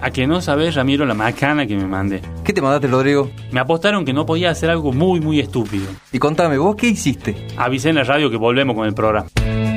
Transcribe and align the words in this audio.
A 0.00 0.10
que 0.10 0.26
no 0.26 0.40
sabés, 0.40 0.74
Ramiro, 0.74 1.04
la 1.04 1.14
macana 1.14 1.66
que 1.66 1.76
me 1.76 1.86
mandé. 1.86 2.22
¿Qué 2.44 2.52
te 2.52 2.62
mandaste, 2.62 2.86
Rodrigo? 2.86 3.30
Me 3.50 3.60
apostaron 3.60 4.04
que 4.04 4.12
no 4.12 4.24
podía 4.24 4.50
hacer 4.50 4.70
algo 4.70 4.92
muy, 4.92 5.20
muy 5.20 5.40
estúpido. 5.40 5.86
Y 6.12 6.18
contame, 6.18 6.56
¿vos 6.58 6.76
qué 6.76 6.88
hiciste? 6.88 7.46
Avisé 7.56 7.90
en 7.90 7.96
la 7.96 8.04
radio 8.04 8.30
que 8.30 8.36
volvemos 8.36 8.74
con 8.74 8.86
el 8.86 8.94
programa. 8.94 9.28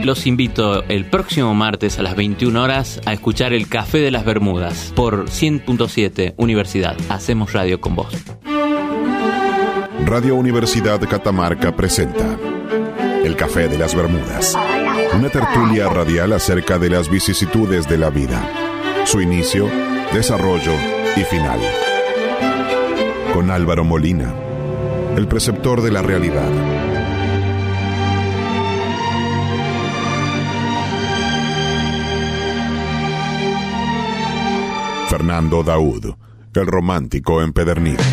Los 0.03 0.27
invito 0.27 0.83
el 0.83 1.05
próximo 1.05 1.53
martes 1.53 1.97
a 1.97 2.03
las 2.03 2.15
21 2.15 2.61
horas 2.61 3.01
a 3.05 3.13
escuchar 3.13 3.53
el 3.53 3.69
Café 3.69 3.99
de 3.99 4.11
las 4.11 4.25
Bermudas 4.25 4.91
por 4.95 5.25
100.7 5.25 6.33
Universidad. 6.37 6.97
Hacemos 7.09 7.53
radio 7.53 7.79
con 7.79 7.95
vos. 7.95 8.13
Radio 10.05 10.35
Universidad 10.35 10.99
Catamarca 11.07 11.75
presenta 11.75 12.37
El 13.23 13.37
Café 13.37 13.69
de 13.69 13.77
las 13.77 13.95
Bermudas. 13.95 14.53
Una 15.17 15.29
tertulia 15.29 15.87
radial 15.87 16.33
acerca 16.33 16.77
de 16.77 16.89
las 16.89 17.09
vicisitudes 17.09 17.87
de 17.87 17.97
la 17.97 18.09
vida, 18.09 18.45
su 19.05 19.21
inicio, 19.21 19.69
desarrollo 20.13 20.73
y 21.15 21.23
final. 21.23 21.59
Con 23.33 23.51
Álvaro 23.51 23.83
Molina, 23.83 24.33
el 25.15 25.27
preceptor 25.27 25.81
de 25.81 25.91
la 25.91 26.01
realidad. 26.01 26.49
Fernando 35.09 35.63
Daud, 35.63 36.15
el 36.55 36.67
romántico 36.67 37.41
empedernido. 37.41 38.03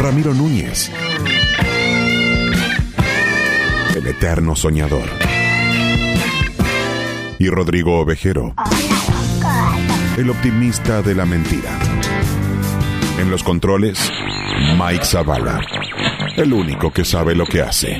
Ramiro 0.00 0.34
Núñez, 0.34 0.90
el 4.00 4.06
eterno 4.06 4.56
soñador. 4.56 5.04
Y 7.38 7.48
Rodrigo 7.48 8.00
Ovejero, 8.00 8.54
el 10.16 10.30
optimista 10.30 11.02
de 11.02 11.14
la 11.14 11.26
mentira. 11.26 11.70
En 13.18 13.30
los 13.30 13.42
controles, 13.42 14.10
Mike 14.78 15.04
Zavala, 15.04 15.60
el 16.36 16.52
único 16.52 16.90
que 16.90 17.04
sabe 17.04 17.34
lo 17.34 17.44
que 17.44 17.60
hace. 17.60 17.98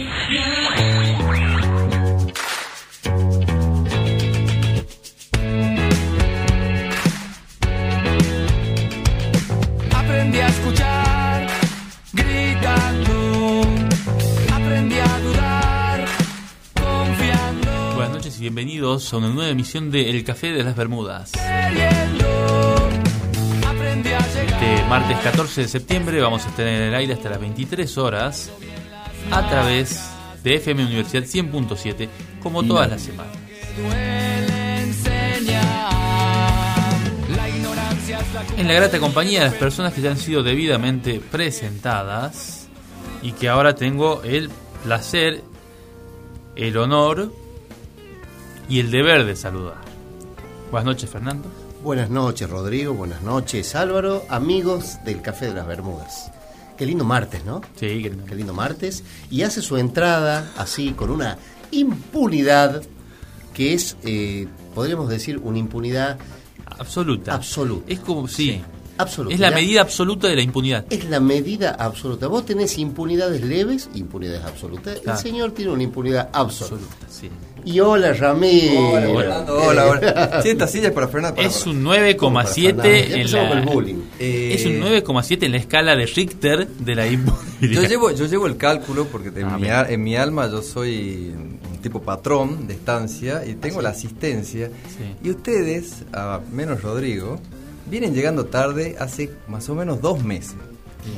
Bienvenidos 19.00 19.12
a 19.12 19.16
una 19.16 19.28
nueva 19.28 19.50
emisión 19.50 19.90
de 19.90 20.10
El 20.10 20.24
Café 20.24 20.52
de 20.52 20.62
las 20.62 20.76
Bermudas. 20.76 21.32
Este 24.34 24.84
martes 24.88 25.16
14 25.18 25.62
de 25.62 25.68
septiembre 25.68 26.20
vamos 26.20 26.44
a 26.44 26.50
estar 26.50 26.66
en 26.66 26.82
el 26.82 26.94
aire 26.94 27.14
hasta 27.14 27.30
las 27.30 27.40
23 27.40 27.98
horas 27.98 28.50
a 29.30 29.48
través 29.48 30.10
de 30.44 30.56
FM 30.56 30.84
Universidad 30.84 31.22
100.7 31.22 32.08
como 32.42 32.62
todas 32.62 32.90
las 32.90 33.00
semanas. 33.00 33.36
En 38.58 38.68
la 38.68 38.74
grata 38.74 38.98
compañía 38.98 39.40
de 39.40 39.46
las 39.46 39.54
personas 39.54 39.94
que 39.94 40.02
ya 40.02 40.10
han 40.10 40.18
sido 40.18 40.42
debidamente 40.42 41.20
presentadas 41.20 42.68
y 43.22 43.32
que 43.32 43.48
ahora 43.48 43.74
tengo 43.74 44.22
el 44.24 44.50
placer, 44.84 45.42
el 46.54 46.76
honor 46.76 47.39
y 48.70 48.78
el 48.80 48.90
deber 48.90 49.26
de 49.26 49.36
saludar. 49.36 49.76
Buenas 50.70 50.86
noches, 50.86 51.10
Fernando. 51.10 51.48
Buenas 51.82 52.08
noches, 52.10 52.48
Rodrigo. 52.48 52.94
Buenas 52.94 53.22
noches, 53.22 53.74
Álvaro. 53.74 54.24
Amigos 54.28 54.98
del 55.04 55.20
Café 55.20 55.46
de 55.48 55.54
las 55.54 55.66
Bermudas. 55.66 56.30
Qué 56.78 56.86
lindo 56.86 57.04
martes, 57.04 57.44
¿no? 57.44 57.60
Sí, 57.74 58.02
que- 58.02 58.12
Qué 58.26 58.34
lindo 58.34 58.54
martes. 58.54 59.02
Y 59.30 59.42
hace 59.42 59.60
su 59.60 59.76
entrada 59.76 60.50
así, 60.56 60.92
con 60.92 61.10
una 61.10 61.36
impunidad 61.72 62.82
que 63.52 63.74
es, 63.74 63.96
eh, 64.04 64.46
podríamos 64.74 65.08
decir, 65.08 65.38
una 65.38 65.58
impunidad 65.58 66.18
absoluta. 66.78 67.34
absoluta. 67.34 67.92
Es 67.92 68.00
como, 68.00 68.28
sí, 68.28 68.62
Absoluta. 68.96 69.34
es 69.34 69.40
la 69.40 69.50
medida 69.50 69.80
absoluta 69.80 70.28
de 70.28 70.36
la 70.36 70.42
impunidad. 70.42 70.86
Es 70.90 71.04
la 71.10 71.20
medida 71.20 71.70
absoluta. 71.78 72.28
Vos 72.28 72.46
tenés 72.46 72.78
impunidades 72.78 73.42
leves, 73.42 73.90
impunidades 73.94 74.44
absolutas. 74.44 75.00
Claro. 75.00 75.18
El 75.18 75.22
señor 75.24 75.50
tiene 75.52 75.72
una 75.72 75.82
impunidad 75.82 76.28
absoluta. 76.32 76.76
Absoluta, 76.86 77.06
sí. 77.10 77.28
Y 77.64 77.80
hola, 77.80 78.12
Ramiro. 78.12 78.88
Hola, 78.90 79.00
Fernando, 79.20 79.56
hola, 79.62 79.86
hola. 79.86 80.40
Sí, 80.42 80.48
esta 80.50 80.66
silla 80.66 80.88
es 80.88 80.92
para 80.94 81.08
Fernando. 81.08 81.36
para- 81.36 81.48
Es 81.48 81.66
un 81.66 81.82
9,7 81.84 82.82
Ya 83.26 83.44
en 83.44 83.52
el 83.52 83.64
la... 83.66 83.72
bullying. 83.72 83.96
Eh, 84.18 84.52
Es 84.54 84.64
un 84.66 84.80
9,7 84.80 85.44
en 85.44 85.52
la 85.52 85.58
escala 85.58 85.96
de 85.96 86.06
Richter 86.06 86.66
de 86.68 86.94
la 86.94 87.06
impunidad. 87.06 87.40
Yo 87.60 87.82
llevo, 87.84 88.10
yo 88.12 88.26
llevo 88.26 88.46
el 88.46 88.56
cálculo 88.56 89.06
porque 89.06 89.28
en, 89.28 89.44
Ah, 89.46 89.58
mi, 89.58 89.68
en 89.94 90.02
mi 90.02 90.16
alma 90.16 90.48
yo 90.50 90.62
soy 90.62 91.32
un 91.34 91.78
tipo 91.82 92.00
patrón 92.02 92.66
de 92.66 92.74
estancia 92.74 93.44
y 93.46 93.54
tengo 93.54 93.82
la 93.82 93.90
asistencia. 93.90 94.68
Sí. 94.68 95.14
Y 95.28 95.30
ustedes, 95.30 96.04
a 96.12 96.40
menos 96.52 96.82
Rodrigo, 96.82 97.38
vienen 97.90 98.14
llegando 98.14 98.46
tarde 98.46 98.96
hace 98.98 99.30
más 99.48 99.68
o 99.68 99.74
menos 99.74 100.00
dos 100.00 100.22
meses. 100.24 100.54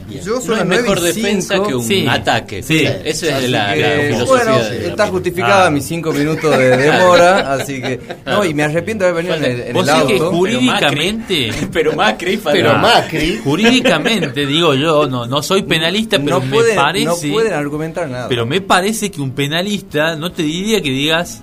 Bien. 0.09 0.23
Yo 0.25 0.35
No 0.37 0.41
soy 0.41 0.59
es 0.61 0.65
mejor 0.67 1.01
defensa 1.01 1.63
que 1.63 1.75
un 1.75 1.83
Sí. 1.83 2.07
ataque. 2.09 2.63
Sí. 2.63 2.85
Esa 3.05 3.39
es 3.39 3.51
la, 3.51 3.75
que, 3.75 3.81
la 3.81 3.89
filosofía 4.15 4.27
bueno, 4.53 4.59
de 4.69 4.89
está 4.89 5.05
la- 5.07 5.11
justificada 5.11 5.67
Ah. 5.67 5.71
mis 5.71 5.85
cinco 5.85 6.13
minutos 6.13 6.57
de 6.59 6.77
demora, 6.77 7.55
así 7.55 7.81
que... 7.81 8.01
No, 8.27 8.45
y 8.45 8.53
me 8.55 8.65
arrepiento 8.65 9.05
de 9.05 9.11
haber 9.11 9.25
venido 9.27 9.45
en 9.47 9.53
el, 9.53 9.67
en 9.69 9.73
Vos 9.75 9.89
el 9.89 10.07
que 10.07 10.19
jurídicamente... 10.19 11.51
Pero 11.73 11.93
Macri, 11.95 12.37
Pero 12.45 12.77
Macri. 12.79 13.41
Jurídicamente, 13.45 14.47
digo 14.47 14.75
yo, 14.75 15.07
no, 15.07 15.27
no 15.27 15.43
soy 15.43 15.63
penalista, 15.63 16.19
pero 16.19 16.39
no 16.41 16.47
me 16.47 16.51
pueden, 16.55 16.77
parece... 16.77 17.07
no 17.29 17.33
pueden 17.35 17.53
argumentar 17.53 18.09
nada. 18.09 18.29
Pero 18.29 18.47
me 18.47 18.61
parece 18.61 19.11
que 19.11 19.21
un 19.21 19.33
penalista 19.33 20.17
no 20.17 20.31
te 20.33 20.43
diría 20.43 20.81
que 20.83 20.91
digas, 20.91 21.43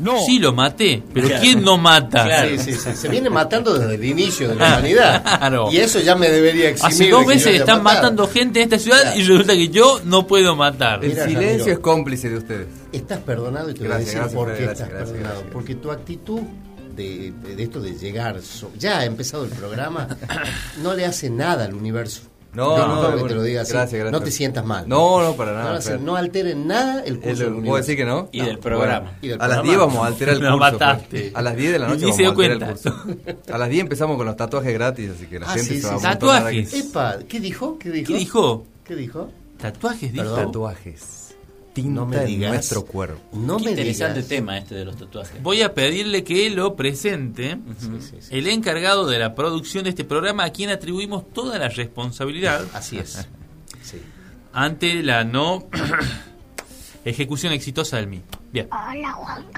no, 0.00 0.24
sí 0.24 0.38
lo 0.38 0.52
maté, 0.52 1.02
pero 1.12 1.28
Claro. 1.28 1.42
¿quién 1.42 1.62
no 1.62 1.78
mata? 1.78 2.24
Claro. 2.24 2.48
Sí, 2.58 2.58
sí, 2.58 2.72
sí. 2.74 2.90
Se 2.96 3.08
viene 3.08 3.30
matando 3.30 3.78
desde 3.78 3.94
el 3.94 4.04
inicio 4.04 4.48
de 4.48 4.54
la 4.56 4.66
humanidad. 4.68 5.22
Claro. 5.38 5.68
Y 5.72 5.76
eso 5.78 6.00
ya 6.00 6.14
me 6.16 6.28
debería 6.30 6.70
eximir. 6.70 6.92
Hace 6.94 7.10
dos 7.10 7.28
haya 7.28 7.50
están 7.50 7.82
matado. 7.82 8.02
matando 8.02 8.28
gente 8.28 8.60
en 8.60 8.64
esta 8.64 8.78
ciudad 8.78 9.00
Claro. 9.02 9.18
y 9.18 9.22
resulta 9.24 9.52
que 9.54 9.68
yo 9.68 10.00
no 10.04 10.26
puedo 10.26 10.56
matar. 10.56 11.04
El 11.04 11.10
Mira, 11.10 11.24
silencio 11.24 11.50
Ramiro. 11.58 11.72
es 11.72 11.78
cómplice 11.78 12.28
de 12.30 12.36
ustedes. 12.38 12.66
Estás 12.92 13.18
perdonado 13.20 13.70
y 13.70 13.74
te 13.74 13.84
Gracias, 13.84 13.84
voy 13.84 13.94
a 13.94 13.98
decir 13.98 14.18
gracias, 14.18 14.34
por 14.34 14.46
qué 14.46 14.62
gracias, 14.64 14.72
estás 14.72 14.88
gracias, 14.88 15.10
perdonado. 15.10 15.34
gracias. 15.34 15.52
Porque 15.52 15.74
tu 15.74 15.90
actitud 15.90 16.40
de, 16.96 17.32
de 17.56 17.62
esto 17.62 17.80
de 17.80 17.94
llegar, 17.94 18.40
so- 18.42 18.70
ya 18.78 19.00
ha 19.00 19.04
empezado 19.04 19.44
el 19.44 19.50
programa, 19.50 20.06
no 20.82 20.94
le 20.94 21.04
hace 21.04 21.28
nada 21.30 21.64
al 21.64 21.74
universo. 21.74 22.20
No, 22.54 22.76
Disculpa 22.76 22.94
no, 22.94 23.02
que 23.02 23.12
bueno, 23.14 23.26
te 23.28 23.34
lo 23.34 23.42
diga 23.42 23.62
así. 23.62 23.72
gracias, 23.72 24.00
gracias. 24.00 24.12
No 24.20 24.24
te 24.24 24.30
sientas 24.30 24.64
mal. 24.64 24.88
No, 24.88 25.22
no, 25.22 25.34
para 25.34 25.52
No, 25.52 25.58
nada. 25.58 25.80
Fer. 25.80 26.00
no 26.00 26.16
alteren 26.16 26.66
nada 26.66 27.02
el 27.04 27.16
curso 27.16 27.30
Es 27.30 27.38
del 27.40 27.48
universo. 27.48 27.70
¿Puedo 27.70 27.82
decir 27.82 27.96
que 27.96 28.04
no? 28.04 28.28
Y 28.32 28.40
del 28.42 28.58
programa. 28.58 29.12
Y 29.20 29.28
del 29.28 29.40
A 29.40 29.48
las 29.48 29.58
programa. 29.58 29.62
10 29.62 29.78
vamos 29.78 30.04
a 30.04 30.06
alterar 30.06 30.34
el 30.34 30.40
curso. 30.40 30.56
mataste. 30.58 31.32
A 31.34 31.42
las 31.42 31.56
10 31.56 31.72
de 31.72 31.78
la 31.78 31.88
noche 31.88 32.00
se 32.00 32.04
vamos 32.06 32.18
a 32.18 32.22
dio 32.22 32.30
alterar 32.30 32.52
el 32.52 32.58
cuenta. 32.58 33.26
curso. 33.34 33.54
A 33.54 33.58
las 33.58 33.68
10 33.68 33.80
empezamos 33.82 34.16
con 34.16 34.26
los 34.26 34.36
tatuajes 34.36 34.72
gratis, 34.74 35.10
así 35.16 35.26
que 35.26 35.40
la 35.40 35.46
Ah, 35.46 35.54
gente 35.54 35.74
sí, 35.74 35.80
se 35.80 35.86
va 35.88 35.98
sí, 35.98 36.06
a 36.06 36.08
aquí. 36.10 36.18
Tatuajes. 36.18 36.74
Epa, 36.74 37.18
¿qué 37.28 37.40
dijo? 37.40 37.78
¿Qué 37.78 37.90
dijo? 37.90 38.06
¿Qué 38.12 38.16
dijo? 38.18 38.66
¿Qué 38.84 38.94
dijo? 38.96 39.30
¿Tatuajes 39.60 40.12
dijo? 40.12 40.34
Tatuajes. 40.34 41.23
Tinta 41.74 41.90
No 42.00 42.06
me 42.06 42.22
en 42.24 42.40
nuestro 42.40 42.84
cuerpo. 42.84 43.20
No 43.32 43.56
Qué 43.58 43.64
me 43.64 43.70
interesante 43.72 44.14
digas. 44.20 44.28
tema 44.28 44.56
este 44.58 44.74
de 44.76 44.84
los 44.84 44.96
tatuajes. 44.96 45.42
Voy 45.42 45.60
a 45.62 45.74
pedirle 45.74 46.22
que 46.24 46.48
lo 46.50 46.76
presente 46.76 47.58
Sí, 47.78 47.88
sí, 48.00 48.16
sí. 48.20 48.28
el 48.30 48.46
encargado 48.46 49.06
de 49.06 49.18
la 49.18 49.34
producción 49.34 49.84
de 49.84 49.90
este 49.90 50.04
programa 50.04 50.44
a 50.44 50.50
quien 50.50 50.70
atribuimos 50.70 51.28
toda 51.32 51.58
la 51.58 51.68
responsabilidad 51.68 52.64
Así 52.74 52.96
es. 52.98 53.26
Sí. 53.82 54.00
ante 54.52 55.02
la 55.02 55.24
no 55.24 55.66
ejecución 57.04 57.52
exitosa 57.52 57.96
del 57.98 58.06
mismo. 58.06 58.26
Bien. 58.52 58.68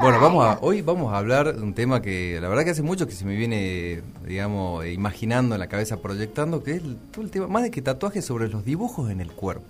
Bueno, 0.00 0.18
vamos 0.20 0.44
a, 0.46 0.58
hoy 0.62 0.80
vamos 0.80 1.12
a 1.12 1.18
hablar 1.18 1.54
de 1.54 1.62
un 1.62 1.74
tema 1.74 2.00
que 2.00 2.38
la 2.40 2.48
verdad 2.48 2.64
que 2.64 2.70
hace 2.70 2.82
mucho 2.82 3.06
que 3.06 3.12
se 3.12 3.26
me 3.26 3.36
viene, 3.36 4.00
digamos, 4.26 4.86
imaginando 4.86 5.54
en 5.54 5.58
la 5.60 5.66
cabeza, 5.68 5.98
proyectando, 6.00 6.62
que 6.64 6.72
es 6.72 6.82
el- 6.82 6.96
todo 7.12 7.22
el 7.24 7.30
tema, 7.30 7.46
más 7.46 7.62
de 7.62 7.70
que 7.70 7.82
tatuajes 7.82 8.24
sobre 8.24 8.48
los 8.48 8.64
dibujos 8.64 9.10
en 9.10 9.20
el 9.20 9.30
cuerpo, 9.32 9.66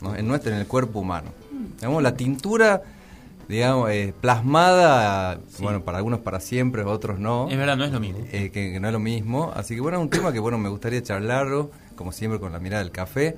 ¿no? 0.00 0.14
en 0.14 0.28
nuestro, 0.28 0.52
en 0.52 0.58
el 0.58 0.66
cuerpo 0.68 1.00
humano. 1.00 1.32
Digamos, 1.78 2.02
la 2.02 2.14
tintura, 2.14 2.82
digamos, 3.48 3.90
eh, 3.90 4.12
plasmada, 4.20 5.38
bueno, 5.60 5.82
para 5.84 5.98
algunos 5.98 6.20
para 6.20 6.40
siempre, 6.40 6.82
otros 6.84 7.18
no. 7.18 7.48
Es 7.50 7.56
verdad, 7.56 7.76
no 7.76 7.84
es 7.84 7.92
lo 7.92 8.00
mismo. 8.00 8.20
eh, 8.32 8.50
que, 8.52 8.72
que 8.72 8.80
no 8.80 8.88
es 8.88 8.92
lo 8.92 8.98
mismo. 9.00 9.52
Así 9.54 9.74
que 9.74 9.80
bueno, 9.80 9.98
es 9.98 10.02
un 10.02 10.10
tema 10.10 10.32
que 10.32 10.38
bueno 10.40 10.58
me 10.58 10.68
gustaría 10.68 11.02
charlarlo, 11.02 11.70
como 11.96 12.12
siempre 12.12 12.40
con 12.40 12.52
la 12.52 12.58
mirada 12.58 12.82
del 12.82 12.92
café. 12.92 13.36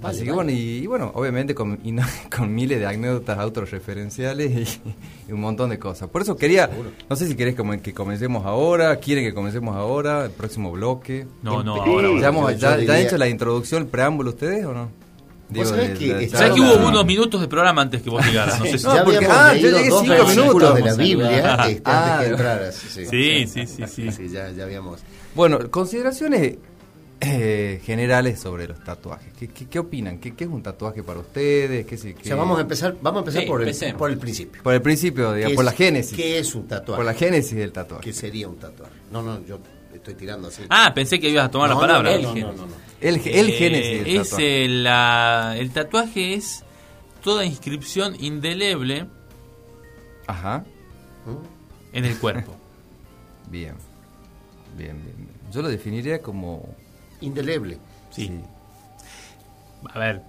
Vale, 0.00 0.14
Así 0.14 0.24
que 0.24 0.30
vale. 0.30 0.44
bueno, 0.44 0.50
y, 0.52 0.62
y 0.78 0.86
bueno, 0.86 1.10
obviamente 1.14 1.56
con, 1.56 1.80
y 1.82 1.90
no- 1.90 2.04
con 2.36 2.54
miles 2.54 2.78
de 2.78 2.86
anécdotas 2.86 3.36
autorreferenciales 3.38 4.50
y, 4.52 4.80
y 5.28 5.32
un 5.32 5.40
montón 5.40 5.70
de 5.70 5.78
cosas. 5.80 6.08
Por 6.08 6.22
eso 6.22 6.36
quería, 6.36 6.70
no 7.10 7.16
sé 7.16 7.26
si 7.26 7.34
querés 7.34 7.56
como 7.56 7.72
que 7.82 7.92
comencemos 7.92 8.46
ahora, 8.46 8.94
quieren 8.96 9.24
que 9.24 9.34
comencemos 9.34 9.74
ahora, 9.74 10.24
el 10.26 10.30
próximo 10.30 10.70
bloque. 10.70 11.26
No, 11.42 11.64
no, 11.64 11.74
Sí. 11.74 11.80
ahora. 11.90 12.08
¿Ya, 12.08 12.14
ahora. 12.14 12.28
hemos- 12.28 12.56
ya- 12.58 12.78
ya 12.80 12.94
han 12.94 13.00
hecho 13.00 13.18
la 13.18 13.28
introducción, 13.28 13.82
el 13.82 13.88
preámbulo 13.88 14.30
ustedes 14.30 14.64
o 14.66 14.72
no? 14.72 14.88
Diego, 15.50 15.70
sabés 15.70 15.98
que 15.98 16.28
sea 16.28 16.52
que 16.52 16.60
hubo 16.60 16.86
unos 16.88 17.06
minutos 17.06 17.40
de 17.40 17.48
programa 17.48 17.82
antes 17.82 18.02
que 18.02 18.10
vos 18.10 18.22
llegaras. 18.26 18.58
No 18.60 18.66
sé 18.66 18.78
si- 18.78 18.84
No, 18.86 19.04
porque- 19.04 19.26
ah, 19.30 19.54
yo 19.54 19.70
llegué 19.70 19.88
dos 19.88 20.02
cinco 20.02 20.26
minutos. 20.26 20.74
de 20.74 20.80
la 20.82 20.94
Biblia 20.94 21.30
este, 21.68 21.82
Ah. 21.84 22.12
antes 22.14 22.26
que 22.26 22.32
entraras. 22.32 22.74
Sí, 22.74 23.06
Sí, 23.06 23.46
sí, 23.46 23.66
sí, 23.66 23.84
sí. 23.88 24.12
Sí, 24.12 24.28
ya, 24.28 24.50
ya 24.50 24.64
habíamos. 24.64 25.00
Bueno, 25.34 25.58
consideraciones 25.70 26.56
eh, 27.20 27.80
generales 27.84 28.38
sobre 28.38 28.68
los 28.68 28.78
tatuajes. 28.84 29.32
¿Qué, 29.38 29.48
qué, 29.48 29.66
qué 29.66 29.78
opinan? 29.80 30.18
¿Qué, 30.18 30.34
qué 30.36 30.44
es 30.44 30.50
un 30.50 30.62
tatuaje 30.62 31.02
para 31.02 31.18
ustedes? 31.18 31.84
¿Qué, 31.86 31.96
se- 31.96 32.12
O 32.12 32.16
qué- 32.16 32.24
sea, 32.24 32.36
vamos 32.36 32.58
a 32.58 32.60
empezar, 32.62 32.94
vamos 33.02 33.18
a 33.18 33.20
empezar 33.22 33.42
Sí, 33.42 33.48
por, 33.48 33.62
el, 33.66 33.94
por 33.96 34.10
el 34.10 34.18
principio. 34.18 34.62
Por 34.62 34.74
el 34.74 34.82
principio, 34.82 35.32
digamos, 35.32 35.50
¿Qué 35.52 35.56
por 35.56 35.64
la 35.64 35.72
génesis. 35.72 36.16
¿Qué 36.16 36.38
es 36.38 36.54
un 36.54 36.68
tatuaje? 36.68 36.96
Por 36.98 37.04
la 37.06 37.14
génesis 37.14 37.56
del 37.56 37.72
tatuaje. 37.72 38.04
¿Qué 38.04 38.12
sería 38.12 38.46
un 38.48 38.56
tatuaje? 38.58 38.92
No, 39.10 39.22
no, 39.22 39.44
yo 39.44 39.58
estoy 39.92 40.14
tirando 40.14 40.46
así. 40.46 40.62
Ah, 40.70 40.92
pensé 40.94 41.18
que 41.18 41.28
ibas 41.30 41.46
a 41.46 41.50
tomar 41.50 41.70
No, 41.70 41.74
la 41.74 41.80
palabra. 41.80 42.16
No, 42.18 42.34
no, 42.34 42.40
no, 42.40 42.52
no, 42.52 42.66
no. 42.66 42.87
El, 43.00 43.14
el 43.26 43.48
Eh, 43.50 43.52
génesis 43.52 44.06
es 44.06 44.32
el, 44.38 44.84
la- 44.84 45.54
el 45.56 45.70
tatuaje 45.70 46.34
es 46.34 46.64
toda 47.22 47.44
inscripción 47.44 48.16
indeleble 48.18 49.06
Ajá. 50.26 50.64
en 51.92 52.04
el 52.04 52.18
cuerpo. 52.18 52.54
Bien. 53.50 53.74
Bien, 54.76 54.96
bien. 55.02 55.16
bien. 55.16 55.28
Yo 55.52 55.62
lo 55.62 55.68
definiría 55.68 56.20
como... 56.20 56.68
Indeleble. 57.20 57.78
Sí. 58.10 58.30
A 59.92 59.98
ver, 59.98 60.22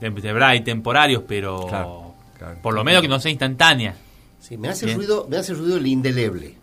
de, 0.00 0.10
de 0.10 0.32
verdad 0.32 0.48
hay 0.50 0.62
temporarios, 0.62 1.22
pero 1.28 1.66
Claro, 1.68 2.14
claro. 2.38 2.58
por 2.62 2.74
lo 2.74 2.82
menos 2.84 3.00
que 3.02 3.08
no 3.08 3.20
sea 3.20 3.30
instantánea. 3.30 3.94
Sí, 4.40 4.56
me 4.56 4.68
hace 4.68 4.86
Bien. 4.86 4.98
ruido, 4.98 5.26
me 5.30 5.36
hace 5.36 5.54
ruido 5.54 5.76
el 5.76 5.86
indeleble. 5.86 6.56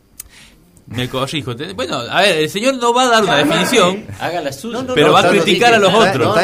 Me 0.89 1.07
corrijo. 1.07 1.55
Te- 1.55 1.73
Bueno, 1.73 1.97
a 1.97 2.21
ver, 2.21 2.37
el 2.39 2.49
señor 2.49 2.75
no 2.75 2.93
va 2.93 3.03
a 3.03 3.09
dar 3.09 3.23
una 3.23 3.37
definición. 3.37 4.05
Haga 4.19 4.41
la 4.41 4.51
suya. 4.51 4.73
No, 4.79 4.83
no, 4.83 4.93
Pero 4.95 5.07
no, 5.07 5.13
va 5.13 5.19
a 5.19 5.23
ya 5.23 5.29
criticar 5.29 5.73
a 5.75 5.79
los 5.79 5.93
otros. 5.93 6.35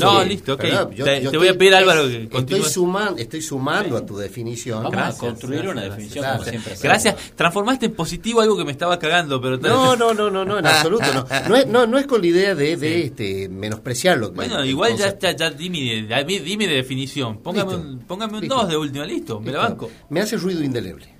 No, 0.00 0.24
listo, 0.24 0.54
ok. 0.54 0.60
Perdón, 0.60 0.90
Te- 0.90 1.02
te 1.02 1.16
estoy- 1.24 1.38
voy 1.38 1.48
a 1.48 1.58
pedir, 1.58 1.74
Álvaro, 1.74 2.02
que 2.08 2.22
Estoy 2.24 2.60
estoy 3.18 3.42
sumando 3.42 3.96
a 3.96 4.06
tu 4.06 4.16
definición. 4.16 4.78
Vamos 4.78 4.92
Gracias, 4.92 5.16
a 5.16 5.26
construir 5.26 5.60
una 5.62 5.72
gracias, 5.72 5.90
definición 5.90 6.22
gracias. 6.22 6.38
como 6.38 6.50
siempre. 6.50 6.88
Gracias. 6.88 7.16
Transformaste 7.34 7.86
en 7.86 7.94
positivo 7.94 8.40
algo 8.40 8.56
que 8.56 8.64
me 8.64 8.72
estaba 8.72 8.98
cagando, 8.98 9.40
pero 9.40 9.56
No, 9.58 9.96
no, 9.96 10.14
no, 10.14 10.30
no, 10.30 10.44
no, 10.44 10.58
en 10.58 10.66
absoluto 10.66 11.04
no. 11.12 11.26
No 11.48 11.56
es, 11.56 11.66
no, 11.66 11.86
no 11.86 11.98
es 11.98 12.06
con 12.06 12.20
la 12.20 12.26
idea 12.26 12.54
de, 12.54 12.76
de 12.76 13.02
este, 13.06 13.48
menospreciarlo. 13.48 14.30
Bueno, 14.32 14.60
El 14.60 14.70
igual 14.70 14.92
ya 14.96 15.10
concepto. 15.12 15.26
está, 15.28 15.50
ya 15.50 15.56
dime, 15.56 16.06
ya 16.06 16.22
di- 16.22 16.38
dime 16.38 16.66
de 16.68 16.74
definición. 16.76 17.38
Póngame 17.38 17.72
Listo. 17.72 17.88
un, 17.88 17.98
póngame 18.00 18.34
un 18.34 18.40
Listo. 18.42 18.56
2 18.56 18.68
de 18.68 18.76
última, 18.76 19.04
listo, 19.04 19.40
me 19.40 19.52
la 19.52 19.58
banco. 19.58 19.90
Me 20.10 20.20
hace 20.20 20.36
ruido 20.36 20.62
indeleble. 20.62 21.13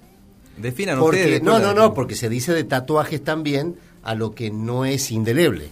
Definan 0.57 0.99
Porque, 0.99 1.21
ustedes. 1.21 1.43
no, 1.43 1.59
no, 1.59 1.75
no, 1.75 1.95
porque 1.95 2.15
se 2.15 2.29
dice 2.29 2.53
de 2.53 2.65
tatuajes 2.65 3.23
también 3.25 3.77
a 4.03 4.15
lo 4.15 4.35
que 4.35 4.51
no 4.51 4.85
es 4.85 5.11
indeleble. 5.11 5.71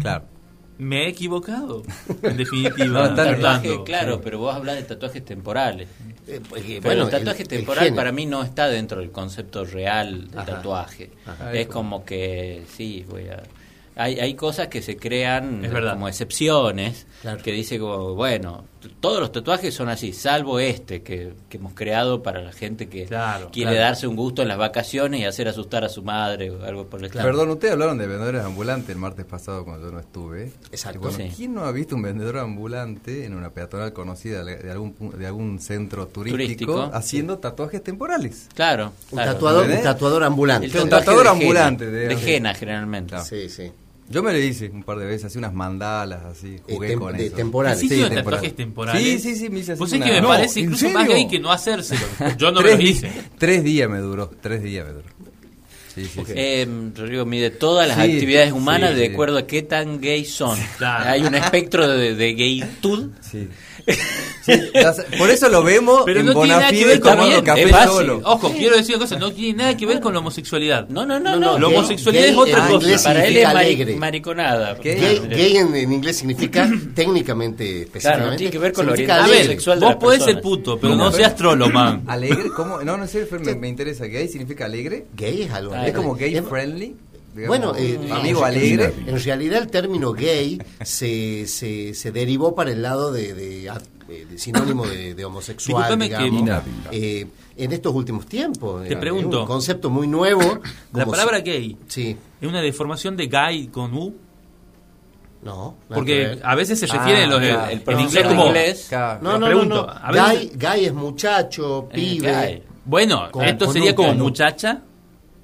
Claro. 0.00 0.24
Me 0.76 1.04
he 1.04 1.08
equivocado, 1.08 1.82
en 2.22 2.36
definitiva. 2.36 3.08
No. 3.08 3.14
Tatuaje, 3.14 3.82
claro, 3.84 4.20
pero 4.20 4.38
vos 4.40 4.54
hablas 4.54 4.76
de 4.76 4.82
tatuajes 4.82 5.24
temporales. 5.24 5.88
Eh, 6.26 6.40
porque, 6.48 6.80
Pero 6.82 6.82
bueno, 6.82 7.04
el 7.04 7.10
tatuaje 7.10 7.42
el- 7.42 7.48
temporal 7.48 7.94
para 7.94 8.10
mí 8.10 8.26
no 8.26 8.42
está 8.42 8.66
dentro 8.68 9.00
del 9.00 9.10
concepto 9.12 9.64
real 9.64 10.30
de 10.30 10.36
Ajá. 10.38 10.46
tatuaje. 10.46 11.10
Ajá. 11.26 11.52
Es 11.52 11.68
como 11.68 12.04
que, 12.04 12.64
sí, 12.74 13.04
voy 13.08 13.28
a... 13.28 13.42
Hay, 13.96 14.18
hay 14.18 14.34
cosas 14.34 14.66
que 14.66 14.82
se 14.82 14.96
crean 14.96 15.64
Es 15.64 15.70
verdad. 15.72 15.92
como 15.92 16.08
excepciones, 16.08 17.06
Claro. 17.22 17.40
que 17.42 17.52
dice 17.52 17.78
como, 17.78 18.14
bueno, 18.14 18.64
todos 19.00 19.20
los 19.20 19.32
tatuajes 19.32 19.74
son 19.74 19.88
así, 19.88 20.12
salvo 20.12 20.58
este 20.58 21.02
que, 21.02 21.32
que 21.48 21.56
hemos 21.58 21.74
creado 21.74 22.22
para 22.22 22.40
la 22.42 22.52
gente 22.52 22.88
que 22.88 23.04
Claro, 23.06 23.50
quiere 23.52 23.72
claro. 23.72 23.84
darse 23.86 24.06
un 24.06 24.16
gusto 24.16 24.42
en 24.42 24.48
las 24.48 24.58
vacaciones 24.58 25.20
y 25.20 25.24
hacer 25.24 25.48
asustar 25.48 25.84
a 25.84 25.88
su 25.88 26.02
madre 26.02 26.50
o 26.50 26.64
algo 26.64 26.86
por 26.86 27.00
el 27.00 27.06
estilo. 27.06 27.24
Perdón, 27.24 27.50
ustedes 27.50 27.72
hablaron 27.72 27.98
de 27.98 28.06
vendedores 28.06 28.42
ambulantes 28.42 28.90
el 28.90 28.96
martes 28.96 29.24
pasado 29.24 29.64
cuando 29.64 29.86
yo 29.86 29.92
no 29.92 30.00
estuve. 30.00 30.52
Exacto. 30.70 30.98
Y 30.98 31.02
bueno, 31.02 31.16
Sí. 31.18 31.32
¿quién 31.36 31.54
no 31.54 31.64
ha 31.64 31.72
visto 31.72 31.94
un 31.96 32.02
vendedor 32.02 32.38
ambulante 32.38 33.24
en 33.24 33.34
una 33.34 33.50
peatonal 33.50 33.92
conocida 33.92 34.44
de 34.44 34.70
algún, 34.70 34.96
pu- 34.96 35.12
de 35.12 35.26
algún 35.26 35.58
centro 35.60 36.06
turístico, 36.08 36.36
Turístico. 36.36 36.90
haciendo 36.92 37.38
tatuajes 37.38 37.82
temporales? 37.82 38.48
Claro, 38.54 38.92
Un 39.10 39.16
claro. 39.18 39.32
tatuador, 39.34 39.66
tatuador 39.82 40.24
ambulante. 40.24 40.66
El 40.66 40.82
Un 40.82 40.88
tatuador 40.88 41.24
de 41.24 41.28
ambulante, 41.30 41.90
de- 41.90 42.08
de 42.08 42.36
henna 42.36 42.54
generalmente. 42.54 43.10
Claro. 43.10 43.24
Sí, 43.24 43.48
sí. 43.48 43.70
Yo 44.08 44.22
me 44.22 44.32
lo 44.32 44.38
hice 44.38 44.68
un 44.68 44.82
par 44.82 44.98
de 44.98 45.06
veces, 45.06 45.24
hacía 45.26 45.38
unas 45.38 45.54
mandalas 45.54 46.24
así, 46.24 46.58
jugué 46.68 46.88
Eh, 46.92 46.94
tem- 46.94 46.98
con 46.98 47.16
de 47.16 47.26
eso. 47.26 47.36
temporales. 47.36 47.78
¿Hiciste 47.78 47.94
Sí, 47.94 48.00
unos 48.02 48.14
temporal. 48.14 48.36
tatuajes 48.40 48.56
temporales? 48.56 49.02
Sí, 49.02 49.18
sí, 49.18 49.36
sí, 49.36 49.48
me 49.50 49.60
hice 49.60 49.72
así 49.72 49.78
sabés 49.78 49.92
una- 49.94 50.04
que 50.06 50.12
me 50.12 50.20
No, 50.20 50.28
parece 50.28 50.60
¿en 50.60 50.64
incluso 50.66 50.90
más 50.90 51.08
gay 51.08 51.26
que 51.28 51.38
no 51.40 51.50
hacérselo. 51.52 52.02
Yo 52.38 52.52
no 52.52 52.60
me 52.60 52.74
lo 52.74 52.80
hice. 52.82 53.10
tres 53.38 53.64
días 53.64 53.88
me 53.88 53.98
duró, 53.98 54.30
tres 54.42 54.62
días 54.62 54.86
me 54.86 54.92
duró. 54.92 55.04
Sí, 55.94 56.04
sí, 56.06 56.20
sí. 56.26 56.32
Eh, 56.34 56.66
Rodrigo 56.96 57.24
mide 57.24 57.50
todas 57.50 57.86
las 57.86 57.96
Sí, 58.04 58.12
actividades 58.14 58.52
humanas 58.52 58.90
sí, 58.90 58.96
de 58.96 59.06
sí. 59.06 59.12
acuerdo 59.12 59.38
a 59.38 59.46
qué 59.46 59.62
tan 59.62 60.00
gay 60.00 60.24
son. 60.24 60.58
Claro. 60.76 61.08
Hay 61.08 61.22
un 61.22 61.34
espectro 61.36 61.86
de, 61.88 62.14
de 62.16 62.34
gaytud. 62.34 63.10
Sí. 63.20 63.48
Sí, 63.86 64.52
por 65.18 65.30
eso 65.30 65.48
lo 65.48 65.62
vemos 65.62 66.02
Pero 66.04 66.20
en 66.20 66.26
no 66.26 66.32
tiene 66.34 66.48
nada 66.48 66.68
que 66.70 66.76
Bonafide 66.76 66.86
ver 66.86 67.00
con 67.00 67.10
tomando 67.12 67.44
café 67.44 67.72
solo. 67.86 68.20
Ojo, 68.24 68.52
quiero 68.52 68.76
decir 68.76 68.96
una 68.96 69.04
cosa, 69.06 69.18
no 69.18 69.32
tiene 69.32 69.58
nada 69.58 69.76
que 69.76 69.86
ver 69.86 70.00
con 70.00 70.12
la 70.12 70.18
homosexualidad. 70.20 70.88
No, 70.88 71.06
no, 71.06 71.18
no, 71.18 71.36
No, 71.36 71.58
La 71.58 71.66
homosexualidad 71.68 72.24
gay 72.24 72.32
es 72.32 72.36
otra 72.36 72.60
cosa. 72.68 72.74
inglés 72.74 73.02
Para 73.02 73.26
él 73.26 73.36
es 73.38 73.46
alegre. 73.46 73.96
mariconada. 73.96 74.74
Gay- 74.74 74.94
Gay, 75.00 75.16
Claro. 75.18 75.36
gay 75.36 75.56
en, 75.56 75.74
en 75.74 75.92
inglés 75.92 76.16
significa 76.18 76.70
técnicamente, 76.94 77.64
Claro, 77.64 77.82
específicamente. 77.84 78.30
no 78.30 78.36
tiene 78.36 78.50
que 78.52 78.58
ver 78.58 78.72
con 78.72 78.86
la 78.86 78.92
orientación 78.92 79.46
sexual 79.46 79.80
de 79.80 79.86
vos 79.86 79.96
podés 79.96 80.24
ser 80.24 80.40
puto, 80.40 80.78
pero 80.78 80.94
no 80.94 81.04
No, 81.06 81.12
seas 81.12 81.34
trolo, 81.36 81.70
man. 81.70 82.02
¿Alegre? 82.06 82.50
¿Cómo? 82.54 82.82
No, 82.82 82.96
no 82.96 83.06
sé, 83.06 83.26
me, 83.40 83.54
me 83.54 83.68
interesa. 83.68 84.04
¿Gay 84.06 84.28
significa 84.28 84.66
alegre? 84.66 85.06
Gay 85.16 85.42
es 85.42 85.50
algo 85.52 85.74
Ah, 85.74 85.86
¿Es 85.86 85.94
como 85.94 86.14
gay 86.14 86.34
Es- 86.36 86.44
friendly? 86.46 86.96
Digamos, 87.34 87.48
Bueno, 87.48 87.74
eh, 87.76 87.98
amigo 88.12 88.40
en- 88.40 88.44
alegre. 88.46 88.94
En 89.06 89.18
realidad 89.22 89.62
el 89.62 89.68
término 89.68 90.12
gay 90.12 90.60
se, 90.82 91.46
se, 91.48 91.92
se 91.94 92.12
derivó 92.12 92.54
para 92.54 92.70
el 92.70 92.80
lado 92.82 93.10
de, 93.12 93.34
de- 93.34 93.70
de 94.26 94.38
sinónimo 94.38 94.86
de, 94.86 95.14
de 95.14 95.24
homosexual, 95.24 95.82
Discúlpame 95.98 96.08
que- 96.10 96.30
digamos. 96.30 96.62
Eh, 96.92 97.26
en 97.56 97.72
estos 97.72 97.92
últimos 97.94 98.26
tiempos. 98.26 98.86
Te 98.86 98.94
eh, 98.94 98.96
pregunto. 98.96 99.36
Es 99.38 99.40
un 99.42 99.46
concepto 99.48 99.90
muy 99.90 100.06
nuevo. 100.06 100.60
La 100.92 101.06
palabra 101.06 101.38
si- 101.38 101.42
gay 101.44 101.76
Sí. 101.88 102.16
es 102.40 102.48
una 102.48 102.60
deformación 102.60 103.16
de 103.16 103.26
gay 103.26 103.66
con 103.68 103.94
U, 103.94 104.14
No. 105.42 105.74
porque 105.88 106.38
a 106.42 106.54
veces 106.54 106.78
se 106.80 106.86
refiere 106.86 107.24
Ah, 107.24 107.26
los, 107.26 107.38
claro. 107.40 107.70
El 107.70 107.80
profesor 107.82 108.06
inglés 108.08 108.28
de 108.28 108.34
como... 108.36 108.46
inglés. 108.46 108.86
Claro. 108.88 109.20
No, 109.22 109.32
no, 109.32 109.38
no, 109.40 109.46
pregunto, 109.46 109.86
no. 109.86 109.92
veces- 110.12 110.38
Gay, 110.38 110.52
gay 110.54 110.84
es 110.86 110.94
muchacho, 110.94 111.88
Eh, 111.90 111.94
pibe. 111.94 112.32
gay. 112.32 112.62
Bueno, 112.84 113.28
Con- 113.30 113.44
esto 113.44 113.64
con 113.66 113.74
sería 113.74 113.90
un 113.90 113.96
como 113.96 114.14
muchacha. 114.14 114.82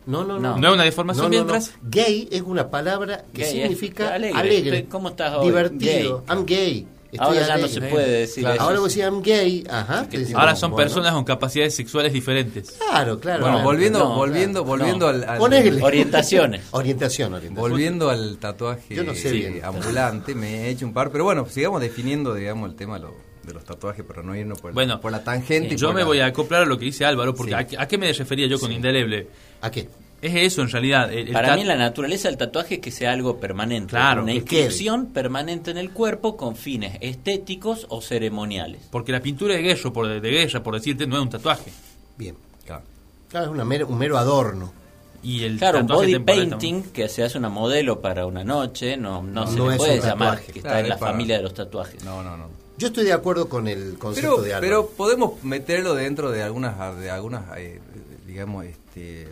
No, 0.06 0.24
no, 0.24 0.38
No. 0.40 0.52
no. 0.54 0.58
¿No 0.58 0.68
es 0.68 0.74
una 0.74 0.84
deformación 0.84 1.30
No, 1.30 1.38
no, 1.38 1.44
no. 1.44 1.52
mientras? 1.52 1.74
Gay 1.82 2.28
es 2.32 2.42
una 2.42 2.70
palabra 2.70 3.24
que 3.32 3.42
Gay 3.42 3.44
es 3.44 3.50
significa 3.62 4.14
alegre. 4.14 4.86
¿cómo 4.90 5.10
estás 5.10 5.34
hoy? 5.36 5.46
divertido. 5.46 6.24
I'm 6.28 6.44
gay. 6.46 6.86
Estoy 7.12 7.26
Ahora 7.26 7.44
ya 7.48 7.56
no 7.58 7.66
se 7.66 7.80
puede 7.82 8.08
decir 8.20 8.44
Claro. 8.44 8.54
eso. 8.54 8.62
Ahora 8.64 8.78
vos 8.78 8.88
decís 8.94 9.02
I'm 9.04 9.20
gay. 9.20 9.64
Ajá. 9.68 10.06
Ahora 10.36 10.54
son 10.54 10.70
bueno. 10.70 10.84
personas 10.84 11.12
con 11.12 11.24
capacidades 11.24 11.74
sexuales 11.74 12.12
diferentes. 12.12 12.70
Claro, 12.78 13.18
claro. 13.18 13.40
Bueno, 13.40 13.56
claro. 13.56 13.64
volviendo, 13.68 13.98
no, 13.98 14.14
volviendo, 14.14 14.64
claro, 14.64 14.78
volviendo 14.78 15.12
no. 15.12 15.32
al. 15.32 15.82
Orientaciones. 15.82 16.62
Orientación, 16.70 17.34
orientación. 17.34 17.68
volviendo 17.70 18.10
al 18.10 18.38
tatuaje 18.38 18.94
Yo 18.94 19.02
no 19.02 19.14
sé 19.14 19.32
bien. 19.32 19.60
ambulante, 19.64 20.36
me 20.36 20.66
he 20.66 20.70
hecho 20.70 20.86
un 20.86 20.92
par, 20.92 21.10
pero 21.10 21.24
bueno, 21.24 21.46
sigamos 21.50 21.80
definiendo, 21.80 22.32
digamos, 22.32 22.70
el 22.70 22.76
tema 22.76 22.98
lo- 23.00 23.14
de 23.42 23.52
los 23.54 23.64
tatuajes 23.64 24.04
para 24.04 24.22
no 24.22 24.34
irnos 24.36 24.60
por, 24.60 24.72
Bueno, 24.72 25.00
por 25.00 25.10
la 25.12 25.24
tangente. 25.24 25.74
y 25.74 25.76
Yo 25.76 25.88
por 25.88 25.94
me 25.94 26.00
la- 26.02 26.06
voy 26.06 26.20
a 26.20 26.26
acoplar 26.26 26.62
a 26.62 26.66
lo 26.66 26.78
que 26.78 26.84
dice 26.86 27.04
Álvaro, 27.04 27.34
porque 27.34 27.52
Sí. 27.52 27.58
¿a, 27.58 27.66
qué- 27.66 27.78
a 27.78 27.88
qué 27.88 27.98
me 27.98 28.12
refería 28.12 28.46
yo 28.46 28.58
con 28.60 28.68
Sí. 28.70 28.76
indeleble? 28.76 29.28
¿A 29.62 29.70
qué? 29.70 29.88
Es 30.22 30.34
eso 30.34 30.60
en 30.60 30.68
realidad. 30.70 31.10
el- 31.10 31.28
el 31.28 31.32
Para 31.32 31.48
tat- 31.48 31.56
mí 31.58 31.64
la 31.64 31.76
naturaleza 31.76 32.28
del 32.28 32.36
tatuaje 32.36 32.74
es 32.74 32.80
que 32.80 32.90
sea 32.90 33.12
algo 33.12 33.40
permanente. 33.40 33.88
Claro, 33.90 34.22
una 34.22 34.32
que 34.34 34.44
quede. 34.44 34.60
inscripción 34.64 35.06
permanente 35.06 35.70
en 35.70 35.78
el 35.78 35.90
cuerpo 35.92 36.36
con 36.36 36.56
fines 36.56 36.98
estéticos 37.00 37.86
o 37.88 38.02
ceremoniales. 38.02 38.82
Porque 38.90 39.12
la 39.12 39.20
pintura 39.20 39.54
de 39.54 39.62
guerra, 39.62 39.90
por, 39.90 40.06
de 40.08 40.30
guerra, 40.30 40.62
por 40.62 40.74
decirte, 40.74 41.06
no 41.06 41.16
es 41.16 41.22
un 41.22 41.30
tatuaje. 41.30 41.72
Bien. 42.18 42.34
Claro. 42.66 42.82
Claro, 43.30 43.46
es 43.46 43.52
una 43.52 43.64
mero- 43.64 43.86
un 43.88 43.96
mero 43.96 44.18
adorno. 44.18 44.74
Y 45.22 45.44
el 45.44 45.56
Claro, 45.58 45.80
un 45.80 45.86
body 45.86 46.18
painting 46.18 46.82
que 46.92 47.08
se 47.08 47.22
hace 47.22 47.38
una 47.38 47.48
modelo 47.48 48.00
para 48.02 48.26
una 48.26 48.42
noche, 48.44 48.96
no, 48.98 49.22
no, 49.22 49.46
se 49.46 49.56
No 49.56 49.70
le 49.70 49.76
puede 49.78 50.00
llamar 50.00 50.40
que 50.40 50.52
está 50.58 50.60
Claro, 50.68 50.78
en 50.80 50.88
la 50.90 50.98
para- 50.98 51.12
familia 51.12 51.36
de 51.38 51.42
los 51.42 51.54
tatuajes. 51.54 52.02
No, 52.04 52.22
no, 52.22 52.36
no. 52.36 52.46
Yo 52.78 52.88
estoy 52.88 53.04
de 53.04 53.12
acuerdo 53.12 53.48
con 53.48 53.68
el 53.68 53.98
concepto 53.98 54.30
Pero, 54.36 54.42
de 54.42 54.54
Álvaro. 54.54 54.86
pero 54.86 54.96
podemos 54.96 55.44
meterlo 55.44 55.94
dentro 55.94 56.30
de 56.30 56.42
algunas, 56.42 56.98
de 56.98 57.10
algunas 57.10 57.44
eh, 57.58 57.78
digamos, 58.26 58.64
este 58.64 59.28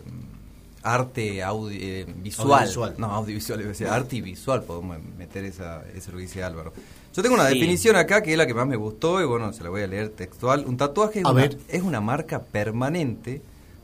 arte 0.83 1.43
audi- 1.43 1.79
eh, 1.81 2.05
visual. 2.17 2.51
Audiovisual. 2.61 2.95
No, 2.97 3.07
audiovisual, 3.07 3.59
iba 3.59 3.67
a 3.69 3.71
decir, 3.71 3.87
arte 3.87 4.15
y 4.17 4.21
visual 4.21 4.63
podemos 4.63 4.97
meter 5.17 5.45
esa, 5.45 5.83
eso 5.95 6.11
lo 6.11 6.17
que 6.17 6.23
dice 6.23 6.43
Álvaro. 6.43 6.73
Yo 7.13 7.23
tengo 7.23 7.35
una 7.35 7.47
Sí. 7.49 7.55
definición 7.55 7.95
acá 7.95 8.21
que 8.21 8.31
es 8.33 8.37
la 8.37 8.45
que 8.45 8.53
más 8.53 8.67
me 8.67 8.75
gustó 8.75 9.19
y 9.21 9.25
bueno, 9.25 9.51
se 9.51 9.63
la 9.63 9.69
voy 9.69 9.81
a 9.81 9.87
leer 9.87 10.09
textual. 10.09 10.65
Un 10.67 10.77
tatuaje 10.77 11.19
es, 11.19 11.25
A 11.25 11.31
una, 11.31 11.41
ver. 11.41 11.57
es 11.67 11.81
una 11.81 12.01
marca 12.01 12.43
permanente 12.43 13.41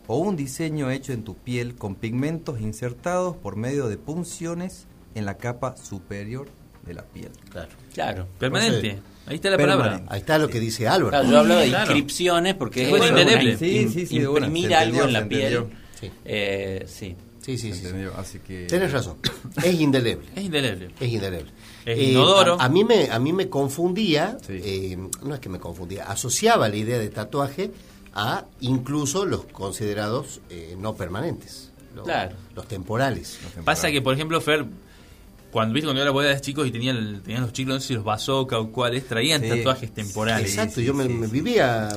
o 0.07 0.17
un 0.19 0.35
diseño 0.35 0.91
hecho 0.91 1.11
en 1.11 1.23
tu 1.23 1.35
piel 1.35 1.75
con 1.75 1.95
pigmentos 1.95 2.61
insertados 2.61 3.35
por 3.35 3.55
medio 3.55 3.87
de 3.87 3.97
punciones 3.97 4.85
en 5.15 5.25
la 5.25 5.37
capa 5.37 5.75
superior 5.75 6.47
de 6.85 6.93
la 6.93 7.01
piel. 7.03 7.31
Claro. 7.49 7.69
Claro. 7.93 8.27
Permanente. 8.37 8.99
Ahí 9.27 9.35
está 9.35 9.49
la 9.49 9.57
Permanente. 9.57 9.89
palabra. 9.89 10.13
Ahí 10.13 10.19
está 10.19 10.37
lo 10.37 10.47
que 10.47 10.59
dice 10.59 10.87
Álvaro. 10.87 11.09
Claro, 11.09 11.29
yo 11.29 11.39
hablo 11.39 11.55
de 11.55 11.67
Claro. 11.69 11.83
inscripciones 11.91 12.53
porque 12.55 12.79
Sí, 12.81 12.85
es 12.85 12.89
bueno, 12.91 13.07
indeleble. 13.07 13.51
in- 13.51 13.57
Sí, 14.07 14.15
imprimir 14.17 14.75
algo 14.75 14.97
entendió, 15.03 15.03
en 15.05 15.13
la 15.13 15.27
piel. 15.27 15.65
Sí. 15.99 16.11
Eh, 16.25 16.83
sí. 16.87 17.15
Sí, 17.41 17.57
sí, 17.57 17.73
sí. 17.73 17.79
sí. 17.79 17.85
¿entendió? 17.85 18.13
Así 18.17 18.39
que... 18.39 18.65
Tenés 18.67 18.91
razón. 18.91 19.17
Es 19.63 19.79
indeleble. 19.79 20.25
Es 20.35 20.43
indeleble. 20.43 20.89
Es 20.99 21.07
indeleble. 21.11 21.51
Es 21.85 21.99
inodoro. 21.99 22.59
a, 22.59 22.65
a 22.65 22.69
mí 22.69 22.83
me, 22.83 23.09
a 23.11 23.19
mí 23.19 23.33
me 23.33 23.49
confundía, 23.49 24.37
Sí. 24.45 24.59
eh, 24.63 24.97
no 25.23 25.33
es 25.35 25.39
que 25.39 25.49
me 25.49 25.59
confundía, 25.59 26.05
asociaba 26.05 26.67
la 26.69 26.75
idea 26.75 26.97
de 26.97 27.09
tatuaje 27.09 27.71
a 28.13 28.45
incluso 28.61 29.25
los 29.25 29.45
considerados 29.45 30.41
eh, 30.49 30.75
no 30.79 30.95
permanentes, 30.95 31.71
los, 31.95 32.05
Claro. 32.05 32.35
los 32.55 32.67
temporales. 32.67 33.39
Pasa 33.63 33.91
que, 33.91 34.01
por 34.01 34.13
ejemplo, 34.15 34.41
Fer, 34.41 34.65
cuando 35.55 35.73
viste 35.73 35.85
cuando 35.85 35.99
yo 35.99 36.03
era 36.03 36.11
boda 36.11 36.27
de 36.33 36.41
chicos 36.41 36.67
y 36.67 36.71
tenían, 36.71 37.23
los 37.25 37.53
chicos, 37.53 37.73
no 37.75 37.79
sé 37.79 37.87
si 37.87 37.93
los 37.93 38.03
bazooka 38.03 38.59
o 38.59 38.73
cuáles, 38.73 39.07
traían 39.07 39.41
Sí. 39.41 39.47
tatuajes 39.47 39.89
temporales. 39.93 40.49
Exacto, 40.49 40.81
sí, 40.81 40.83
yo 40.85 40.93
me, 40.93 41.05
sí, 41.05 41.13
me 41.13 41.27
vivía... 41.27 41.87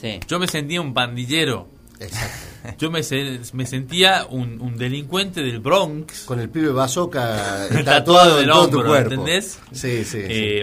Sí. 0.00 0.18
Yo 0.26 0.40
me 0.40 0.48
sentía 0.48 0.80
un 0.80 0.92
pandillero. 0.92 1.68
Exacto. 2.00 2.76
Yo 2.80 2.90
me, 2.90 3.04
se- 3.04 3.38
me 3.52 3.66
sentía 3.66 4.26
un, 4.28 4.60
un 4.60 4.76
delincuente 4.76 5.42
del 5.42 5.60
Bronx. 5.60 6.24
Con 6.24 6.40
el 6.40 6.48
pibe 6.48 6.70
bazooka 6.70 7.68
Tatuado 7.68 7.84
tatuado 7.84 8.36
del 8.38 8.44
en 8.46 8.50
todo 8.50 8.68
tu 8.68 8.76
hombro, 8.78 8.90
cuerpo. 8.90 9.10
¿entendés? 9.12 9.60
Sí, 9.70 10.04
sí. 10.04 10.22
sí. 10.26 10.60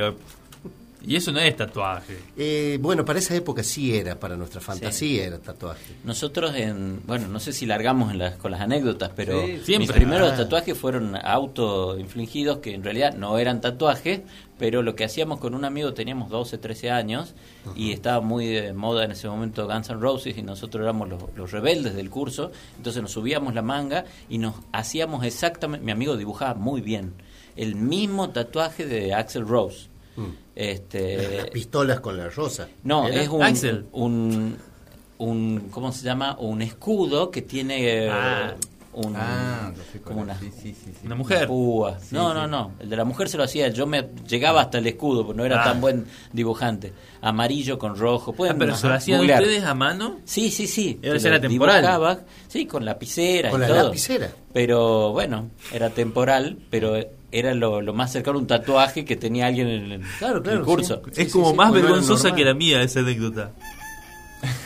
Y 1.09 1.15
eso 1.15 1.31
no 1.31 1.39
es 1.39 1.55
tatuaje. 1.55 2.19
Eh, 2.37 2.77
bueno, 2.79 3.03
para 3.03 3.17
esa 3.17 3.33
época 3.35 3.63
sí 3.63 3.95
era, 3.95 4.19
para 4.19 4.37
nuestra 4.37 4.61
fantasía 4.61 5.25
era 5.25 5.39
tatuaje. 5.39 5.95
Nosotros, 6.03 6.53
en, 6.55 7.01
bueno, 7.07 7.27
no 7.27 7.39
sé 7.39 7.51
si 7.51 7.65
largamos 7.65 8.11
en 8.11 8.19
las, 8.19 8.35
con 8.35 8.51
las 8.51 8.61
anécdotas, 8.61 9.09
pero 9.15 9.41
Sí, 9.65 9.79
mis 9.79 9.91
primeros 9.91 10.33
Ah. 10.33 10.37
tatuajes 10.37 10.77
fueron 10.77 11.15
autoinfligidos, 11.15 12.59
que 12.59 12.75
en 12.75 12.83
realidad 12.83 13.15
no 13.15 13.39
eran 13.39 13.59
tatuajes, 13.59 14.21
pero 14.59 14.83
lo 14.83 14.95
que 14.95 15.03
hacíamos 15.03 15.39
con 15.39 15.55
un 15.55 15.65
amigo, 15.65 15.93
teníamos 15.95 16.29
12, 16.29 16.59
13 16.59 16.91
años, 16.91 17.33
y 17.75 17.91
estaba 17.91 18.21
muy 18.21 18.45
de 18.45 18.73
moda 18.73 19.03
en 19.05 19.11
ese 19.11 19.27
momento 19.27 19.65
Guns 19.67 19.89
N' 19.89 19.99
Roses, 19.99 20.37
y 20.37 20.43
nosotros 20.43 20.83
éramos 20.83 21.09
los, 21.09 21.23
los 21.35 21.51
rebeldes 21.51 21.95
del 21.95 22.11
curso, 22.11 22.51
entonces 22.77 23.01
nos 23.01 23.11
subíamos 23.11 23.55
la 23.55 23.63
manga 23.63 24.05
y 24.29 24.37
nos 24.37 24.53
hacíamos 24.71 25.25
exactamente, 25.25 25.83
mi 25.83 25.91
amigo 25.91 26.17
dibujaba 26.17 26.53
muy 26.53 26.81
bien, 26.81 27.13
el 27.55 27.73
mismo 27.75 28.29
tatuaje 28.29 28.85
de 28.85 29.13
Axel 29.15 29.47
Rose. 29.47 29.87
Las 30.17 30.27
Este, 30.59 31.49
pistolas 31.53 32.01
con 32.01 32.17
la 32.17 32.29
rosa. 32.29 32.67
no, 32.83 33.07
¿Era? 33.07 33.21
es 33.21 33.29
un, 33.29 33.41
Axel. 33.43 33.85
un, 33.93 34.57
un, 35.19 35.67
¿cómo 35.71 35.91
se 35.93 36.03
llama? 36.03 36.35
Un 36.37 36.61
escudo 36.61 37.31
que 37.31 37.41
tiene 37.41 38.09
Ah. 38.09 38.55
un, 38.91 39.13
Ah, 39.15 39.71
como 40.03 40.21
una, 40.21 40.37
Sí, 40.37 40.51
sí, 40.51 40.73
sí, 40.73 40.91
sí. 40.99 41.05
Una 41.05 41.15
mujer. 41.15 41.47
púa. 41.47 41.97
no, 42.11 42.33
no, 42.33 42.45
no. 42.47 42.73
El 42.79 42.89
de 42.89 42.97
la 42.97 43.05
mujer 43.05 43.29
se 43.29 43.37
lo 43.37 43.43
hacía. 43.43 43.69
Yo 43.69 43.85
me 43.87 44.09
llegaba 44.27 44.59
hasta 44.61 44.79
el 44.79 44.87
escudo, 44.87 45.25
porque 45.25 45.37
no 45.37 45.45
era 45.45 45.61
Ah. 45.61 45.63
tan 45.63 45.79
buen 45.79 46.05
dibujante. 46.33 46.91
Amarillo 47.21 47.79
con 47.79 47.95
rojo. 47.97 48.33
Pueden 48.33 48.55
Ah, 48.55 48.59
pero 48.59 48.75
se 48.75 48.83
lo 48.87 48.89
ajá, 48.89 48.97
hacían 48.97 49.19
googlear. 49.19 49.41
ustedes 49.41 49.63
a 49.63 49.73
mano. 49.75 50.17
Sí, 50.25 50.51
sí, 50.51 50.67
sí. 50.67 50.99
Era- 51.01 51.17
era 51.19 51.39
temporal. 51.39 51.81
dibujaba, 51.81 52.19
sí, 52.49 52.65
con 52.65 52.83
lapicera 52.83 53.49
Con 53.49 53.61
y 53.61 53.61
la 53.61 53.67
todo. 53.69 53.83
lapicera. 53.85 54.29
Pero 54.51 55.11
bueno, 55.13 55.49
era 55.71 55.89
temporal, 55.91 56.57
pero 56.69 56.97
era 57.31 57.53
lo, 57.53 57.81
lo 57.81 57.93
más 57.93 58.11
cercano 58.11 58.37
a 58.37 58.41
un 58.41 58.47
tatuaje 58.47 59.05
que 59.05 59.15
tenía 59.15 59.47
alguien 59.47 59.67
en 59.67 59.91
el, 59.91 60.01
Claro, 60.19 60.37
en 60.37 60.43
claro, 60.43 60.59
el 60.59 60.65
curso. 60.65 61.01
sí. 61.11 61.21
es 61.23 61.31
como 61.31 61.51
sí, 61.51 61.55
más 61.55 61.71
vergonzosa 61.71 62.33
que 62.33 62.43
la 62.45 62.53
mía 62.53 62.81
esa 62.81 62.99
anécdota. 63.01 63.51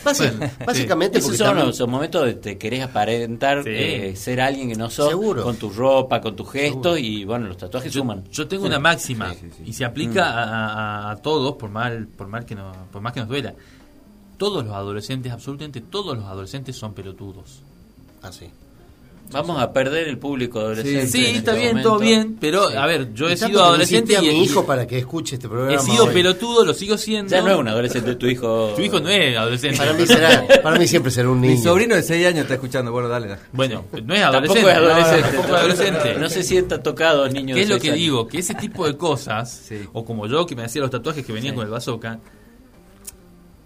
Bueno, 0.04 0.46
básicamente 0.64 1.18
Esos 1.18 1.36
son 1.36 1.46
también- 1.48 1.66
los, 1.66 1.78
los 1.80 1.88
momentos 1.88 2.24
de 2.24 2.34
te 2.34 2.56
querés 2.58 2.82
aparentar 2.84 3.64
Sí. 3.64 3.70
eh, 3.72 4.14
ser 4.14 4.40
alguien 4.40 4.68
que 4.68 4.76
no 4.76 4.88
sos 4.88 5.08
Seguro. 5.08 5.42
con 5.42 5.56
tu 5.56 5.68
ropa, 5.70 6.20
con 6.20 6.36
tus 6.36 6.48
gestos 6.52 6.98
y 7.00 7.24
bueno, 7.24 7.48
los 7.48 7.56
tatuajes 7.56 7.92
Yo, 7.92 8.00
suman. 8.02 8.22
yo 8.30 8.46
tengo 8.46 8.66
una 8.66 8.78
máxima 8.78 9.32
Sí, 9.34 9.38
sí, 9.40 9.50
sí. 9.56 9.62
y 9.66 9.72
se 9.72 9.84
aplica 9.84 10.30
a, 10.30 10.44
a- 10.44 11.10
a 11.10 11.16
todos 11.16 11.56
por 11.56 11.70
mal 11.70 12.06
por 12.06 12.28
mal 12.28 12.44
que 12.46 12.54
no 12.54 12.70
por 12.92 13.02
más 13.02 13.12
que 13.12 13.20
nos 13.20 13.28
duela. 13.28 13.52
Todos 14.38 14.64
los 14.64 14.74
adolescentes, 14.74 15.32
absolutamente 15.32 15.80
todos 15.80 16.16
los 16.16 16.24
adolescentes 16.26 16.76
son 16.76 16.94
pelotudos. 16.94 17.62
Así. 18.22 18.46
Vamos 19.32 19.60
a 19.60 19.72
perder 19.72 20.06
el 20.06 20.18
público 20.18 20.60
adolescente. 20.60 21.08
Sí, 21.08 21.24
está 21.26 21.50
este 21.50 21.52
bien, 21.54 21.68
momento. 21.70 21.88
todo 21.88 21.98
bien, 21.98 22.36
pero 22.40 22.70
Sí. 22.70 22.76
a 22.76 22.86
ver, 22.86 23.12
yo 23.14 23.28
he 23.28 23.36
sido 23.36 23.64
adolescente 23.64 24.16
a 24.16 24.22
y 24.22 24.28
mi 24.28 24.34
y- 24.40 24.44
hijo 24.44 24.64
para 24.64 24.86
que 24.86 24.98
escuche 24.98 25.34
este 25.34 25.48
programa. 25.48 25.74
he 25.74 25.78
sido 25.84 26.04
hoy. 26.04 26.14
pelotudo, 26.14 26.64
lo 26.64 26.72
sigo 26.72 26.96
siendo. 26.96 27.30
Ya 27.32 27.42
no 27.42 27.50
es 27.50 27.56
un 27.56 27.66
adolescente, 27.66 28.14
tu 28.14 28.26
hijo. 28.26 28.72
Tu 28.76 28.82
hijo 28.82 29.00
no 29.00 29.08
es 29.08 29.36
adolescente. 29.36 29.76
Para 29.78 29.92
mí, 29.94 30.06
será, 30.06 30.46
para 30.62 30.78
mí 30.78 30.86
siempre 30.86 31.10
será 31.10 31.30
un 31.30 31.40
niño. 31.40 31.54
Mi 31.56 31.60
sobrino 31.60 31.96
de 31.96 32.02
6 32.04 32.24
años 32.26 32.42
está 32.42 32.54
escuchando. 32.54 32.92
Bueno, 32.92 33.08
dale. 33.08 33.26
dale. 33.26 33.40
Bueno, 33.52 33.84
no 34.04 34.14
es 34.14 34.20
Tampoco 34.20 34.36
adolescente. 34.52 34.70
es 34.70 34.76
adolescente. 34.76 35.22
Tampoco 35.22 35.48
es 35.48 35.60
adolescente. 35.60 36.14
No 36.20 36.28
se 36.28 36.42
sienta 36.44 36.82
tocado, 36.82 37.28
niño. 37.28 37.54
¿Qué 37.56 37.62
es 37.62 37.68
de 37.68 37.74
lo 37.74 37.80
que 37.80 37.88
años. 37.88 37.98
digo? 37.98 38.28
Que 38.28 38.38
ese 38.38 38.54
tipo 38.54 38.86
de 38.86 38.96
cosas, 38.96 39.50
Sí. 39.68 39.80
o 39.92 40.04
como 40.04 40.26
yo 40.28 40.46
que 40.46 40.54
me 40.54 40.62
hacía 40.64 40.82
los 40.82 40.90
tatuajes 40.92 41.24
que 41.26 41.32
venían 41.32 41.54
Sí. 41.54 41.56
con 41.56 41.64
el 41.66 41.72
bazooka, 41.72 42.20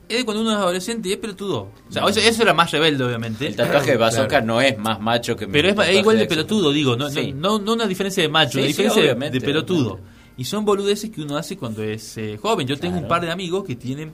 es 0.08 0.16
de 0.18 0.24
cuando 0.24 0.42
uno 0.42 0.52
es 0.52 0.56
adolescente 0.56 1.08
y 1.08 1.12
es 1.12 1.18
pelotudo. 1.18 1.70
O 1.88 1.92
sea, 1.92 2.04
eso, 2.08 2.20
eso 2.20 2.42
era 2.42 2.54
más 2.54 2.70
rebelde, 2.70 3.04
obviamente. 3.04 3.46
El 3.46 3.56
tatuaje 3.56 3.92
de 3.92 3.96
bazooka 3.96 4.28
Claro. 4.28 4.46
no 4.46 4.60
es 4.60 4.78
más 4.78 5.00
macho 5.00 5.36
que 5.36 5.46
Pero 5.46 5.68
es, 5.82 5.94
igual 5.96 6.18
de 6.18 6.26
pelotudo, 6.26 6.72
digo. 6.72 6.96
No, 6.96 7.10
Sí. 7.10 7.32
no, 7.32 7.58
no, 7.58 7.64
no 7.64 7.72
una 7.74 7.86
diferencia 7.86 8.22
de 8.22 8.28
macho, 8.28 8.52
Sí, 8.52 8.58
una 8.58 8.66
sí, 8.66 8.68
diferencia 8.82 9.14
de- 9.14 9.30
de 9.30 9.40
pelotudo. 9.40 9.92
obviamente. 9.94 10.18
Y 10.38 10.44
son 10.44 10.64
boludeces 10.64 11.10
que 11.10 11.20
uno 11.22 11.36
hace 11.36 11.56
cuando 11.56 11.82
es 11.82 12.16
eh, 12.16 12.38
joven. 12.40 12.66
Yo 12.66 12.78
tengo 12.78 12.96
un 12.98 13.08
par 13.08 13.20
de 13.22 13.30
amigos 13.30 13.64
que 13.64 13.74
tienen 13.76 14.12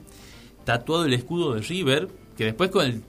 tatuado 0.65 1.05
el 1.05 1.13
escudo 1.13 1.55
de 1.55 1.61
River, 1.61 2.09
que 2.37 2.45
después 2.47 2.71
con 2.71 2.87
el... 2.87 3.03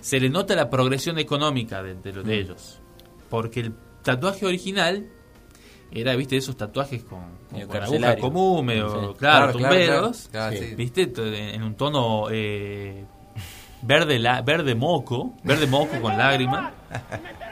Se 0.00 0.18
le 0.18 0.28
nota 0.28 0.56
la 0.56 0.68
progresión 0.68 1.18
económica 1.18 1.82
de, 1.82 1.94
de, 1.94 2.12
lo 2.12 2.22
Mm. 2.22 2.26
de 2.26 2.38
ellos. 2.40 2.80
Porque 3.30 3.60
el 3.60 3.72
tatuaje 4.02 4.44
original 4.46 5.06
era, 5.92 6.16
viste, 6.16 6.36
esos 6.36 6.56
tatuajes 6.56 7.02
con, 7.04 7.20
con, 7.50 7.60
con 7.66 7.82
aguja 7.82 8.16
común, 8.16 8.64
medio, 8.66 8.88
Sí. 8.88 8.94
claro, 8.94 9.14
Claro, 9.18 9.52
claro, 9.52 9.52
tumberos. 9.52 10.28
claro, 10.30 10.56
Sí. 10.56 10.64
sí. 10.70 10.74
¿Viste? 10.74 11.12
En 11.54 11.62
un 11.62 11.74
tono 11.74 12.26
eh, 12.30 13.04
verde 13.82 14.18
la, 14.18 14.42
verde 14.42 14.74
moco, 14.74 15.34
verde 15.44 15.66
moco 15.66 16.00
con 16.00 16.16
lágrima. 16.16 16.72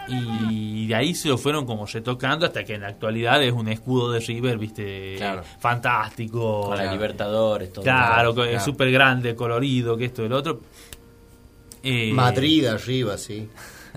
Y 0.09 0.88
de 0.88 0.94
ahí 0.97 1.14
se 1.14 1.28
lo 1.28 1.38
fueron 1.38 1.64
como 1.66 1.87
retocando 1.87 2.44
hasta 2.44 2.64
que 2.64 2.75
en 2.75 2.80
la 2.80 2.88
actualidad 2.88 3.40
es 3.44 3.52
un 3.52 3.68
escudo 3.68 4.11
de 4.11 4.18
River, 4.18 4.59
¿viste? 4.59 5.14
Claro. 5.18 5.42
Fantástico. 5.61 6.62
Con 6.62 6.76
la 6.78 6.90
Libertadores, 6.92 7.73
todo. 7.73 7.85
Claro, 7.85 8.35
Claro. 8.35 8.50
es 8.50 8.62
súper 8.62 8.90
grande, 8.90 9.37
colorido, 9.37 9.97
que 9.97 10.06
esto 10.06 10.23
y 10.23 10.26
el 10.26 10.32
otro. 10.32 10.61
Eh, 11.82 12.12
Madrid 12.12 12.66
arriba, 12.66 13.16
sí. 13.16 13.49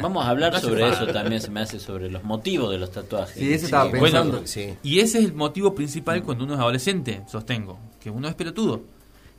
Vamos 0.01 0.25
a 0.25 0.29
hablar 0.29 0.59
sobre 0.59 0.89
eso 0.89 1.05
también, 1.07 1.41
se 1.41 1.51
me 1.51 1.62
hace 1.62 1.79
sobre 1.79 2.09
los 2.09 2.23
motivos 2.23 2.71
de 2.71 2.77
los 2.79 2.91
tatuajes. 2.91 3.35
Sí, 3.38 3.53
eso 3.53 3.65
estaba 3.65 3.85
Sí, 3.85 3.91
pensando. 3.91 4.31
Bueno, 4.33 4.47
sí. 4.47 4.73
Y 4.83 5.00
ese 5.00 5.19
es 5.19 5.25
el 5.25 5.33
motivo 5.33 5.73
principal 5.75 6.23
cuando 6.23 6.43
uno 6.45 6.53
es 6.55 6.59
adolescente, 6.59 7.21
sostengo, 7.27 7.79
que 8.00 8.09
uno 8.09 8.27
es 8.27 8.35
pelotudo. 8.35 8.81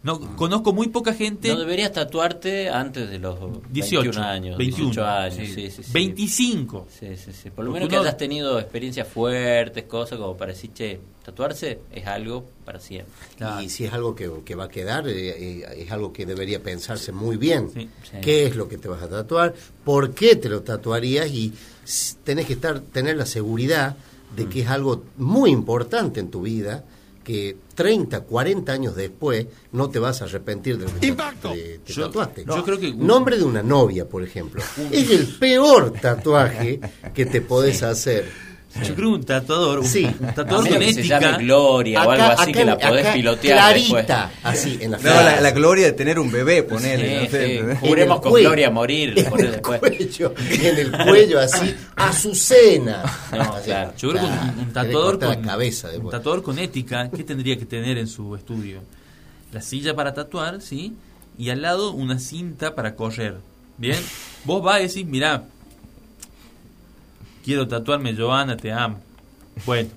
No, 0.04 0.36
conozco 0.36 0.72
muy 0.74 0.88
poca 0.88 1.14
gente. 1.14 1.48
No 1.48 1.58
deberías 1.58 1.90
tatuarte 1.90 2.68
antes 2.68 3.08
de 3.10 3.18
los 3.18 3.36
18 3.72 4.02
21 4.10 4.22
años, 4.26 4.58
21, 4.58 4.90
18 4.92 5.04
años, 5.06 5.34
sí. 5.34 5.46
sí, 5.46 5.70
sí, 5.70 5.82
sí. 5.82 5.90
25. 5.92 6.86
Sí, 7.00 7.06
sí, 7.16 7.32
sí. 7.32 7.50
Por 7.50 7.64
lo 7.64 7.70
Porque 7.70 7.72
menos 7.72 7.88
que 7.88 7.94
uno- 7.96 8.02
hayas 8.02 8.16
tenido 8.18 8.60
experiencias 8.60 9.08
fuertes, 9.08 9.84
cosas 9.84 10.18
como 10.18 10.36
para 10.36 10.52
decir, 10.52 10.72
che, 10.74 11.00
tatuarse 11.24 11.80
es 11.90 12.06
algo 12.06 12.44
para 12.66 12.78
siempre. 12.80 13.12
Claro. 13.38 13.62
Y 13.62 13.70
si 13.70 13.86
es 13.86 13.92
algo 13.94 14.14
que, 14.14 14.30
que 14.44 14.54
va 14.54 14.64
a 14.64 14.68
quedar, 14.68 15.08
eh, 15.08 15.60
eh, 15.62 15.66
es 15.84 15.90
algo 15.90 16.12
que 16.12 16.26
debería 16.26 16.62
pensarse 16.62 17.10
muy 17.10 17.38
bien. 17.38 17.70
Sí. 17.72 17.88
Sí. 18.10 18.18
¿Qué 18.20 18.44
es 18.46 18.56
lo 18.56 18.68
que 18.68 18.76
te 18.76 18.88
vas 18.88 19.02
a 19.02 19.08
tatuar? 19.08 19.54
¿Por 19.84 20.12
qué 20.12 20.36
te 20.36 20.50
lo 20.50 20.60
tatuarías? 20.62 21.30
Y 21.30 21.54
tenés 22.24 22.44
que 22.46 22.52
estar 22.52 22.78
tener 22.80 23.16
la 23.16 23.26
seguridad 23.26 23.96
de 24.36 24.48
que 24.50 24.60
es 24.62 24.68
algo 24.68 25.02
muy 25.16 25.50
importante 25.50 26.20
en 26.20 26.30
tu 26.30 26.42
vida, 26.42 26.84
que 27.24 27.56
30, 27.74 28.20
40 28.20 28.72
años 28.72 28.94
después 28.94 29.46
no 29.72 29.90
te 29.90 29.98
vas 29.98 30.22
a 30.22 30.26
arrepentir 30.26 30.78
de 30.78 30.84
lo 30.84 30.92
que 30.94 31.00
te- 31.00 31.06
te, 31.54 31.78
te 31.78 31.92
Yo- 31.92 32.06
tatuaste. 32.06 32.44
yo 32.46 32.62
creo 32.64 32.78
que- 32.78 32.94
Nombre 32.94 33.36
de 33.38 33.44
una 33.44 33.62
novia, 33.62 34.06
por 34.08 34.22
ejemplo. 34.22 34.62
Es 34.92 35.10
el 35.10 35.26
peor 35.38 35.92
tatuaje 36.00 36.78
que 37.14 37.26
te 37.26 37.40
podés 37.40 37.82
hacer. 37.82 38.53
Yo 38.82 38.94
creo 38.94 39.10
que 39.10 39.14
un 39.14 39.24
tatuador, 39.24 39.78
un, 39.80 39.86
Sí. 39.86 40.04
un 40.04 40.34
tatuador 40.34 40.68
con 40.68 40.78
que 40.78 40.92
se 40.92 41.00
ética. 41.00 41.20
llame 41.20 41.44
Gloria 41.44 42.02
o 42.04 42.10
algo 42.10 42.24
así 42.24 42.52
que 42.52 42.64
la 42.64 42.76
podés 42.76 43.04
acá, 43.04 43.14
pilotear 43.14 43.56
Clarita, 43.58 44.30
después. 44.32 44.42
así, 44.42 44.78
en 44.80 44.90
la 44.90 44.98
No, 44.98 45.40
la, 45.42 45.50
gloria 45.52 45.86
de 45.86 45.92
tener 45.92 46.18
un 46.18 46.32
bebé, 46.32 46.62
ponele. 46.64 47.20
Sí, 47.20 47.24
no 47.24 47.70
sé. 47.70 47.76
Juremos 47.76 48.20
con 48.20 48.30
cuello. 48.32 48.48
Gloria 48.48 48.66
a 48.66 48.70
morir, 48.70 49.10
en 49.10 49.26
el 49.40 49.50
después. 49.52 49.78
cuello, 49.80 50.34
en 50.50 50.76
el 50.78 50.90
cuello 50.90 51.40
así, 51.40 51.74
Azucena. 51.96 53.02
No, 53.32 53.42
Así, 53.42 53.64
claro. 53.66 53.92
Yo 53.98 54.10
creo 54.10 54.22
que 54.22 54.28
un, 54.60 54.72
tatuador 54.72 55.18
con 55.18 55.28
la 55.28 55.40
cabeza 55.40 55.88
un 55.96 56.10
tatuador 56.10 56.42
con 56.42 56.58
ética, 56.58 57.10
¿qué 57.14 57.24
tendría 57.24 57.56
que 57.58 57.66
tener 57.66 57.98
en 57.98 58.06
su 58.08 58.34
estudio? 58.34 58.80
La 59.52 59.60
silla 59.60 59.94
para 59.94 60.14
tatuar, 60.14 60.60
¿sí? 60.60 60.94
Y 61.38 61.50
al 61.50 61.62
lado 61.62 61.92
una 61.92 62.18
cinta 62.18 62.74
para 62.74 62.94
correr. 62.96 63.36
¿Bien? 63.76 63.98
Vos 64.44 64.62
vas 64.62 64.80
y 64.80 64.82
decís, 64.86 65.06
mirá, 65.06 65.44
quiero 67.44 67.68
tatuarme, 67.68 68.14
Joana, 68.16 68.56
te 68.56 68.72
amo. 68.72 68.98
Bueno, 69.66 69.90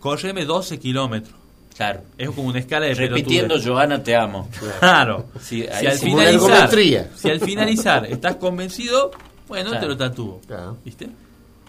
correme 0.00 0.44
12 0.44 0.78
kilómetros. 0.78 1.34
Claro. 1.76 2.02
Es 2.16 2.30
como 2.30 2.48
una 2.48 2.60
escala 2.60 2.86
de 2.86 2.94
Repitiendo. 2.94 3.56
Joana, 3.62 4.02
te 4.02 4.14
amo. 4.14 4.48
Claro. 4.78 5.26
Sí, 5.40 5.66
si, 5.80 5.86
al 5.86 5.98
finalizar, 5.98 6.70
si 7.16 7.30
al 7.30 7.40
finalizar 7.40 8.06
estás 8.06 8.36
convencido, 8.36 9.10
bueno, 9.48 9.70
Claro. 9.70 9.82
te 9.84 9.88
lo 9.88 9.96
tatúo. 9.96 10.40
Claro. 10.46 10.76
¿Viste? 10.84 11.08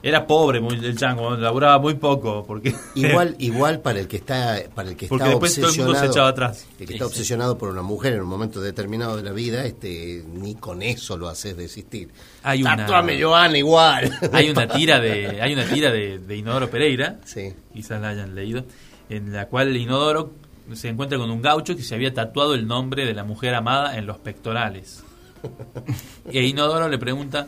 Era 0.08 0.28
pobre 0.28 0.60
muy, 0.60 0.76
el 0.76 0.96
chango, 0.96 1.36
laburaba 1.36 1.80
muy 1.80 1.96
poco. 1.96 2.44
porque 2.46 2.76
Igual, 2.96 3.36
igual 3.40 3.82
para 3.82 4.00
el 4.00 4.08
que 4.08 4.18
está, 4.18 4.60
para 4.76 4.90
el 4.90 4.96
que 4.96 5.08
Porque 5.08 5.24
está 5.24 5.30
después 5.32 5.56
todo 5.56 5.70
el 5.72 5.78
mundo 5.78 5.94
se 5.94 6.00
obsesionado, 6.02 6.30
atrás. 6.30 6.68
el 6.80 6.86
que 6.88 6.94
está 6.94 7.06
Sí, 7.06 7.10
obsesionado 7.12 7.58
por 7.58 7.70
una 7.70 7.82
mujer 7.82 8.14
en 8.14 8.22
un 8.22 8.28
momento 8.28 8.62
determinado 8.62 9.18
de 9.18 9.24
la 9.24 9.32
vida, 9.32 9.66
este, 9.66 10.24
ni 10.32 10.54
con 10.54 10.84
eso 10.84 11.18
lo 11.18 11.28
haces 11.28 11.58
desistir. 11.58 12.10
Hay 12.44 12.62
una- 12.62 12.78
Tatuame, 12.78 13.20
Joana, 13.20 13.58
igual. 13.58 14.12
hay 14.32 14.50
una 14.52 14.68
tira 14.70 15.00
de 15.00 15.42
hay 15.42 15.54
una 15.54 15.66
tira 15.66 15.92
de, 15.92 16.20
de 16.20 16.38
Inodoro 16.38 16.70
Pereira, 16.70 17.20
Sí. 17.26 17.54
quizás 17.74 18.00
la 18.00 18.10
hayan 18.10 18.36
leído, 18.36 18.64
en 19.10 19.34
la 19.34 19.48
cual 19.48 19.76
Inodoro 19.76 20.34
se 20.74 20.90
encuentra 20.90 21.18
con 21.18 21.32
un 21.32 21.42
gaucho 21.42 21.76
que 21.76 21.82
se 21.82 21.96
había 21.96 22.14
tatuado 22.14 22.54
el 22.54 22.68
nombre 22.68 23.06
de 23.08 23.14
la 23.16 23.24
mujer 23.24 23.56
amada 23.56 23.98
en 23.98 24.06
los 24.06 24.20
pectorales. 24.20 25.04
Y 26.32 26.40
Inodoro 26.40 26.90
le 26.90 26.98
pregunta, 26.98 27.48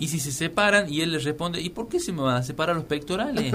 ¿y 0.00 0.08
si 0.08 0.18
se 0.18 0.32
separan? 0.32 0.92
Y 0.92 1.02
él 1.02 1.12
le 1.12 1.18
responde, 1.20 1.60
¿y 1.60 1.70
por 1.70 1.88
qué 1.88 2.00
se 2.00 2.10
me 2.12 2.22
van 2.22 2.36
a 2.36 2.42
separar 2.42 2.74
los 2.74 2.84
pectorales? 2.86 3.52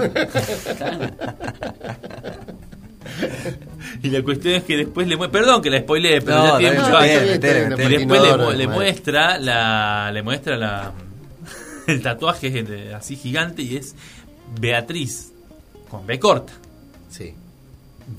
y 4.02 4.10
la 4.10 4.22
cuestión 4.22 4.54
es 4.54 4.62
que 4.64 4.76
después 4.78 5.06
le 5.08 5.16
muestra, 5.16 5.40
perdón 5.40 5.62
que 5.62 5.70
la 5.70 5.78
spoileé, 5.80 6.20
pero 6.20 6.36
No, 6.38 6.46
ya 6.46 6.58
tiene 6.58 6.78
mucho 6.80 7.04
Y 7.04 7.08
después 7.96 8.56
le, 8.56 8.66
muestra 8.66 9.38
la 9.38 10.10
le 10.12 10.22
muestra 10.22 10.56
la 10.56 10.92
el 11.86 12.02
tatuaje 12.02 12.50
de- 12.50 12.94
así 12.94 13.16
gigante 13.16 13.62
y 13.62 13.76
es 13.76 13.94
Beatriz 14.60 15.32
con 15.88 16.06
B 16.06 16.18
corta, 16.18 16.52
Sí. 17.10 17.32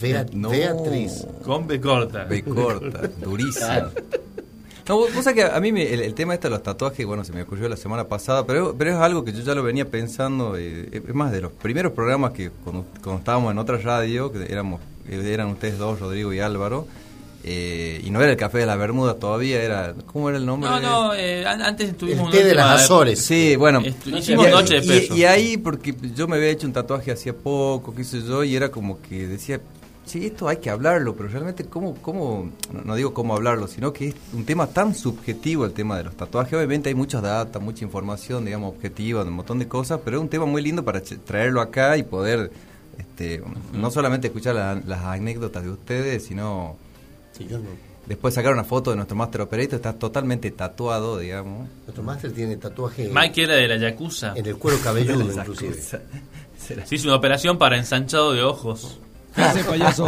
Bea- 0.02 0.26
No. 0.34 0.50
Beatriz. 0.50 1.26
con 1.44 1.66
B 1.68 1.80
corta. 1.80 2.24
B 2.26 2.44
corta, 2.44 3.08
durísimo. 3.22 3.68
No, 4.88 4.98
vos, 4.98 5.14
vos 5.14 5.24
sabés 5.24 5.44
que 5.46 5.52
a 5.52 5.60
mí 5.60 5.72
me- 5.72 5.92
el, 5.94 6.00
el 6.02 6.14
tema 6.14 6.34
este 6.34 6.48
de 6.48 6.52
los 6.52 6.64
tatuajes, 6.64 7.06
bueno, 7.06 7.24
se 7.26 7.34
me 7.34 7.42
ocurrió 7.42 7.68
la 7.68 7.76
semana 7.78 8.08
pasada, 8.08 8.46
pero, 8.46 8.76
pero 8.78 8.92
es 8.92 8.98
algo 8.98 9.26
que 9.26 9.34
yo 9.34 9.42
ya 9.42 9.54
lo 9.54 9.64
venía 9.64 9.86
pensando, 9.90 10.56
eh, 10.58 10.90
es 11.08 11.14
más, 11.14 11.32
de 11.32 11.42
los 11.42 11.52
primeros 11.52 11.92
programas 11.94 12.32
que 12.32 12.50
cuando, 12.64 12.86
cuando 13.04 13.20
estábamos 13.20 13.52
en 13.52 13.58
otra 13.58 13.78
radio, 13.78 14.32
que 14.32 14.46
éramos 14.52 14.80
eran 15.10 15.48
ustedes 15.48 15.78
dos, 15.78 16.00
Rodrigo 16.00 16.34
y 16.34 16.40
Álvaro, 16.40 16.86
eh, 17.44 18.02
y 18.04 18.10
no 18.10 18.22
era 18.22 18.32
el 18.32 18.38
Café 18.38 18.58
de 18.60 18.66
la 18.66 18.76
Bermuda 18.76 19.14
todavía, 19.16 19.62
era, 19.64 19.94
¿cómo 20.12 20.28
era 20.28 20.38
el 20.38 20.46
nombre? 20.46 20.70
No, 20.70 20.80
no, 20.82 21.14
eh, 21.14 21.46
an- 21.46 21.62
antes 21.62 21.96
tuvimos 21.98 22.20
El 22.22 22.26
un 22.26 22.32
té 22.32 22.44
de 22.44 22.56
las 22.56 22.82
Azores. 22.84 23.20
Sí, 23.22 23.56
bueno. 23.56 23.82
Hicimos 24.06 24.48
y, 24.48 24.52
Noche 24.52 24.82
de 24.82 24.86
y- 24.86 24.88
Peso. 25.02 25.16
y 25.16 25.24
ahí, 25.24 25.56
porque 25.58 25.96
yo 26.16 26.28
me 26.28 26.36
había 26.38 26.50
hecho 26.50 26.68
un 26.68 26.74
tatuaje 26.74 27.12
hacía 27.12 27.34
poco, 27.34 27.94
qué 27.96 28.04
sé 28.04 28.22
yo, 28.22 28.44
y 28.44 28.54
era 28.56 28.70
como 28.70 29.02
que 29.02 29.28
decía, 29.28 29.62
sí, 30.08 30.26
esto 30.26 30.48
hay 30.48 30.58
que 30.58 30.70
hablarlo, 30.70 31.16
pero 31.16 31.30
realmente, 31.30 31.66
¿cómo, 31.66 31.96
cómo 32.02 32.50
no, 32.74 32.82
no 32.82 32.96
digo 32.96 33.14
cómo 33.14 33.36
hablarlo, 33.36 33.68
sino 33.68 33.94
que 33.94 34.08
es 34.10 34.16
un 34.34 34.46
tema 34.46 34.68
tan 34.68 34.96
subjetivo 34.96 35.66
el 35.66 35.74
tema 35.74 35.98
de 35.98 36.06
los 36.06 36.16
tatuajes? 36.16 36.54
Obviamente 36.54 36.90
hay 36.90 36.96
muchas 36.96 37.22
datos, 37.22 37.62
mucha 37.62 37.84
información, 37.86 38.46
digamos, 38.46 38.74
objetiva, 38.74 39.24
de 39.24 39.30
un 39.30 39.36
montón 39.36 39.60
de 39.60 39.68
cosas, 39.68 40.00
pero 40.04 40.18
es 40.18 40.24
un 40.24 40.30
tema 40.30 40.46
muy 40.46 40.62
lindo 40.62 40.84
para 40.84 41.02
traerlo 41.02 41.62
acá 41.62 41.98
y 41.98 42.04
poder, 42.04 42.52
este, 42.98 43.42
no 43.74 43.92
solamente 43.92 44.28
escuchar 44.28 44.56
la- 44.56 44.82
las 44.86 45.02
anécdotas 45.04 45.64
de 45.64 45.70
ustedes, 45.72 46.24
sino 46.26 46.76
Sí, 47.34 47.46
yo 47.48 47.60
no. 47.60 47.66
después 48.08 48.34
sacar 48.34 48.54
una 48.54 48.64
foto 48.64 48.90
de 48.92 48.96
nuestro 48.96 49.16
Master 49.16 49.42
Operator, 49.42 49.76
está 49.76 49.94
totalmente 49.94 50.50
tatuado, 50.52 51.20
digamos. 51.20 51.68
Nuestro 51.86 52.04
máster 52.04 52.32
tiene 52.32 52.58
tatuaje 52.58 53.12
Mike 53.14 53.44
era 53.44 53.54
de 53.56 53.68
la 53.68 53.78
Yakuza. 53.78 54.34
en 54.36 54.46
el 54.46 54.58
cuero 54.58 54.80
cabelludo, 54.84 55.22
inclusive. 55.32 55.76
Se 56.58 56.96
hizo 56.96 57.08
una 57.08 57.16
operación 57.18 57.58
para 57.58 57.78
ensanchado 57.78 58.34
de 58.34 58.42
ojos. 58.44 59.00
Ese 59.38 59.64
payaso. 59.64 60.06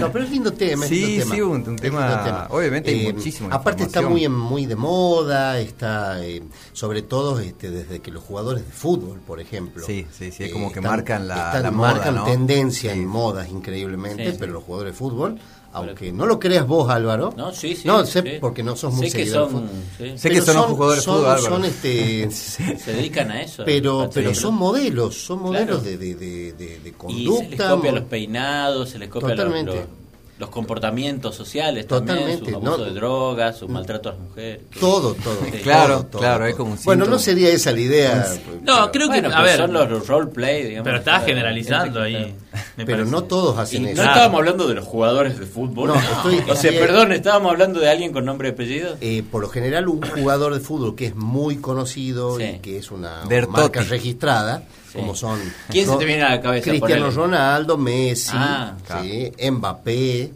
No, 0.00 0.10
pero 0.10 0.24
es 0.24 0.30
lindo 0.30 0.52
tema. 0.52 0.84
es 0.84 0.88
Sí, 0.88 1.06
lindo 1.06 1.22
tema. 1.24 1.34
sí, 1.36 1.40
un- 1.42 1.76
tema- 1.76 2.46
obviamente 2.50 2.90
hay 2.90 3.12
muchísima 3.12 3.54
Aparte 3.54 3.84
está 3.84 4.02
muy 4.02 4.24
en- 4.24 4.32
muy 4.34 4.66
de 4.66 4.74
moda, 4.74 5.58
está 5.60 6.24
eh, 6.24 6.42
sobre 6.72 7.02
todo 7.02 7.38
este, 7.38 7.70
desde 7.70 8.00
que 8.00 8.10
los 8.10 8.24
jugadores 8.24 8.66
de 8.66 8.72
fútbol, 8.72 9.20
por 9.24 9.38
ejemplo. 9.40 9.84
Sí, 9.86 10.06
sí, 10.10 10.32
sí, 10.32 10.44
es 10.44 10.52
como 10.52 10.72
que 10.72 10.80
están- 10.80 10.90
marcan 10.90 11.28
la- 11.28 11.46
están- 11.46 11.62
la 11.62 11.70
moda, 11.70 11.92
marcan 11.92 12.14
¿no? 12.16 12.24
tendencia 12.24 12.92
Sí. 12.92 12.98
en 12.98 13.06
modas 13.06 13.48
increíblemente, 13.48 14.24
Sí, 14.26 14.30
sí. 14.32 14.36
pero 14.40 14.52
los 14.54 14.64
jugadores 14.64 14.92
de 14.92 14.98
fútbol, 14.98 15.38
aunque 15.72 16.12
no 16.12 16.26
lo 16.26 16.38
creas 16.40 16.66
vos, 16.66 16.90
Álvaro. 16.90 17.32
No, 17.36 17.52
sí, 17.52 17.76
sí. 17.76 17.86
No, 17.86 18.04
sé 18.04 18.22
sí. 18.22 18.28
porque 18.40 18.62
no 18.62 18.74
sos 18.76 18.92
muy 18.94 19.08
Sé 19.10 19.18
que 19.18 19.24
seguidor 19.24 19.48
del 19.48 19.52
son, 19.52 19.68
sí, 19.98 20.18
Sé 20.18 20.30
que 20.30 20.40
son, 20.42 20.62
jugadores 20.74 21.00
de 21.00 21.04
son- 21.04 21.14
fútbol, 21.16 21.30
Álvaro. 21.30 21.54
son, 21.54 21.64
este, 21.64 22.30
se 22.30 22.92
dedican 22.92 23.30
a 23.30 23.42
eso. 23.42 23.62
pero 23.64 24.02
a 24.02 24.10
pero 24.10 24.34
son 24.34 24.54
modelos, 24.54 25.14
son 25.16 25.42
modelos 25.42 25.80
Claro. 25.80 25.80
de, 25.82 25.96
de, 25.96 26.14
de, 26.14 26.52
de- 26.54 26.78
de 26.80 26.88
Y 26.88 26.92
conducta. 26.92 27.44
se 27.44 27.56
les 27.56 27.62
copia 27.68 27.92
los 27.92 28.04
peinados, 28.04 28.90
se 28.90 28.98
les 28.98 29.08
copia 29.08 29.28
los, 29.28 29.36
Totalmente. 29.38 29.72
los, 29.72 29.80
los 29.80 29.99
comportamientos 30.48 31.34
sociales 31.36 31.86
también, 31.86 32.16
Totalmente, 32.16 32.50
su 32.50 32.56
abuso 32.56 32.78
no- 32.78 32.84
de 32.84 32.90
drogas, 32.92 33.58
su 33.58 33.68
maltrato 33.68 34.08
a 34.08 34.12
las 34.12 34.20
mujeres. 34.22 34.60
Todo, 34.80 35.14
todo. 35.14 35.36
Sí. 35.44 35.50
Claro, 35.62 35.94
todo, 35.98 36.04
todo, 36.06 36.20
claro, 36.20 36.36
todo. 36.38 36.44
hay 36.46 36.54
como 36.54 36.72
un 36.72 36.78
Bueno, 36.84 37.04
no 37.04 37.18
sería 37.18 37.50
esa 37.50 37.72
la 37.72 37.80
idea. 37.80 38.26
No, 38.62 38.74
pero- 38.74 38.90
creo 38.92 39.06
Bueno, 39.08 39.28
que, 39.28 39.34
a 39.34 39.42
ver, 39.42 39.56
son 39.58 39.72
los 39.72 40.06
roleplay, 40.06 40.64
digamos. 40.64 40.84
pero 40.84 40.96
estás 40.98 41.14
Claro, 41.18 41.26
generalizando 41.26 42.00
ahí. 42.02 42.34
me 42.76 42.84
Pero 42.86 42.98
parece. 42.98 43.10
no 43.10 43.24
todos 43.24 43.56
Y 43.56 43.60
hacen 43.60 43.82
no 43.82 43.88
eso. 43.90 44.02
estábamos 44.02 44.38
hablando 44.38 44.66
de 44.66 44.74
los 44.74 44.84
jugadores 44.86 45.38
de 45.38 45.46
fútbol. 45.46 45.88
No, 45.88 45.94
estoy- 45.96 46.42
o 46.50 46.56
sea, 46.56 46.70
perdón, 46.72 47.12
estábamos 47.12 47.52
hablando 47.52 47.78
de 47.80 47.90
alguien 47.90 48.12
con 48.12 48.24
nombre 48.24 48.48
y 48.48 48.52
apellido. 48.52 48.96
Eh, 49.00 49.22
por 49.30 49.42
lo 49.42 49.48
general, 49.48 49.88
un 49.88 50.00
jugador 50.02 50.54
de 50.54 50.60
fútbol 50.60 50.94
que 50.96 51.06
es 51.06 51.14
muy 51.14 51.56
conocido 51.56 52.38
Sí. 52.38 52.44
y 52.44 52.58
que 52.60 52.78
es 52.78 52.90
una 52.90 53.24
Bertotti. 53.28 53.60
marca 53.60 53.82
registrada, 53.82 54.62
Sí. 54.92 54.98
como 54.98 55.14
son. 55.14 55.38
¿Quién 55.68 55.86
se 55.88 55.96
te 55.96 56.04
viene 56.04 56.22
a 56.22 56.30
la 56.30 56.40
cabeza? 56.40 56.70
Cristiano. 56.70 57.10
Ronaldo, 57.10 57.78
Messi, 57.78 58.32
Ah, 58.34 58.76
sí, 59.02 59.30
Mbappé, 59.50 60.32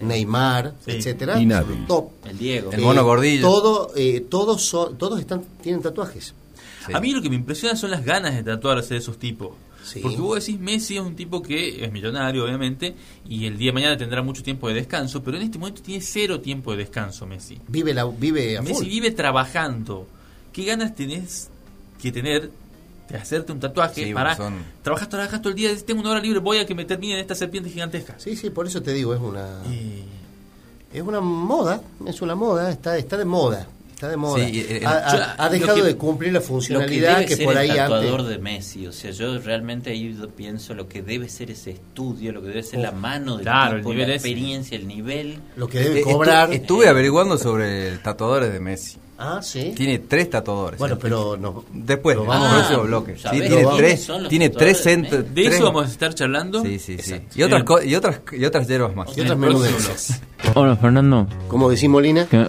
Neymar, 0.00 0.74
Sí. 0.84 0.90
etcétera. 0.92 1.40
Y 1.40 1.46
nadie. 1.46 1.66
son 1.76 1.86
Top. 1.86 2.10
El 2.26 2.38
Diego. 2.38 2.72
El 2.72 2.80
mono 2.80 3.04
gordillo. 3.04 3.42
Todo, 3.48 3.92
eh, 3.96 4.26
todos 4.28 4.62
son, 4.62 4.98
todos 4.98 5.20
están, 5.20 5.42
tienen 5.62 5.80
tatuajes. 5.82 6.34
Sí. 6.86 6.92
A 6.92 7.00
mí 7.00 7.12
lo 7.12 7.22
que 7.22 7.30
me 7.30 7.36
impresiona 7.36 7.76
son 7.76 7.90
las 7.90 8.04
ganas 8.04 8.34
de 8.34 8.42
tatuarse 8.42 8.94
de 8.94 9.00
esos 9.00 9.18
tipos. 9.18 9.50
Sí. 9.84 10.00
Porque 10.00 10.16
vos 10.16 10.38
decís, 10.44 10.58
Messi 10.58 10.96
es 10.96 11.02
un 11.02 11.14
tipo 11.14 11.42
que 11.42 11.84
es 11.84 11.92
millonario, 11.92 12.44
obviamente, 12.44 12.94
y 13.28 13.46
el 13.46 13.58
día 13.58 13.68
de 13.68 13.74
mañana 13.74 13.96
tendrá 13.98 14.22
mucho 14.22 14.42
tiempo 14.42 14.66
de 14.68 14.74
descanso, 14.74 15.22
pero 15.22 15.36
en 15.36 15.42
este 15.44 15.58
momento 15.58 15.82
tiene 15.82 16.02
cero 16.02 16.40
tiempo 16.40 16.70
de 16.72 16.78
descanso 16.78 17.26
Messi. 17.26 17.60
Vive 17.68 17.92
la, 17.94 18.04
vive 18.06 18.56
a 18.56 18.62
Messi 18.62 18.74
full. 18.74 18.86
vive 18.86 19.10
trabajando. 19.10 20.06
¿Qué 20.52 20.64
ganas 20.64 20.94
tenés 20.94 21.50
que 22.02 22.10
tener 22.12 22.50
de 23.08 23.16
hacerte 23.18 23.52
un 23.52 23.60
tatuaje 23.60 24.04
Sí, 24.04 24.14
para... 24.14 24.34
son- 24.36 24.62
Trabajas, 24.82 25.08
trabajas 25.08 25.40
todo 25.40 25.50
el 25.50 25.54
día, 25.56 25.70
tengo 25.86 26.00
una 26.00 26.10
hora 26.10 26.20
libre, 26.20 26.38
voy 26.40 26.58
a 26.58 26.66
que 26.66 26.74
me 26.74 26.84
termine 26.84 27.20
esta 27.20 27.34
serpiente 27.34 27.68
gigantesca. 27.70 28.14
Sí, 28.18 28.36
sí, 28.36 28.50
por 28.50 28.66
eso 28.66 28.82
te 28.82 28.92
digo, 28.92 29.14
es 29.14 29.20
una, 29.20 29.62
Eh, 29.70 30.02
es 30.92 31.02
una 31.02 31.20
moda, 31.20 31.80
es 32.06 32.22
una 32.22 32.34
moda, 32.34 32.70
está, 32.70 32.96
está 32.96 33.16
de 33.16 33.24
moda. 33.24 33.66
Está 33.94 34.08
de 34.08 34.16
moda. 34.16 34.44
Sí, 34.44 34.66
eh, 34.68 34.82
ha, 34.84 34.90
ha- 34.90 35.16
yo- 35.16 35.22
ha 35.38 35.44
lo 35.46 35.52
dejado 35.52 35.76
que- 35.76 35.82
de 35.84 35.96
cumplir 35.96 36.32
la 36.32 36.38
Lo 36.38 36.42
que 36.42 36.48
funcionalidad 36.48 37.14
debe 37.14 37.26
que, 37.26 37.36
ser 37.36 37.44
por 37.44 37.52
el 37.54 37.58
ahí 37.60 37.68
tatuador 37.76 38.20
antes. 38.20 38.28
de 38.28 38.38
Messi, 38.38 38.86
o 38.88 38.92
sea, 38.92 39.10
yo 39.12 39.38
realmente 39.38 39.90
ahí 39.90 40.18
pienso 40.36 40.74
lo 40.74 40.88
que 40.88 41.00
debe 41.02 41.28
ser 41.28 41.50
ese 41.52 41.70
estudio, 41.70 42.32
lo 42.32 42.42
que 42.42 42.48
debe 42.48 42.62
ser 42.64 42.80
la 42.80 42.90
mano 42.90 43.36
del 43.36 43.44
Claro, 43.44 43.76
tipo, 43.76 43.90
el 43.90 43.96
nivel 43.96 44.08
la 44.10 44.14
ese. 44.16 44.28
experiencia, 44.28 44.76
el 44.76 44.88
nivel. 44.88 45.38
Lo 45.56 45.68
que 45.68 45.78
debe 45.78 46.00
Eh, 46.00 46.04
estu- 46.04 46.12
cobrar. 46.12 46.52
estuve 46.52 46.88
averiguando 46.88 47.38
sobre 47.38 47.96
tatuadores 47.98 48.52
de 48.52 48.58
Messi. 48.60 48.98
Ah, 49.18 49.40
sí. 49.42 49.72
Tiene 49.76 49.98
tres 50.00 50.30
tatuadores. 50.30 50.78
Bueno, 50.78 50.98
pero 51.00 51.36
no, 51.36 51.64
Después, 51.72 52.16
lo 52.16 52.24
vamos 52.24 52.44
vamos 52.48 52.52
al 52.52 52.54
a- 52.56 52.66
próximo 52.66 52.82
bloque. 52.88 53.16
¿sabés 53.18 53.40
Sí, 53.42 53.48
tiene 53.48 53.66
tres, 53.76 54.10
tiene 54.28 54.48
tres 54.50 54.78
centros. 54.82 55.24
de 55.34 55.40
eso 55.42 55.50
tres- 55.50 55.62
vamos 55.62 55.86
a 55.86 55.88
estar 55.90 56.14
charlando. 56.14 56.62
Sí, 56.62 56.78
sí, 56.78 56.98
sí. 56.98 57.14
Y 57.34 57.42
otras, 57.42 57.62
y 57.84 57.94
otras, 57.94 58.20
y 58.32 58.44
otras 58.44 58.66
hierbas 58.68 58.94
más. 58.96 59.16
Y 59.16 59.20
otras 59.20 59.38
menudencias. 59.38 60.20
Hola 60.54 60.76
Fernando, 60.76 61.26
¿Cómo 61.48 61.70
decís, 61.70 61.88
Molina? 61.88 62.26
que 62.26 62.36
al 62.36 62.48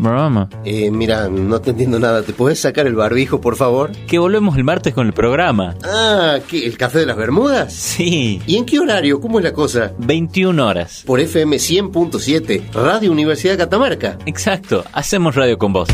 programa. 0.00 0.48
Eh, 0.64 0.90
mira, 0.90 1.28
no 1.28 1.60
te 1.60 1.70
entiendo 1.70 1.98
nada. 1.98 2.22
¿Te 2.22 2.32
puedes 2.32 2.58
sacar 2.58 2.86
el 2.86 2.94
barbijo, 2.94 3.40
por 3.40 3.56
favor? 3.56 3.92
Que 4.06 4.18
volvemos 4.18 4.56
el 4.56 4.64
martes 4.64 4.94
con 4.94 5.06
el 5.06 5.12
programa. 5.12 5.76
Ah, 5.84 6.38
¿qué? 6.48 6.64
¿El 6.66 6.78
café 6.78 7.00
de 7.00 7.06
las 7.06 7.16
Bermudas? 7.16 7.72
Sí, 7.72 8.40
¿Y 8.46 8.56
en 8.56 8.64
qué 8.64 8.78
horario? 8.80 9.20
¿Cómo 9.20 9.38
es 9.38 9.44
la 9.44 9.52
cosa? 9.52 9.92
21 9.98 10.66
horas. 10.66 11.02
Por 11.06 11.20
FM 11.20 11.56
100.7, 11.58 12.62
Radio 12.72 13.12
Universidad 13.12 13.52
de 13.52 13.58
Catamarca. 13.58 14.16
Exacto, 14.26 14.84
hacemos 14.92 15.34
radio 15.34 15.58
con 15.58 15.72
vos. 15.72 15.88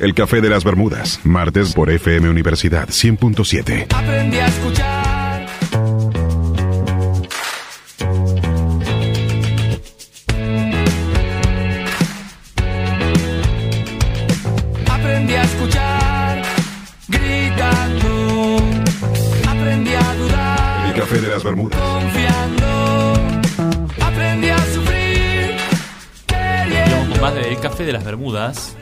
El 0.00 0.14
Café 0.14 0.40
de 0.40 0.50
las 0.50 0.64
Bermudas, 0.64 1.20
martes 1.24 1.72
por 1.72 1.90
FM 1.90 2.28
Universidad 2.28 2.88
100.7. 2.88 3.86
Aprendí 3.94 4.36
a 4.36 4.46
escuchar. 4.46 5.46
Aprendí 14.90 15.34
a 15.34 15.42
escuchar. 15.42 16.42
Gritando. 17.08 18.56
Aprendí 19.48 19.94
a 19.94 20.14
dudar. 20.14 20.86
El 20.94 21.00
Café 21.00 21.20
de 21.20 21.28
las 21.28 21.42
Bermudas. 21.42 21.95
Del 27.56 27.62
Café 27.62 27.84
de 27.86 27.92
las 27.92 28.04
Bermudas 28.04 28.76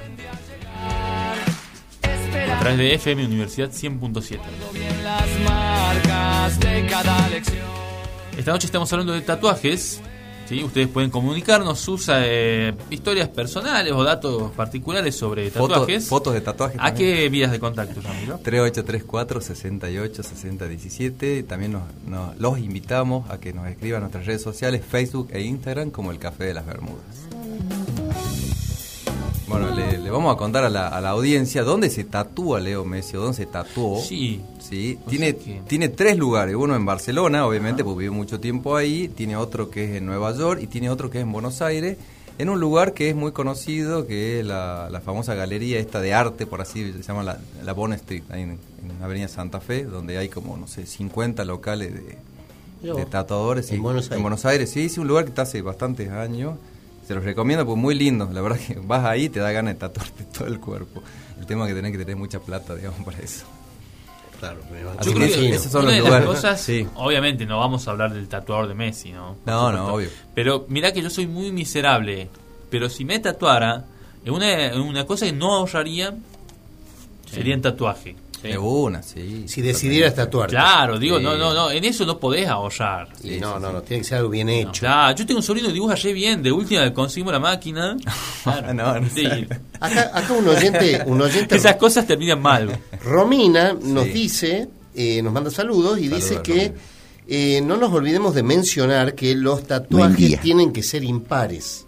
a 2.02 2.58
través 2.60 2.76
de 2.78 2.94
FM 2.94 3.24
Universidad 3.26 3.70
100.7. 3.70 4.38
bien 4.72 5.04
las 5.04 5.24
marcas 5.44 6.58
de 6.60 6.86
cada 6.86 7.28
lección. 7.28 7.58
Esta 8.36 8.50
noche 8.50 8.66
estamos 8.66 8.92
hablando 8.92 9.12
de 9.12 9.20
tatuajes 9.20 10.00
¿sí? 10.48 10.64
Ustedes 10.64 10.88
pueden 10.88 11.10
comunicarnos 11.10 11.78
sus 11.78 12.08
eh, 12.12 12.74
historias 12.90 13.28
personales 13.28 13.92
o 13.92 14.02
datos 14.02 14.50
particulares 14.52 15.14
sobre 15.14 15.50
Foto- 15.52 15.68
tatuajes. 15.74 16.08
fotos 16.08 16.34
de 16.34 16.40
tatuajes 16.40 16.76
¿A 16.80 16.86
también. 16.88 17.14
qué 17.16 17.28
vías 17.28 17.52
de 17.52 17.60
contacto, 17.60 18.00
Ramiro? 18.02 18.38
3834 18.42 19.40
68 19.40 20.22
60 20.24 20.66
17 20.68 21.42
también 21.44 21.72
nos, 21.72 21.82
nos- 22.06 22.36
los 22.38 22.58
invitamos 22.58 23.30
a 23.30 23.38
que 23.38 23.52
nos 23.52 23.68
escriban 23.68 23.98
en 23.98 24.02
nuestras 24.04 24.26
redes 24.26 24.42
sociales 24.42 24.82
Facebook 24.88 25.28
e 25.32 25.42
Instagram 25.42 25.90
como 25.90 26.10
el 26.10 26.18
Café 26.18 26.44
de 26.44 26.54
las 26.54 26.66
Bermudas 26.66 27.04
bueno 29.46 29.74
le, 29.74 29.98
le 29.98 30.10
vamos 30.10 30.34
a 30.34 30.38
contar 30.38 30.64
a 30.64 30.70
la, 30.70 30.88
a 30.88 31.00
la 31.00 31.10
audiencia 31.10 31.62
dónde 31.64 31.90
se 31.90 32.04
tatúa 32.04 32.60
Leo 32.60 32.84
Messi 32.84 33.12
dónde 33.16 33.34
se 33.36 33.46
tatuó 33.46 34.00
Sí. 34.02 34.40
Sí, 34.58 34.98
tiene, 35.08 35.36
que- 35.36 35.60
tiene 35.68 35.90
tres 35.90 36.16
lugares, 36.16 36.54
uno 36.54 36.74
en 36.74 36.86
Barcelona, 36.86 37.46
obviamente, 37.46 37.84
porque 37.84 37.98
vivió 38.00 38.12
mucho 38.14 38.40
tiempo 38.40 38.76
ahí, 38.76 39.08
tiene 39.08 39.36
otro 39.36 39.68
que 39.70 39.84
es 39.84 39.96
en 39.98 40.06
Nueva 40.06 40.34
York 40.34 40.60
y 40.62 40.66
tiene 40.66 40.88
otro 40.88 41.10
que 41.10 41.18
es 41.18 41.22
en 41.24 41.32
Buenos 41.32 41.60
Aires, 41.60 41.98
en 42.38 42.48
un 42.48 42.58
lugar 42.58 42.94
que 42.94 43.10
es 43.10 43.14
muy 43.14 43.32
conocido, 43.32 44.06
que 44.06 44.40
es 44.40 44.46
la, 44.46 44.88
la 44.90 45.00
famosa 45.02 45.34
galería 45.34 45.78
esta 45.78 46.00
de 46.00 46.14
arte, 46.14 46.46
por 46.46 46.62
así 46.62 46.92
se 46.94 47.02
llama 47.02 47.22
la, 47.22 47.38
la 47.62 47.72
Bond 47.74 47.92
Street, 47.94 48.22
ahí 48.30 48.40
en, 48.42 48.50
en 48.52 49.02
Avenida 49.02 49.28
Santa 49.28 49.60
Fe, 49.60 49.84
donde 49.84 50.16
hay 50.16 50.30
como, 50.30 50.56
no 50.56 50.66
sé, 50.66 50.86
50 50.86 51.44
locales 51.44 51.92
de, 51.94 52.16
tatuadores. 53.06 53.68
en 53.70 53.76
sí. 53.76 53.80
Buenos 53.82 54.04
Aires. 54.06 54.16
En 54.16 54.22
Buenos 54.22 54.44
Aires, 54.46 54.70
sí, 54.70 54.86
es 54.86 54.96
un 54.98 55.06
lugar 55.06 55.24
que 55.24 55.28
está 55.30 55.42
hace 55.42 55.60
bastantes 55.62 56.10
años. 56.10 56.54
Se 57.06 57.14
los 57.14 57.22
recomiendo 57.24 57.64
porque 57.66 57.80
muy 57.80 57.94
lindo. 57.94 58.28
La 58.32 58.40
verdad 58.40 58.58
que 58.66 58.74
vas 58.82 59.04
ahí 59.04 59.24
y 59.24 59.28
te 59.28 59.40
da 59.40 59.52
ganas 59.52 59.74
de 59.74 59.80
tatuarte 59.80 60.24
todo 60.36 60.46
el 60.46 60.58
cuerpo. 60.60 61.02
El 61.38 61.46
tema 61.46 61.64
es 61.64 61.68
que 61.70 61.74
tenés 61.74 61.92
que 61.92 61.98
tener 61.98 62.16
mucha 62.16 62.38
plata, 62.40 62.74
digamos, 62.74 63.02
para 63.04 63.18
eso. 63.18 63.44
Claro, 64.40 64.60
Yo 65.04 65.12
creo 65.14 65.28
que 65.28 65.48
esos 65.50 65.70
son 65.72 65.82
una 65.84 65.92
los 65.92 65.94
de 65.94 66.00
lugares. 66.00 66.26
las 66.28 66.36
cosas, 66.36 66.60
Sí. 66.60 66.86
obviamente 66.96 67.46
no 67.46 67.60
vamos 67.60 67.86
a 67.86 67.92
hablar 67.92 68.12
del 68.12 68.28
tatuador 68.28 68.68
de 68.68 68.74
Messi, 68.74 69.12
¿no? 69.12 69.36
Por 69.44 69.52
No, 69.54 69.72
no, 69.72 69.94
obvio. 69.94 70.08
Pero 70.34 70.66
mirá 70.68 70.92
que 70.92 71.00
yo 71.00 71.08
soy 71.08 71.26
muy 71.26 71.50
miserable, 71.52 72.28
pero 72.68 72.90
si 72.90 73.04
me 73.04 73.18
tatuara, 73.20 73.84
una, 74.26 74.74
una 74.82 75.06
cosa 75.06 75.24
que 75.26 75.32
no 75.32 75.54
ahorraría 75.54 76.14
sería 77.30 77.54
en 77.54 77.62
tatuaje. 77.62 78.16
De 78.50 78.58
una, 78.58 79.02
sí. 79.02 79.44
Si 79.46 79.62
decidieras 79.62 80.14
tatuarte. 80.14 80.54
Claro, 80.54 80.98
digo, 80.98 81.18
Sí. 81.18 81.24
no, 81.24 81.36
no, 81.36 81.54
no, 81.54 81.70
en 81.70 81.84
eso 81.84 82.04
no 82.04 82.18
podés 82.18 82.46
ahorrar. 82.48 83.08
Y 83.22 83.38
no, 83.38 83.58
no, 83.58 83.72
no, 83.72 83.82
tiene 83.82 84.02
que 84.02 84.08
ser 84.08 84.18
algo 84.18 84.30
bien 84.30 84.48
hecho. 84.48 84.80
Claro, 84.80 85.16
yo 85.16 85.24
tengo 85.26 85.38
un 85.38 85.42
sobrino 85.44 85.68
que 85.68 85.74
dibuja 85.74 85.94
re 85.94 86.12
bien, 86.12 86.42
de 86.42 86.52
última 86.52 86.92
conseguimos 86.92 87.32
la 87.32 87.40
máquina. 87.40 87.96
Claro. 88.44 88.74
No, 88.74 89.00
no 89.00 89.08
Sí. 89.08 89.26
Acá, 89.80 90.10
acá 90.12 90.32
un 90.34 90.46
oyente, 90.46 91.02
un 91.06 91.20
oyente 91.22 91.56
Esas 91.56 91.76
cosas 91.76 92.06
terminan 92.06 92.42
mal. 92.42 92.78
Romina 93.02 93.72
nos 93.72 94.04
Sí. 94.04 94.10
dice, 94.10 94.68
eh, 94.94 95.22
nos 95.22 95.32
manda 95.32 95.50
saludos 95.50 95.98
y 95.98 96.08
dice 96.08 96.40
que 96.42 96.74
eh, 97.26 97.62
no 97.64 97.78
nos 97.78 97.90
olvidemos 97.92 98.34
de 98.34 98.42
mencionar 98.42 99.14
que 99.14 99.34
los 99.34 99.64
tatuajes 99.66 100.40
tienen 100.42 100.72
que 100.74 100.82
ser 100.82 101.02
impares. 101.04 101.86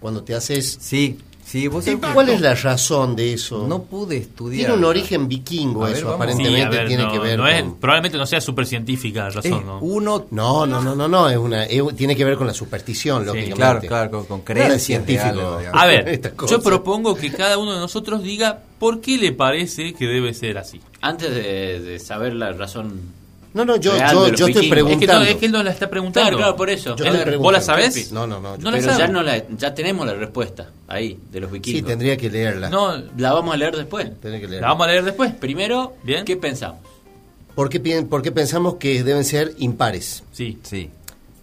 Cuando 0.00 0.22
te 0.22 0.34
haces... 0.34 0.78
Sí, 0.80 1.18
sí, 1.60 1.68
vos 1.68 1.84
¿Cuál 2.12 2.28
es 2.28 2.40
la 2.40 2.54
razón 2.54 3.16
de 3.16 3.32
eso? 3.32 3.66
No 3.66 3.82
pude 3.82 4.16
estudiar. 4.18 4.66
Tiene 4.66 4.74
un 4.74 4.84
origen 4.84 5.28
vikingo 5.28 5.80
ver, 5.80 5.96
eso, 5.96 6.06
vamos. 6.06 6.16
aparentemente 6.22 6.70
Sí, 6.70 6.76
ver, 6.76 6.88
tiene 6.88 7.02
no, 7.04 7.12
que 7.12 7.18
ver 7.18 7.38
no 7.38 7.48
es- 7.48 7.62
con... 7.62 7.76
probablemente 7.76 8.18
no 8.18 8.26
sea 8.26 8.40
súper 8.40 8.66
científica 8.66 9.22
la 9.22 9.28
Es 9.28 9.34
razón, 9.36 9.66
¿no? 9.66 9.78
uno. 9.80 10.26
No, 10.30 10.66
no, 10.66 10.82
no, 10.82 10.94
no, 10.94 11.08
no, 11.08 11.28
es 11.28 11.36
una, 11.36 11.64
es- 11.64 11.96
tiene 11.96 12.14
que 12.16 12.24
ver 12.24 12.36
con 12.36 12.46
la 12.46 12.54
superstición, 12.54 13.24
lógicamente. 13.24 13.56
Claro, 13.56 13.80
claro, 13.80 14.10
con, 14.10 14.24
con 14.26 14.40
creencias 14.42 14.82
científico. 14.82 15.58
A 15.72 15.86
ver, 15.86 16.08
Estas 16.08 16.32
yo 16.48 16.60
propongo 16.60 17.14
que 17.14 17.30
cada 17.32 17.58
uno 17.58 17.74
de 17.74 17.80
nosotros 17.80 18.22
diga 18.22 18.62
por 18.78 19.00
qué 19.00 19.16
le 19.18 19.32
parece 19.32 19.94
que 19.94 20.06
debe 20.06 20.34
ser 20.34 20.58
así. 20.58 20.80
Antes 21.00 21.30
de, 21.34 21.80
de 21.80 21.98
saber 21.98 22.34
la 22.34 22.52
razón. 22.52 23.25
No, 23.56 23.64
no, 23.64 23.76
yo, 23.76 23.96
yo, 23.96 24.26
estoy 24.26 24.30
vikingos. 24.30 24.52
Es 24.52 24.58
que, 24.58 24.66
no, 24.66 24.70
preguntando. 24.70 25.24
es 25.24 25.36
que 25.36 25.46
él 25.46 25.52
no 25.52 25.62
la 25.62 25.70
está 25.70 25.90
preguntando. 25.90 26.28
Claro, 26.28 26.36
claro, 26.36 26.56
por 26.56 26.70
eso. 26.70 26.94
Yo 26.96 27.04
¿Vos 27.06 27.14
la 27.14 27.24
preguntando. 27.24 27.60
sabés? 27.62 28.12
No, 28.12 28.26
no, 28.26 28.40
no. 28.40 28.56
yo- 28.56 28.62
No 28.62 28.70
la 28.70 28.76
pero 28.78 28.92
sabe. 28.92 28.98
ya, 28.98 29.08
no 29.08 29.22
la, 29.22 29.48
ya 29.56 29.74
tenemos 29.74 30.06
la 30.06 30.14
respuesta 30.14 30.70
ahí, 30.86 31.18
de 31.32 31.40
los 31.40 31.50
vikingos. 31.50 31.80
Sí, 31.80 31.84
tendría 31.86 32.16
que 32.16 32.30
leerla. 32.30 32.68
No, 32.70 32.96
La 33.16 33.32
vamos 33.32 33.54
a 33.54 33.56
leer 33.56 33.76
después. 33.76 34.04
Tendría 34.20 34.38
que 34.40 34.46
la 34.46 34.50
leerla. 34.50 34.68
vamos 34.68 34.86
a 34.86 34.90
leer 34.90 35.04
después. 35.04 35.32
Primero, 35.34 35.94
Bien. 36.04 36.24
¿qué 36.24 36.36
pensamos? 36.36 36.80
¿Por 37.54 37.70
qué, 37.70 37.80
por 38.02 38.20
qué 38.22 38.30
pensamos 38.32 38.74
que 38.74 39.02
deben 39.02 39.24
ser 39.24 39.54
impares? 39.58 40.22
Sí. 40.32 40.58
Sí. 40.62 40.90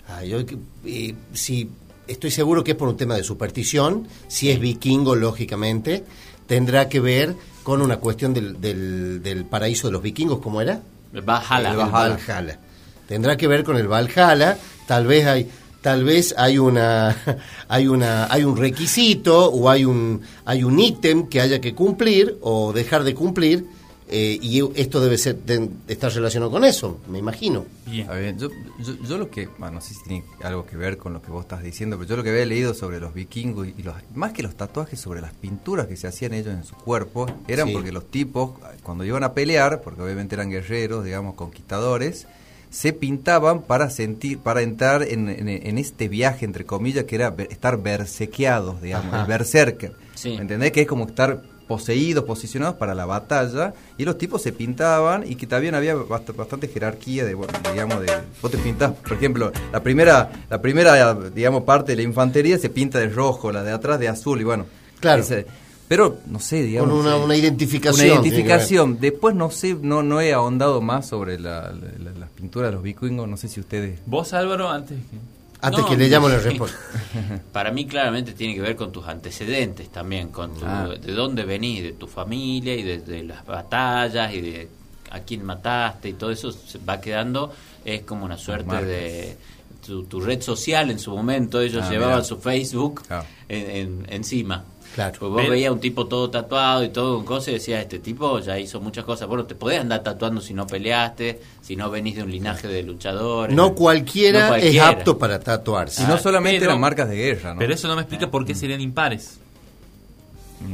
Ah, 0.08 0.24
yo, 0.24 0.38
eh, 0.86 1.16
si 1.34 1.70
estoy 2.08 2.30
seguro 2.30 2.64
que 2.64 2.72
es 2.72 2.78
por 2.78 2.88
un 2.90 2.98
tema 2.98 3.16
de 3.16 3.24
superstición, 3.24 4.08
si 4.28 4.52
es 4.52 4.60
vikingo, 4.60 5.16
lógicamente, 5.16 6.04
tendrá 6.46 6.88
que 6.90 7.00
ver 7.00 7.34
con 7.64 7.82
una 7.82 7.98
cuestión 7.98 8.34
del, 8.34 8.62
del, 8.62 9.24
del 9.24 9.46
paraíso 9.46 9.88
de 9.88 9.94
los 9.94 10.04
vikingos, 10.04 10.40
¿cómo 10.40 10.62
era? 10.62 10.82
Valhalla. 11.22 11.72
El 11.72 11.78
Valhalla. 11.78 12.60
Tendrá 13.08 13.38
que 13.38 13.48
ver 13.48 13.64
con 13.64 13.78
el 13.78 13.88
Valhalla, 13.88 14.58
tal 14.88 15.06
vez 15.08 15.26
hay 15.28 15.50
tal 15.82 16.06
vez 16.06 16.34
hay 16.38 16.58
una 16.58 17.16
hay 17.68 17.88
una 17.88 18.32
hay 18.32 18.46
un 18.46 18.56
requisito 18.56 19.52
o 19.52 19.70
hay 19.70 19.84
un 19.84 20.22
hay 20.46 20.64
un 20.64 20.80
ítem 20.80 21.28
que 21.28 21.42
haya 21.42 21.60
que 21.60 21.76
cumplir 21.76 22.38
o 22.42 22.72
dejar 22.72 23.04
de 23.04 23.14
cumplir 23.14 23.68
eh, 24.16 24.38
y 24.42 24.62
esto 24.80 25.02
debe 25.02 25.18
ser 25.18 25.38
de- 25.38 25.70
estar 25.88 26.12
relacionado 26.14 26.52
con 26.52 26.64
eso, 26.64 27.00
me 27.10 27.18
imagino. 27.18 27.66
Bien. 27.88 28.08
A 28.10 28.14
ver, 28.14 28.38
yo, 28.38 28.50
yo, 28.80 28.94
yo 29.08 29.18
lo 29.18 29.30
que, 29.32 29.48
bueno, 29.58 29.76
no 29.76 29.82
sé 29.82 29.96
si 29.96 30.04
tiene 30.04 30.24
algo 30.44 30.66
que 30.68 30.78
ver 30.78 30.98
con 30.98 31.14
lo 31.14 31.22
que 31.22 31.32
vos 31.32 31.42
estás 31.44 31.64
diciendo, 31.64 31.98
pero 31.98 32.08
yo 32.10 32.18
lo 32.18 32.24
que 32.24 32.30
había 32.30 32.46
leído 32.46 32.74
sobre 32.76 33.00
los 33.00 33.14
vikingos 33.14 33.68
y 33.76 33.82
los, 33.82 33.96
más 34.14 34.32
que 34.34 34.44
los 34.44 34.56
tatuajes, 34.56 35.00
sobre 35.00 35.20
las 35.20 35.34
pinturas 35.34 35.88
que 35.88 35.98
se 35.98 36.06
hacían 36.08 36.34
ellos 36.34 36.54
en 36.54 36.64
su 36.64 36.76
cuerpo, 36.76 37.26
eran 37.48 37.68
Sí. 37.70 37.74
porque 37.74 37.92
los 37.92 38.10
tipos, 38.12 38.52
cuando 38.84 39.04
iban 39.04 39.24
a 39.24 39.34
pelear, 39.34 39.82
porque 39.82 40.02
obviamente 40.04 40.36
eran 40.36 40.50
guerreros, 40.52 41.04
digamos, 41.04 41.34
conquistadores, 41.36 42.28
se 42.70 42.92
pintaban 42.94 43.62
para 43.64 43.90
sentir, 43.90 44.40
para 44.40 44.62
entrar 44.64 45.04
en, 45.04 45.30
en- 45.30 45.48
en 45.50 45.78
este 45.78 46.08
viaje, 46.08 46.46
entre 46.46 46.66
comillas, 46.66 47.04
que 47.06 47.16
era 47.16 47.30
ver- 47.30 47.48
estar 47.52 47.82
bersequeados, 47.82 48.82
digamos, 48.82 49.14
Ajá. 49.14 49.22
el 49.22 49.28
berserker. 49.28 49.94
Sí. 50.16 50.30
¿Me 50.36 50.42
entendés? 50.42 50.72
Que 50.72 50.82
es 50.82 50.88
como 50.88 51.06
estar 51.08 51.42
poseídos, 51.68 52.24
posicionados 52.26 52.76
para 52.76 52.94
la 52.94 53.06
batalla, 53.06 53.74
y 53.98 54.06
los 54.06 54.18
tipos 54.18 54.42
se 54.42 54.52
pintaban 54.52 55.24
y 55.30 55.36
que 55.36 55.48
también 55.48 55.76
había 55.76 55.96
bast- 55.96 56.36
bastante 56.36 56.68
jerarquía 56.68 57.26
de, 57.26 57.34
bueno, 57.34 57.54
digamos, 57.72 58.00
de, 58.02 58.08
vos 58.42 58.52
te 58.52 58.58
pintás, 58.58 58.92
por 58.94 59.14
ejemplo, 59.14 59.52
la 59.72 59.82
primera, 59.82 60.30
la 60.50 60.62
primera, 60.62 61.14
digamos, 61.16 61.64
parte 61.64 61.94
de 61.94 61.98
la 61.98 62.02
infantería 62.04 62.58
se 62.58 62.70
pinta 62.70 63.00
de 63.00 63.10
rojo, 63.10 63.52
la 63.52 63.64
de 63.64 63.72
atrás 63.72 64.00
de 64.00 64.08
azul, 64.10 64.40
y 64.42 64.44
bueno, 64.44 64.66
Claro. 65.00 65.22
ese- 65.22 65.46
pero 65.88 66.18
no 66.28 66.40
sé, 66.40 66.64
digamos, 66.64 66.90
Con 66.90 67.00
una, 67.02 67.18
eh, 67.18 67.24
una 67.24 67.36
identificación. 67.36 68.06
una 68.06 68.14
identificación. 68.16 69.00
Después 69.00 69.36
no 69.36 69.52
sé, 69.52 69.76
no, 69.80 70.02
no 70.02 70.22
he 70.22 70.34
ahondado 70.34 70.82
más 70.82 71.08
sobre 71.08 71.40
la, 71.40 71.72
la- 71.72 72.12
la- 72.12 72.20
las 72.20 72.30
pinturas 72.32 72.70
de 72.72 72.76
los 72.76 72.84
vikingos, 72.84 73.28
no 73.28 73.38
sé 73.38 73.48
si 73.48 73.60
ustedes... 73.60 74.00
Vos, 74.06 74.34
Álvaro, 74.34 74.70
antes 74.70 74.98
que... 74.98 75.18
Antes 75.64 75.82
No, 75.82 75.90
que 75.90 75.96
le 75.98 76.10
llamo 76.10 76.28
la 76.30 76.38
respuesta. 76.40 76.78
Para 77.54 77.72
mí 77.72 77.86
claramente 77.88 78.34
tiene 78.34 78.54
que 78.54 78.62
ver 78.62 78.76
con 78.76 78.92
tus 78.92 79.08
antecedentes 79.08 79.90
también, 79.90 80.28
con 80.30 80.54
tu- 80.54 80.66
Ah. 80.66 80.90
de 80.90 81.14
dónde 81.14 81.46
venís, 81.46 81.82
de 81.84 81.94
tu 81.94 82.06
familia 82.08 82.76
y 82.76 82.84
de, 82.84 82.98
de 83.00 83.24
las 83.24 83.46
batallas 83.46 84.34
y 84.34 84.42
de 84.42 84.68
a 85.12 85.20
quién 85.22 85.46
mataste 85.46 86.10
y 86.10 86.14
todo 86.14 86.32
eso 86.32 86.52
se 86.52 86.80
va 86.80 87.00
quedando, 87.00 87.54
es 87.86 88.02
como 88.02 88.26
una 88.26 88.38
suerte 88.38 88.84
de 88.84 89.38
tu, 89.86 90.04
tu 90.06 90.20
red 90.20 90.42
social 90.42 90.90
en 90.92 91.00
su 91.00 91.12
momento, 91.16 91.62
ellos 91.62 91.84
Ah, 91.86 91.90
llevaban 91.92 92.26
su 92.26 92.38
Facebook 92.40 93.04
Ah. 93.10 93.24
en, 93.48 93.70
en- 93.70 94.06
encima. 94.10 94.66
Claro. 94.94 95.16
Pues 95.20 95.32
vos 95.32 95.42
Ven- 95.42 95.50
veías 95.50 95.72
un 95.72 95.80
tipo 95.80 96.06
todo 96.08 96.30
tatuado 96.30 96.84
y 96.84 96.90
todo 96.90 97.16
con 97.18 97.26
cosas 97.26 97.48
y 97.48 97.52
decías, 97.54 97.82
este 97.82 97.98
tipo 98.00 98.40
ya 98.40 98.60
hizo 98.60 98.80
muchas 98.80 99.04
cosas. 99.06 99.28
Bueno, 99.28 99.46
te 99.46 99.56
podés 99.56 99.80
andar 99.82 100.04
tatuando 100.04 100.40
si 100.40 100.54
no 100.54 100.68
peleaste, 100.68 101.42
si 101.62 101.76
no 101.76 101.90
venís 101.90 102.16
de 102.18 102.24
un 102.24 102.30
linaje 102.32 102.68
de 102.68 102.84
luchadores. 102.84 103.56
No 103.56 103.74
cualquiera, 103.74 104.42
No 104.42 104.48
cualquiera. 104.50 104.90
es 104.92 104.96
apto 104.98 105.18
para 105.18 105.40
tatuarse. 105.40 106.04
Y 106.04 106.06
no 106.06 106.14
Ah, 106.14 106.20
solamente 106.20 106.60
pero- 106.60 106.72
eran 106.72 106.82
marcas 106.82 107.10
de 107.10 107.16
guerra, 107.16 107.54
¿no? 107.54 107.60
Pero 107.60 107.74
eso 107.74 107.88
no 107.88 107.96
me 107.96 108.02
explica 108.02 108.30
por 108.30 108.46
qué 108.46 108.54
serían 108.54 108.82
impares. 108.82 109.40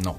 No. 0.03 0.17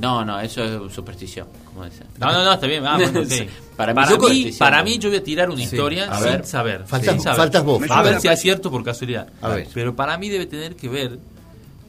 No, 0.00 0.24
no, 0.24 0.38
eso 0.40 0.62
es 0.86 0.92
superstición, 0.92 1.48
como. 1.64 1.84
No, 1.84 2.32
no, 2.32 2.44
no, 2.44 2.52
está 2.52 2.66
bien. 2.66 2.84
Ah, 2.86 2.96
bueno. 2.98 3.22
Para, 3.76 3.94
Para 3.94 4.10
mí 4.18 4.52
para 4.58 4.82
mí 4.82 4.98
yo 4.98 5.08
voy 5.08 5.18
a 5.18 5.22
tirar 5.22 5.48
una 5.48 5.58
Sí. 5.58 5.62
historia 5.64 6.10
A 6.10 6.16
sin 6.16 6.24
ver. 6.24 6.44
saber. 6.46 6.84
Faltas- 6.84 7.12
sin 7.12 7.20
saber. 7.22 7.36
faltas 7.38 7.62
vos. 7.64 7.82
A 7.88 8.02
ver 8.02 8.20
si 8.20 8.26
es 8.26 8.40
cierto 8.40 8.70
por 8.72 8.82
casualidad. 8.82 9.28
A 9.40 9.48
ver. 9.50 9.68
Pero 9.72 9.94
para 9.94 10.18
mí 10.18 10.28
debe 10.28 10.46
tener 10.46 10.74
que 10.74 10.88
ver 10.88 11.18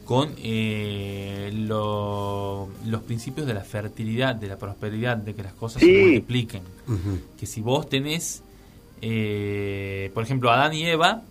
con 0.09 0.33
eh, 0.39 1.51
lo- 1.53 2.67
los 2.87 3.01
principios 3.03 3.45
de 3.45 3.53
la 3.53 3.61
fertilidad, 3.63 4.33
de 4.33 4.47
la 4.47 4.57
prosperidad, 4.57 5.15
de 5.17 5.35
que 5.35 5.43
las 5.43 5.53
cosas 5.53 5.83
se 5.83 5.87
multipliquen. 6.01 6.63
Que 7.39 7.45
si 7.45 7.61
vos 7.61 7.87
tenés, 7.87 8.41
eh, 9.03 10.09
por 10.15 10.23
ejemplo, 10.23 10.49
Adán 10.51 10.73
y 10.73 10.83
Eva, 10.85 11.21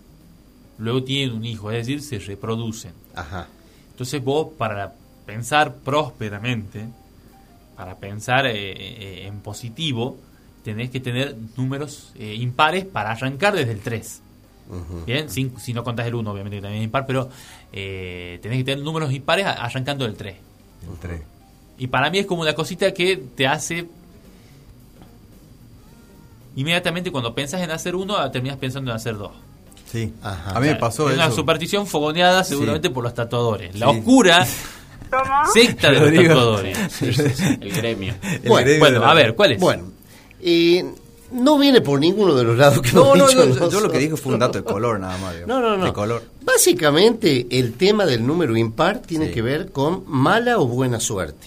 luego 0.78 1.02
tienen 1.02 1.34
un 1.34 1.44
hijo, 1.44 1.72
es 1.72 1.86
decir, 1.88 2.02
se 2.02 2.20
reproducen. 2.24 2.92
Ajá. 3.16 3.48
Entonces 3.90 4.22
vos, 4.22 4.46
para 4.56 4.94
pensar 5.26 5.74
prósperamente, 5.74 6.86
para 7.76 7.96
pensar 7.96 8.46
eh, 8.46 8.52
eh, 8.54 9.26
en 9.26 9.40
positivo, 9.40 10.18
tenés 10.62 10.90
que 10.90 11.00
tener 11.00 11.34
números 11.56 12.12
impares 12.16 12.84
para 12.84 13.10
arrancar 13.10 13.56
desde 13.56 13.72
el 13.72 13.80
3. 13.80 14.22
Ujú. 14.68 15.04
Bien, 15.06 15.30
Sin- 15.30 15.58
si 15.58 15.72
no 15.72 15.82
contás 15.82 16.06
el 16.06 16.14
1, 16.14 16.30
obviamente 16.30 16.58
que 16.58 16.62
también 16.62 16.82
es 16.82 16.84
impar, 16.86 17.06
pero 17.06 17.30
eh, 17.72 18.38
tenés 18.42 18.58
que 18.58 18.64
tener 18.64 18.84
números 18.84 19.12
impares 19.12 19.46
arrancando 19.46 20.04
del 20.04 20.14
3. 20.16 20.36
Entre... 20.90 21.22
Y 21.78 21.86
para 21.86 22.10
mí 22.10 22.18
es 22.18 22.26
como 22.26 22.42
una 22.42 22.54
cosita 22.54 22.92
que 22.92 23.16
te 23.36 23.46
hace... 23.46 23.86
Inmediatamente 26.56 27.10
cuando 27.12 27.34
pensás 27.34 27.60
en 27.62 27.70
hacer 27.70 27.94
uno, 27.94 28.28
terminas 28.30 28.58
pensando 28.58 28.90
en 28.90 28.96
hacer 28.96 29.16
dos. 29.16 29.30
Sí. 29.90 30.12
Ajá. 30.22 30.50
a 30.56 30.60
mí 30.60 30.66
me 30.66 30.74
pasó 30.74 31.08
es 31.08 31.14
una 31.14 31.26
eso. 31.26 31.36
superstición 31.36 31.86
fogoneada 31.86 32.44
seguramente 32.44 32.90
por 32.90 33.04
los 33.04 33.14
tatuadores. 33.14 33.78
La 33.78 33.90
Sí. 33.90 33.98
oscura 33.98 34.46
secta 35.54 35.90
de 35.92 36.00
los 36.00 36.26
tatuadores. 36.26 37.02
El 37.60 37.72
gremio. 37.72 38.14
El 38.22 38.40
Bueno, 38.48 38.64
gremio 38.66 38.78
Bueno, 38.80 38.94
de 39.00 39.06
la- 39.06 39.10
a 39.10 39.14
ver, 39.14 39.34
¿cuál 39.34 39.52
es? 39.52 39.60
Bueno, 39.60 39.84
eh, 40.42 40.84
no 41.30 41.58
viene 41.58 41.80
por 41.80 42.00
ninguno 42.00 42.34
de 42.34 42.44
los 42.44 42.58
lados 42.58 42.82
que 42.82 42.92
No, 42.92 43.14
hemos 43.14 43.18
no, 43.18 43.28
dicho 43.28 43.44
no, 43.60 43.70
yo- 43.70 43.80
lo 43.80 43.90
que 43.90 43.98
dije 43.98 44.16
fue 44.16 44.32
un 44.34 44.40
dato 44.40 44.58
de 44.58 44.64
color 44.64 44.98
nada 45.00 45.16
más. 45.18 45.34
digamos. 45.34 45.48
No, 45.48 45.60
no, 45.70 45.76
no. 45.76 45.84
De 45.86 45.92
color. 45.92 46.22
Básicamente, 46.52 47.46
el 47.50 47.74
tema 47.74 48.06
del 48.06 48.26
número 48.26 48.56
impar 48.56 49.02
tiene 49.02 49.26
Sí. 49.26 49.32
que 49.34 49.42
ver 49.42 49.70
con 49.70 50.04
mala 50.06 50.58
o 50.58 50.66
buena 50.66 50.98
suerte. 50.98 51.46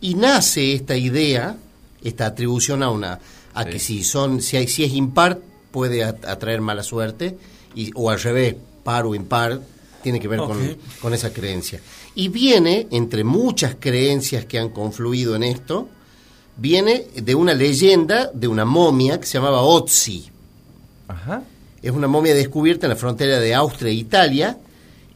Y 0.00 0.14
nace 0.14 0.74
esta 0.74 0.96
idea, 0.96 1.56
esta 2.04 2.26
atribución 2.26 2.82
a 2.84 2.90
una 2.90 3.18
a 3.52 3.64
Sí. 3.64 3.70
que 3.70 3.78
si 3.78 4.04
son 4.04 4.40
si 4.40 4.56
hay 4.56 4.68
si 4.68 4.84
es 4.84 4.92
impar 4.92 5.40
puede 5.72 6.04
at- 6.04 6.24
atraer 6.24 6.60
mala 6.60 6.82
suerte 6.82 7.36
y 7.74 7.90
o 7.94 8.10
al 8.10 8.20
revés, 8.20 8.54
par 8.84 9.06
o 9.06 9.14
impar 9.14 9.60
tiene 10.02 10.20
que 10.20 10.28
ver 10.28 10.38
con, 10.40 10.76
con 11.02 11.14
esa 11.14 11.32
creencia. 11.32 11.80
Y 12.14 12.28
viene 12.28 12.86
entre 12.92 13.24
muchas 13.24 13.76
creencias 13.80 14.44
que 14.44 14.58
han 14.58 14.68
confluido 14.68 15.34
en 15.34 15.42
esto, 15.42 15.88
viene 16.56 17.06
de 17.16 17.34
una 17.34 17.54
leyenda 17.54 18.30
de 18.32 18.46
una 18.46 18.64
momia 18.64 19.18
que 19.18 19.26
se 19.26 19.38
llamaba 19.38 19.62
Otzi. 19.62 20.26
Ajá. 21.08 21.42
Es 21.84 21.90
una 21.90 22.08
momia 22.08 22.34
descubierta 22.34 22.86
en 22.86 22.90
la 22.90 22.96
frontera 22.96 23.38
de 23.38 23.54
Austria 23.54 23.90
e 23.90 23.94
Italia 23.94 24.56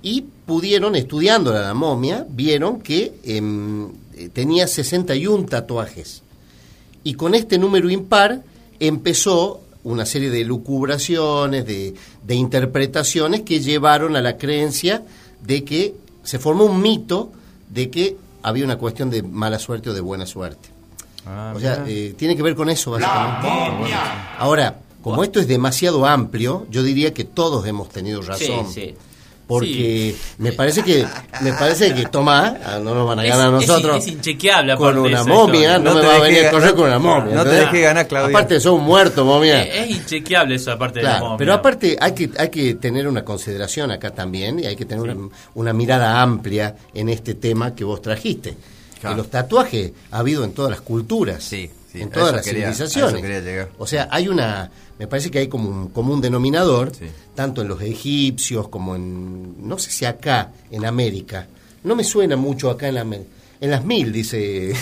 y 0.02 0.20
pudieron, 0.44 0.96
estudiando 0.96 1.50
la 1.50 1.72
momia, 1.72 2.26
vieron 2.28 2.80
que 2.80 3.14
em, 3.24 3.88
eh, 4.14 4.28
tenía 4.32 4.66
61 4.66 5.46
tatuajes. 5.46 6.22
Y 7.04 7.14
con 7.14 7.34
este 7.34 7.56
número 7.56 7.88
impar 7.88 8.42
empezó 8.78 9.62
una 9.82 10.04
serie 10.04 10.28
de 10.28 10.44
lucubraciones, 10.44 11.64
de, 11.64 11.94
de 12.22 12.34
interpretaciones 12.34 13.40
que 13.42 13.60
llevaron 13.60 14.14
a 14.14 14.20
la 14.20 14.36
creencia 14.36 15.04
de 15.42 15.64
que 15.64 15.94
se 16.22 16.38
formó 16.38 16.64
un 16.64 16.82
mito 16.82 17.32
de 17.70 17.88
que 17.88 18.16
había 18.42 18.66
una 18.66 18.76
cuestión 18.76 19.08
de 19.08 19.22
mala 19.22 19.58
suerte 19.58 19.88
o 19.88 19.94
de 19.94 20.02
buena 20.02 20.26
suerte. 20.26 20.68
Ah, 21.24 21.54
O 21.56 21.60
sea, 21.60 21.84
eh, 21.88 22.14
tiene 22.16 22.36
que 22.36 22.42
ver 22.42 22.54
con 22.54 22.68
eso, 22.68 22.90
básicamente. 22.90 23.48
Ahora, 24.38 24.80
como 25.10 25.24
esto 25.24 25.40
es 25.40 25.48
demasiado 25.48 26.06
amplio, 26.06 26.66
yo 26.70 26.82
diría 26.82 27.12
que 27.14 27.24
todos 27.24 27.66
hemos 27.66 27.88
tenido 27.88 28.22
razón. 28.22 28.66
Sí, 28.72 28.80
sí. 28.88 28.94
Porque 29.46 30.14
me 30.36 30.52
parece 30.52 30.82
que 30.82 31.06
me 31.40 31.54
parece 31.54 31.94
que 31.94 32.04
Tomás, 32.04 32.52
ah, 32.66 32.78
no 32.84 32.94
nos 32.94 33.08
van 33.08 33.20
a 33.20 33.24
Es- 33.24 33.30
ganar 33.30 33.54
a 33.54 33.58
es- 33.58 33.66
nosotros. 33.66 33.96
Es, 33.96 34.08
inchequeable 34.12 34.76
con 34.76 34.88
aparte 34.88 35.08
de 35.08 35.14
una 35.14 35.24
momia, 35.24 35.78
no, 35.78 35.94
No 35.94 36.00
me 36.00 36.06
va 36.06 36.16
a 36.16 36.18
venir 36.20 36.46
a 36.46 36.50
correr 36.50 36.74
con 36.74 36.84
una 36.86 36.98
momia. 36.98 37.34
no 37.34 37.44
te 37.44 37.50
dejes 37.50 37.80
ganar, 37.82 38.06
Claudia. 38.06 38.28
Aparte, 38.36 38.60
sos 38.60 38.74
un 38.78 38.84
muerto, 38.84 39.24
momia. 39.24 39.62
Es 39.64 39.88
inchequeable 39.90 40.56
eso 40.56 40.70
aparte 40.72 40.98
de 40.98 41.04
la 41.06 41.20
momia. 41.20 41.36
pero 41.38 41.54
aparte 41.54 41.96
hay 41.98 42.12
que, 42.12 42.30
hay 42.36 42.50
que 42.50 42.74
tener 42.74 43.08
una 43.08 43.24
consideración 43.24 43.90
acá 43.90 44.10
también 44.10 44.58
y 44.60 44.66
hay 44.66 44.76
que 44.76 44.84
tener 44.84 45.02
una, 45.10 45.30
una 45.54 45.72
mirada 45.72 46.20
amplia 46.20 46.76
en 46.92 47.08
este 47.08 47.32
tema 47.32 47.74
que 47.74 47.84
vos 47.84 48.02
trajiste. 48.02 48.54
Claro. 49.00 49.16
Que 49.16 49.22
los 49.22 49.30
tatuajes 49.30 49.92
ha 50.10 50.18
habido 50.18 50.44
en 50.44 50.52
todas 50.52 50.70
las 50.72 50.82
culturas, 50.82 51.42
Sí, 51.42 51.70
sí, 51.90 52.02
en 52.02 52.10
todas 52.10 52.34
las 52.34 52.44
quería- 52.44 52.70
civilizaciones. 52.74 53.68
O 53.78 53.86
sea, 53.86 54.08
hay 54.10 54.28
una, 54.28 54.70
me 54.98 55.06
parece 55.06 55.30
que 55.30 55.38
hay 55.38 55.48
como 55.48 55.68
un 55.70 55.88
común 55.88 56.20
denominador, 56.20 56.94
Sí. 56.94 57.06
tanto 57.34 57.62
en 57.62 57.68
los 57.68 57.80
egipcios 57.82 58.68
como 58.68 58.96
en, 58.96 59.66
no 59.68 59.78
sé 59.78 59.90
si 59.90 60.04
acá, 60.04 60.52
en 60.70 60.84
América. 60.84 61.46
No 61.84 61.94
me 61.94 62.04
suena 62.04 62.36
mucho 62.36 62.70
acá 62.70 62.88
en 62.88 62.94
la, 62.96 63.02
en 63.02 63.70
las 63.70 63.84
mil, 63.84 64.12
dice... 64.12 64.72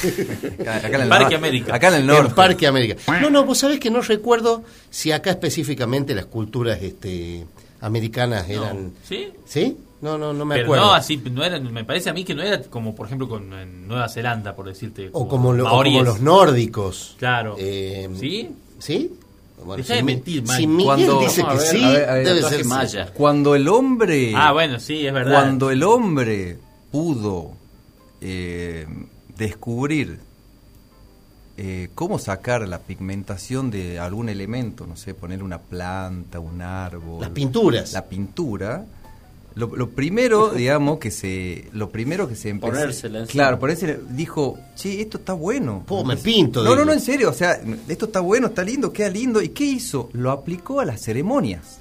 Acá, 0.61 0.76
acá 0.76 0.88
en 0.96 1.02
el 1.02 1.09
Parque. 1.09 1.35
América. 1.35 1.74
Acá 1.74 1.88
en 1.88 1.94
el 1.94 2.00
En 2.00 2.07
norte. 2.07 2.35
Parque 2.35 2.66
América. 2.66 2.96
No, 3.20 3.31
no, 3.31 3.44
vos 3.44 3.59
sabés 3.59 3.79
que 3.79 3.90
no 3.90 4.00
recuerdo 4.00 4.64
si 4.90 5.12
acá 5.12 5.31
específicamente 5.31 6.14
las 6.14 6.26
culturas 6.26 6.79
este, 6.83 7.44
americanas 7.81 8.48
No. 8.48 8.55
eran... 8.55 8.92
¿Sí? 9.07 9.29
¿Sí? 9.44 9.76
No, 10.02 10.18
no, 10.18 10.33
no 10.35 10.44
me 10.44 10.57
Pero 10.57 10.66
acuerdo. 10.66 10.85
no, 10.87 10.92
así, 10.94 11.16
no 11.33 11.42
era, 11.42 11.59
me 11.59 11.85
parece 11.85 12.11
a 12.11 12.12
mí 12.12 12.22
que 12.22 12.35
no 12.35 12.42
era 12.42 12.61
como, 12.62 12.94
por 12.94 13.07
ejemplo, 13.07 13.29
con 13.29 13.50
en 13.55 13.88
Nueva 13.88 14.09
Zelanda, 14.11 14.55
por 14.55 14.66
decirte. 14.66 15.09
o, 15.12 15.26
como 15.26 15.52
lo- 15.55 15.66
o 15.66 15.83
como 15.83 16.02
los 16.02 16.20
nórdicos. 16.20 17.16
Claro. 17.18 17.57
Eh, 17.59 18.09
¿Sí? 18.20 18.50
¿Sí? 18.79 19.11
Bueno, 19.64 19.76
Deja 19.82 19.94
de 19.94 20.02
mentir, 20.02 20.46
si 20.48 20.66
Cuando- 20.66 21.20
dice 21.20 21.42
Vamos 21.42 21.64
que 21.64 21.68
a 21.70 21.72
ver, 21.72 21.80
sí, 21.80 21.84
a 21.84 21.90
ver, 21.90 22.08
a 22.10 22.14
ver, 22.14 22.24
debe 22.26 22.34
tatuaje 22.40 22.56
ser 22.56 22.64
sí. 22.64 22.68
maya. 22.68 23.12
Cuando 23.14 23.54
el 23.54 23.68
hombre. 23.68 24.32
Ah, 24.36 24.52
bueno, 24.52 24.78
sí, 24.78 25.06
es 25.06 25.12
verdad. 25.12 25.32
Cuando 25.32 25.70
el 25.70 25.82
hombre 25.82 26.58
pudo 26.92 27.52
eh, 28.20 28.86
descubrir 29.36 30.20
eh, 31.58 31.88
cómo 31.94 32.18
sacar 32.18 32.68
la 32.68 32.80
pigmentación 32.80 33.70
de 33.70 33.98
algún 33.98 34.28
elemento, 34.28 34.86
no 34.86 34.94
sé, 34.96 35.14
poner 35.14 35.42
una 35.42 35.58
planta, 35.58 36.38
un 36.38 36.60
árbol, 36.60 37.20
Las 37.22 37.30
pinturas. 37.30 37.92
la 37.94 38.04
pintura, 38.04 38.84
lo, 39.56 39.74
lo 39.74 39.90
primero, 39.90 40.50
digamos, 40.54 40.98
que 40.98 41.10
se, 41.10 41.64
lo 41.72 41.88
primero 41.90 42.28
que 42.28 42.36
se 42.36 42.50
empezó, 42.50 42.72
Ponérsela 42.72 43.20
encima. 43.20 43.32
claro, 43.32 43.58
ponerse, 43.58 43.98
dijo, 44.10 44.58
sí, 44.74 45.00
esto 45.00 45.18
está 45.18 45.32
bueno. 45.32 45.82
Po, 45.86 46.04
me 46.04 46.16
pinto, 46.16 46.62
No, 46.62 46.76
no, 46.76 46.84
no, 46.84 46.92
en 46.92 47.00
serio, 47.00 47.30
o 47.30 47.32
sea, 47.32 47.60
esto 47.88 48.06
está 48.06 48.20
bueno, 48.20 48.48
está 48.48 48.62
lindo, 48.62 48.92
queda 48.92 49.08
lindo. 49.08 49.42
¿Y 49.42 49.48
qué 49.48 49.64
hizo? 49.64 50.10
Lo 50.12 50.30
aplicó 50.30 50.78
a 50.80 50.84
las 50.84 51.00
ceremonias. 51.00 51.80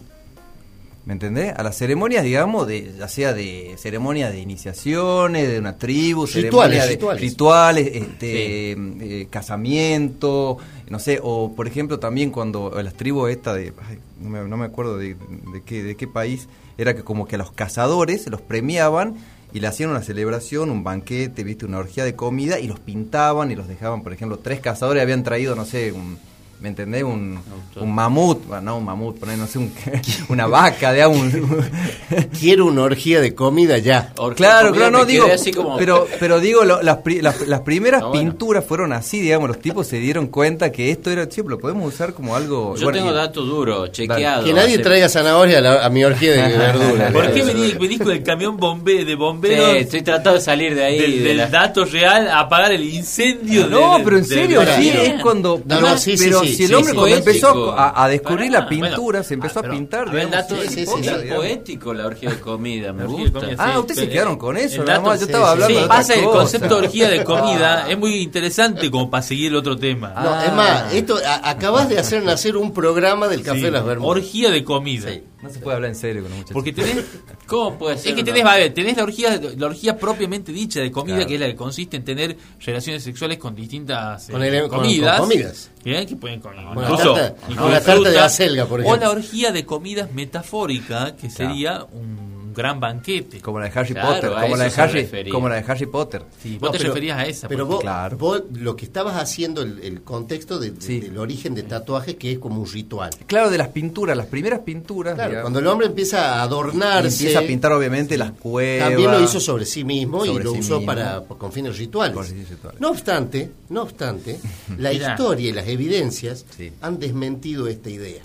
¿Me 1.06 1.14
entendés? 1.14 1.54
A 1.56 1.62
las 1.62 1.78
ceremonias, 1.78 2.24
digamos, 2.24 2.66
de, 2.68 2.94
ya 2.98 3.08
sea 3.08 3.32
de 3.32 3.76
ceremonias 3.78 4.32
de 4.32 4.40
iniciaciones, 4.40 5.48
de 5.48 5.60
una 5.60 5.78
tribu, 5.78 6.26
Rituales, 6.26 6.52
ceremonias 6.52 6.84
de 6.84 6.90
rituales. 6.90 7.22
rituales, 7.22 7.88
este, 7.94 8.72
eh, 8.72 9.28
casamiento, 9.30 10.58
no 10.90 10.98
sé, 10.98 11.20
o 11.22 11.54
por 11.56 11.68
ejemplo 11.68 12.00
también 12.00 12.32
cuando 12.32 12.72
las 12.82 12.96
tribus 12.96 13.30
esta 13.30 13.54
de, 13.54 13.72
ay, 13.88 14.00
no, 14.20 14.30
me, 14.32 14.48
no 14.48 14.58
me 14.58 14.66
acuerdo 14.66 14.98
de, 14.98 15.10
de 15.54 15.62
qué, 15.64 15.84
de 15.84 15.96
qué 15.96 16.08
país, 16.08 16.48
era 16.80 16.96
que 16.96 17.04
como 17.04 17.28
que 17.28 17.36
a 17.36 17.38
los 17.38 17.52
cazadores 17.52 18.28
los 18.28 18.42
premiaban 18.42 19.16
y 19.54 19.60
le 19.60 19.68
hacían 19.68 19.92
una 19.92 20.02
celebración, 20.02 20.72
un 20.72 20.84
banquete, 20.84 21.44
viste, 21.44 21.68
una 21.68 21.78
orgía 21.78 22.04
de 22.04 22.16
comida 22.16 22.60
y 22.60 22.68
los 22.68 22.80
pintaban 22.80 23.52
y 23.52 23.56
los 23.56 23.68
dejaban, 23.68 24.02
por 24.02 24.12
ejemplo, 24.12 24.40
tres 24.40 24.60
cazadores 24.60 25.04
habían 25.04 25.24
traído, 25.24 25.56
no 25.56 25.66
sé, 25.66 25.92
un, 25.92 26.18
¿me 26.66 26.70
entendés? 26.70 27.04
Un, 27.04 27.40
un 27.76 27.94
mamut, 27.94 28.44
bueno, 28.48 28.62
no 28.64 28.78
un 28.80 28.86
mamut, 28.86 29.20
poner, 29.20 29.38
no 29.38 29.46
sé, 29.46 29.60
un- 29.60 29.72
una 30.30 30.48
vaca, 30.48 30.92
digamos. 30.94 31.20
un- 31.20 31.62
Quiero 32.40 32.66
una 32.66 32.82
orgía 32.82 33.22
de 33.22 33.36
comida 33.36 33.78
ya. 33.78 34.14
Orgía 34.18 34.36
Claro, 34.36 34.70
comida, 34.70 34.78
claro, 34.88 34.92
no 34.98 35.06
me 35.06 35.12
digo, 35.12 35.26
quedé 35.26 35.36
así 35.36 35.52
como- 35.52 35.78
pero 35.78 36.08
pero 36.20 36.40
digo 36.40 36.64
lo- 36.64 36.82
las, 36.82 36.98
las, 37.22 37.48
las 37.48 37.62
primeras 37.62 38.02
Ah, 38.02 38.08
bueno. 38.08 38.32
pinturas 38.32 38.66
fueron 38.66 38.94
así, 38.94 39.20
digamos, 39.22 39.48
los 39.48 39.60
tipos 39.60 39.86
se 39.86 39.98
dieron 40.00 40.26
cuenta 40.28 40.72
que 40.72 40.90
esto 40.90 41.12
era, 41.12 41.30
sí, 41.30 41.42
lo 41.46 41.60
podemos 41.60 41.94
usar 41.94 42.14
como 42.14 42.36
algo. 42.36 42.76
Yo 42.76 42.86
bueno, 42.86 42.98
tengo 42.98 43.12
y- 43.12 43.16
dato 43.16 43.42
duro, 43.44 43.88
chequeado. 43.90 44.44
Que 44.44 44.54
nadie 44.54 44.74
hace- 44.76 44.84
traiga 44.84 45.08
zanahoria 45.08 45.60
a, 45.60 45.62
la- 45.62 45.86
a 45.86 45.90
mi 45.92 46.04
orgía 46.04 46.32
de 46.32 46.58
verdura. 46.58 47.12
¿Por 47.12 47.32
qué 47.32 47.44
venís, 47.44 47.78
venís 47.78 48.00
con 48.00 48.12
el 48.12 48.24
camión 48.24 48.58
bombe, 48.58 49.06
de 49.06 49.12
Sí, 49.12 49.16
bomberos 49.16 49.76
estoy 49.76 50.02
tratando 50.02 50.34
de 50.40 50.42
salir 50.42 50.74
de 50.74 50.84
ahí. 50.84 50.98
del, 51.00 51.18
de 51.20 51.24
del 51.30 51.38
la- 51.38 51.48
dato 51.48 51.86
real 51.86 52.28
a 52.28 52.40
apagar 52.40 52.72
el 52.72 52.84
incendio? 52.84 53.68
No, 53.68 53.98
de- 53.98 54.04
pero 54.04 54.18
en 54.18 54.24
de- 54.24 54.28
serio, 54.36 54.62
de- 54.62 54.76
sí, 54.76 54.90
de- 54.90 55.06
es 55.08 55.22
cuando. 55.22 55.58
No, 55.58 55.64
pero 55.68 55.82
no, 55.82 55.98
sí, 55.98 56.18
sí, 56.18 56.32
si 56.56 56.64
el 56.64 56.70
sí, 56.70 56.74
hombre 56.76 56.92
sí, 56.92 56.98
cuando 56.98 57.16
empezó 57.18 57.72
a, 57.74 58.04
a 58.04 58.08
descubrir 58.08 58.52
Pará, 58.52 58.64
la 58.64 58.70
pintura, 58.70 58.96
bueno, 59.20 59.24
se 59.24 59.34
empezó 59.36 59.60
ah, 59.60 59.60
a 59.60 59.62
pero, 59.64 59.74
pintar. 59.74 60.30
dato-. 60.32 60.56
Es 60.62 60.90
poético 61.36 61.94
la 61.94 62.06
orgía 62.08 62.30
de 62.32 62.40
comida, 62.40 62.94
me 62.94 63.06
gusta. 63.06 63.40
comida, 63.40 63.56
Ah, 63.60 63.80
ustedes 63.80 64.00
se 64.00 64.10
quedaron 64.10 64.38
con 64.38 64.58
eso, 64.58 64.84
dato-. 64.84 65.16
Yo 65.16 65.26
estaba 65.26 65.46
sí, 65.48 65.52
hablando 65.52 65.76
Sí, 65.76 65.82
de 65.82 65.88
pasa 65.88 66.14
el 66.16 66.24
concepto 66.26 66.68
de 66.80 66.86
orgía 66.88 67.10
de 67.10 67.24
comida 67.24 67.90
es 67.90 67.98
muy 67.98 68.16
interesante 68.16 68.90
como 68.92 69.10
para 69.10 69.24
seguir 69.24 69.48
el 69.52 69.58
otro 69.58 69.78
tema. 69.78 70.10
No, 70.10 70.30
Ah. 70.34 70.46
es 70.46 70.54
más, 70.54 70.94
esto 70.94 71.18
a- 71.26 71.50
acabas 71.50 71.90
de 71.90 72.00
hacer 72.00 72.24
nacer 72.24 72.58
un 72.58 72.74
programa 72.74 73.28
del 73.28 73.42
Café 73.44 73.60
Sí, 73.60 73.66
de 73.66 73.72
las 73.72 73.86
Bermudas. 73.86 74.18
Orgía 74.18 74.50
de 74.52 74.64
comida. 74.64 75.10
No 75.46 75.50
se 75.54 75.60
puede 75.60 75.76
hablar 75.76 75.90
en 75.92 75.96
serio 75.96 76.22
con 76.24 76.32
los 76.32 76.38
muchachos. 76.40 76.54
Porque 76.54 76.74
tenés, 76.74 77.06
¿Cómo 77.48 77.78
puede 77.78 77.98
ser? 77.98 78.08
es 78.10 78.16
que 78.16 78.22
una- 78.22 78.34
tenés, 78.34 78.46
a 78.52 78.56
ver, 78.56 78.74
tenés 78.74 78.98
la 78.98 79.04
orgía, 79.04 79.40
la 79.58 79.66
orgía 79.68 79.98
propiamente 79.98 80.52
dicha 80.52 80.80
de 80.82 80.92
comida, 80.92 81.16
Claro. 81.16 81.28
que 81.30 81.36
es 81.36 81.40
la 81.42 81.48
que 81.48 81.56
consiste 81.56 81.98
en 81.98 82.04
tener 82.04 82.36
relaciones 82.66 83.04
sexuales 83.04 83.38
con 83.38 83.56
distintas 83.56 84.30
eh, 84.30 84.32
Con 84.32 84.42
comidas. 84.70 85.20
con 85.20 85.30
comidas. 85.30 85.72
Bien, 85.84 86.06
que 86.08 86.16
pueden 86.16 86.40
con, 86.40 86.56
la 86.56 86.64
incluso, 86.64 87.14
tarta- 87.14 87.36
incluso 87.44 87.62
con 87.62 87.72
la 87.72 87.80
tarta 87.80 87.94
de 87.94 88.02
fruta. 88.10 88.26
acelga, 88.26 88.66
por 88.66 88.80
O 88.80 88.84
ejemplo. 88.84 89.02
la 89.06 89.12
orgía 89.12 89.52
de 89.52 89.66
comidas 89.66 90.12
metafórica, 90.14 91.16
que 91.16 91.30
sería 91.30 91.84
un 91.84 92.35
gran 92.56 92.80
banquete. 92.80 93.42
Como 93.42 93.60
la 93.60 93.70
de 93.70 93.80
Harry 93.80 93.94
Claro, 93.94 94.08
Potter, 94.16 94.32
como 94.42 94.56
la 94.56 94.64
de 94.64 94.82
Harry, 94.82 95.02
refería. 95.02 95.32
como 95.34 95.50
la 95.50 95.56
de 95.62 95.72
Harry 95.72 95.86
Potter. 95.86 96.24
Sí, 96.42 96.58
vos 96.58 96.70
No, 96.70 96.72
te 96.72 96.78
pero- 96.80 96.90
referías 96.94 97.18
a 97.20 97.26
esa. 97.26 97.48
Pero 97.48 97.66
vos, 97.66 97.82
Claro. 97.82 98.18
vos 98.18 98.42
lo 98.54 98.76
que 98.76 98.86
estabas 98.86 99.18
haciendo, 99.22 99.62
el, 99.62 99.80
el 99.84 100.02
contexto 100.02 100.58
de- 100.58 100.72
de- 100.72 100.82
Sí. 100.82 101.00
del 101.02 101.18
origen 101.18 101.54
de 101.54 101.64
tatuajes, 101.64 102.16
que 102.16 102.32
es 102.32 102.40
como 102.40 102.62
un 102.62 102.72
ritual. 102.72 103.12
Claro, 103.28 103.50
de 103.50 103.58
las 103.58 103.68
pinturas, 103.68 104.16
las 104.18 104.28
primeras 104.28 104.62
pinturas. 104.62 105.16
Claro, 105.16 105.30
digamos, 105.30 105.44
cuando 105.44 105.60
el 105.60 105.68
hombre 105.68 105.88
empieza 105.88 106.36
a 106.40 106.44
adornarse, 106.44 107.08
empieza 107.24 107.40
a 107.40 107.44
pintar 107.44 107.72
obviamente 107.74 108.18
las 108.18 108.32
cuevas. 108.32 108.90
también 108.90 109.12
lo 109.12 109.22
hizo 109.22 109.40
sobre 109.40 109.66
sí 109.66 109.84
mismo 109.84 110.26
y 110.26 110.30
lo 110.40 110.54
sí 110.54 110.60
usó 110.60 110.76
mismo. 110.80 110.86
para 110.86 111.22
con 111.22 111.52
fines 111.52 111.78
rituales. 111.78 112.16
Con 112.16 112.26
fines 112.26 112.50
rituales. 112.50 112.80
No 112.82 112.90
obstante, 112.90 113.52
no 113.70 113.82
obstante, 113.82 114.40
la 114.78 114.94
historia 114.94 115.50
y 115.50 115.52
las 115.52 115.68
evidencias 115.68 116.46
Sí. 116.56 116.72
han 116.82 117.00
desmentido 117.00 117.68
esta 117.68 117.90
idea. 117.90 118.24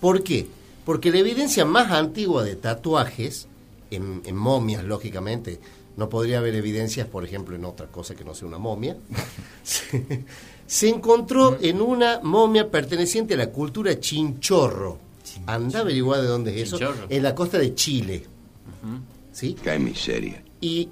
¿Por 0.00 0.22
qué? 0.22 0.46
Porque 0.86 1.10
la 1.10 1.18
evidencia 1.18 1.64
más 1.64 1.90
antigua 1.90 2.44
de 2.44 2.54
tatuajes, 2.54 3.48
en, 3.90 4.22
en 4.24 4.36
momias, 4.36 4.84
lógicamente, 4.84 5.58
no 5.96 6.08
podría 6.08 6.38
haber 6.38 6.54
evidencias, 6.54 7.08
por 7.08 7.24
ejemplo, 7.24 7.56
en 7.56 7.64
otra 7.64 7.88
cosa 7.88 8.14
que 8.14 8.24
no 8.24 8.34
sea 8.36 8.46
una 8.46 8.58
momia, 8.58 8.96
se, 9.64 10.24
se 10.64 10.88
encontró 10.88 11.58
en 11.60 11.82
una 11.82 12.20
momia 12.22 12.70
perteneciente 12.70 13.34
a 13.34 13.38
la 13.38 13.50
cultura 13.50 13.98
chinchorro. 13.98 14.98
Anda 15.46 15.80
a 15.80 15.82
averiguar 15.82 16.20
de 16.20 16.28
dónde 16.28 16.54
es 16.54 16.68
eso. 16.68 16.78
Chinchorro. 16.78 17.06
En 17.08 17.22
la 17.22 17.34
costa 17.34 17.58
de 17.58 17.74
Chile. 17.74 18.24
¿Sí? 19.32 19.56
Qué 19.60 19.78
miseria. 19.80 20.42
Y 20.60 20.88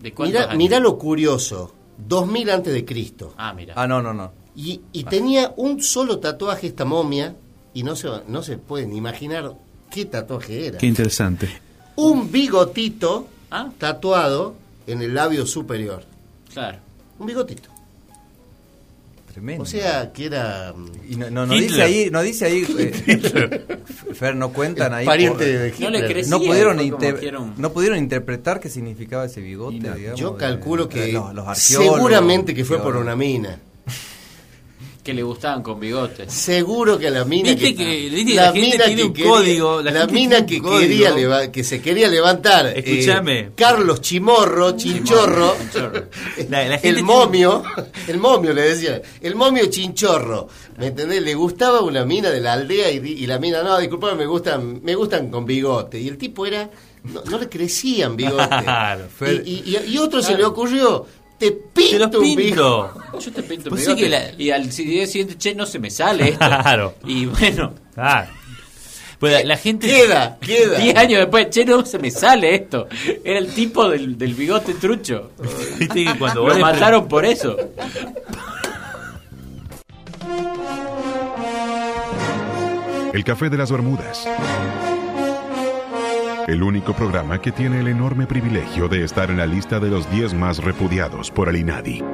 ¿De 0.00 0.14
mira, 0.18 0.54
mira 0.56 0.80
lo 0.80 0.96
curioso. 0.98 1.74
2000 1.98 2.50
antes 2.50 2.72
de 2.72 2.84
Cristo. 2.86 3.34
Ah, 3.36 3.52
mira. 3.52 3.74
Ah, 3.76 3.86
no, 3.86 4.00
no, 4.00 4.14
no. 4.14 4.32
Y, 4.56 4.80
y 4.92 5.04
tenía 5.04 5.52
un 5.58 5.82
solo 5.82 6.18
tatuaje 6.18 6.68
esta 6.68 6.86
momia 6.86 7.36
y 7.74 7.82
no 7.82 7.94
se, 7.96 8.08
no 8.28 8.42
se 8.42 8.56
pueden 8.56 8.94
imaginar 8.94 9.52
qué 9.90 10.04
tatuaje 10.06 10.68
era. 10.68 10.78
Qué 10.78 10.86
interesante. 10.86 11.48
Un 11.96 12.30
bigotito 12.32 13.28
Ah. 13.50 13.70
tatuado 13.78 14.54
en 14.86 15.02
el 15.02 15.14
labio 15.14 15.46
superior. 15.46 16.02
Claro. 16.52 16.78
Un 17.18 17.26
bigotito. 17.26 17.68
Tremendo. 19.32 19.62
O 19.64 19.66
sea, 19.66 20.12
que 20.12 20.26
era 20.26 20.72
mm, 20.76 20.86
Y 21.10 21.16
no, 21.16 21.28
no, 21.30 21.46
no 21.46 21.54
Hitler. 21.54 21.68
dice 21.70 21.82
ahí, 21.82 22.08
no 22.10 22.22
dice 22.22 22.44
ahí, 22.46 22.64
eh, 22.78 23.76
Fer, 24.14 24.36
no 24.36 24.52
cuentan 24.52 24.94
ahí. 24.94 25.04
pariente 25.06 25.38
por- 25.38 25.44
de 25.46 25.74
No 25.80 25.90
le 25.90 25.98
Hitler. 25.98 26.12
crecí. 26.12 26.30
no 26.30 26.38
pudieron, 26.40 26.80
inter- 26.80 27.34
no 27.56 27.72
pudieron 27.72 27.98
interpretar 27.98 28.60
qué 28.60 28.68
significaba 28.68 29.24
ese 29.24 29.40
bigote, 29.40 29.76
digamos. 29.92 30.20
Yo 30.20 30.36
calculo 30.36 30.86
de 30.86 30.88
que 30.94 31.12
los, 31.12 31.34
los 31.34 31.46
arqueólogos, 31.48 31.96
seguramente 31.96 32.54
que 32.54 32.64
fue 32.64 32.80
por 32.80 32.96
una 32.96 33.16
mina. 33.16 33.58
Que 35.04 35.12
le 35.12 35.22
gustaban 35.22 35.62
con 35.62 35.78
bigotes. 35.78 36.32
Seguro 36.32 36.98
que 36.98 37.08
a 37.08 37.10
la 37.10 37.26
mina 37.26 37.50
Viste 37.50 37.74
que, 37.74 37.84
que- 37.84 38.08
viste 38.08 38.30
que 38.32 38.34
la 38.36 38.52
gente 38.52 38.78
tiene 38.86 39.04
un 39.04 39.12
quería- 39.12 39.30
código, 39.30 39.82
la 39.82 40.06
mina 40.06 40.46
que 40.46 40.62
quería 40.62 41.10
leva- 41.10 41.52
que 41.52 41.62
se 41.62 41.82
quería 41.82 42.08
levantar 42.08 42.68
eh, 42.68 42.82
Escúchame. 42.84 43.50
Carlos 43.54 44.00
Chimorro 44.00 44.72
Chinchorro. 44.78 45.54
La- 46.48 46.64
el 46.76 46.80
tiene- 46.80 47.02
momio 47.02 47.62
el 48.08 48.18
momio 48.18 48.54
le 48.54 48.62
decía 48.62 49.02
el 49.20 49.34
momio 49.34 49.66
Chinchorro 49.66 50.48
¿me 50.78 50.86
entendés? 50.86 51.22
le 51.22 51.34
gustaba 51.34 51.82
una 51.82 52.04
mina 52.06 52.30
de 52.30 52.40
la 52.40 52.54
aldea 52.54 52.90
y, 52.90 53.26
la 53.26 53.38
mina 53.38 53.62
no 53.62 53.78
disculpame 53.78 54.14
me 54.16 54.26
gustan 54.26 54.80
me 54.82 54.94
gustan 54.94 55.28
con 55.30 55.44
bigote 55.44 56.00
y 56.00 56.08
el 56.08 56.16
tipo 56.16 56.46
era 56.46 56.70
no, 57.04 57.22
no 57.30 57.38
le 57.38 57.48
crecían 57.48 58.16
bigote 58.16 58.48
Claro, 58.64 59.04
fue- 59.14 59.42
y, 59.44 59.62
y, 59.66 59.76
y- 59.86 59.92
y 59.94 59.98
otro 59.98 60.22
se 60.22 60.34
le 60.34 60.44
ocurrió 60.44 61.06
te 61.38 61.50
Te 61.50 61.98
los 61.98 62.08
pinto 62.10 62.18
un 62.20 62.36
bigote 62.36 62.42
pinto. 62.44 63.18
Yo 63.20 63.32
te 63.32 63.42
pinto 63.42 63.70
Pues 63.70 63.82
bigote. 63.82 63.98
sí 63.98 64.04
que 64.04 64.08
la- 64.10 64.32
Y 64.38 64.50
al 64.50 64.68
día 64.70 65.06
siguiente, 65.06 65.36
che, 65.38 65.54
no 65.54 65.66
se 65.66 65.78
me 65.78 65.90
sale 65.90 66.28
esto. 66.30 66.38
Claro. 66.38 66.94
Y 67.04 67.26
bueno, 67.26 67.74
Claro. 67.94 68.30
Pues 69.18 69.44
la, 69.44 69.56
gente. 69.56 69.86
queda 69.86 70.36
queda 70.40 70.78
10 70.78 70.96
años 70.96 71.20
después, 71.20 71.48
che, 71.48 71.64
no 71.64 71.86
se 71.86 71.98
me 71.98 72.10
sale 72.10 72.54
esto. 72.54 72.88
Era 73.24 73.38
el 73.38 73.54
tipo 73.54 73.88
del, 73.88 74.18
del 74.18 74.34
bigote 74.34 74.74
trucho. 74.74 75.30
Viste 75.78 76.04
que 76.04 76.18
cuando 76.18 76.46
Lo 76.46 76.58
mataron 76.58 77.08
por 77.08 77.24
eso. 77.24 77.56
El 83.12 83.22
Café 83.24 83.48
de 83.48 83.56
las 83.56 83.70
Bermudas. 83.70 84.26
El 86.46 86.62
único 86.62 86.92
programa 86.92 87.40
que 87.40 87.52
tiene 87.52 87.80
el 87.80 87.88
enorme 87.88 88.26
privilegio 88.26 88.86
de 88.86 89.02
estar 89.02 89.30
en 89.30 89.38
la 89.38 89.46
lista 89.46 89.80
de 89.80 89.88
los 89.88 90.10
10 90.10 90.34
más 90.34 90.58
repudiados 90.58 91.30
por 91.30 91.48
el 91.48 91.56
INADI. 91.56 92.04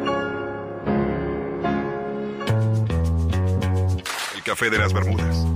El 4.37 4.43
Café 4.45 4.71
de 4.71 4.79
las 4.79 4.93
Bermudas. 4.93 5.47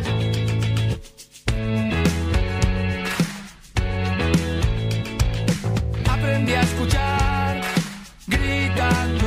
Aprendí 6.10 6.52
a 6.54 6.62
escuchar 6.62 7.60
gritando, 8.26 9.23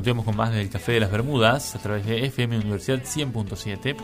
Continuamos 0.00 0.24
con 0.24 0.34
más 0.34 0.50
del 0.50 0.70
Café 0.70 0.92
de 0.92 1.00
las 1.00 1.10
Bermudas 1.10 1.76
a 1.76 1.78
través 1.78 2.06
de 2.06 2.24
FM 2.24 2.56
Universidad 2.56 3.02
100.7. 3.02 3.96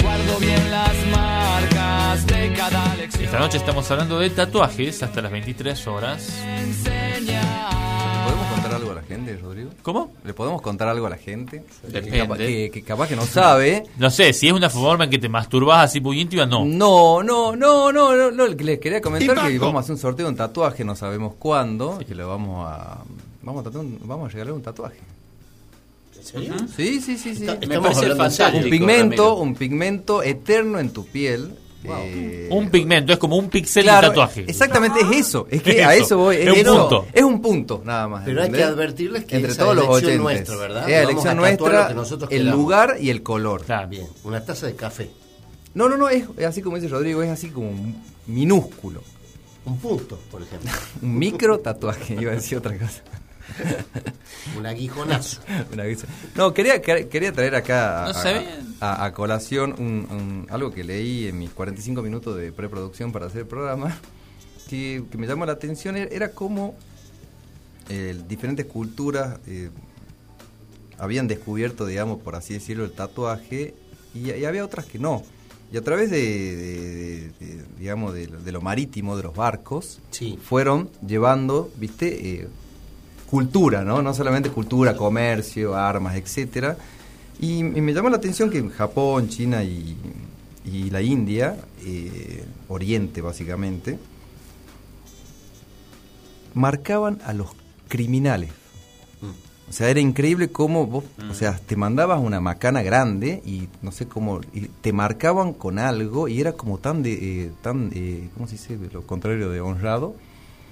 Guardo 0.00 0.38
bien 0.38 0.70
las 0.70 0.94
marcas 1.10 2.26
de 2.28 2.52
cada 2.56 2.94
lección. 2.94 3.24
Esta 3.24 3.40
noche 3.40 3.56
estamos 3.56 3.90
hablando 3.90 4.20
de 4.20 4.30
tatuajes 4.30 5.02
hasta 5.02 5.20
las 5.20 5.32
23 5.32 5.86
horas. 5.88 6.40
Enseña. 6.46 7.42
¿Le 7.42 8.24
podemos 8.24 8.46
contar 8.52 8.74
algo 8.74 8.92
a 8.92 8.94
la 8.94 9.02
gente, 9.02 9.36
Rodrigo? 9.36 9.70
¿Cómo? 9.82 10.12
¿Le 10.22 10.32
podemos 10.32 10.62
contar 10.62 10.86
algo 10.86 11.08
a 11.08 11.10
la 11.10 11.16
gente? 11.16 11.64
Depende. 11.82 12.10
Que 12.12 12.18
capaz 12.18 12.38
que, 12.38 12.70
que 12.72 12.82
capaz 12.84 13.08
que 13.08 13.16
no 13.16 13.26
sabe. 13.26 13.82
No 13.98 14.10
sé, 14.10 14.32
si 14.32 14.46
es 14.46 14.52
una 14.52 14.70
forma 14.70 15.02
en 15.02 15.10
que 15.10 15.18
te 15.18 15.28
masturbas 15.28 15.86
así 15.86 16.00
muy 16.00 16.20
íntima, 16.20 16.46
no. 16.46 16.64
No, 16.64 17.20
no, 17.24 17.56
no, 17.56 17.90
no, 17.90 18.14
no, 18.14 18.30
no, 18.30 18.46
les 18.46 18.78
quería 18.78 19.00
comentar 19.00 19.48
que 19.48 19.58
vamos 19.58 19.74
a 19.74 19.80
hacer 19.80 19.94
un 19.94 19.98
sorteo 19.98 20.26
de 20.26 20.30
un 20.30 20.36
tatuaje, 20.36 20.84
no 20.84 20.94
sabemos 20.94 21.34
cuándo, 21.36 21.98
y 22.00 22.04
que 22.04 22.14
lo 22.14 22.28
vamos 22.28 22.64
a 22.64 23.02
vamos 23.42 23.66
a, 23.66 23.78
un- 23.78 23.98
vamos 24.04 24.26
a 24.26 24.32
regalar 24.32 24.54
un 24.54 24.62
tatuaje. 24.62 24.98
¿En 26.16 26.24
serio? 26.24 26.54
Sí, 26.76 27.00
sí, 27.00 27.16
sí, 27.16 27.34
sí. 27.34 27.46
Está- 27.46 27.66
Me 27.66 27.80
parece 27.80 28.14
fantástico. 28.14 28.58
Un 28.64 28.70
pigmento, 28.70 29.22
Ramiro. 29.22 29.34
un 29.36 29.54
pigmento 29.54 30.22
eterno 30.22 30.78
en 30.78 30.90
tu 30.90 31.06
piel. 31.06 31.54
eh, 31.82 32.46
Un 32.50 32.68
pigmento, 32.68 33.10
es 33.14 33.18
como 33.18 33.36
un 33.38 33.48
pixel 33.48 33.84
claro, 33.84 34.08
de 34.08 34.10
tatuaje. 34.10 34.44
Exactamente 34.46 35.00
es 35.00 35.28
eso, 35.28 35.46
es 35.50 35.62
que 35.62 35.80
Es 35.80 35.86
a 35.86 35.94
eso, 35.94 36.18
voy. 36.18 36.36
es 36.36 36.46
un 36.50 36.56
eso, 36.58 36.78
punto. 36.88 37.06
Es 37.10 37.22
un 37.22 37.40
punto, 37.40 37.80
nada 37.86 38.06
más. 38.06 38.24
Pero 38.26 38.42
hay 38.42 38.50
que 38.50 38.62
advertirles 38.62 39.24
que 39.24 39.36
entre 39.36 39.52
esa 39.52 39.62
todos 39.62 39.76
los 39.76 39.84
elección 39.86 40.20
oyentes. 40.26 40.48
nuestra, 40.48 40.56
¿verdad? 40.56 40.82
Es 40.90 40.96
la 40.96 41.02
elección 41.10 41.36
nuestra, 41.38 41.88
que 41.88 41.94
nosotros 41.94 42.30
el 42.30 42.38
queramos. 42.42 42.60
lugar 42.60 42.96
y 43.00 43.08
el 43.08 43.22
color. 43.22 43.64
Claro. 43.64 43.88
Bien, 43.88 44.06
una 44.24 44.44
taza 44.44 44.66
de 44.66 44.74
café, 44.76 45.10
No, 45.72 45.88
no, 45.88 45.96
no, 45.96 46.10
es, 46.10 46.24
es 46.36 46.44
así 46.44 46.60
como 46.60 46.76
dice 46.76 46.88
Rodrigo, 46.88 47.22
es 47.22 47.30
así 47.30 47.48
como 47.48 47.70
minúsculo. 48.26 49.00
un 49.64 49.78
punto, 49.78 50.18
por 50.30 50.42
ejemplo, 50.42 50.70
Un 51.02 51.16
micro 51.18 51.60
tatuaje, 51.60 52.14
iba 52.20 52.32
a 52.32 52.34
decir 52.34 52.58
otra 52.58 52.76
cosa. 52.76 53.00
un 54.58 54.66
aguijonazo. 54.66 55.40
No, 56.34 56.52
quería, 56.54 56.80
quería 56.82 57.32
traer 57.32 57.54
acá 57.54 58.06
a, 58.06 58.12
a- 58.80 59.04
a 59.06 59.12
colación 59.12 59.74
un- 59.78 60.06
un- 60.10 60.46
algo 60.50 60.70
que 60.72 60.84
leí 60.84 61.26
en 61.28 61.38
mis 61.38 61.50
45 61.50 62.02
minutos 62.02 62.36
de 62.36 62.52
preproducción 62.52 63.12
para 63.12 63.26
hacer 63.26 63.42
el 63.42 63.46
programa, 63.46 63.96
que, 64.68 65.02
que 65.10 65.18
me 65.18 65.26
llamó 65.26 65.46
la 65.46 65.52
atención, 65.52 65.96
era, 65.96 66.10
era 66.14 66.30
cómo 66.32 66.74
eh, 67.88 68.16
diferentes 68.28 68.66
culturas 68.66 69.38
eh, 69.46 69.70
habían 70.98 71.26
descubierto, 71.28 71.86
digamos, 71.86 72.20
por 72.20 72.36
así 72.36 72.54
decirlo, 72.54 72.84
el 72.84 72.92
tatuaje 72.92 73.74
y, 74.14 74.30
y 74.32 74.44
había 74.44 74.64
otras 74.64 74.86
que 74.86 74.98
no. 74.98 75.22
Y 75.72 75.76
a 75.76 75.82
través 75.82 76.10
de, 76.10 76.18
de- 76.20 77.20
de- 77.38 77.46
de, 77.56 77.64
digamos, 77.78 78.12
de, 78.14 78.26
lo- 78.26 78.40
de 78.40 78.52
lo 78.52 78.60
marítimo, 78.60 79.16
de 79.16 79.22
los 79.24 79.34
barcos, 79.34 80.00
Sí. 80.10 80.38
fueron 80.42 80.90
llevando, 81.06 81.70
viste, 81.76 82.30
Eh, 82.42 82.48
cultura, 83.30 83.84
¿no? 83.84 84.02
No 84.02 84.12
solamente 84.12 84.50
cultura, 84.50 84.96
comercio, 84.96 85.76
armas, 85.76 86.16
etcétera. 86.16 86.76
Y, 87.40 87.62
me 87.62 87.94
llama 87.94 88.10
la 88.10 88.16
atención 88.16 88.50
que 88.50 88.68
Japón, 88.70 89.28
China 89.28 89.62
y, 89.62 89.96
y 90.64 90.90
la 90.90 91.00
India, 91.00 91.56
eh, 91.84 92.44
Oriente 92.68 93.20
básicamente, 93.22 93.98
marcaban 96.54 97.20
a 97.24 97.32
los 97.32 97.50
criminales. 97.88 98.50
O 99.68 99.72
sea, 99.72 99.88
era 99.88 100.00
increíble 100.00 100.50
cómo 100.50 100.88
vos, 100.88 101.04
o 101.30 101.32
sea, 101.32 101.56
te 101.64 101.76
mandabas 101.76 102.20
una 102.20 102.40
macana 102.40 102.82
grande 102.82 103.40
y 103.46 103.68
no 103.82 103.92
sé 103.92 104.08
cómo, 104.08 104.40
y 104.52 104.62
te 104.62 104.92
marcaban 104.92 105.52
con 105.52 105.78
algo 105.78 106.26
y 106.26 106.40
era 106.40 106.54
como 106.54 106.78
tan 106.78 107.04
de, 107.04 107.44
eh, 107.44 107.52
tan, 107.62 107.92
eh, 107.94 108.30
¿cómo 108.34 108.48
se 108.48 108.54
dice? 108.54 108.76
Lo 108.92 109.06
contrario 109.06 109.48
de 109.48 109.60
honrado. 109.60 110.16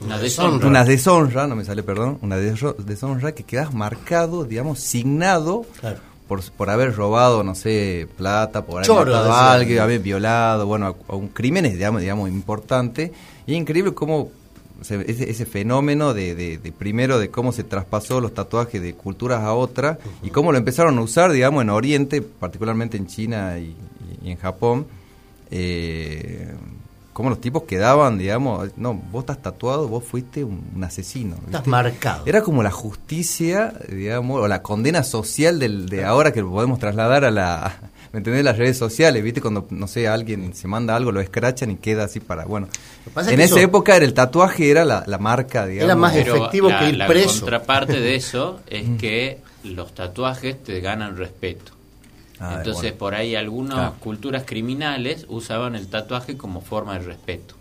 Una 0.05 0.19
deshonra. 0.19 0.67
Una 0.69 0.85
deshonra, 0.85 1.47
no 1.47 1.57
me 1.57 1.65
sale, 1.65 1.83
perdón, 1.83 2.19
una 2.23 2.37
desho- 2.39 2.77
deshonra 2.77 3.33
que 3.33 3.43
quedas 3.45 3.75
marcado, 3.75 4.45
digamos, 4.45 4.79
signado 4.81 5.65
Claro. 5.81 5.99
por, 6.29 6.43
por 6.53 6.71
haber 6.71 6.95
robado, 6.95 7.43
no 7.43 7.55
sé, 7.55 8.07
plata, 8.17 8.65
por 8.65 8.77
haber 8.77 8.87
Choro, 8.87 9.11
matado 9.13 9.33
a 9.33 9.53
alguien, 9.55 9.81
haber 9.81 10.01
violado, 10.01 10.67
bueno, 10.67 10.87
a, 11.09 11.13
a 11.13 11.17
un 11.17 11.29
crímenes, 11.29 11.73
digamos, 11.75 12.01
digamos, 12.01 12.29
importante. 12.29 13.13
Y 13.47 13.55
es 13.55 13.59
increíble 13.59 13.93
cómo 13.95 14.31
ese, 14.81 15.05
ese 15.31 15.45
fenómeno 15.47 16.15
de, 16.15 16.37
de- 16.37 16.59
de 16.59 16.71
primero 16.73 17.19
de 17.19 17.31
cómo 17.31 17.51
se 17.51 17.65
traspasó 17.65 18.21
los 18.21 18.33
tatuajes 18.35 18.81
de 18.81 18.95
culturas 18.95 19.41
a 19.43 19.53
otras 19.55 19.99
y 20.23 20.31
cómo 20.31 20.53
lo 20.53 20.59
empezaron 20.59 20.97
a 20.99 21.01
usar, 21.01 21.33
digamos, 21.33 21.63
en 21.63 21.71
Oriente, 21.71 22.23
particularmente 22.23 22.97
en 22.97 23.09
China 23.09 23.59
y, 23.59 23.75
y 24.23 24.31
en 24.31 24.37
Japón. 24.39 24.87
Eh, 25.51 26.55
cómo 27.19 27.31
los 27.31 27.41
tipos 27.41 27.65
quedaban, 27.65 28.17
digamos, 28.17 28.71
no, 28.77 28.95
vos 28.95 29.23
estás 29.23 29.43
tatuado, 29.43 29.89
vos 29.89 30.05
fuiste 30.05 30.45
un, 30.45 30.63
un 30.73 30.85
asesino. 30.85 31.35
Estás 31.47 31.67
marcado. 31.67 32.23
Era 32.27 32.43
como 32.43 32.63
la 32.63 32.71
justicia, 32.71 33.75
digamos, 33.91 34.41
o 34.41 34.47
la 34.47 34.63
condena 34.63 35.03
social 35.03 35.59
del, 35.59 35.89
de 35.89 36.05
ahora 36.05 36.33
que 36.33 36.41
lo 36.43 36.51
podemos 36.53 36.79
trasladar 36.79 37.25
a 37.25 37.33
la, 37.33 37.77
¿me 38.13 38.19
entendés? 38.19 38.45
Las 38.45 38.57
redes 38.57 38.79
sociales, 38.79 39.21
¿viste? 39.25 39.41
Cuando, 39.41 39.67
no 39.71 39.89
sé, 39.89 40.07
alguien 40.07 40.55
se 40.55 40.69
manda 40.69 40.95
algo, 40.95 41.11
lo 41.11 41.21
escrachan 41.21 41.73
y 41.73 41.77
queda 41.79 42.05
así 42.05 42.21
para, 42.21 42.45
bueno. 42.45 42.69
pasa 43.13 43.33
En 43.33 43.37
que 43.39 43.43
esa 43.43 43.57
eso- 43.57 43.65
época 43.65 43.97
era 43.97 44.05
el 44.05 44.15
tatuaje, 44.15 44.71
era 44.71 44.85
la, 44.85 45.03
la 45.09 45.19
marca, 45.19 45.67
digamos. 45.67 45.97
más 45.97 46.13
Pero 46.15 46.37
efectivo 46.37 46.69
la, 46.69 46.79
que 46.79 46.89
ir 46.91 46.97
la 46.99 47.07
preso. 47.09 47.41
contraparte 47.41 47.99
de 48.01 48.15
eso 48.15 48.61
es 48.69 48.85
que 49.01 49.41
los 49.65 49.93
tatuajes 49.93 50.63
te 50.63 50.79
ganan 50.79 51.17
respeto. 51.17 51.73
Ah, 52.41 52.55
Entonces, 52.59 52.83
bueno. 52.83 52.97
por 52.99 53.15
ahí 53.15 53.35
algunas 53.35 53.75
Claro. 53.75 53.95
culturas 54.01 54.43
criminales 54.47 55.27
usaban 55.29 55.75
el 55.75 55.89
tatuaje 55.89 56.37
como 56.37 56.61
forma 56.61 56.99
de 56.99 57.05
respeto. 57.05 57.55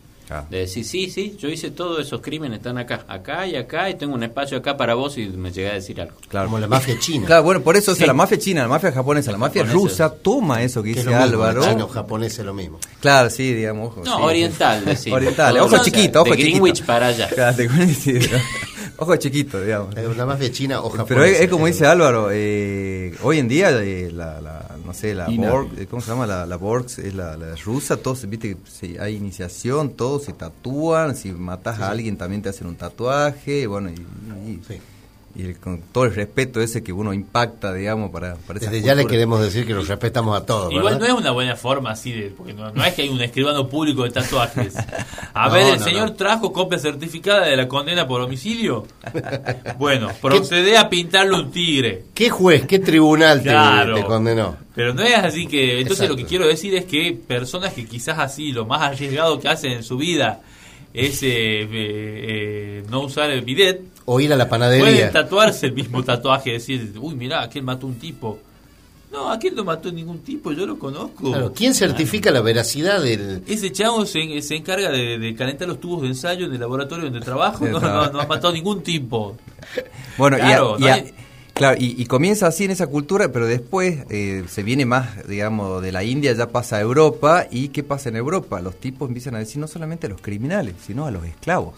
De 0.49 0.57
decir, 0.57 0.83
sí, 0.83 1.09
sí, 1.09 1.37
yo 1.39 1.47
hice 1.47 1.71
todos 1.71 2.05
esos 2.05 2.19
crímenes, 2.19 2.57
están 2.57 2.77
acá, 2.77 3.05
acá 3.07 3.47
y 3.47 3.55
acá, 3.55 3.89
y 3.89 3.95
tengo 3.95 4.13
un 4.13 4.23
espacio 4.23 4.57
acá 4.57 4.75
para 4.75 4.93
vos 4.93 5.17
y 5.17 5.25
me 5.27 5.53
llegué 5.53 5.69
a 5.69 5.73
decir 5.75 6.01
algo. 6.01 6.17
Claro. 6.27 6.47
Como 6.47 6.59
la 6.59 6.67
mafia 6.67 6.99
china. 6.99 7.25
Claro, 7.25 7.43
bueno, 7.43 7.61
por 7.61 7.77
eso 7.77 7.93
o 7.93 7.95
sea, 7.95 8.03
Sí. 8.03 8.07
la 8.07 8.13
mafia 8.13 8.37
china, 8.37 8.63
la 8.63 8.67
mafia 8.67 8.91
japonesa, 8.91 9.31
la 9.31 9.37
mafia 9.37 9.63
rusa 9.63 10.13
toma 10.13 10.61
eso 10.63 10.83
que 10.83 10.91
que 10.93 10.99
es 10.99 11.05
dice 11.05 11.15
lo 11.17 11.21
mismo, 11.25 11.43
Álvaro. 11.43 11.63
chino 11.65 11.87
japonés 11.87 12.37
es 12.39 12.45
lo 12.45 12.53
mismo. 12.53 12.77
Claro, 12.99 13.29
sí, 13.29 13.53
digamos. 13.53 13.87
ojo, 13.93 14.01
No, 14.03 14.17
sí, 14.17 14.23
oriental, 14.23 14.83
decimos. 14.83 15.15
Oriental, 15.15 15.57
ojo 15.59 15.77
chiquito, 15.81 16.21
ojo 16.23 16.31
de 16.31 16.35
chiquito. 16.35 16.57
Greenwich 16.57 16.83
para 16.83 17.07
allá. 17.07 17.29
Ojo 18.99 19.15
chiquito, 19.17 19.61
digamos. 19.61 19.95
Es 19.95 20.17
La 20.17 20.25
mafia 20.25 20.51
china 20.51 20.81
o 20.81 20.89
japonesa. 20.89 21.07
Pero 21.07 21.23
es, 21.23 21.39
es 21.41 21.49
como 21.49 21.67
dice 21.67 21.85
Álvaro, 21.85 22.29
eh, 22.31 23.15
hoy 23.21 23.37
en 23.39 23.47
día 23.47 23.69
eh, 23.71 24.09
la, 24.11 24.41
la- 24.41 24.66
no 24.87 24.93
sé, 24.93 25.13
la. 25.13 25.29
Borg, 25.51 25.69
eh, 25.77 25.85
¿cómo 25.85 26.01
se 26.01 26.09
llama? 26.09 26.25
La, 26.25 26.45
la 26.47 26.55
Borgs 26.55 26.97
es 26.99 27.13
la, 27.13 27.37
la 27.37 27.55
rusa, 27.57 27.97
todos, 27.97 28.27
viste, 28.27 28.57
que 28.79 28.99
hay 28.99 29.15
iniciación, 29.17 29.91
todos 29.91 30.23
se 30.23 30.33
tatúan, 30.33 31.15
si 31.15 31.31
matas 31.33 31.79
a 31.79 31.91
alguien 31.91 32.17
también 32.17 32.41
te 32.41 32.49
hacen 32.49 32.65
un 32.67 32.75
tatuaje, 32.75 33.67
bueno, 33.67 33.89
y, 33.89 33.93
y- 34.49 34.61
Sí. 34.67 34.79
Y 35.37 35.43
el- 35.43 35.57
con 35.59 35.81
todo 35.91 36.05
el 36.05 36.15
respeto 36.15 36.59
ese 36.61 36.83
que 36.83 36.91
uno 36.91 37.13
impacta, 37.13 37.73
digamos, 37.73 38.09
para, 38.11 38.35
para 38.35 38.59
Desde 38.59 38.81
ya 38.81 38.95
le 38.95 39.03
cultura. 39.03 39.11
queremos 39.11 39.41
decir 39.41 39.65
que 39.67 39.73
los 39.73 39.87
respetamos 39.87 40.35
a 40.35 40.45
todos. 40.45 40.73
Igual 40.73 40.97
no 40.99 41.05
es 41.05 41.11
una 41.13 41.31
buena 41.31 41.55
forma 41.55 41.91
así 41.91 42.11
de. 42.11 42.29
Porque 42.29 42.53
no, 42.53 42.71
no 42.71 42.83
es 42.83 42.93
que 42.93 43.03
hay 43.03 43.09
un 43.09 43.21
escribano 43.21 43.67
público 43.67 44.03
de 44.03 44.09
tatuajes. 44.09 44.75
A 45.33 45.47
No, 45.47 45.53
ver, 45.53 45.73
el 45.73 45.79
no, 45.79 45.85
señor 45.85 46.09
no. 46.09 46.13
trajo 46.15 46.51
copia 46.51 46.79
certificada 46.79 47.45
de 47.45 47.55
la 47.55 47.67
condena 47.67 48.07
por 48.07 48.21
homicidio. 48.21 48.85
Bueno, 49.77 50.09
procede 50.21 50.77
a 50.77 50.89
pintarle 50.89 51.35
un 51.35 51.51
tigre. 51.51 52.05
¿Qué 52.13 52.29
juez, 52.29 52.65
qué 52.65 52.79
tribunal 52.79 53.39
te- 53.43 53.49
Claro. 53.49 53.95
te, 53.95 54.03
condenó? 54.03 54.57
Pero 54.75 54.93
no 54.93 55.03
es 55.03 55.15
así 55.15 55.47
que. 55.47 55.79
Entonces 55.81 56.05
Exacto. 56.05 56.13
lo 56.13 56.17
que 56.17 56.25
quiero 56.25 56.47
decir 56.47 56.75
es 56.75 56.85
que 56.85 57.13
personas 57.27 57.73
que 57.73 57.85
quizás 57.85 58.19
así 58.19 58.51
lo 58.51 58.65
más 58.65 58.81
arriesgado 58.81 59.39
que 59.39 59.47
hacen 59.47 59.71
en 59.73 59.83
su 59.83 59.97
vida 59.97 60.41
es 60.93 61.21
eh, 61.23 61.61
eh, 61.61 61.67
eh, 61.71 62.83
no 62.89 63.01
usar 63.01 63.29
el 63.29 63.41
bidet, 63.41 63.81
O 64.09 64.19
ir 64.21 64.31
a 64.31 64.37
la 64.37 64.47
pueden 64.47 64.61
panadería. 64.61 65.11
tatuarse 65.11 65.65
el 65.67 65.73
mismo 65.73 66.01
tatuaje, 66.03 66.53
decir, 66.53 66.93
uy, 66.99 67.13
mirá, 67.15 67.43
aquel 67.43 67.63
mató 67.63 67.87
un 67.87 67.95
tipo. 67.99 68.39
No, 69.11 69.29
aquel 69.31 69.53
no 69.55 69.63
mató 69.65 69.91
ningún 69.91 70.19
tipo, 70.19 70.51
yo 70.53 70.65
lo 70.65 70.79
conozco. 70.79 71.31
Claro, 71.31 71.53
¿Quién 71.53 71.73
certifica 71.73 72.31
la 72.31 72.41
veracidad 72.41 73.01
del...? 73.01 73.41
Ese 73.47 73.71
chavo 73.71 74.05
se, 74.05 74.41
se 74.41 74.55
encarga 74.55 74.89
de, 74.91 75.17
de 75.17 75.35
calentar 75.35 75.67
los 75.67 75.79
tubos 75.79 76.01
de 76.03 76.07
ensayo 76.09 76.45
en 76.45 76.53
el 76.53 76.59
laboratorio 76.59 77.05
donde 77.05 77.19
trabajo. 77.21 77.65
No, 77.69 77.79
no, 77.79 78.09
no 78.11 78.19
ha 78.21 78.27
matado 78.27 78.53
ningún 78.53 78.81
tipo. 78.83 79.35
Bueno, 80.17 80.37
y 80.37 80.41
a- 80.41 80.45
Claro, 80.45 80.75
y, 80.77 80.81
no 80.81 80.87
a- 80.87 80.93
hay- 80.93 81.13
claro, 81.53 81.77
y, 81.79 82.01
y 82.01 82.05
comienza 82.05 82.47
así 82.47 82.63
en 82.65 82.71
esa 82.71 82.87
cultura, 82.87 83.31
pero 83.31 83.45
después 83.45 84.05
eh, 84.09 84.43
se 84.47 84.63
viene 84.63 84.85
más, 84.85 85.27
digamos, 85.27 85.81
de 85.81 85.91
la 85.91 86.03
India, 86.03 86.33
ya 86.33 86.47
pasa 86.49 86.77
a 86.77 86.81
Europa. 86.81 87.45
¿Y 87.51 87.69
qué 87.69 87.83
pasa 87.83 88.09
en 88.09 88.15
Europa? 88.17 88.61
Los 88.61 88.77
tipos 88.79 89.07
empiezan 89.07 89.35
a 89.35 89.39
decir 89.39 89.57
no 89.59 89.67
solamente 89.67 90.07
a 90.07 90.09
los 90.09 90.21
criminales, 90.21 90.75
sino 90.85 91.05
a 91.05 91.11
los 91.11 91.25
esclavos. 91.25 91.75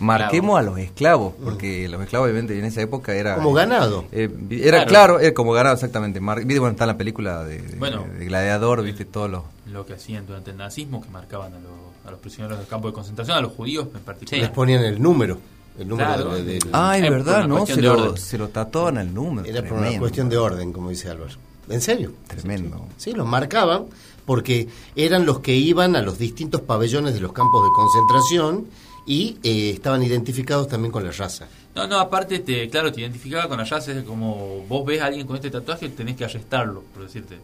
Marquemos 0.00 0.58
a 0.58 0.62
los 0.62 0.78
esclavos, 0.78 1.34
porque 1.42 1.88
los 1.88 2.00
esclavos 2.02 2.26
obviamente 2.26 2.58
en 2.58 2.64
esa 2.64 2.82
época 2.82 3.14
era... 3.14 3.36
Como 3.36 3.52
ganado. 3.52 4.04
eh, 4.12 4.28
era 4.50 4.84
Claro. 4.84 4.88
claro, 4.88 5.20
era 5.20 5.34
como 5.34 5.52
ganado 5.52 5.74
exactamente. 5.74 6.20
Mar- 6.20 6.44
viste, 6.44 6.58
bueno, 6.58 6.72
está 6.72 6.84
en 6.84 6.88
la 6.88 6.98
película 6.98 7.44
de, 7.44 7.62
de- 7.62 7.76
Bueno. 7.76 8.04
de 8.18 8.24
Gladiador, 8.26 8.82
viste 8.82 9.04
todos 9.04 9.30
los... 9.30 9.42
Lo 9.72 9.86
que 9.86 9.94
hacían 9.94 10.26
durante 10.26 10.50
el 10.50 10.56
nazismo, 10.58 11.02
que 11.02 11.08
marcaban 11.10 11.52
a, 11.54 11.58
los- 11.58 12.06
a 12.06 12.10
los 12.10 12.20
prisioneros 12.20 12.58
del 12.58 12.66
campo 12.68 12.88
de 12.88 12.94
concentración, 12.94 13.36
a 13.38 13.40
los 13.40 13.52
judíos 13.52 13.88
en 13.94 14.00
particular. 14.00 14.40
Les 14.42 14.50
ponían 14.50 14.82
el 14.84 15.00
número. 15.00 15.38
El 15.78 15.88
número 15.88 16.08
Claro. 16.14 16.34
de- 16.34 16.42
del- 16.44 16.60
Ah, 16.72 16.96
es 16.96 17.02
por 17.04 17.10
verdad, 17.12 17.46
¿no? 17.46 17.66
Se 17.66 17.80
lo, 17.82 18.16
se 18.16 18.38
lo 18.38 18.48
tatuaban 18.48 18.98
al 18.98 19.12
número. 19.12 19.48
Era 19.48 19.62
por 19.66 19.78
una 19.78 19.98
cuestión 19.98 20.28
de 20.28 20.36
orden, 20.36 20.72
como 20.72 20.90
dice 20.90 21.10
Álvaro. 21.10 21.30
¿En 21.68 21.80
serio? 21.80 22.12
Tremendo. 22.28 22.86
Sí, 22.96 23.12
los 23.12 23.26
marcaban 23.26 23.84
porque 24.24 24.68
eran 24.94 25.26
los 25.26 25.40
que 25.40 25.54
iban 25.54 25.96
a 25.96 26.02
los 26.02 26.18
distintos 26.18 26.60
pabellones 26.60 27.14
de 27.14 27.20
los 27.20 27.32
campos 27.32 27.62
de 27.64 27.70
concentración 27.74 28.66
y 29.06 29.38
eh, 29.42 29.70
estaban 29.70 30.02
identificados 30.02 30.68
también 30.68 30.92
con 30.92 31.04
la 31.04 31.12
raza. 31.12 31.46
No, 31.74 31.86
no, 31.86 31.98
aparte, 32.00 32.40
te, 32.40 32.68
claro, 32.68 32.90
te 32.92 33.00
identificaba 33.02 33.48
con 33.48 33.60
allá, 33.60 33.78
es 33.78 34.02
como 34.04 34.64
vos 34.68 34.84
ves 34.86 35.00
a 35.00 35.06
alguien 35.06 35.26
con 35.26 35.36
este 35.36 35.50
tatuaje, 35.50 35.88
tenés 35.90 36.16
que 36.16 36.24
arrestarlo, 36.24 36.82
por 36.92 37.02
decirte. 37.04 37.36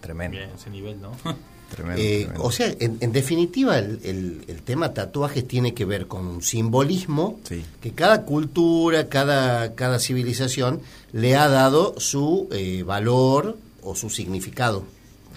Tremendo. 0.00 0.36
Bien, 0.38 0.50
ese 0.54 0.70
nivel, 0.70 1.00
¿no? 1.00 1.12
Tremendo, 1.70 2.00
Eh, 2.02 2.20
tremendo. 2.24 2.44
o 2.44 2.50
sea, 2.50 2.66
en, 2.80 2.96
en 3.00 3.12
definitiva, 3.12 3.78
el, 3.78 4.00
el- 4.02 4.44
el 4.48 4.62
tema 4.62 4.94
tatuajes 4.94 5.46
tiene 5.46 5.74
que 5.74 5.84
ver 5.84 6.06
con 6.06 6.26
un 6.26 6.42
simbolismo 6.42 7.38
Sí. 7.44 7.62
que 7.80 7.92
cada 7.92 8.22
cultura, 8.24 9.08
cada, 9.08 9.74
cada 9.74 9.98
civilización 9.98 10.80
le 11.12 11.36
ha 11.36 11.48
dado 11.48 11.94
su 11.98 12.48
eh, 12.52 12.82
valor 12.84 13.58
o 13.82 13.94
su 13.94 14.08
significado. 14.08 14.84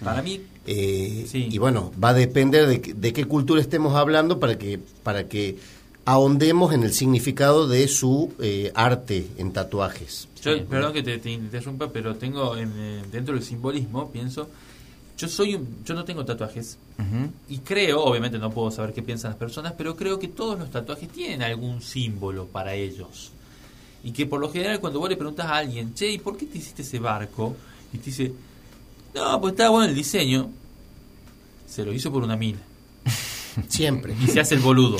Para 0.03 0.21
mí, 0.21 0.41
Eh, 0.67 1.25
Sí. 1.27 1.47
Y 1.51 1.57
bueno, 1.57 1.91
va 2.01 2.09
a 2.09 2.13
depender 2.13 2.67
de, 2.67 2.81
que- 2.81 2.93
de 2.93 3.13
qué 3.13 3.25
cultura 3.25 3.61
estemos 3.61 3.95
hablando 3.95 4.39
para 4.39 4.57
que, 4.57 4.79
para 5.03 5.27
que 5.27 5.57
ahondemos 6.05 6.73
en 6.73 6.83
el 6.83 6.93
significado 6.93 7.67
de 7.67 7.87
su 7.87 8.31
eh, 8.39 8.71
arte 8.75 9.27
en 9.37 9.51
tatuajes. 9.53 10.27
yo, 10.43 10.63
perdón 10.65 10.93
que 10.93 11.03
te, 11.03 11.17
te 11.19 11.29
interrumpa, 11.31 11.89
pero 11.91 12.15
tengo 12.15 12.57
en, 12.57 12.71
eh, 12.75 13.01
dentro 13.11 13.35
del 13.35 13.43
simbolismo, 13.43 14.09
pienso, 14.11 14.49
yo 15.17 15.27
soy 15.27 15.53
un- 15.55 15.83
yo 15.85 15.93
no 15.93 16.03
tengo 16.03 16.25
tatuajes 16.25 16.77
y 17.49 17.57
creo, 17.59 18.03
obviamente 18.03 18.37
no 18.39 18.51
puedo 18.51 18.69
saber 18.71 18.93
qué 18.93 19.01
piensan 19.01 19.31
las 19.31 19.37
personas, 19.39 19.73
pero 19.77 19.95
creo 19.95 20.17
que 20.19 20.27
todos 20.27 20.57
los 20.59 20.69
tatuajes 20.71 21.09
tienen 21.09 21.41
algún 21.43 21.81
símbolo 21.81 22.45
para 22.45 22.75
ellos. 22.75 23.31
Y 24.03 24.11
que 24.11 24.25
por 24.27 24.39
lo 24.39 24.51
general 24.51 24.79
cuando 24.79 24.99
vos 24.99 25.09
le 25.09 25.15
preguntas 25.17 25.45
a 25.47 25.57
alguien, 25.57 25.93
che, 25.95 26.09
¿y 26.11 26.17
por 26.19 26.37
qué 26.37 26.45
te 26.47 26.57
hiciste 26.59 26.81
ese 26.83 26.97
barco? 26.99 27.55
Y 27.93 27.97
te 27.99 28.05
dice, 28.05 28.31
no, 29.15 29.41
pues 29.41 29.53
estaba 29.53 29.69
bueno 29.71 29.87
el 29.89 29.95
diseño. 29.95 30.49
Se 31.67 31.83
lo 31.85 31.93
hizo 31.93 32.11
por 32.11 32.23
una 32.23 32.35
mina. 32.35 32.59
Siempre. 33.67 34.15
Y 34.21 34.27
se 34.27 34.39
hace 34.39 34.55
el 34.55 34.61
boludo. 34.61 34.97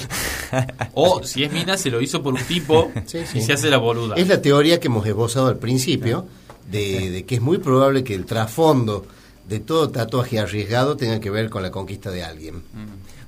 O 0.94 1.24
si 1.24 1.44
es 1.44 1.52
mina, 1.52 1.78
se 1.78 1.90
lo 1.90 2.02
hizo 2.02 2.22
por 2.22 2.34
un 2.34 2.42
tipo 2.44 2.92
Sí, 3.06 3.20
sí. 3.26 3.40
y 3.40 3.42
se 3.42 3.54
hace 3.54 3.70
la 3.70 3.78
boluda. 3.78 4.16
Es 4.16 4.28
la 4.28 4.42
teoría 4.42 4.80
que 4.80 4.88
hemos 4.88 5.06
esbozado 5.06 5.48
al 5.48 5.58
principio, 5.58 6.26
de, 6.70 7.10
de 7.12 7.26
que 7.26 7.36
es 7.36 7.42
muy 7.42 7.58
probable 7.60 8.04
que 8.04 8.14
el 8.16 8.26
trasfondo 8.26 9.06
de 9.48 9.60
todo 9.60 9.90
tatuaje 9.90 10.40
arriesgado 10.40 10.96
tenga 10.98 11.20
que 11.20 11.30
ver 11.30 11.50
con 11.50 11.62
la 11.64 11.72
conquista 11.72 12.12
de 12.12 12.24
alguien. 12.24 12.64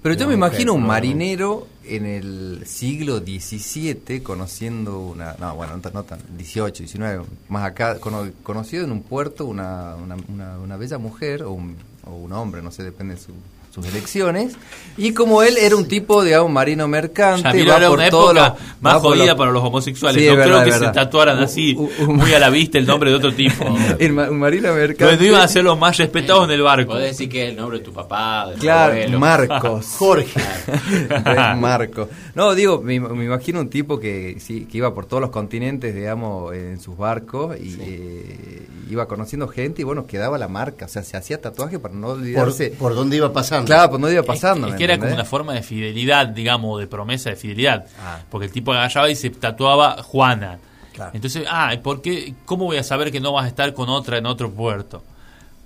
Pero 0.03 0.15
yo 0.15 0.27
me 0.27 0.33
imagino 0.33 0.73
un 0.73 0.85
marinero 0.85 1.67
en 1.85 2.05
el 2.05 2.63
siglo 2.65 3.19
XVII 3.19 4.21
conociendo 4.21 4.99
una... 4.99 5.35
No, 5.39 5.55
bueno, 5.55 5.75
no 5.77 5.81
tan, 5.81 5.93
no 5.93 6.03
tan 6.03 6.19
18, 6.37 6.79
19, 6.83 7.23
más 7.47 7.63
acá, 7.65 7.99
cono- 7.99 8.29
conocido 8.43 8.83
en 8.83 8.91
un 8.91 9.01
puerto 9.01 9.45
una, 9.45 9.95
una, 9.95 10.17
una, 10.27 10.59
una 10.59 10.77
bella 10.77 10.97
mujer 10.97 11.43
o 11.43 11.51
un, 11.51 11.77
o 12.05 12.15
un 12.15 12.33
hombre, 12.33 12.61
no 12.61 12.69
sé, 12.71 12.83
depende 12.83 13.15
de 13.15 13.21
su- 13.21 13.31
sus 13.73 13.85
elecciones. 13.87 14.53
Y 14.97 15.13
como 15.13 15.41
él 15.41 15.57
era 15.57 15.75
un 15.75 15.87
tipo, 15.87 16.23
digamos, 16.23 16.51
marino 16.51 16.87
mercante, 16.87 17.41
Yamiro 17.49 17.71
va 17.71 17.77
era 17.77 17.87
por 17.89 17.97
una 17.97 18.07
época 18.07 18.33
los- 18.33 18.81
más 18.81 19.01
jodida 19.01 19.25
los- 19.25 19.35
para 19.35 19.51
los 19.51 19.63
homosexuales. 19.63 20.21
Sí, 20.21 20.27
no 20.27 20.33
es 20.33 20.37
creo 20.37 20.49
verdad, 20.49 20.63
que 20.63 20.69
es 20.69 20.75
se 20.75 20.79
verdad. 20.81 20.93
tatuaran 20.93 21.39
así, 21.39 21.73
un- 21.75 21.89
un- 22.07 22.15
muy 22.17 22.31
a 22.33 22.39
la 22.39 22.49
vista, 22.51 22.77
el 22.77 22.85
nombre 22.85 23.09
de 23.09 23.15
otro 23.15 23.33
tipo. 23.33 23.65
el 23.97 24.13
ma- 24.13 24.29
un 24.29 24.37
marino 24.37 24.67
No, 24.69 24.75
mercante. 24.75 25.17
no 25.17 25.23
iban 25.25 25.41
a 25.41 25.47
ser 25.47 25.63
los 25.63 25.79
más 25.79 25.97
respetados 25.97 26.45
en 26.45 26.51
el 26.51 26.61
barco. 26.61 26.91
Podés 26.91 27.11
decir 27.17 27.27
que 27.29 27.45
es 27.45 27.49
el 27.49 27.55
nombre 27.55 27.79
de 27.79 27.83
tu 27.85 27.91
papá, 27.91 28.47
de 28.49 28.53
tu 28.55 28.59
Claro, 28.61 28.93
abuelo. 28.93 29.19
Marcos. 29.19 29.85
Jorge. 29.97 30.39
Marco. 31.57 32.09
No, 32.35 32.55
digo, 32.55 32.81
me, 32.81 32.99
me 32.99 33.25
imagino 33.25 33.59
un 33.59 33.69
tipo 33.69 33.99
que, 33.99 34.37
sí, 34.39 34.65
que 34.65 34.77
iba 34.79 34.91
por 34.93 35.05
todos 35.05 35.21
los 35.21 35.29
continentes, 35.29 35.93
digamos, 35.93 36.51
en 36.55 36.79
sus 36.79 36.97
barcos 36.97 37.55
y 37.59 37.77
eh, 37.79 38.67
iba 38.89 39.07
conociendo 39.07 39.47
gente 39.47 39.81
y 39.81 39.85
bueno, 39.85 40.07
quedaba 40.07 40.39
la 40.39 40.47
marca. 40.47 40.85
O 40.85 40.89
sea, 40.89 41.03
se 41.03 41.15
hacía 41.15 41.39
tatuaje 41.39 41.77
para 41.77 41.93
no 41.93 42.07
Por, 42.07 42.17
olvidarse. 42.17 42.71
por 42.71 42.95
dónde 42.95 43.17
iba 43.17 43.31
pasando. 43.31 43.67
Claro, 43.67 43.91
pues 43.91 44.01
no 44.01 44.09
iba 44.11 44.23
pasando. 44.23 44.65
Es, 44.65 44.73
¿me 44.73 44.77
que 44.79 44.83
era 44.85 44.97
como 44.97 45.13
una 45.13 45.25
forma 45.25 45.53
de 45.53 45.61
fidelidad, 45.61 46.25
digamos, 46.27 46.79
de 46.79 46.87
promesa 46.87 47.29
de 47.29 47.35
fidelidad. 47.35 47.85
Ah. 47.99 48.19
Porque 48.31 48.47
el 48.47 48.51
tipo 48.51 48.73
agarraba 48.73 49.11
y 49.11 49.15
se 49.15 49.29
tatuaba 49.29 50.01
Juana. 50.01 50.57
Claro. 50.93 51.11
Entonces, 51.13 51.45
ah, 51.47 51.71
¿por 51.83 52.01
qué, 52.01 52.33
¿cómo 52.45 52.65
voy 52.65 52.77
a 52.77 52.83
saber 52.83 53.11
que 53.11 53.19
no 53.19 53.31
vas 53.33 53.45
a 53.45 53.47
estar 53.47 53.73
con 53.75 53.89
otra 53.89 54.17
en 54.17 54.25
otro 54.25 54.49
puerto? 54.51 55.03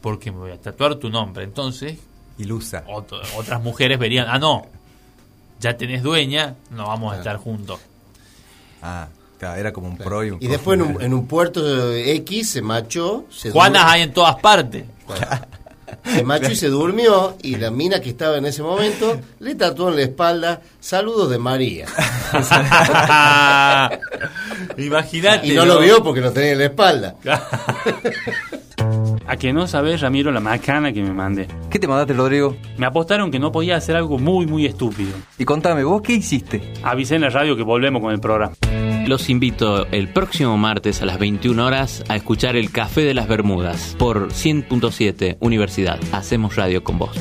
Porque 0.02 0.32
me 0.32 0.38
voy 0.40 0.52
a 0.52 0.58
tatuar 0.60 0.96
tu 0.96 1.10
nombre. 1.10 1.44
Entonces, 1.46 1.98
Ilusa. 2.38 2.86
ot- 2.88 3.22
otras 3.38 3.62
mujeres 3.64 3.98
verían, 4.00 4.28
ah, 4.30 4.38
no, 4.38 4.66
ya 5.60 5.78
tenés 5.78 6.04
dueña, 6.04 6.56
no 6.70 6.88
vamos 6.88 7.14
a 7.14 7.18
estar 7.18 7.38
juntos. 7.38 7.80
Ah, 8.82 9.08
claro, 9.40 9.60
era 9.60 9.74
como 9.74 9.88
un 9.88 9.98
pro 9.98 10.24
y 10.24 10.32
un 10.32 10.38
Y 10.42 10.48
después 10.48 10.76
en 10.76 10.82
un, 10.82 10.88
contra. 10.90 11.06
en 11.06 11.14
un 11.14 11.28
puerto 11.28 11.94
X 11.94 12.50
se 12.50 12.62
machó, 12.62 13.26
se, 13.30 13.52
Juanas 13.52 13.86
hay 13.86 14.04
en 14.04 14.14
todas 14.14 14.36
partes. 14.36 14.86
se 16.04 16.24
machó 16.24 16.52
y 16.52 16.56
se 16.56 16.68
durmió 16.68 17.38
y 17.42 17.56
la 17.56 17.72
mina 17.72 18.00
que 18.00 18.10
estaba 18.10 18.38
en 18.38 18.46
ese 18.46 18.62
momento 18.62 19.20
le 19.40 19.56
tatuó 19.56 19.90
en 19.90 19.96
la 19.96 20.02
espalda 20.04 20.62
saludos 20.80 21.30
de 21.30 21.38
María. 21.38 21.88
Imagínate. 24.78 25.48
Y 25.48 25.52
no 25.52 25.66
lo 25.66 25.80
vio 25.80 26.04
porque 26.04 26.22
lo 26.22 26.32
tenía 26.32 26.52
en 26.52 26.60
la 26.60 26.66
espalda. 26.66 27.16
A 29.28 29.36
que 29.36 29.52
no 29.52 29.68
sabés, 29.68 30.02
Ramiro, 30.02 30.32
la 30.32 30.40
macana 30.40 30.94
que 30.94 31.04
me 31.04 31.14
mandé. 31.14 31.48
¿Qué 31.70 31.80
te 31.80 31.88
mandaste, 31.88 32.14
Rodrigo? 32.14 32.56
Me 32.78 32.86
apostaron 32.86 33.30
que 33.30 33.40
no 33.40 33.52
podía 33.52 33.76
hacer 33.76 33.96
algo 33.96 34.18
muy, 34.18 34.46
muy 34.46 34.66
estúpido. 34.66 35.12
Y 35.38 35.44
contame, 35.44 35.84
¿vos 35.84 36.02
qué 36.02 36.14
hiciste? 36.14 36.62
Avisé 36.84 37.16
en 37.16 37.22
la 37.22 37.30
radio 37.30 37.58
que 37.58 37.64
volvemos 37.64 38.02
con 38.02 38.14
el 38.14 38.20
programa. 38.20 38.54
Los 39.06 39.30
invito 39.30 39.86
el 39.88 40.10
próximo 40.10 40.58
martes 40.58 41.02
a 41.02 41.06
las 41.06 41.20
21 41.20 41.66
horas 41.66 42.04
a 42.10 42.16
escuchar 42.16 42.56
el 42.56 42.72
Café 42.72 43.02
de 43.02 43.14
las 43.14 43.28
Bermudas 43.28 43.96
por 43.98 44.30
100.7 44.30 45.38
Universidad. 45.40 46.00
Hacemos 46.12 46.56
radio 46.56 46.84
con 46.84 46.98
vos. 46.98 47.18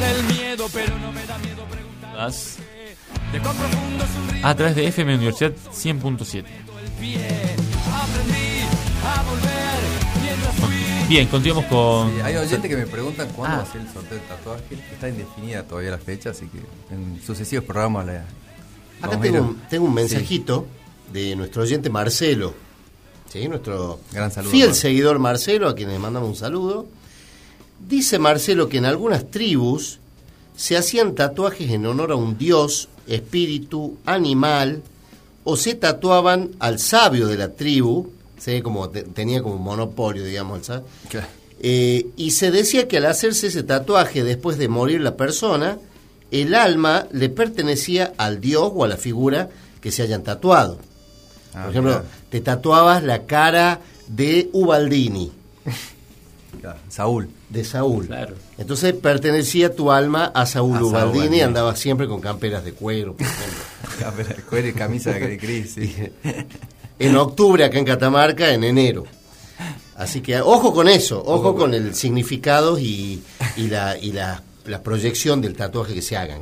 Del 0.00 0.24
miedo, 0.24 0.66
pero 0.72 0.98
no 0.98 1.12
me 1.12 1.24
da 1.26 1.38
miedo 1.38 1.64
preguntar. 1.70 2.32
De 3.32 3.38
cuán 3.40 3.56
profundo 3.56 4.04
es 4.04 4.10
un 4.20 4.28
río 4.34 4.46
A 4.46 4.54
través 4.56 4.74
de 4.76 4.86
FM 4.88 5.14
Universidad 5.14 5.52
100.7. 5.72 6.36
el 6.38 6.90
pie. 7.00 7.26
Aprendí 7.92 8.60
a 9.04 9.22
volver 9.22 10.22
mientras 10.22 10.54
fui. 10.56 11.08
Bien, 11.08 11.28
continuamos 11.28 11.64
con. 11.66 12.08
Eh, 12.18 12.22
hay 12.22 12.36
oyentes 12.36 12.68
que 12.70 12.76
me 12.76 12.86
preguntan 12.86 13.28
cuándo 13.36 13.56
Ah. 13.56 13.60
va 13.62 13.68
a 13.68 13.72
ser 13.72 13.80
el 13.82 13.88
sorteo 13.92 14.18
del 14.18 14.26
tatuaje. 14.26 14.62
Está 14.92 15.08
indefinida 15.08 15.62
todavía 15.64 15.90
la 15.92 15.98
fecha, 15.98 16.30
así 16.30 16.46
que 16.46 16.58
en 16.94 17.20
sucesivos 17.24 17.64
programas 17.64 18.06
la. 18.06 18.24
Acá 19.02 19.16
a 19.16 19.20
tengo 19.20 19.40
un, 19.42 19.56
tengo 19.70 19.84
un 19.86 19.90
Sí. 19.92 19.94
mensajito 19.94 20.66
de 21.12 21.34
nuestro 21.36 21.62
oyente 21.62 21.88
Marcelo, 21.90 22.54
¿sí? 23.32 23.48
nuestro 23.48 24.00
Gran 24.12 24.30
saludo, 24.30 24.50
fiel 24.50 24.68
Marcelo. 24.68 24.88
seguidor 24.88 25.18
Marcelo, 25.18 25.68
a 25.68 25.74
quien 25.74 25.88
le 25.88 25.98
mandamos 25.98 26.28
un 26.28 26.36
saludo. 26.36 26.86
Dice 27.88 28.18
Marcelo 28.18 28.68
que 28.68 28.78
en 28.78 28.84
algunas 28.84 29.30
tribus 29.30 29.98
se 30.56 30.76
hacían 30.76 31.14
tatuajes 31.14 31.70
en 31.70 31.86
honor 31.86 32.12
a 32.12 32.16
un 32.16 32.36
dios, 32.38 32.88
espíritu, 33.06 33.96
animal, 34.06 34.82
o 35.44 35.56
se 35.56 35.74
tatuaban 35.74 36.50
al 36.60 36.78
sabio 36.78 37.26
de 37.26 37.38
la 37.38 37.48
tribu, 37.54 38.10
¿sí? 38.38 38.60
como 38.62 38.90
te- 38.90 39.02
tenía 39.04 39.42
como 39.42 39.56
monopolio, 39.58 40.24
digamos. 40.24 40.60
Claro. 41.08 41.26
Eh, 41.62 42.06
y 42.16 42.30
se 42.32 42.50
decía 42.50 42.86
que 42.88 42.98
al 42.98 43.06
hacerse 43.06 43.48
ese 43.48 43.62
tatuaje 43.62 44.22
después 44.22 44.56
de 44.58 44.68
morir 44.68 45.00
la 45.00 45.16
persona, 45.16 45.78
el 46.30 46.54
alma 46.54 47.06
le 47.12 47.28
pertenecía 47.28 48.12
al 48.18 48.40
dios 48.40 48.70
o 48.74 48.84
a 48.84 48.88
la 48.88 48.96
figura 48.96 49.48
que 49.80 49.90
se 49.90 50.02
hayan 50.02 50.22
tatuado. 50.22 50.78
Ah, 51.54 51.62
Por 51.62 51.70
ejemplo, 51.70 51.92
claro. 51.92 52.06
te 52.30 52.40
tatuabas 52.40 53.02
la 53.02 53.24
cara 53.26 53.80
de 54.08 54.48
Ubaldini, 54.52 55.32
Claro, 56.60 56.78
Saúl. 56.88 57.28
de 57.48 57.64
Saúl. 57.64 58.06
Claro. 58.06 58.34
Entonces 58.58 58.92
pertenecía 58.94 59.74
tu 59.74 59.90
alma 59.90 60.26
a 60.34 60.44
Saúl 60.46 60.76
A 60.76 60.80
Saúl 60.80 60.90
Ubaldini 60.90 61.38
y 61.38 61.40
andaba 61.40 61.74
siempre 61.76 62.06
con 62.06 62.20
camperas 62.20 62.64
de 62.64 62.72
cuero, 62.72 63.14
por 63.16 63.26
ejemplo. 63.26 64.34
Cuero 64.48 64.68
y 64.68 64.72
camisa 64.72 65.12
de 65.12 65.36
gris, 65.36 65.74
sí. 65.74 65.94
en 66.98 67.16
octubre 67.16 67.64
acá 67.64 67.78
en 67.78 67.84
Catamarca, 67.84 68.52
en 68.52 68.64
enero. 68.64 69.04
Así 69.96 70.20
que 70.22 70.40
ojo 70.40 70.72
con 70.72 70.88
eso, 70.88 71.22
ojo 71.24 71.54
con 71.54 71.74
el 71.74 71.94
significado 71.94 72.78
y, 72.78 73.22
y 73.56 73.66
la, 73.68 73.98
y 73.98 74.12
la, 74.12 74.42
la 74.66 74.82
proyección 74.82 75.40
del 75.42 75.54
tatuaje 75.54 75.92
que 75.94 76.02
se 76.02 76.16
hagan. 76.16 76.40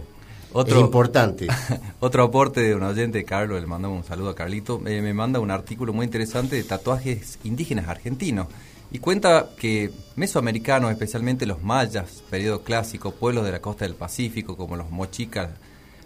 Otro- 0.53 0.77
Es 0.77 0.81
importante. 0.81 1.47
Otro 2.01 2.23
aporte 2.25 2.61
de 2.63 2.75
un 2.75 2.83
oyente, 2.85 3.25
Carlos, 3.25 3.61
le 3.61 3.67
mandamos 3.67 3.99
un 3.99 4.05
saludo 4.05 4.31
a 4.31 4.35
Carlito, 4.35 4.81
eh, 4.87 5.03
me 5.03 5.13
manda 5.13 5.41
un 5.41 5.51
artículo 5.51 5.93
muy 5.93 6.05
interesante 6.07 6.55
de 6.57 6.63
tatuajes 6.63 7.39
indígenas 7.45 7.89
argentinos. 7.89 8.47
Y 8.91 8.99
cuenta 9.01 9.51
que 9.59 9.91
mesoamericanos, 10.17 10.91
especialmente 10.91 11.45
los 11.47 11.63
mayas, 11.63 12.23
periodo 12.31 12.63
clásico, 12.63 13.13
pueblos 13.13 13.45
de 13.45 13.53
la 13.53 13.61
costa 13.61 13.85
del 13.85 13.95
Pacífico, 13.95 14.57
como 14.57 14.77
los 14.77 14.91
mochicas, 14.91 15.51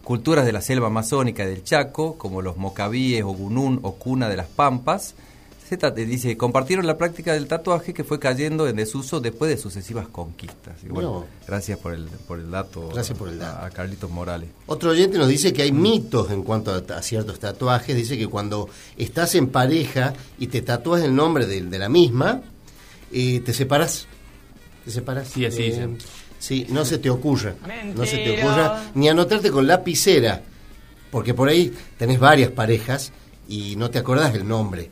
culturas 0.02 0.44
de 0.44 0.52
la 0.52 0.60
selva 0.60 0.88
amazónica 0.88 1.44
y 1.44 1.46
del 1.46 1.62
Chaco, 1.62 2.18
como 2.18 2.42
los 2.42 2.56
mocabíes 2.56 3.22
o 3.22 3.28
gunún 3.28 3.78
o 3.82 3.94
cuna 3.94 4.28
de 4.28 4.36
las 4.36 4.48
pampas, 4.48 5.14
se 5.68 5.78
eh, 5.86 6.06
dice, 6.06 6.36
compartieron 6.36 6.86
la 6.86 6.98
práctica 6.98 7.32
del 7.32 7.46
tatuaje 7.46 7.94
que 7.94 8.04
fue 8.04 8.18
cayendo 8.18 8.68
en 8.68 8.76
desuso 8.76 9.20
después 9.20 9.48
de 9.50 9.56
sucesivas 9.56 10.06
conquistas. 10.08 10.74
Y 10.84 10.88
bueno, 10.88 11.12
No. 11.20 11.26
gracias 11.46 11.78
por 11.78 11.94
el, 11.94 12.06
por 12.26 12.38
el 12.40 12.50
dato. 12.50 12.88
Gracias 12.88 13.16
por 13.16 13.28
el 13.28 13.38
dato. 13.38 13.58
A, 13.60 13.66
a 13.66 13.70
Carlitos 13.70 14.10
Morales. 14.10 14.50
Otro 14.66 14.90
oyente 14.90 15.16
nos 15.16 15.28
dice 15.28 15.52
que 15.52 15.62
hay 15.62 15.72
mitos 15.72 16.30
en 16.30 16.42
cuanto 16.42 16.72
a, 16.72 16.96
a 16.98 17.00
ciertos 17.02 17.38
tatuajes. 17.38 17.96
Dice 17.96 18.18
que 18.18 18.26
cuando 18.26 18.68
estás 18.98 19.34
en 19.34 19.46
pareja 19.48 20.12
y 20.38 20.48
te 20.48 20.60
tatúas 20.60 21.02
el 21.04 21.14
nombre 21.14 21.46
de, 21.46 21.62
de 21.62 21.78
la 21.78 21.88
misma, 21.88 22.42
eh, 23.12 23.40
te 23.44 23.52
separas. 23.52 24.06
Te 24.84 24.90
separas. 24.90 25.28
Sí, 25.28 25.46
así 25.46 25.62
Eh. 25.64 25.88
Sí, 26.38 26.66
no 26.70 26.84
se 26.84 26.98
te 26.98 27.08
ocurra. 27.08 27.54
No 27.94 28.04
se 28.04 28.16
te 28.18 28.40
ocurra 28.42 28.84
ni 28.94 29.08
anotarte 29.08 29.50
con 29.50 29.66
lapicera. 29.66 30.42
Porque 31.10 31.34
por 31.34 31.48
ahí 31.48 31.72
tenés 31.98 32.18
varias 32.18 32.50
parejas 32.50 33.12
y 33.48 33.76
no 33.76 33.90
te 33.90 33.98
acordás 34.00 34.34
el 34.34 34.48
nombre 34.48 34.90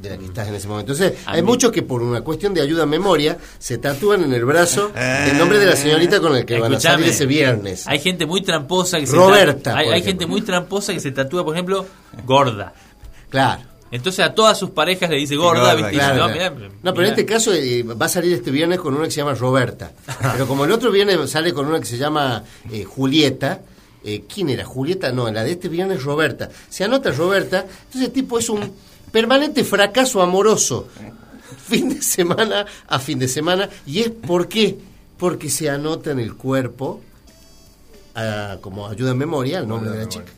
de 0.00 0.10
la 0.10 0.18
que 0.18 0.24
estás 0.26 0.48
en 0.48 0.54
ese 0.54 0.68
momento. 0.68 0.92
Entonces, 0.92 1.18
A 1.26 1.32
hay 1.32 1.42
mí- 1.42 1.46
muchos 1.48 1.72
que 1.72 1.82
por 1.82 2.02
una 2.02 2.20
cuestión 2.20 2.52
de 2.54 2.60
ayuda 2.60 2.82
a 2.82 2.86
memoria 2.86 3.38
se 3.58 3.78
tatúan 3.78 4.22
en 4.24 4.32
el 4.32 4.44
brazo 4.44 4.92
el 4.94 5.38
nombre 5.38 5.58
de 5.58 5.66
la 5.66 5.76
señorita 5.76 6.20
con 6.20 6.36
el 6.36 6.44
que 6.44 6.58
van 6.60 6.74
a 6.74 6.80
salir 6.80 7.06
ese 7.08 7.26
viernes. 7.26 7.86
Hay 7.88 7.98
gente 8.00 8.26
muy 8.26 8.42
tramposa 8.42 9.00
que 9.00 9.06
se 9.06 9.16
Roberta, 9.16 9.72
ta- 9.72 9.78
hay, 9.78 9.88
hay 9.88 10.02
gente 10.02 10.26
muy 10.26 10.42
tramposa 10.42 10.92
que 10.92 11.00
se 11.00 11.10
tatúa, 11.10 11.44
por 11.44 11.54
ejemplo, 11.54 11.86
gorda. 12.24 12.74
Claro. 13.30 13.62
Entonces 13.92 14.24
a 14.24 14.34
todas 14.34 14.58
sus 14.58 14.70
parejas 14.70 15.10
le 15.10 15.16
dice 15.16 15.36
gorda, 15.36 15.74
gorda, 15.74 15.90
Claro, 15.90 16.26
no, 16.26 16.32
mirá, 16.32 16.50
No, 16.82 16.94
pero 16.94 17.02
en 17.06 17.10
este 17.10 17.26
caso 17.26 17.52
eh, 17.52 17.82
va 17.82 18.06
a 18.06 18.08
salir 18.08 18.32
este 18.32 18.50
viernes 18.50 18.80
con 18.80 18.94
una 18.94 19.04
que 19.04 19.10
se 19.10 19.18
llama 19.18 19.34
Roberta. 19.34 19.92
Pero 20.32 20.48
como 20.48 20.64
el 20.64 20.72
otro 20.72 20.90
viernes 20.90 21.30
sale 21.30 21.52
con 21.52 21.66
una 21.66 21.78
que 21.78 21.84
se 21.84 21.98
llama 21.98 22.42
eh, 22.70 22.84
Julieta, 22.84 23.60
eh, 24.02 24.24
¿quién 24.26 24.48
era? 24.48 24.64
Julieta, 24.64 25.12
no, 25.12 25.30
la 25.30 25.44
de 25.44 25.52
este 25.52 25.68
viernes 25.68 25.98
es 25.98 26.04
Roberta. 26.04 26.48
Se 26.70 26.84
anota 26.84 27.10
Roberta, 27.10 27.66
entonces 27.66 28.08
el 28.08 28.12
tipo 28.12 28.38
es 28.38 28.48
un 28.48 28.72
permanente 29.12 29.62
fracaso 29.62 30.22
amoroso. 30.22 30.88
Fin 31.68 31.90
de 31.90 32.00
semana 32.00 32.64
a 32.88 32.98
fin 32.98 33.18
de 33.18 33.28
semana. 33.28 33.68
¿Y 33.84 34.00
es 34.00 34.08
por 34.08 34.48
qué? 34.48 34.78
Porque 35.18 35.50
se 35.50 35.68
anota 35.68 36.12
en 36.12 36.18
el 36.18 36.34
cuerpo, 36.34 37.02
ah, 38.14 38.56
como 38.62 38.88
ayuda 38.88 39.10
en 39.10 39.18
memoria, 39.18 39.58
el 39.58 39.68
nombre 39.68 39.90
de 39.90 39.98
la 39.98 40.08
chica. 40.08 40.32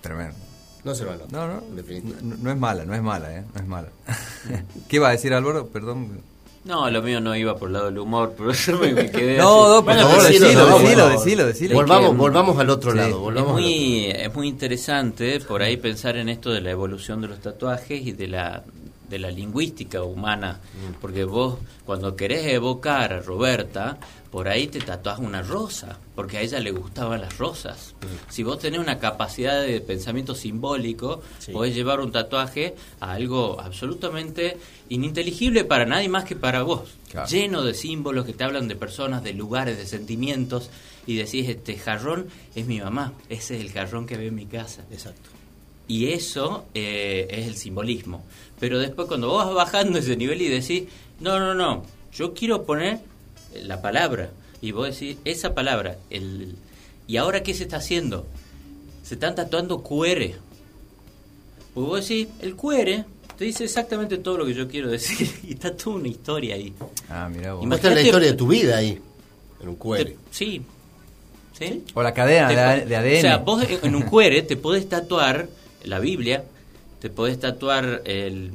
Tremendo. 0.00 0.45
No 0.86 0.94
se 0.94 1.04
lo 1.04 1.10
anota. 1.12 1.26
No, 1.30 1.46
no, 1.48 1.60
no, 1.60 2.36
no 2.42 2.50
es 2.50 2.56
mala, 2.56 2.84
no 2.84 2.94
es 2.94 3.02
mala, 3.02 3.36
¿eh? 3.36 3.44
No 3.54 3.60
es 3.60 3.66
mala. 3.66 3.88
¿Qué 4.88 4.98
va 4.98 5.08
a 5.08 5.12
decir 5.12 5.34
Álvaro? 5.34 5.66
Perdón. 5.66 6.20
No, 6.64 6.88
lo 6.90 7.00
mío 7.02 7.20
no 7.20 7.36
iba 7.36 7.56
por 7.56 7.68
el 7.68 7.74
lado 7.74 7.86
del 7.86 7.98
humor, 7.98 8.32
por 8.32 8.50
eso 8.50 8.76
me, 8.80 8.92
me 8.92 9.10
quedé 9.10 9.36
No, 9.38 9.64
así. 9.64 9.72
no, 9.76 9.84
por 9.84 9.94
favor, 9.94 10.22
decilo, 10.22 10.48
decilo, 10.78 11.08
decilo, 11.08 11.46
decilo. 11.46 11.74
Volvamos, 11.74 12.10
que- 12.10 12.16
volvamos 12.16 12.58
al 12.58 12.70
otro 12.70 12.90
Sí. 12.92 12.96
lado. 12.98 13.10
Es 13.10 13.16
Volvamos 13.16 13.50
al 13.50 13.54
otro. 13.56 13.62
muy, 13.66 14.04
es 14.06 14.34
muy 14.34 14.48
interesante 14.48 15.40
por 15.40 15.62
ahí 15.62 15.76
pensar 15.76 16.16
en 16.16 16.28
esto 16.28 16.50
de 16.50 16.60
la 16.60 16.70
evolución 16.70 17.20
de 17.20 17.28
los 17.28 17.40
tatuajes 17.40 18.00
y 18.06 18.12
de 18.12 18.28
la, 18.28 18.62
de 19.08 19.18
la 19.18 19.30
lingüística 19.30 20.02
humana. 20.02 20.60
Porque 21.00 21.24
vos, 21.24 21.58
cuando 21.84 22.14
querés 22.16 22.46
evocar 22.46 23.12
a 23.12 23.20
Roberta, 23.20 23.98
por 24.36 24.48
ahí 24.48 24.66
te 24.66 24.80
tatuás 24.80 25.18
una 25.18 25.40
rosa, 25.40 25.98
porque 26.14 26.36
a 26.36 26.42
ella 26.42 26.60
le 26.60 26.70
gustaban 26.70 27.22
las 27.22 27.38
rosas. 27.38 27.94
Si 28.28 28.42
vos 28.42 28.58
tenés 28.58 28.80
una 28.80 28.98
capacidad 28.98 29.62
de 29.62 29.80
pensamiento 29.80 30.34
simbólico, 30.34 31.22
Sí. 31.38 31.52
podés 31.52 31.74
llevar 31.74 32.00
un 32.00 32.12
tatuaje 32.12 32.74
a 33.00 33.12
algo 33.12 33.58
absolutamente 33.58 34.58
ininteligible 34.90 35.64
para 35.64 35.86
nadie 35.86 36.10
más 36.10 36.24
que 36.24 36.36
para 36.36 36.64
vos. 36.64 36.82
Claro. 37.10 37.26
Lleno 37.26 37.62
de 37.62 37.72
símbolos 37.72 38.26
que 38.26 38.34
te 38.34 38.44
hablan 38.44 38.68
de 38.68 38.76
personas, 38.76 39.24
de 39.24 39.32
lugares, 39.32 39.78
de 39.78 39.86
sentimientos, 39.86 40.68
y 41.06 41.16
decís, 41.16 41.48
este 41.48 41.78
jarrón 41.78 42.26
es 42.54 42.66
mi 42.66 42.78
mamá, 42.78 43.14
ese 43.30 43.56
es 43.56 43.62
el 43.62 43.72
jarrón 43.72 44.04
que 44.04 44.18
veo 44.18 44.28
en 44.28 44.34
mi 44.34 44.44
casa. 44.44 44.84
Exacto. 44.90 45.30
Y 45.88 46.08
eso 46.08 46.66
eh, 46.74 47.26
es 47.30 47.46
el 47.46 47.56
simbolismo. 47.56 48.22
Pero 48.60 48.78
después 48.78 49.08
cuando 49.08 49.28
vos 49.28 49.46
vas 49.46 49.54
bajando 49.54 49.98
ese 49.98 50.14
nivel 50.14 50.42
y 50.42 50.48
decís, 50.48 50.82
no, 51.20 51.40
no, 51.40 51.54
no, 51.54 51.84
yo 52.12 52.34
quiero 52.34 52.64
poner 52.64 53.00
la 53.64 53.80
palabra. 53.82 54.30
Y 54.60 54.72
vos 54.72 54.88
decís, 54.98 55.18
esa 55.24 55.54
palabra, 55.54 55.98
el... 56.10 56.56
¿y 57.06 57.16
ahora 57.18 57.42
qué 57.42 57.54
se 57.54 57.64
está 57.64 57.76
haciendo? 57.76 58.26
Se 59.02 59.14
están 59.14 59.34
tatuando 59.34 59.82
QR. 59.82 60.30
Pues 61.74 61.86
vos 61.86 62.08
decís, 62.08 62.28
el 62.40 62.56
QR 62.56 63.04
te 63.36 63.44
dice 63.44 63.64
exactamente 63.64 64.16
todo 64.18 64.38
lo 64.38 64.46
que 64.46 64.54
yo 64.54 64.66
quiero 64.68 64.90
decir. 64.90 65.30
Y 65.46 65.52
está 65.54 65.76
toda 65.76 65.96
una 65.96 66.08
historia 66.08 66.54
ahí. 66.54 66.72
Ah, 67.08 67.28
mira 67.34 67.52
vos. 67.54 67.66
La 67.68 67.76
historia 68.00 68.30
de 68.30 68.36
tu 68.36 68.46
vida 68.48 68.78
ahí, 68.78 68.98
en 69.60 69.68
un 69.68 69.76
QR. 69.76 69.98
Te- 69.98 70.16
sí. 70.30 70.62
¿Sí? 71.58 71.84
O 71.94 72.02
la 72.02 72.12
cadena 72.12 72.48
Te 72.48 72.84
de, 72.86 72.96
ADN. 72.96 73.16
O 73.18 73.20
sea, 73.20 73.36
vos 73.38 73.64
en 73.82 73.94
un 73.94 74.02
QR 74.02 74.42
te 74.46 74.56
podés 74.56 74.88
tatuar 74.88 75.48
la 75.84 75.98
Biblia, 76.00 76.44
te 77.00 77.08
podés 77.08 77.38
tatuar 77.40 78.02
el- 78.04 78.50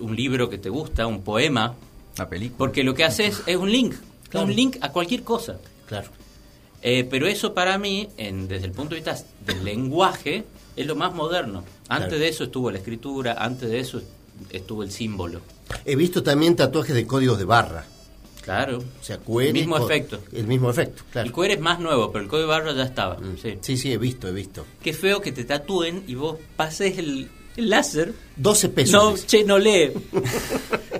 un 0.00 0.16
libro 0.16 0.48
que 0.50 0.58
te 0.58 0.68
gusta, 0.68 1.06
un 1.06 1.22
poema, 1.22 1.74
Una 2.16 2.28
película. 2.28 2.58
porque 2.58 2.82
lo 2.84 2.94
que 2.94 3.04
haces 3.04 3.42
es 3.46 3.56
un 3.56 3.70
link, 3.72 3.94
Claro. 4.28 4.46
un 4.46 4.54
link 4.56 4.76
a 4.80 4.90
cualquier 4.92 5.22
cosa. 5.22 5.58
Claro. 5.86 6.08
Eh, 6.82 7.04
pero 7.10 7.26
eso 7.26 7.54
para 7.54 7.76
mí, 7.78 8.08
en- 8.16 8.46
desde 8.48 8.66
el 8.66 8.72
punto 8.72 8.90
de 8.94 9.00
vista 9.00 9.16
del 9.46 9.64
lenguaje, 9.64 10.44
es 10.76 10.86
lo 10.86 10.94
más 10.96 11.12
moderno. 11.14 11.64
Antes 11.88 12.08
Claro. 12.08 12.18
de 12.22 12.28
eso 12.28 12.44
estuvo 12.44 12.70
la 12.70 12.78
escritura, 12.78 13.36
antes 13.38 13.68
de 13.70 13.80
eso 13.80 14.00
estuvo 14.50 14.82
el 14.82 14.90
símbolo. 14.92 15.40
He 15.84 15.96
visto 15.96 16.22
también 16.22 16.54
tatuajes 16.56 16.94
de 16.94 17.06
códigos 17.06 17.38
de 17.38 17.44
barra. 17.44 17.84
Claro. 18.42 18.78
O 18.78 19.04
sea, 19.04 19.18
QR. 19.18 19.48
El 19.48 19.52
mismo 19.54 19.76
efecto. 19.76 20.20
El 20.32 20.46
mismo 20.46 20.70
efecto, 20.70 21.02
El 21.06 21.10
claro. 21.10 21.32
QR 21.32 21.50
es 21.52 21.60
más 21.60 21.80
nuevo, 21.80 22.10
pero 22.12 22.24
el 22.24 22.30
código 22.30 22.48
barra 22.48 22.72
ya 22.72 22.84
estaba. 22.84 23.18
sí. 23.42 23.58
Sí, 23.60 23.76
sí, 23.76 23.92
he 23.92 23.98
visto, 23.98 24.28
he 24.28 24.32
visto. 24.32 24.64
Qué 24.82 24.92
feo 24.94 25.20
que 25.20 25.32
te 25.32 25.44
tatúen 25.44 26.04
y 26.06 26.14
vos 26.14 26.38
pases 26.56 26.96
el, 26.98 27.28
el 27.58 27.70
láser 27.70 28.12
12 28.36 28.68
pesos. 28.70 28.92
No, 28.92 29.16
che, 29.26 29.44
no 29.44 29.58
lee. 29.58 29.92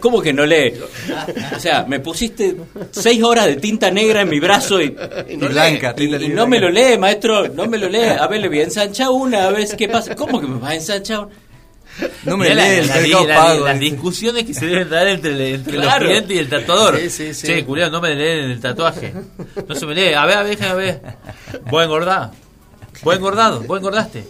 ¿Cómo 0.01 0.21
que 0.21 0.33
no 0.33 0.45
lee? 0.47 0.75
O 1.57 1.61
sea, 1.61 1.85
me 1.89 2.01
pusiste 2.01 2.57
seis 2.91 3.23
horas 3.23 3.47
de 3.47 3.57
tinta 3.57 3.91
negra 3.91 4.23
en 4.23 4.29
mi 4.29 4.41
brazo 4.41 4.81
y, 4.81 4.95
Y 5.29 5.37
blanca, 5.37 5.93
y, 5.97 6.01
tinta 6.01 6.17
y 6.17 6.21
negra 6.29 6.35
no 6.37 6.47
me 6.47 6.61
lo 6.61 6.69
lee, 6.71 6.99
maestro, 6.99 7.49
no 7.49 7.67
me 7.67 7.79
lo 7.79 7.89
lee. 7.89 8.01
A 8.19 8.27
ver, 8.27 8.41
le 8.41 8.49
voy 8.49 8.61
a 8.61 8.65
ensanchar 8.65 9.09
una, 9.11 9.47
a 9.47 9.51
ver 9.51 9.67
qué 9.77 9.89
pasa. 9.89 10.15
¿Cómo 10.15 10.41
que 10.41 10.47
me 10.47 10.59
vas 10.59 10.71
a 10.73 10.75
ensanchar? 10.75 11.21
una? 11.21 11.29
No 12.25 12.37
me 12.37 12.55
la- 12.55 12.63
lee 12.65 12.79
el 12.79 12.87
la- 12.89 13.25
la- 13.27 13.37
pago. 13.37 13.65
Las 13.65 13.81
discusiones 13.81 14.45
que 14.45 14.55
se 14.55 14.67
deben 14.67 14.89
dar 14.89 15.07
entre, 15.09 15.55
entre 15.55 15.73
Claro. 15.79 16.05
los 16.05 16.09
clientes 16.11 16.37
y 16.37 16.39
el 16.39 16.49
tatuador. 16.49 16.99
Sí, 17.01 17.11
sí, 17.11 17.35
sí. 17.35 17.47
Che, 17.49 17.65
culiao, 17.65 17.91
no 17.91 18.01
me 18.01 18.15
leen 18.15 18.51
el 18.53 18.61
tatuaje. 18.61 19.13
No 19.67 19.75
se 19.75 19.85
me 19.87 19.95
lee. 19.97 20.13
A 20.15 20.25
ver, 20.27 20.37
a 20.39 20.43
ver, 20.45 20.63
a 20.65 20.75
ver. 20.75 21.01
Vos 21.71 21.83
engordás. 21.85 22.31
Vos 23.03 23.17
engordado. 23.17 23.61
Vos 23.63 23.79
engordaste. 23.79 24.25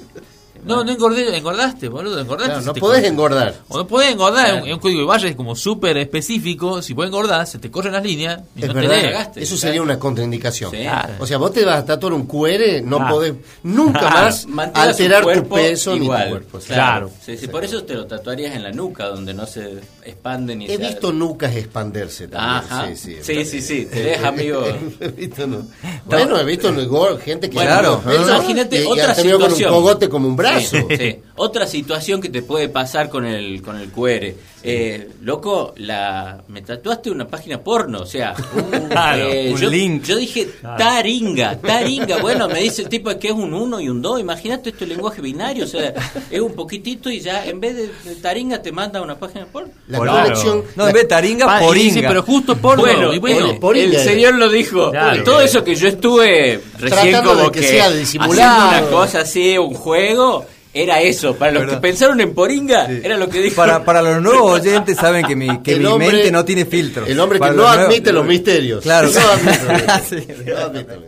No, 0.64 0.84
no 0.84 0.92
engordé, 0.92 1.36
engordaste, 1.36 1.88
boludo, 1.88 2.18
engordaste. 2.20 2.52
Claro, 2.52 2.66
no 2.66 2.72
te 2.72 2.80
podés 2.80 3.04
engordar. 3.04 3.54
O 3.68 3.78
no 3.78 3.86
podés 3.86 4.10
engordar, 4.12 4.46
es 4.56 4.62
un, 4.62 4.68
es 4.68 4.74
un 4.74 4.80
código 4.80 5.00
de 5.00 5.06
barra 5.06 5.28
es 5.28 5.36
como 5.36 5.54
súper 5.56 5.96
específico. 5.98 6.82
Si 6.82 6.92
vos 6.92 7.06
engordás, 7.06 7.50
se 7.50 7.58
te 7.58 7.70
corren 7.70 7.92
las 7.92 8.02
líneas 8.02 8.40
y 8.56 8.62
Es 8.62 8.68
no 8.68 8.74
te 8.74 8.80
verdad, 8.80 8.96
lee. 8.96 9.02
cagaste. 9.12 9.42
eso 9.42 9.56
sería 9.56 9.82
una 9.82 9.98
contraindicación. 9.98 10.70
Sí. 10.70 10.78
Claro. 10.78 11.14
O 11.20 11.26
sea, 11.26 11.38
vos 11.38 11.52
te 11.52 11.64
vas 11.64 11.78
a 11.78 11.84
tatuar 11.84 12.12
un 12.12 12.26
QR, 12.26 12.82
no 12.82 13.08
podés 13.08 13.34
nunca 13.62 14.10
más 14.10 14.46
alterar 14.74 15.20
tu 15.20 15.24
cuerpo 15.24 15.54
peso 15.56 15.96
ni 15.96 16.04
igual. 16.04 16.24
tu 16.24 16.28
cuerpo. 16.30 16.58
Claro. 16.66 17.10
Sí, 17.24 17.36
sí, 17.36 17.46
por 17.48 17.64
eso 17.64 17.82
te 17.84 17.94
lo 17.94 18.06
tatuarías 18.06 18.54
en 18.54 18.62
la 18.64 18.72
nuca, 18.72 19.06
donde 19.08 19.32
no 19.34 19.46
se 19.46 19.80
expanden 20.04 20.58
ni 20.58 20.66
He 20.66 20.76
se- 20.76 20.78
visto 20.78 21.12
nucas 21.12 21.54
expanderse 21.54 22.28
también. 22.28 22.72
Ajá. 22.72 22.88
Sí, 22.88 22.96
sí. 22.96 23.16
Sí, 23.22 23.44
sí, 23.44 23.62
sí, 23.62 23.86
tenés 23.90 24.22
amigo. 24.24 24.64
He 25.00 25.08
visto, 25.08 25.46
no. 25.46 25.66
Bueno, 26.06 26.38
he 26.38 26.44
visto 26.44 26.72
gente 27.18 27.48
que 27.48 27.56
Claro. 27.56 28.02
Imagínate 28.04 28.86
otra 28.86 29.14
tenido 29.14 29.38
con 29.38 29.50
un 29.50 29.56
situación. 29.56 29.70
cogote 29.82 30.08
como 30.08 30.28
un 30.28 30.36
brazo. 30.36 30.47
Sí. 30.60 31.16
Otra 31.36 31.66
situación 31.66 32.20
que 32.20 32.28
te 32.30 32.42
puede 32.42 32.68
pasar 32.68 33.08
con 33.08 33.24
el 33.24 33.62
con 33.62 33.76
el 33.78 33.90
QR. 33.90 34.32
Eh, 34.60 35.08
loco, 35.22 35.72
la 35.76 36.42
me 36.48 36.62
tatuaste 36.62 37.10
una 37.12 37.28
página 37.28 37.60
porno, 37.62 38.00
o 38.00 38.06
sea, 38.06 38.34
un, 38.54 38.88
Claro, 38.88 39.28
eh, 39.28 39.50
un 39.52 39.56
yo, 39.60 39.70
link. 39.70 40.02
yo 40.02 40.16
dije 40.16 40.48
taringa, 40.76 41.56
taringa. 41.58 42.18
Bueno, 42.22 42.48
me 42.48 42.60
dice 42.60 42.82
el 42.82 42.88
tipo 42.88 43.16
que 43.18 43.28
es 43.28 43.32
un 43.34 43.54
1 43.54 43.80
y 43.80 43.88
un 43.88 44.02
2. 44.02 44.20
Imagínate 44.20 44.70
esto 44.70 44.84
es 44.84 44.90
lenguaje 44.90 45.22
binario, 45.22 45.64
o 45.64 45.68
sea, 45.68 45.94
es 46.30 46.40
un 46.40 46.52
poquitito 46.54 47.08
y 47.10 47.20
ya 47.20 47.44
en 47.46 47.60
vez 47.60 47.76
de, 47.76 48.14
taringa 48.16 48.60
te 48.60 48.72
manda 48.72 49.00
una 49.00 49.16
página 49.18 49.46
porno. 49.46 49.70
La 49.86 49.98
Claro. 50.00 50.22
conexión. 50.24 50.64
No, 50.76 50.88
en 50.88 50.92
vez 50.92 51.02
de 51.04 51.08
taringa, 51.08 51.46
Pa- 51.46 51.62
y 51.62 51.64
poringa. 51.66 51.94
dice, 51.94 52.08
pero 52.08 52.22
justo 52.22 52.56
porno. 52.56 52.82
Bueno, 52.82 53.12
y 53.14 53.18
bueno, 53.18 53.50
el, 53.50 53.58
poringa. 53.58 53.98
el 53.98 54.04
señor 54.04 54.34
lo 54.34 54.48
dijo. 54.50 54.90
Claro. 54.90 55.22
Todo 55.22 55.40
eso 55.40 55.62
que 55.62 55.74
yo 55.76 55.86
estuve 55.88 56.60
recién 56.78 56.90
Tratando 57.12 57.30
como 57.34 57.44
de 57.44 57.52
que 57.52 57.62
sea 57.62 57.90
disimulado. 57.90 58.66
haciendo 58.66 58.88
una 58.88 58.96
cosa 58.96 59.20
así, 59.20 59.56
un 59.56 59.74
juego, 59.74 60.37
era 60.82 61.00
eso. 61.00 61.34
Para 61.36 61.52
los 61.52 61.62
¿Verdad? 61.62 61.76
que 61.76 61.80
pensaron 61.82 62.20
en 62.20 62.34
poringa, 62.34 62.86
Sí. 62.86 63.00
era 63.02 63.16
lo 63.16 63.28
que 63.28 63.40
dijo. 63.40 63.56
Para, 63.56 63.84
para 63.84 64.02
los 64.02 64.22
nuevos 64.22 64.52
oyentes 64.60 64.96
saben 64.96 65.24
que 65.26 65.34
mi, 65.36 65.60
que 65.62 65.76
mi 65.76 65.84
hombre- 65.86 66.12
mente 66.12 66.30
no 66.30 66.44
tiene 66.44 66.64
filtros. 66.64 67.08
El 67.08 67.18
hombre 67.20 67.38
que 67.38 67.46
no 67.46 67.52
los 67.52 67.66
nuevos- 67.66 67.86
admite 67.86 68.12
los 68.12 68.26
misterios. 68.26 68.82
Claro. 68.82 69.10
No 69.10 69.20
admite. 69.20 70.44
No 70.46 70.56
admite. 70.58 70.98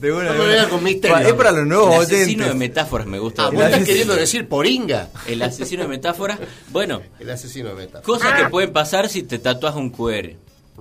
De 0.00 0.12
una, 0.12 0.32
No 0.32 0.44
de 0.44 0.68
con 0.68 0.82
misterios. 0.82 1.20
Es 1.28 1.32
para 1.34 1.52
los 1.52 1.66
nuevos 1.66 1.90
el 1.94 1.98
oyentes. 2.00 2.20
asesino 2.22 2.46
de 2.48 2.54
metáforas 2.54 3.06
me 3.06 3.18
gusta. 3.18 3.46
Ah, 3.46 3.50
vos 3.50 3.62
estás 3.64 3.84
queriendo 3.84 4.14
decir 4.16 4.48
poringa. 4.48 5.08
El 5.26 5.42
asesino 5.42 5.82
de 5.82 5.88
metáforas. 5.88 6.38
Bueno, 6.70 7.00
El 7.20 7.30
asesino 7.30 7.68
de 7.70 7.74
meta. 7.74 8.02
cosas 8.02 8.32
que 8.40 8.48
pueden 8.48 8.72
pasar 8.72 9.08
si 9.08 9.22
te 9.22 9.38
tatuas 9.38 9.74
un 9.76 9.90
QR. 9.90 10.30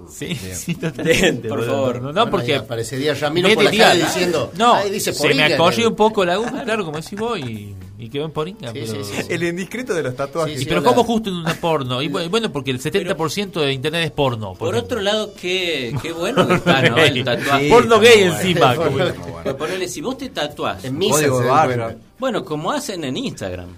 Sí, 0.09 0.33
sí, 0.55 0.75
totalmente. 0.75 1.47
Por 1.49 1.59
boludo. 1.59 1.73
favor. 1.75 1.95
No, 2.01 2.07
no, 2.07 2.13
Bueno, 2.13 2.31
porque. 2.31 2.53
ahí 2.53 2.59
aparecería 2.59 3.13
Ramiro 3.13 3.49
por 3.53 3.63
la 3.65 3.71
tira- 3.71 3.85
calle 3.89 4.03
diciendo. 4.05 4.51
No, 4.57 4.75
"Ay, 4.75 4.89
dice 4.89 5.13
se 5.13 5.19
me 5.27 5.33
poringa", 5.35 5.55
acogió 5.55 5.83
¿no? 5.83 5.89
un 5.91 5.95
poco 5.95 6.25
la 6.25 6.33
aguja, 6.33 6.63
claro, 6.63 6.85
como 6.85 6.97
decís 6.99 7.19
vos, 7.19 7.37
y, 7.37 7.75
y 8.01 8.09
quedó 8.09 8.25
en 8.25 8.31
poringa. 8.31 8.71
Sí, 8.71 8.79
pero, 8.85 9.03
sí, 9.05 9.13
sí, 9.15 9.21
sí. 9.23 9.27
El 9.33 9.43
indiscreto 9.43 9.93
de 9.93 10.03
los 10.03 10.15
tatuajes. 10.15 10.65
Pero 10.65 10.83
como 10.83 11.03
justo 11.03 11.29
en 11.29 11.35
una 11.37 11.53
porno. 11.53 12.01
Y 12.01 12.09
bu- 12.09 12.29
bueno, 12.29 12.51
porque 12.51 12.71
el 12.71 12.79
70% 12.81 13.61
de 13.61 13.73
internet 13.73 14.05
es 14.05 14.11
porno. 14.11 14.53
Por 14.55 14.75
otro 14.75 14.99
lado, 15.01 15.33
qué, 15.39 15.95
qué 16.01 16.11
bueno 16.11 16.47
que 16.47 16.55
está, 16.55 16.81
¿no? 16.81 16.97
El 16.99 17.23
tatuaje. 17.23 17.65
Sí, 17.65 17.69
porno 17.69 17.99
gay 17.99 18.19
bueno. 18.21 18.35
encima. 18.37 18.75
Bueno. 18.75 19.15
como- 19.15 19.39
Pero 19.43 19.57
ponele, 19.57 19.87
si 19.87 20.01
vos 20.01 20.17
te 20.17 20.29
tatuás, 20.29 20.83
En 20.85 20.97
misa 20.97 21.19
den 21.21 21.47
barra. 21.47 21.95
bueno, 22.19 22.43
como 22.45 22.71
hacen 22.71 23.03
en 23.03 23.17
Instagram, 23.17 23.69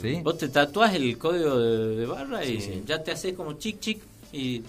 ¿Sí? 0.00 0.20
vos 0.22 0.38
te 0.38 0.48
tatuás 0.48 0.94
el 0.94 1.16
código 1.18 1.58
de, 1.58 1.96
de 1.96 2.06
barra 2.06 2.44
y 2.44 2.82
ya 2.86 3.02
te 3.02 3.12
haces 3.12 3.34
como 3.34 3.54
chic 3.54 3.80
chic 3.80 3.98
y 4.32 4.62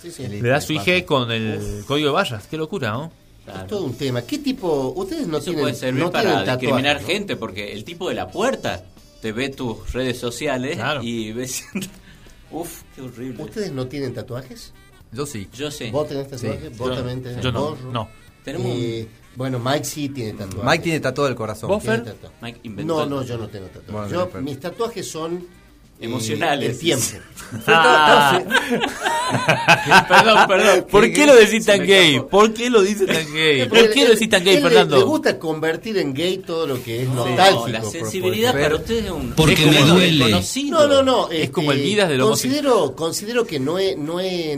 Sí, 0.00 0.12
sí. 0.12 0.28
Le 0.28 0.48
da 0.48 0.60
su 0.60 0.72
IG 0.72 1.04
con 1.04 1.30
el 1.32 1.82
código 1.86 2.06
de 2.10 2.14
barras. 2.14 2.46
Qué 2.46 2.56
locura, 2.56 2.92
¿no? 2.92 3.10
Claro. 3.48 3.60
Es 3.62 3.66
todo 3.68 3.84
un 3.84 3.94
tema. 3.94 4.22
¿Qué 4.22 4.38
tipo? 4.38 4.92
Ustedes 4.96 5.26
no 5.26 5.38
Eso 5.38 5.44
tienen. 5.46 5.62
puede 5.62 5.74
servir 5.74 6.02
no 6.04 6.10
para 6.10 6.42
discriminar 6.44 7.00
¿no? 7.00 7.06
gente 7.06 7.36
porque 7.36 7.72
el 7.72 7.84
tipo 7.84 8.08
de 8.08 8.14
la 8.14 8.28
puerta 8.28 8.84
te 9.20 9.32
ve 9.32 9.48
tus 9.48 9.92
redes 9.92 10.18
sociales 10.18 10.76
Claro. 10.76 11.02
y 11.02 11.32
ves 11.32 11.64
uf 12.50 12.82
qué 12.94 13.02
horrible 13.02 13.42
¿Ustedes 13.42 13.72
no 13.72 13.86
tienen 13.88 14.14
tatuajes? 14.14 14.72
Yo 15.12 15.26
sí. 15.26 15.48
yo 15.54 15.70
sé 15.70 15.90
¿Vos 15.90 16.08
tenés 16.08 16.28
tatuajes? 16.28 16.76
¿Vos 16.78 16.88
Yo- 16.90 16.94
también 16.96 17.22
tenés 17.22 17.42
yo 17.42 17.50
no, 17.52 17.74
no. 17.92 18.08
tenemos 18.44 18.66
Eh, 18.74 19.08
bueno, 19.36 19.58
Mike 19.60 19.84
sí 19.84 20.08
tiene 20.08 20.32
tatuajes. 20.32 20.64
Mike 20.64 20.82
tiene 20.82 20.98
tatuado 21.00 21.28
el 21.30 21.36
corazón. 21.36 21.68
¿Vos, 21.70 21.82
Mike 22.42 22.58
inventó 22.64 22.96
No, 22.96 23.06
no, 23.06 23.22
yo 23.22 23.38
no 23.38 23.48
tengo 23.48 23.66
tatuajes. 23.66 23.92
Bueno, 23.92 24.08
Yo- 24.08 24.26
Fer. 24.28 24.42
mis 24.42 24.58
tatuajes 24.58 25.08
son 25.08 25.46
Emocionales. 26.00 26.70
el 26.70 26.78
tiempo. 26.78 27.06
Ah. 27.66 28.42
perdón 30.08 30.46
perdón 30.46 30.86
¿Por 30.90 31.10
qué 31.12 31.24
lo 31.26 31.34
decís 31.34 31.64
tan 31.64 31.80
me 31.80 31.86
gay? 31.86 32.20
¿Por 32.20 32.52
qué 32.52 32.68
lo 32.68 32.82
dices 32.82 33.06
tan 33.06 33.32
gay? 33.32 33.66
Porque 33.66 33.84
¿Por 33.84 33.90
qué 33.94 34.04
lo 34.04 34.10
decís 34.10 34.28
tan 34.28 34.44
gay, 34.44 34.60
Fernando? 34.60 34.98
Le 34.98 35.02
gusta 35.04 35.38
convertir 35.38 35.96
en 35.98 36.12
gay 36.12 36.38
todo 36.38 36.66
lo 36.66 36.82
que 36.82 37.02
es 37.02 37.08
No, 37.08 37.24
nostálgico. 37.26 37.68
la 37.68 37.82
sensibilidad 37.84 38.52
para 38.52 38.74
ustedes 38.76 39.06
es 39.06 39.10
un 39.10 39.30
Porque 39.30 39.54
es 39.54 39.60
como 39.60 39.72
me 39.72 39.78
el 39.80 39.88
duele. 39.88 40.24
desconocido. 40.24 40.78
No, 40.78 40.86
no, 40.88 41.02
no. 41.02 41.30
Es 41.30 41.40
este, 41.40 41.52
como 41.52 41.72
el 41.72 41.78
Midas 41.82 42.08
de 42.10 42.16
lo 42.18 42.28
considero, 42.28 42.94
considero 42.94 43.46
que 43.46 43.58
no, 43.58 43.78
he- 43.78 43.96
no, 43.96 44.20
he- 44.20 44.56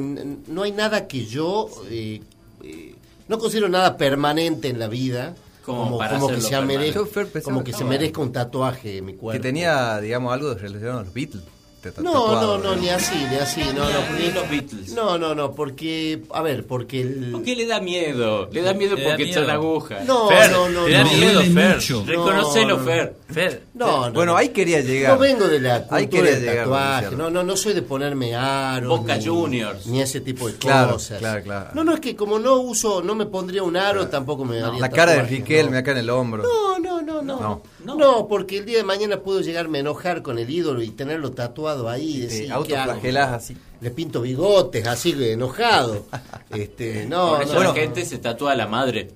no 0.48 0.62
hay 0.64 0.72
nada 0.72 1.06
que 1.06 1.24
yo... 1.26 1.68
eh, 1.90 2.20
eh, 2.64 2.94
no 3.28 3.38
considero 3.38 3.68
nada 3.68 3.96
permanente 3.96 4.66
en 4.68 4.80
la 4.80 4.88
vida. 4.88 5.36
Como 5.64 5.84
Como, 5.84 5.98
para 5.98 6.18
como 6.18 6.28
que, 6.28 6.40
se 6.40 6.60
merezca, 6.60 7.00
como 7.44 7.64
que 7.64 7.72
se 7.72 7.84
merezca 7.84 8.20
un 8.20 8.32
tatuaje 8.32 8.98
en 8.98 9.04
mi 9.04 9.14
cuerpo. 9.14 9.40
Que 9.40 9.46
tenía, 9.46 10.00
digamos, 10.00 10.32
algo 10.32 10.54
relacionado 10.54 11.00
a 11.00 11.02
los 11.04 11.12
Beatles. 11.12 11.44
Te- 11.82 11.92
No, 12.02 12.12
tatuado, 12.12 12.58
no, 12.58 12.74
no, 12.74 12.76
ni 12.76 12.88
así, 12.90 13.14
ni 13.30 13.36
así. 13.36 13.62
No, 13.74 13.84
no, 13.84 13.88
Ni 13.88 14.24
porque, 14.28 14.32
los 14.34 14.50
Beatles. 14.50 14.92
no, 14.92 15.16
no, 15.18 15.34
no, 15.34 15.52
porque... 15.54 16.22
A 16.32 16.42
ver, 16.42 16.66
porque 16.66 17.00
el... 17.00 17.30
¿Por 17.32 17.42
qué 17.42 17.56
le 17.56 17.64
da 17.66 17.80
miedo? 17.80 18.48
Le 18.52 18.60
da 18.60 18.74
miedo 18.74 18.96
Le 18.96 19.04
porque 19.04 19.24
miedo. 19.24 19.40
echan 19.40 19.50
aguja. 19.50 20.00
No, 20.04 20.28
Fer, 20.28 20.50
no, 20.50 20.68
no, 20.68 20.84
te 20.84 20.92
da 20.92 21.04
no. 21.04 21.10
miedo, 21.12 21.40
Fer. 21.40 21.74
mucho. 21.76 22.04
Reconocelo, 22.06 22.76
No, 22.76 22.76
no. 22.80 22.84
Fer. 22.84 23.14
Fer, 23.32 23.62
No, 23.74 24.06
no, 24.08 24.12
Bueno, 24.12 24.32
no. 24.32 24.38
ahí 24.38 24.50
quería 24.50 24.80
llegar. 24.80 25.14
No 25.14 25.18
vengo 25.18 25.48
de 25.48 25.60
la 25.60 25.86
Ahí 25.90 26.06
cultura 26.06 26.08
quería 26.08 26.30
del 26.34 26.40
llegar, 26.42 26.64
tatuaje, 26.64 27.16
no, 27.16 27.30
no, 27.30 27.42
no 27.42 27.56
soy 27.56 27.72
de 27.72 27.82
ponerme 27.82 28.34
aros. 28.34 28.98
Boca 29.00 29.16
ni- 29.16 29.24
Juniors. 29.26 29.86
Ni 29.86 30.02
ese 30.02 30.20
tipo 30.20 30.48
de 30.48 30.54
Claro, 30.56 30.92
cosas. 30.94 31.18
claro, 31.18 31.42
claro. 31.42 31.70
No, 31.74 31.82
no, 31.84 31.94
es 31.94 32.00
que 32.00 32.14
como 32.14 32.38
no 32.38 32.56
uso, 32.56 33.00
no 33.02 33.14
me 33.14 33.24
pondría 33.26 33.62
un 33.62 33.76
aro, 33.76 34.08
tampoco 34.08 34.44
me 34.44 34.58
daría 34.58 34.80
La 34.80 34.90
cara 34.90 35.12
de 35.12 35.22
Riquelme 35.22 35.72
no. 35.72 35.78
acá 35.78 35.92
en 35.92 35.98
el 35.98 36.10
hombro. 36.10 36.42
No, 36.42 36.78
no, 36.78 37.00
no, 37.00 37.22
no, 37.22 37.62
No. 37.84 38.26
porque 38.28 38.58
el 38.58 38.64
día 38.66 38.78
de 38.78 38.84
mañana 38.84 39.20
puedo 39.20 39.40
llegarme 39.40 39.78
a 39.78 39.80
enojar 39.82 40.22
con 40.22 40.38
el 40.38 40.48
ídolo 40.50 40.82
y 40.82 40.90
tenerlo 40.90 41.30
tatuado 41.32 41.88
ahí 41.88 42.16
y 42.16 42.20
decir, 42.20 42.52
autoflagelás 42.52 43.32
así. 43.32 43.56
Le 43.80 43.90
pinto 43.90 44.20
bigotes, 44.22 44.86
así 44.86 45.14
enojado. 45.18 46.06
Este, 46.50 47.06
no, 47.06 47.30
Por 47.36 47.42
eso 47.42 47.54
no. 47.54 47.62
la 47.62 47.72
gente 47.74 48.04
se 48.04 48.18
tatúa 48.18 48.52
a 48.52 48.56
la 48.56 48.66
madre. 48.66 49.10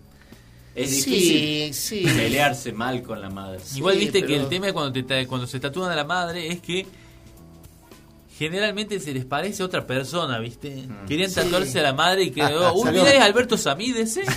Es 0.74 1.02
Sí, 1.02 1.10
difícil 1.10 1.74
sí. 1.74 2.04
pelearse 2.16 2.72
mal 2.72 3.02
con 3.02 3.20
la 3.20 3.28
madre. 3.30 3.60
Igual 3.76 3.98
viste 3.98 4.24
que 4.24 4.36
el 4.36 4.48
tema 4.48 4.72
cuando, 4.72 4.92
te, 4.92 5.02
ta- 5.02 5.26
cuando 5.28 5.46
se 5.46 5.60
tatúan 5.60 5.90
a 5.90 5.94
la 5.96 6.04
madre 6.04 6.48
es 6.48 6.60
que 6.60 6.86
generalmente 8.36 8.98
se 8.98 9.12
les 9.14 9.24
parece 9.24 9.62
a 9.62 9.66
otra 9.66 9.86
persona, 9.86 10.40
¿viste? 10.40 10.88
Querían 11.06 11.30
Sí. 11.30 11.36
tatuarse 11.36 11.78
a 11.78 11.82
la 11.84 11.92
madre 11.92 12.24
y 12.24 12.30
que, 12.32 12.42
oh, 12.56 12.72
uy, 12.74 12.90
mira, 12.90 13.12
es 13.12 13.20
Alberto 13.20 13.56
Samid 13.56 13.96
ese. 13.96 14.22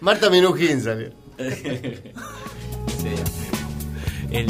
Marta 0.00 0.30
Minujín 0.30 0.80
salió. 0.82 1.10
El- 4.30 4.46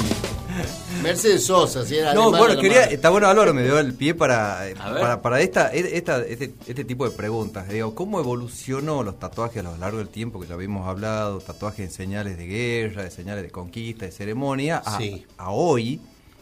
Mercedes 1.03 1.46
Sosa, 1.46 1.86
si 1.86 1.96
era 1.96 2.12
No, 2.12 2.30
bueno, 2.30 2.61
quería, 2.61 2.84
está 2.84 3.09
bueno 3.09 3.26
Álvaro, 3.28 3.55
me 3.55 3.62
dio 3.62 3.78
el 3.78 3.94
pie 3.94 4.14
para, 4.14 4.61
para, 4.76 5.22
para 5.22 5.40
esta, 5.40 5.68
esta, 5.72 6.22
este, 6.26 6.53
este 6.66 6.84
tipo 6.84 7.09
de 7.09 7.16
preguntas. 7.16 7.66
Digo, 7.70 7.94
¿cómo 7.94 8.20
evolucionó 8.20 9.03
los 9.03 9.18
tatuajes 9.18 9.61
a 9.61 9.62
lo 9.62 9.76
largo 9.78 9.98
del 9.98 10.09
tiempo 10.09 10.38
que 10.40 10.46
ya 10.46 10.55
habíamos 10.55 10.86
hablado? 10.86 11.38
Tatuajes 11.38 11.88
de 11.88 11.94
señales 11.94 12.36
de 12.36 12.46
guerra, 12.46 13.05
de 13.05 13.11
señales 13.11 13.42
de 13.44 13.51
conquista, 13.51 14.05
de 14.05 14.12
ceremonia, 14.12 14.82
a, 14.84 14.98
Sí. 14.98 15.24
a 15.38 15.51
hoy, 15.51 16.01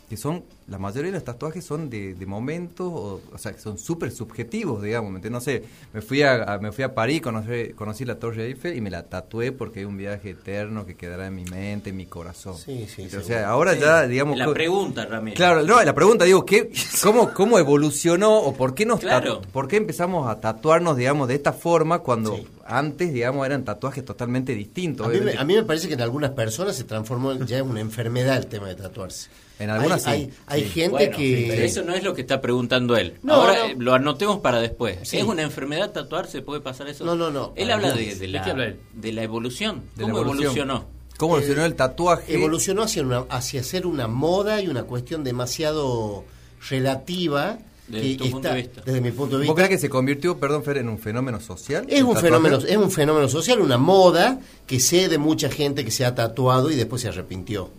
que 0.08 0.16
son, 0.16 0.42
la 0.68 0.78
mayoría 0.78 1.10
de 1.10 1.18
los 1.18 1.24
tatuajes 1.24 1.62
son 1.64 1.90
de, 1.90 2.14
de 2.14 2.26
momentos, 2.26 2.86
o, 2.90 3.20
o 3.32 3.38
sea, 3.38 3.52
que 3.52 3.60
son 3.60 3.76
súper 3.76 4.10
subjetivos, 4.10 4.82
digamos. 4.82 5.22
No 5.22 5.40
sé, 5.40 5.64
me 5.92 6.00
fui 6.00 6.22
a, 6.22 6.44
a- 6.54 6.58
me 6.58 6.72
fui 6.72 6.82
a 6.84 6.94
París, 6.94 7.20
conocí, 7.20 7.72
conocí 7.74 8.04
la 8.06 8.18
Torre 8.18 8.46
Eiffel 8.46 8.74
y 8.74 8.80
me 8.80 8.88
la 8.90 9.02
tatué 9.02 9.52
porque 9.52 9.80
hay 9.80 9.84
un 9.84 9.98
viaje 9.98 10.30
eterno 10.30 10.86
que 10.86 10.94
quedará 10.94 11.26
en 11.26 11.34
mi 11.34 11.44
mente, 11.44 11.90
en 11.90 11.96
mi 11.98 12.06
corazón. 12.06 12.56
Sí, 12.56 12.86
sí, 12.88 13.02
o 13.06 13.10
seguro. 13.10 13.26
sea, 13.26 13.48
ahora 13.50 13.74
ya, 13.74 14.06
digamos... 14.06 14.38
La 14.38 14.50
pregunta, 14.52 15.04
Ramiro. 15.04 15.36
Claro, 15.36 15.62
no, 15.62 15.82
la 15.82 15.94
pregunta, 15.94 16.24
digo, 16.24 16.46
¿qué, 16.46 16.72
cómo, 17.02 17.34
¿cómo 17.34 17.58
evolucionó 17.58 18.34
o 18.38 18.54
por 18.54 18.74
qué, 18.74 18.86
nos 18.86 19.00
Claro. 19.00 19.42
tatu- 19.42 19.46
por 19.48 19.68
qué 19.68 19.76
empezamos 19.76 20.26
a 20.28 20.40
tatuarnos, 20.40 20.96
digamos, 20.96 21.28
de 21.28 21.34
esta 21.34 21.52
forma 21.52 21.98
cuando 21.98 22.34
Sí. 22.34 22.46
antes, 22.64 23.12
digamos, 23.12 23.44
eran 23.44 23.62
tatuajes 23.64 24.04
totalmente 24.06 24.54
distintos? 24.54 25.06
A 25.06 25.10
mí, 25.10 25.20
me, 25.20 25.36
a 25.36 25.44
mí 25.44 25.54
me 25.54 25.64
parece 25.64 25.86
que 25.86 25.94
en 25.94 26.00
algunas 26.00 26.30
personas 26.30 26.76
se 26.76 26.84
transformó 26.84 27.32
en- 27.32 27.46
ya 27.46 27.58
en 27.58 27.68
una 27.68 27.80
enfermedad 27.80 28.38
el 28.38 28.46
tema 28.46 28.68
de 28.68 28.74
tatuarse. 28.76 29.28
En 29.58 29.70
algunas 29.70 30.06
hay, 30.06 30.26
sí, 30.26 30.30
hay, 30.46 30.60
hay 30.60 30.64
sí. 30.68 30.70
gente 30.70 30.90
Bueno, 30.90 31.16
que... 31.16 31.46
pero 31.50 31.62
eso 31.62 31.82
no 31.82 31.94
es 31.94 32.02
lo 32.04 32.14
que 32.14 32.20
está 32.20 32.40
preguntando 32.40 32.96
él. 32.96 33.14
No, 33.22 33.34
Ahora 33.34 33.54
no. 33.58 33.64
eh, 33.66 33.76
lo 33.78 33.92
anotemos 33.94 34.38
para 34.38 34.60
después. 34.60 34.98
Sí. 35.02 35.18
¿Es 35.18 35.24
una 35.24 35.42
enfermedad 35.42 35.90
tatuarse? 35.90 36.42
¿Puede 36.42 36.60
pasar 36.60 36.88
eso? 36.88 37.04
No, 37.04 37.16
no, 37.16 37.30
no. 37.30 37.52
Él 37.56 37.70
habla 37.70 37.92
de, 37.92 38.14
de 38.14 38.26
¿De 38.28 38.32
qué 38.32 38.38
habla 38.38 38.54
la, 38.56 38.64
él? 38.66 38.80
de 38.94 39.12
la 39.12 39.22
evolución. 39.24 39.82
De 39.96 40.02
la 40.02 40.08
¿Cómo 40.08 40.18
evolución. 40.22 40.44
evolucionó? 40.44 40.84
¿Cómo 41.16 41.34
evolucionó 41.36 41.64
el 41.64 41.74
tatuaje? 41.74 42.32
Evolucionó 42.34 42.82
hacia, 42.82 43.02
una, 43.02 43.24
hacia 43.30 43.62
ser 43.64 43.86
una 43.86 44.06
moda 44.06 44.62
y 44.62 44.68
una 44.68 44.84
cuestión 44.84 45.24
demasiado 45.24 46.24
relativa. 46.70 47.58
Desde 47.88 48.10
que 48.10 48.16
tu 48.24 48.30
punto 48.30 48.48
está- 48.48 48.54
de 48.54 48.62
vista. 48.62 48.82
Desde 48.84 49.00
mi 49.00 49.10
punto 49.12 49.38
de 49.38 49.46
¿Vos 49.46 49.54
vista. 49.56 49.66
crees 49.66 49.70
que 49.70 49.78
se 49.78 49.88
convirtió, 49.88 50.38
perdón, 50.38 50.62
Fer, 50.62 50.76
en 50.76 50.88
un 50.90 50.98
fenómeno 50.98 51.40
social? 51.40 51.86
Es 51.88 52.02
un, 52.02 52.08
tatuaje? 52.14 52.26
fenómeno, 52.26 52.58
es 52.58 52.76
un 52.76 52.90
fenómeno 52.90 53.28
social, 53.28 53.60
una 53.60 53.78
moda 53.78 54.38
que 54.66 54.78
sé 54.78 55.08
de 55.08 55.16
mucha 55.16 55.48
gente 55.48 55.84
que 55.86 55.90
se 55.90 56.04
ha 56.04 56.14
tatuado 56.14 56.70
y 56.70 56.76
después 56.76 57.00
se 57.02 57.08
arrepintió. 57.08 57.70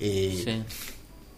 Eh, 0.00 0.42
Sí. 0.44 0.84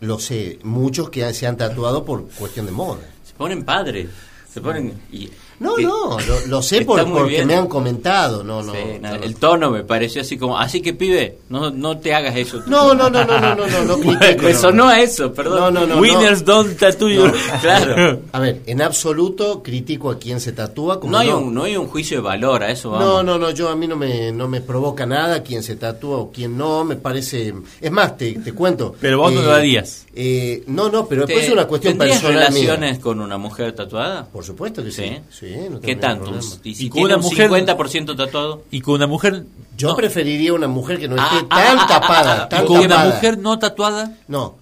Lo 0.01 0.19
sé, 0.19 0.59
muchos 0.63 1.11
que 1.11 1.33
se 1.35 1.47
han 1.47 1.59
tatuado 1.59 2.05
por 2.07 2.27
cuestión 2.31 2.65
de 2.65 2.73
moda. 2.73 3.03
Se 3.23 3.35
ponen 3.35 3.65
padres. 3.65 4.09
Se 4.51 4.61
ponen. 4.61 4.99
Y, 5.13 5.29
No, 5.61 5.77
no, 5.77 6.19
lo, 6.19 6.47
lo 6.47 6.63
sé 6.63 6.87
por, 6.87 7.05
porque 7.09 7.29
bien. 7.29 7.47
me 7.47 7.55
han 7.55 7.67
comentado. 7.67 8.43
No, 8.43 8.63
no, 8.63 8.73
Sí, 8.73 8.79
no. 9.01 9.15
El 9.15 9.37
tono 9.37 9.71
me 9.71 9.85
pareció 9.85 10.23
así 10.23 10.39
como. 10.39 10.59
Así 10.59 10.81
que, 10.81 10.95
pibe, 10.95 11.39
no, 11.51 11.71
no 11.71 11.99
te 11.99 12.15
hagas 12.15 12.35
eso. 12.35 12.63
No, 12.67 12.95
no, 12.95 13.11
no, 13.11 13.25
no, 13.25 13.39
no, 13.39 13.55
no, 13.55 13.67
no, 13.67 13.85
no 13.85 13.99
critico, 13.99 14.43
Me 14.45 14.53
no. 14.55 14.59
sonó 14.59 14.89
a 14.89 15.01
eso, 15.01 15.33
perdón. 15.35 15.75
No, 15.75 15.87
no, 15.87 15.95
no, 15.95 16.01
Winners 16.01 16.45
don't 16.47 16.79
tattoo 16.79 17.11
your... 17.11 17.33
Claro. 17.61 18.21
A 18.33 18.41
ver, 18.41 18.63
en 18.67 18.81
absoluto 18.81 19.63
critico 19.63 20.11
a 20.11 20.19
quien 20.19 20.41
se 20.41 20.53
tatúa. 20.53 20.99
Como 20.99 21.13
No 21.13 21.19
hay, 21.19 21.29
no. 21.29 21.39
Un, 21.41 21.55
no 21.55 21.65
hay 21.65 21.77
un 21.77 21.89
juicio 21.89 22.17
de 22.17 22.23
valor 22.23 22.63
a 22.63 22.71
eso. 22.71 22.91
Vamos. 22.93 23.07
No, 23.07 23.23
no, 23.23 23.39
no, 23.39 23.51
yo 23.51 23.69
a 23.69 23.77
mí 23.77 23.87
no 23.87 23.97
me, 23.97 24.33
no 24.33 24.49
me 24.49 24.63
provoca 24.63 25.05
nada 25.05 25.43
quien 25.43 25.63
se 25.63 25.77
tatúa 25.77 26.17
o 26.19 26.31
quien 26.33 26.57
no, 26.57 26.85
me 26.85 26.97
parece... 26.97 27.53
Es 27.81 27.91
más, 27.91 28.17
te, 28.17 28.33
te 28.39 28.53
cuento. 28.55 28.95
Pero 28.99 29.19
vos 29.19 29.31
no 29.33 29.43
lo 29.43 29.53
harías. 29.53 30.07
eh, 30.15 30.63
no, 30.69 30.89
no, 30.89 31.07
pero 31.07 31.27
¿Te- 31.27 31.33
después 31.35 31.47
es 31.49 31.53
una 31.53 31.67
cuestión 31.67 31.99
¿tendrías 31.99 32.19
personal 32.23 32.51
mía. 32.55 32.63
relaciones 32.63 32.99
con 32.99 33.21
una 33.21 33.37
mujer 33.37 33.73
tatuada? 33.75 34.25
Por 34.27 34.43
supuesto 34.43 34.83
que 34.83 34.91
sí. 34.91 35.03
Sí. 35.31 35.49
sí 35.49 35.50
no 35.57 35.81
¿Qué 35.81 35.87
ningún 35.89 36.01
tanto? 36.01 36.25
problema. 36.25 36.55
¿Y 36.65 36.75
si 36.75 36.87
Y 36.87 36.89
con 36.89 36.95
tiene 36.95 37.07
una 37.07 37.17
un 37.17 37.23
mujer- 37.23 37.51
50% 37.51 38.17
tatuado? 38.17 38.63
Y 38.71 38.81
con 38.81 38.95
una 38.95 39.07
mujer... 39.07 39.45
Yo 39.77 39.89
no. 39.89 39.97
preferiría 39.97 40.53
una 40.53 40.69
mujer 40.69 40.99
que 40.99 41.09
no 41.09 41.17
Ah, 41.19 41.29
esté 41.33 41.47
ah, 41.51 41.57
tan 41.67 41.79
ah, 41.79 41.87
tapada, 41.89 42.43
ah, 42.43 42.49
tan 42.49 42.65
¿Y 42.65 42.67
con 42.67 42.79
una 42.81 43.05
mujer 43.07 43.39
no 43.39 43.59
tatuada? 43.59 44.13
No. 44.29 44.57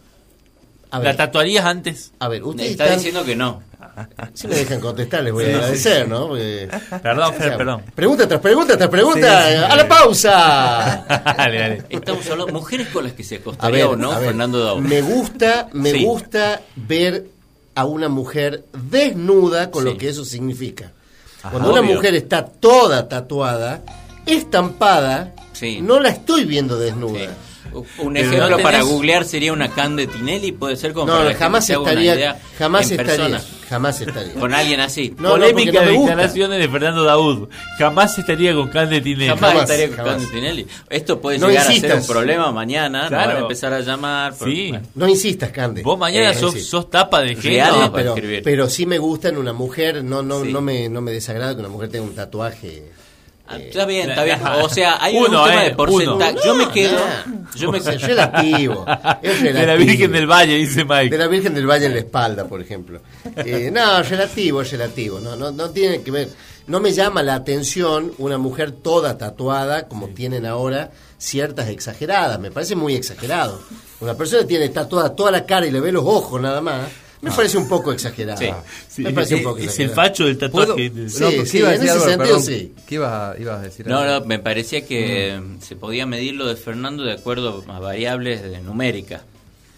A 0.91 1.01
¿La 1.01 1.16
tatuarías 1.16 1.64
antes? 1.66 2.12
a 2.18 2.28
ver, 2.28 2.41
Me 2.43 2.49
ustedes 2.49 2.70
está 2.70 2.86
diciendo 2.95 3.24
que 3.24 3.36
no. 3.36 3.62
Si 4.32 4.47
me 4.47 4.55
dejan 4.55 4.78
contestar, 4.80 5.24
les 5.24 5.32
voy 5.32 5.45
a 5.45 5.49
agradecer, 5.49 6.09
¿no? 6.09 6.28
Porque- 6.28 6.68
Perdón, 7.03 7.24
O 7.24 7.32
Fer, 7.32 7.49
sea, 7.49 7.57
perdón. 7.57 7.82
Pregunta 7.95 8.28
tras 8.28 8.41
pregunta 8.41 8.76
tras 8.78 8.89
pregunta. 8.89 9.43
Sí, 9.49 9.53
sí, 9.53 9.59
sí. 9.59 9.64
¡A 9.72 9.76
la 9.76 9.89
pausa! 9.89 11.05
dale, 11.36 11.59
dale. 11.59 11.82
Estamos 11.91 12.30
hablando 12.30 12.53
mujeres 12.53 12.89
con 12.89 13.03
las 13.05 13.12
que 13.12 13.24
se 13.24 13.34
A 13.34 13.39
acostaría 13.39 13.84
ver, 13.86 13.95
o 13.95 13.97
no, 13.97 14.12
Fernando 14.12 14.61
Daud. 14.64 14.80
me 14.82 15.03
gusta, 15.03 15.68
me 15.72 15.91
Sí. 15.91 16.05
gusta 16.05 16.61
ver 16.76 17.26
a 17.79 17.85
una 17.85 18.09
mujer 18.09 18.64
desnuda 18.72 19.70
con 19.70 19.85
Sí. 19.85 19.91
lo 19.91 19.97
que 19.99 20.09
eso 20.09 20.24
significa. 20.24 20.93
Ajá, 21.43 21.51
Cuando 21.51 21.70
una 21.72 21.83
mujer 21.83 22.14
está 22.16 22.45
toda 22.45 23.09
tatuada, 23.09 23.83
estampada, 24.26 25.35
Sí. 25.53 25.81
no 25.81 26.01
la 26.01 26.09
estoy 26.11 26.45
viendo 26.45 26.79
desnuda. 26.79 27.20
Sí. 27.20 27.26
Un 27.99 28.14
Pero 28.14 28.27
ejemplo 28.27 28.51
no 28.51 28.59
para 28.62 28.83
googlear 28.83 29.25
sería 29.25 29.53
una 29.53 29.69
can 29.69 29.97
de 29.97 30.07
Tinelli, 30.07 30.53
puede 30.53 30.77
ser 30.77 30.93
como 30.93 31.07
No, 31.12 31.19
para 31.19 31.35
jamás 31.35 31.69
una 31.71 31.79
estaría, 31.91 32.14
idea 32.14 32.41
jamás 32.59 32.91
estaría, 32.91 33.05
persona, 33.16 33.43
jamás 33.69 34.01
estaría. 34.01 34.33
con 34.35 34.55
alguien 34.55 34.81
así. 34.81 35.14
No, 35.19 35.23
no, 35.23 35.31
Polémica 35.31 35.81
gusta. 35.91 36.11
declaraciones 36.12 36.59
de 36.59 36.69
Fernando 36.69 37.05
Daud. 37.05 37.49
Jamás 37.79 38.19
estaría 38.19 38.55
con 38.55 38.69
Can 38.69 38.89
Tinelli. 39.01 39.27
Jamás, 39.29 39.41
Jamás, 39.51 39.62
estaría 39.71 39.87
con 39.89 39.97
jamás. 39.97 40.12
Can 40.14 40.21
de 40.25 40.27
Tinelli. 40.33 40.66
Esto 40.91 41.21
puede 41.21 41.39
No 41.39 41.49
llegar 41.49 41.66
a 41.69 41.73
ser 41.73 41.95
un 41.95 42.07
problema 42.07 42.53
mañana, 42.53 43.09
Claro. 43.09 43.29
van 43.29 43.37
a 43.37 43.41
empezar 43.41 43.73
a 43.73 43.81
llamar. 43.81 44.35
Sí. 44.35 44.69
bueno. 44.71 44.87
No 44.95 45.09
insistas, 45.09 45.51
Cande. 45.51 45.83
Vos 45.83 45.99
mañana 45.99 46.31
Eh, 46.31 46.35
sos, 46.35 46.61
sos 46.62 46.91
tapa 46.91 47.21
de 47.23 47.37
para 47.37 47.91
pero, 47.93 48.14
escribir. 48.14 48.43
pero 48.43 48.69
sí 48.69 48.87
me 48.87 48.99
gusta 48.99 49.29
en 49.29 49.39
una 49.39 49.53
mujer, 49.53 50.03
no, 50.03 50.23
no, 50.23 50.43
Sí. 50.45 50.53
no 50.53 50.61
me, 50.61 50.89
no 50.89 51.01
me 51.01 51.12
desagrada 51.12 51.55
que 51.55 51.61
una 51.61 51.69
mujer 51.69 51.89
tenga 51.91 52.05
un 52.05 52.14
tatuaje. 52.14 52.85
Ah, 53.51 53.57
Está 53.57 53.86
bien, 53.86 54.11
está 54.11 54.24
bien. 54.24 54.38
O 54.62 54.68
sea, 54.68 55.03
hay 55.03 55.16
Uno, 55.16 55.42
un 55.42 55.49
tema 55.49 55.64
eh, 55.64 55.70
de 55.70 55.74
porcentaje. 55.74 56.32
uno. 56.32 56.44
yo 56.44 56.55
me 56.55 56.68
quedo. 56.68 56.99
Yo 57.55 57.72
me 57.72 57.78
Es 57.78 58.03
relativo. 58.03 58.84
Es 59.22 59.42
De 59.42 59.66
la. 59.66 59.74
Virgen 59.76 60.12
del 60.12 60.26
Valle, 60.30 60.55
dice 60.57 60.84
Mike. 60.84 61.09
De 61.09 61.18
la 61.18 61.28
Virgen 61.28 61.55
del 61.55 61.66
Valle 61.66 61.86
en 61.86 61.92
la 61.94 61.99
espalda, 62.01 62.46
por 62.46 62.61
ejemplo. 62.61 63.01
Eh, 63.36 63.70
no, 63.74 64.03
relativo, 64.03 64.61
es 64.61 64.70
relativo. 64.70 65.18
No, 65.18 65.34
no, 65.34 65.51
no 65.51 65.70
tiene 65.70 66.03
que 66.03 66.11
ver. 66.11 66.28
No 66.66 66.80
me 66.80 66.92
llama 66.92 67.22
la 67.22 67.34
atención 67.36 68.12
una 68.18 68.36
mujer 68.36 68.72
toda 68.72 69.16
tatuada, 69.16 69.88
como 69.88 70.09
tienen 70.09 70.44
ahora 70.44 70.90
ciertas 71.16 71.68
exageradas. 71.68 72.38
Me 72.38 72.51
parece 72.51 72.76
muy 72.76 72.94
exagerado. 72.94 73.62
Una 74.01 74.14
persona 74.14 74.46
tiene 74.46 74.68
tatuada 74.68 75.16
toda 75.16 75.30
la 75.30 75.46
cara 75.46 75.66
y 75.66 75.70
le 75.70 75.80
ve 75.80 75.90
los 75.90 76.05
ojos 76.05 76.38
nada 76.40 76.61
más. 76.61 76.82
Me 77.21 77.31
parece 77.33 77.59
un 77.59 77.69
poco 77.69 77.93
exagerado. 77.93 78.39
Sí. 78.39 78.49
Sí, 78.89 79.03
me 79.03 79.12
parece 79.12 79.35
un 79.35 79.41
es- 79.41 79.45
poco 79.47 79.57
es 79.59 79.62
el 79.64 79.69
exagerado. 79.71 79.95
facho 79.97 80.25
del 80.27 80.37
¿Puedo? 80.39 80.66
tatuaje. 80.66 80.93
Sí, 81.11 81.21
No, 81.21 81.31
¿qué 81.31 81.47
sí, 81.47 81.59
iba 81.59 81.69
a 81.71 81.75
en 81.75 81.81
ese 81.83 81.91
Álvaro? 81.91 82.09
sentido, 82.11 82.25
Perdón. 82.37 82.43
sí. 82.43 82.73
¿Qué 82.87 82.95
ibas 82.95 83.12
a, 83.12 83.41
ibas 83.41 83.59
a 83.59 83.62
decir? 83.62 83.87
No, 83.87 83.99
algo? 83.99 84.21
no, 84.21 84.27
me 84.27 84.39
parecía 84.39 84.87
que 84.87 85.41
Mm. 85.41 85.61
se 85.61 85.77
podía 85.77 86.07
medir 86.07 86.35
lo 86.35 86.47
de 86.47 86.57
Fernando 86.57 87.03
de 87.05 87.12
acuerdo 87.12 87.64
a 87.69 87.81
variables 87.81 88.43
de 88.43 88.61
numérica. 88.61 89.23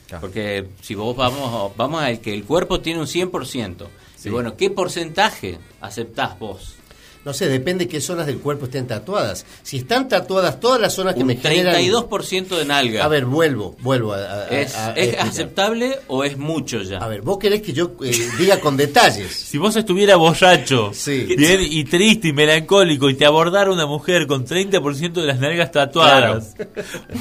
Claro. 0.09 0.21
Porque 0.23 0.67
si 0.83 0.95
vos 0.95 1.17
vamos, 1.17 1.73
vamos 1.77 2.03
al 2.03 2.21
que 2.21 2.35
el 2.35 2.45
cuerpo 2.45 2.81
tiene 2.81 3.01
un 3.01 3.07
100%. 3.07 3.89
Y 4.25 4.29
bueno, 4.29 4.55
¿qué 4.57 4.69
porcentaje 4.71 5.59
aceptás 5.81 6.39
vos? 6.39 6.75
No 7.23 7.35
sé, 7.35 7.49
depende 7.49 7.87
qué 7.87 8.01
zonas 8.01 8.27
del 8.27 8.39
cuerpo 8.39 8.65
estén 8.65 8.87
tatuadas. 8.87 9.45
Si 9.63 9.77
están 9.79 10.09
tatuadas 10.09 10.59
todas 10.59 10.81
las 10.81 10.95
zonas 10.95 11.15
que 11.15 11.21
Un 11.21 11.27
me 11.27 11.37
generan... 11.37 11.75
32% 11.75 12.49
de 12.57 12.65
nalga. 12.65 13.05
A 13.05 13.09
ver, 13.09 13.27
vuelvo, 13.27 13.77
vuelvo 13.81 14.15
a... 14.15 14.19
a- 14.19 14.49
¿Es, 14.49 14.75
a- 14.75 14.89
a 14.89 14.93
¿es 14.95 15.19
aceptable 15.19 15.99
o 16.09 16.25
es 16.25 16.39
mucho 16.39 16.81
ya? 16.81 16.97
A 16.99 17.09
ver, 17.09 17.21
vos 17.21 17.39
querés 17.39 17.61
que 17.61 17.75
yo 17.75 17.93
eh, 18.03 18.11
diga 18.39 18.59
con 18.61 18.77
detalles. 18.77 19.31
Si 19.51 19.59
vos 19.59 19.75
estuvieras 19.77 20.17
borracho, 20.17 20.93
Sí. 20.95 21.25
bien, 21.37 21.61
y 21.61 21.85
triste 21.85 22.29
y 22.29 22.33
melancólico, 22.33 23.11
y 23.11 23.15
te 23.15 23.27
abordara 23.27 23.71
una 23.71 23.85
mujer 23.85 24.27
con 24.27 24.47
30% 24.47 25.13
de 25.13 25.27
las 25.27 25.41
nalgas 25.41 25.73
tatuadas, 25.73 26.55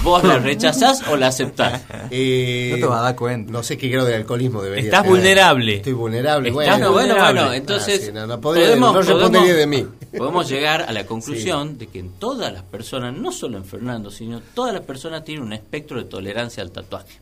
¿Vos 0.03 0.23
la 0.23 0.37
rechazás 0.39 1.01
o 1.09 1.15
la 1.17 1.27
aceptás? 1.27 1.81
Eh, 2.11 2.69
No 2.71 2.77
te 2.77 2.85
vas 2.85 2.99
a 2.99 3.03
dar 3.03 3.15
cuenta. 3.15 3.51
No 3.51 3.63
sé 3.63 3.77
qué 3.77 3.89
grado 3.89 4.07
de 4.07 4.15
alcoholismo 4.15 4.61
debería 4.61 4.85
Estás 4.85 5.01
tener. 5.03 5.15
vulnerable. 5.17 5.75
Estoy 5.75 5.93
vulnerable. 5.93 6.49
Estás 6.49 6.55
bueno, 6.55 6.71
Bueno, 6.71 6.91
bueno, 6.93 7.07
vulnerable. 7.13 7.41
bueno, 7.41 7.53
entonces 7.53 7.99
Ah, 8.01 8.05
sí, 8.05 8.11
no, 8.13 8.27
no 8.27 8.39
podría- 8.41 8.75
no 8.75 8.93
respondería 9.01 9.53
de 9.55 9.67
mí. 9.67 9.85
Podemos 10.17 10.49
llegar 10.49 10.83
a 10.83 10.91
la 10.91 11.05
conclusión 11.05 11.77
de 11.77 11.87
que 11.87 11.99
en 11.99 12.11
todas 12.11 12.51
las 12.51 12.63
personas, 12.63 13.15
no 13.15 13.31
solo 13.31 13.57
en 13.57 13.65
Fernando, 13.65 14.11
sino 14.11 14.41
todas 14.41 14.73
las 14.73 14.83
personas 14.83 15.23
tienen 15.23 15.43
un 15.43 15.53
espectro 15.53 15.97
de 15.97 16.05
tolerancia 16.05 16.63
al 16.63 16.71
tatuaje. 16.71 17.19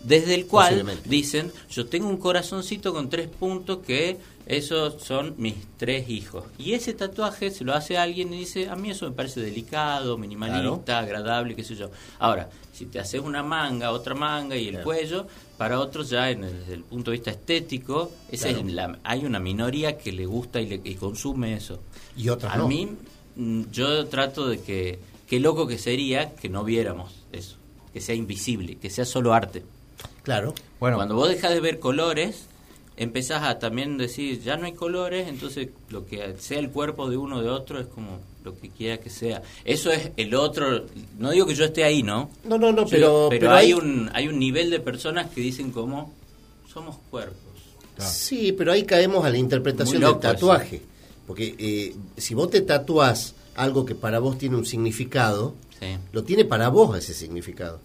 Desde 0.00 0.34
el 0.34 0.46
cual 0.46 0.84
dicen, 1.04 1.52
yo 1.70 1.86
tengo 1.86 2.08
un 2.08 2.18
corazoncito 2.18 2.92
con 2.92 3.08
tres 3.08 3.28
puntos 3.28 3.78
que 3.84 4.18
esos 4.46 5.02
son 5.02 5.34
mis 5.38 5.54
tres 5.76 6.08
hijos. 6.08 6.44
Y 6.58 6.72
ese 6.74 6.94
tatuaje 6.94 7.50
se 7.50 7.64
lo 7.64 7.74
hace 7.74 7.98
alguien 7.98 8.32
y 8.32 8.38
dice, 8.38 8.68
a 8.68 8.76
mí 8.76 8.90
eso 8.90 9.06
me 9.08 9.14
parece 9.14 9.40
delicado, 9.40 10.16
minimalista, 10.16 11.00
agradable, 11.00 11.54
qué 11.56 11.64
sé 11.64 11.74
yo. 11.74 11.90
Ahora, 12.20 12.48
si 12.72 12.86
te 12.86 12.98
haces 13.00 13.20
una 13.20 13.42
manga, 13.42 13.90
otra 13.90 14.14
manga 14.14 14.56
y 14.56 14.68
el 14.68 14.82
cuello, 14.82 15.26
para 15.58 15.80
otros 15.80 16.10
ya 16.10 16.30
en 16.30 16.44
el- 16.44 16.60
desde 16.60 16.74
el 16.74 16.82
punto 16.84 17.10
de 17.10 17.16
vista 17.16 17.30
estético, 17.32 18.12
esa 18.30 18.48
es 18.50 18.64
la- 18.66 18.98
hay 19.02 19.24
una 19.24 19.40
minoría 19.40 19.98
que 19.98 20.12
le 20.12 20.26
gusta 20.26 20.60
y, 20.60 20.66
le, 20.68 20.80
y 20.84 20.94
consume 20.94 21.54
eso. 21.54 21.80
Y 22.16 22.28
otras 22.28 22.54
A 22.54 22.58
no. 22.58 22.68
mí, 22.68 22.88
mm, 23.36 23.62
yo 23.72 24.06
trato 24.06 24.46
de 24.48 24.60
que, 24.60 24.98
qué 25.26 25.40
loco 25.40 25.66
que 25.66 25.78
sería 25.78 26.34
que 26.36 26.48
no 26.48 26.62
viéramos 26.62 27.14
eso, 27.32 27.56
que 27.92 28.00
sea 28.00 28.14
invisible, 28.14 28.76
que 28.76 28.90
sea 28.90 29.04
solo 29.04 29.34
arte. 29.34 29.64
Claro. 30.22 30.54
Bueno, 30.78 30.96
Cuando 30.98 31.14
vos 31.16 31.28
dejas 31.28 31.52
de 31.52 31.60
ver 31.60 31.78
colores, 31.80 32.46
empezás 32.96 33.42
a 33.42 33.58
también 33.58 33.98
decir, 33.98 34.40
ya 34.42 34.56
no 34.56 34.66
hay 34.66 34.72
colores, 34.72 35.28
entonces 35.28 35.68
lo 35.90 36.06
que 36.06 36.34
sea 36.38 36.58
el 36.58 36.70
cuerpo 36.70 37.08
de 37.10 37.16
uno 37.16 37.36
o 37.38 37.42
de 37.42 37.50
otro 37.50 37.78
es 37.80 37.86
como 37.86 38.20
lo 38.44 38.58
que 38.58 38.68
quiera 38.70 38.98
que 38.98 39.10
sea. 39.10 39.42
Eso 39.64 39.90
es 39.90 40.10
el 40.16 40.34
otro, 40.34 40.86
no 41.18 41.30
digo 41.30 41.46
que 41.46 41.54
yo 41.54 41.64
esté 41.64 41.84
ahí, 41.84 42.02
¿no? 42.02 42.30
No, 42.44 42.56
no, 42.58 42.72
no, 42.72 42.84
Yo- 42.84 42.90
pero, 42.90 43.26
pero, 43.28 43.40
pero 43.40 43.52
hay, 43.52 43.66
hay- 43.66 43.72
un 43.74 44.10
hay 44.14 44.28
un 44.28 44.38
nivel 44.38 44.70
de 44.70 44.80
personas 44.80 45.30
que 45.30 45.40
dicen 45.40 45.70
como 45.72 46.12
somos 46.72 46.96
cuerpos. 47.10 47.36
Sí, 47.98 48.52
pero 48.52 48.72
ahí 48.72 48.84
caemos 48.84 49.24
a 49.24 49.30
la 49.30 49.38
interpretación 49.38 50.02
del 50.02 50.18
tatuaje. 50.18 50.82
Porque 51.26 51.54
eh, 51.58 51.94
si 52.18 52.34
vos 52.34 52.50
te 52.50 52.60
tatuás 52.60 53.34
algo 53.56 53.84
que 53.86 53.94
para 53.94 54.18
vos 54.20 54.38
tiene 54.38 54.56
un 54.56 54.66
significado, 54.66 55.54
Sí. 55.80 55.86
lo 56.12 56.22
tiene 56.22 56.44
para 56.44 56.68
vos 56.68 56.96
ese 56.96 57.14
significado. 57.14 57.80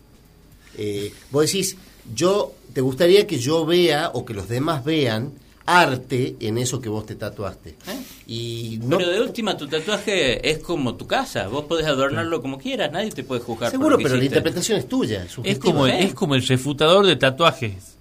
Eh, 0.78 1.12
vos 1.32 1.46
decís, 1.46 1.76
yo 2.14 2.54
te 2.74 2.82
gustaría 2.82 3.28
que 3.28 3.38
yo 3.40 3.66
vea 3.66 4.12
o 4.14 4.26
que 4.26 4.34
los 4.34 4.48
demás 4.48 4.84
vean 4.84 5.34
arte 5.66 6.36
en 6.40 6.58
eso 6.58 6.82
que 6.82 6.90
vos 6.90 7.06
te 7.06 7.16
tatuaste. 7.16 7.70
¿Eh? 7.88 8.02
Y 8.28 8.80
no, 8.84 8.98
Pero 8.98 9.12
de 9.12 9.22
última, 9.22 9.56
tu 9.56 9.68
tatuaje 9.68 10.50
es 10.50 10.60
como 10.60 10.96
tu 10.96 11.06
casa. 11.08 11.48
Vos 11.48 11.66
podés 11.66 11.86
adornarlo 11.86 12.42
como 12.42 12.58
quieras, 12.58 12.92
nadie 12.92 13.12
te 13.12 13.24
puede 13.24 13.42
juzgar. 13.42 13.70
por 13.70 13.72
seguro, 13.72 13.90
lo 13.92 13.98
que 14.00 14.04
pero 14.04 14.16
la 14.18 14.24
interpretación 14.26 14.80
es 14.80 14.88
tuya. 14.90 15.26
es 15.44 15.60
como, 15.60 15.86
el, 15.86 15.94
¿eh? 15.94 16.04
es 16.06 16.14
como 16.14 16.36
el 16.36 16.46
refutador 16.46 17.06
de 17.06 17.16
tatuajes. 17.16 17.98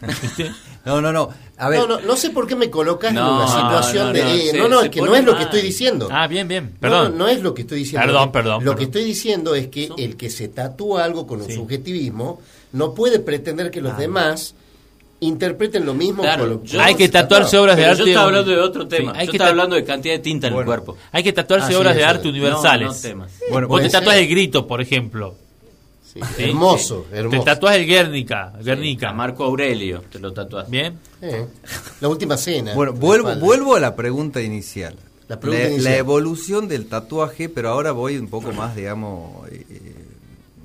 No, 0.84 1.02
no, 1.02 1.12
no. 1.12 1.28
A 1.58 1.68
ver, 1.68 1.80
No, 1.80 1.86
no, 1.86 2.00
no 2.00 2.16
sé 2.16 2.30
por 2.30 2.46
qué 2.46 2.56
me 2.56 2.70
colocas 2.70 3.12
No, 3.12 3.28
en 3.28 3.34
una 3.36 3.46
situación 3.48 4.06
no, 4.06 4.12
de... 4.14 4.22
no, 4.22 4.28
eh, 4.30 4.50
se- 4.52 4.68
no, 4.68 4.80
es 4.80 4.88
que 4.90 5.02
no 5.02 5.14
es 5.14 5.24
lo 5.24 5.36
que 5.36 5.42
estoy 5.42 5.60
diciendo. 5.60 6.08
Ah, 6.10 6.26
bien, 6.26 6.48
bien. 6.48 6.72
Perdón. 6.80 7.12
No, 7.12 7.18
no 7.24 7.28
es 7.28 7.42
lo 7.42 7.52
que 7.52 7.62
estoy 7.62 7.80
diciendo. 7.80 8.06
Perdón, 8.06 8.32
perdón, 8.32 8.52
Lo 8.64 8.70
perdón. 8.70 8.76
que 8.78 8.84
estoy 8.84 9.04
diciendo 9.04 9.54
es 9.54 9.66
que 9.68 9.90
el 9.98 10.16
que 10.16 10.30
se 10.30 10.48
tatúa 10.48 11.04
algo 11.04 11.26
con 11.26 11.42
un 11.42 11.48
Sí. 11.48 11.54
subjetivismo 11.56 12.40
no 12.72 12.94
puede 12.94 13.18
pretender 13.20 13.70
que 13.70 13.80
los 13.80 13.96
demás 13.98 14.54
interpreten 15.20 15.84
lo 15.84 15.94
mismo 15.94 16.22
Claro, 16.22 16.48
con 16.60 16.62
lo- 16.72 16.80
Hay 16.82 16.94
que 16.94 17.08
tatuarse 17.08 17.46
tatuado. 17.46 17.62
obras 17.64 17.76
de 17.76 17.82
Pero 17.82 17.90
arte. 17.92 18.02
yo 18.02 18.06
estaba 18.08 18.26
hablando 18.26 18.50
de 18.52 18.58
otro 18.60 18.82
Sí, 18.82 18.88
tema. 18.88 19.12
hay 19.16 19.26
yo 19.26 19.32
que 19.32 19.36
estaba 19.36 19.48
ta- 19.48 19.50
hablando 19.50 19.76
de 19.76 19.84
cantidad 19.84 20.14
de 20.14 20.18
tinta 20.20 20.46
en 20.46 20.54
el 20.54 20.64
cuerpo. 20.64 20.96
Hay 21.10 21.22
que 21.24 21.32
tatuarse 21.32 21.66
Ah, 21.66 21.70
sí, 21.70 21.74
obras 21.74 21.96
de 21.96 22.04
arte 22.04 22.28
universales. 22.28 22.86
No, 22.88 22.94
no 22.94 23.00
temas. 23.00 23.32
Bueno, 23.50 23.66
Vos 23.68 23.78
te 23.80 23.88
puede 23.88 23.92
tatuás 23.92 24.14
ser. 24.14 24.24
el 24.24 24.30
grito, 24.30 24.66
por 24.66 24.80
ejemplo. 24.80 25.34
Sí, 26.04 26.20
¿sí? 26.36 26.44
hermoso, 26.44 27.04
Te 27.10 27.18
hermoso. 27.18 27.42
tatuás 27.44 27.76
el 27.76 27.86
Guernica. 27.86 28.52
Guernica. 28.62 29.12
Marco 29.12 29.44
Aurelio 29.44 30.02
te 30.10 30.18
lo 30.20 30.32
tatuaste. 30.32 30.70
Bien. 30.70 30.98
Eh, 31.20 31.46
La 32.00 32.08
última 32.08 32.36
cena. 32.36 32.72
Bueno, 32.74 32.92
vuelvo, 32.92 33.34
vuelvo 33.36 33.74
a 33.74 33.80
la 33.80 33.94
pregunta 33.96 34.40
inicial. 34.40 34.94
La 35.26 35.38
pregunta 35.38 35.64
la, 35.64 35.70
inicial. 35.70 35.92
la 35.92 35.98
evolución 35.98 36.68
del 36.68 36.86
tatuaje, 36.86 37.48
pero 37.50 37.68
ahora 37.70 37.90
voy 37.92 38.16
un 38.16 38.28
poco 38.28 38.52
más, 38.52 38.74
digamos, 38.74 39.46
eh, 39.50 39.66
eh, 39.68 39.87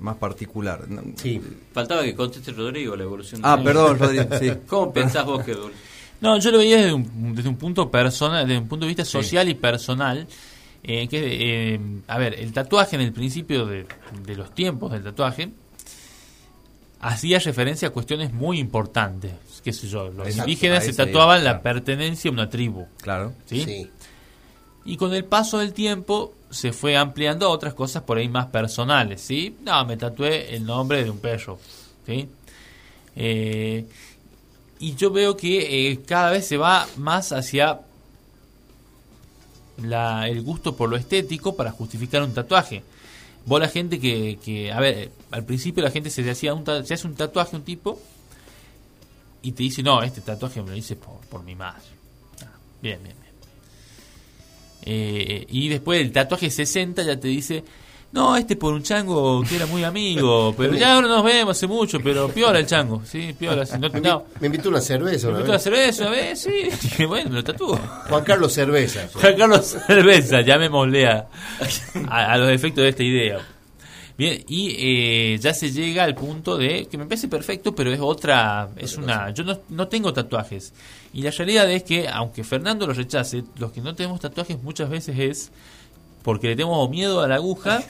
más 0.04 0.18
particular. 0.18 0.86
Sí. 1.16 1.42
Faltaba 1.74 2.04
que 2.04 2.14
conteste 2.14 2.52
Rodrigo 2.52 2.96
la 2.96 3.04
evolución. 3.04 3.42
de 3.42 3.48
Ah, 3.48 3.58
la- 3.58 3.64
perdón, 3.64 3.98
Rodrigo, 4.00 4.26
sí. 4.40 4.52
¿Cómo 4.68 4.94
pensás 4.94 5.26
vos 5.26 5.44
que 5.44 5.56
No, 6.22 6.38
yo 6.40 6.52
lo 6.52 6.58
veía 6.60 6.78
desde 6.78 6.94
un, 6.94 7.34
desde 7.36 7.50
un 7.50 7.56
punto 7.58 7.90
personal, 7.90 8.48
desde 8.48 8.60
un 8.62 8.68
punto 8.68 8.86
de 8.86 8.90
vista 8.90 9.06
social 9.06 9.48
y 9.50 9.56
personal. 9.56 10.28
eh, 10.86 11.08
que, 11.08 11.74
eh, 11.76 11.80
a 12.08 12.18
ver, 12.18 12.34
el 12.38 12.52
tatuaje 12.52 12.98
en 12.98 13.02
el 13.04 13.14
principio 13.14 13.66
de, 13.66 13.86
de 14.26 14.36
los 14.36 14.54
tiempos 14.54 14.92
del 14.92 15.02
tatuaje 15.04 15.50
hacía 17.00 17.40
referencia 17.40 17.88
a 17.90 17.92
cuestiones 17.92 18.34
muy 18.34 18.60
importantes. 18.60 19.32
Qué 19.64 19.72
sé 19.74 19.88
yo, 19.88 20.10
los 20.10 20.28
Exacto, 20.28 20.50
indígenas 20.50 20.84
se 20.86 20.94
tatuaban 20.94 21.44
la 21.44 21.62
claro. 21.62 21.64
pertenencia 21.64 22.30
a 22.30 22.34
una 22.34 22.50
tribu. 22.50 22.86
Claro. 23.02 23.34
¿sí? 23.46 23.64
Sí. 23.64 23.90
Y 24.86 24.98
con 24.98 25.14
el 25.14 25.26
paso 25.26 25.60
del 25.60 25.74
tiempo 25.74 26.34
se 26.50 26.74
fue 26.74 26.96
ampliando 26.96 27.48
a 27.48 27.50
otras 27.50 27.74
cosas 27.74 28.04
por 28.04 28.18
ahí 28.18 28.28
más 28.30 28.48
personales, 28.48 29.22
¿sí? 29.22 29.56
No, 29.64 29.84
me 29.86 29.98
tatué 29.98 30.56
el 30.56 30.66
nombre 30.66 31.04
de 31.04 31.10
un 31.10 31.20
perro, 31.20 31.60
¿sí? 32.06 32.28
Eh, 33.16 33.86
y 34.80 34.96
yo 34.96 35.12
veo 35.12 35.38
que 35.38 35.92
eh, 35.92 36.02
cada 36.06 36.32
vez 36.32 36.48
se 36.48 36.58
va 36.58 36.88
más 36.98 37.32
hacia 37.32 37.82
la, 39.82 40.28
el 40.28 40.42
gusto 40.42 40.76
por 40.76 40.90
lo 40.90 40.98
estético 40.98 41.56
para 41.56 41.72
justificar 41.72 42.22
un 42.22 42.34
tatuaje. 42.34 42.84
Vos 43.46 43.60
la 43.60 43.68
gente 43.68 44.00
que, 44.00 44.40
que 44.44 44.72
a 44.72 44.80
ver, 44.80 45.12
al 45.32 45.44
principio 45.44 45.84
la 45.84 45.92
gente 45.92 46.10
se 46.10 46.30
hacía 46.30 46.54
un, 46.54 46.66
se 46.86 46.94
hace 46.94 47.08
un 47.08 47.16
tatuaje 47.16 47.56
un 47.56 47.64
tipo 47.64 48.00
y 49.42 49.52
te 49.52 49.64
dice, 49.64 49.84
no, 49.84 50.02
este 50.02 50.22
tatuaje 50.22 50.62
me 50.62 50.72
lo 50.72 50.76
hice 50.76 50.96
por, 50.96 51.20
por 51.30 51.44
mi 51.44 51.56
madre. 51.56 51.84
Ah, 52.42 52.58
bien, 52.82 53.02
bien. 53.04 53.23
Eh, 54.86 55.46
y 55.50 55.70
después 55.70 56.02
el 56.02 56.12
tatuaje 56.12 56.50
60 56.50 57.04
ya 57.04 57.20
te 57.20 57.28
dice, 57.30 57.64
no, 58.12 58.36
este 58.36 58.56
por 58.56 58.74
un 58.74 58.84
chango 58.84 59.42
que 59.48 59.56
era 59.56 59.66
muy 59.66 59.84
amigo, 59.84 60.54
pero 60.58 60.76
ya 60.76 60.94
ahora 60.96 61.08
nos 61.08 61.24
vemos 61.24 61.58
hace 61.58 61.68
mucho, 61.68 62.00
pero 62.00 62.28
piola 62.30 62.60
el 62.60 62.66
chango, 62.68 63.02
sí, 63.06 63.34
piola. 63.38 63.64
no, 63.80 63.90
Me, 63.90 64.02
no. 64.02 64.20
invi- 64.20 64.24
me 64.42 64.46
invitó 64.48 64.70
una 64.70 64.82
cerveza. 64.82 65.28
Me 65.28 65.34
una 65.34 65.40
invitó 65.40 65.54
a 65.54 65.56
vez. 65.56 65.64
cerveza 65.64 66.02
una 66.04 66.12
vez, 66.12 66.40
sí, 66.42 66.52
dije, 66.82 67.06
bueno, 67.06 67.30
me 67.30 67.36
lo 67.38 67.44
tatúo. 67.44 67.76
Juan 68.10 68.24
Carlos 68.24 68.54
Cerveza. 68.54 69.08
Juan 69.14 69.36
Carlos 69.38 69.78
Cerveza, 69.88 70.42
llamémosle 70.42 71.08
a, 71.08 71.28
a, 72.10 72.34
a 72.34 72.38
los 72.38 72.52
efectos 72.52 72.84
de 72.84 72.90
esta 72.90 73.04
idea. 73.04 73.40
Bien, 74.16 74.44
y 74.48 74.76
eh, 74.78 75.38
ya 75.40 75.56
se 75.56 75.72
llega 75.72 76.04
al 76.04 76.14
punto 76.14 76.56
de 76.56 76.86
que 76.86 77.00
me 77.00 77.06
parece 77.06 77.28
perfecto, 77.28 77.74
pero 77.74 77.92
es 77.92 78.00
otra, 78.00 78.70
es 78.78 78.96
una, 78.96 79.32
yo 79.32 79.44
no, 79.44 79.58
no 79.70 79.88
tengo 79.88 80.14
tatuajes. 80.14 80.72
Y 81.14 81.22
la 81.22 81.32
realidad 81.32 81.70
es 81.72 81.84
que, 81.84 82.08
aunque 82.10 82.44
Fernando 82.44 82.88
lo 82.88 82.94
rechace, 82.94 83.44
los 83.58 83.72
que 83.72 83.82
no 83.82 83.94
tenemos 83.96 84.20
tatuajes 84.20 84.62
muchas 84.64 84.90
veces 84.90 85.18
es 85.20 85.52
porque 86.24 86.48
le 86.48 86.56
tenemos 86.56 86.78
o 86.80 86.90
miedo 86.90 87.22
a 87.22 87.28
la 87.28 87.36
aguja 87.36 87.84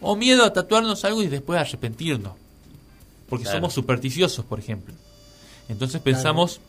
o 0.00 0.16
miedo 0.16 0.44
a 0.44 0.52
tatuarnos 0.52 1.04
algo 1.04 1.22
y 1.22 1.28
después 1.28 1.58
arrepentirnos. 1.58 2.32
Porque 3.28 3.44
Claro. 3.44 3.58
somos 3.58 3.72
supersticiosos, 3.72 4.44
por 4.44 4.58
ejemplo. 4.58 4.92
Entonces 5.68 6.02
pensamos, 6.02 6.60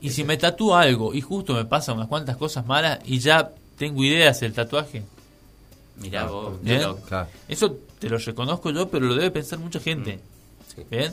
y 0.00 0.10
si 0.10 0.24
me 0.24 0.36
tatúo 0.38 0.74
algo 0.74 1.12
y 1.12 1.20
justo 1.20 1.52
me 1.52 1.64
pasan 1.66 1.96
unas 1.96 2.08
cuantas 2.08 2.36
cosas 2.38 2.64
malas 2.64 3.00
y 3.04 3.18
ya 3.18 3.50
tengo 3.76 4.02
ideas 4.02 4.40
del 4.40 4.52
tatuaje, 4.54 5.02
Mirá 6.00 6.24
vos, 6.24 6.60
Bien. 6.62 6.80
loco. 6.82 7.02
Claro. 7.06 7.28
eso 7.48 7.76
te 7.98 8.08
lo 8.08 8.16
reconozco 8.16 8.70
yo, 8.70 8.88
pero 8.88 9.04
lo 9.06 9.14
debe 9.14 9.30
pensar 9.30 9.58
mucha 9.58 9.78
gente. 9.78 10.20
Sí. 10.74 10.82
¿Bien? 10.90 11.12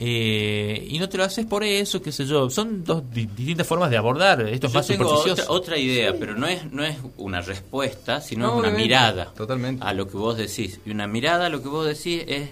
Eh, 0.00 0.86
y 0.90 0.98
no 1.00 1.08
te 1.08 1.18
lo 1.18 1.24
haces 1.24 1.44
por 1.44 1.64
eso, 1.64 2.00
qué 2.00 2.12
sé 2.12 2.24
yo. 2.24 2.48
Son 2.50 2.84
dos 2.84 3.02
di- 3.12 3.26
distintas 3.26 3.66
formas 3.66 3.90
de 3.90 3.96
abordar. 3.96 4.40
Esto 4.48 4.68
es 4.68 4.72
Yo 4.72 4.78
más 4.78 4.86
tengo 4.86 5.08
otra, 5.10 5.44
otra 5.48 5.76
idea, 5.76 6.14
pero 6.18 6.36
no 6.36 6.46
es, 6.46 6.70
no 6.70 6.84
es 6.84 6.96
una 7.16 7.40
respuesta, 7.40 8.20
sino 8.20 8.42
No, 8.42 8.46
es 8.46 8.52
una 8.52 8.60
obviamente. 8.68 8.82
mirada 8.84 9.24
Totalmente. 9.34 9.84
a 9.84 9.92
lo 9.94 10.06
que 10.08 10.16
vos 10.16 10.36
decís. 10.36 10.78
Y 10.86 10.90
una 10.92 11.08
mirada 11.08 11.46
a 11.46 11.48
lo 11.48 11.60
que 11.62 11.68
vos 11.68 11.84
decís 11.84 12.22
es 12.28 12.50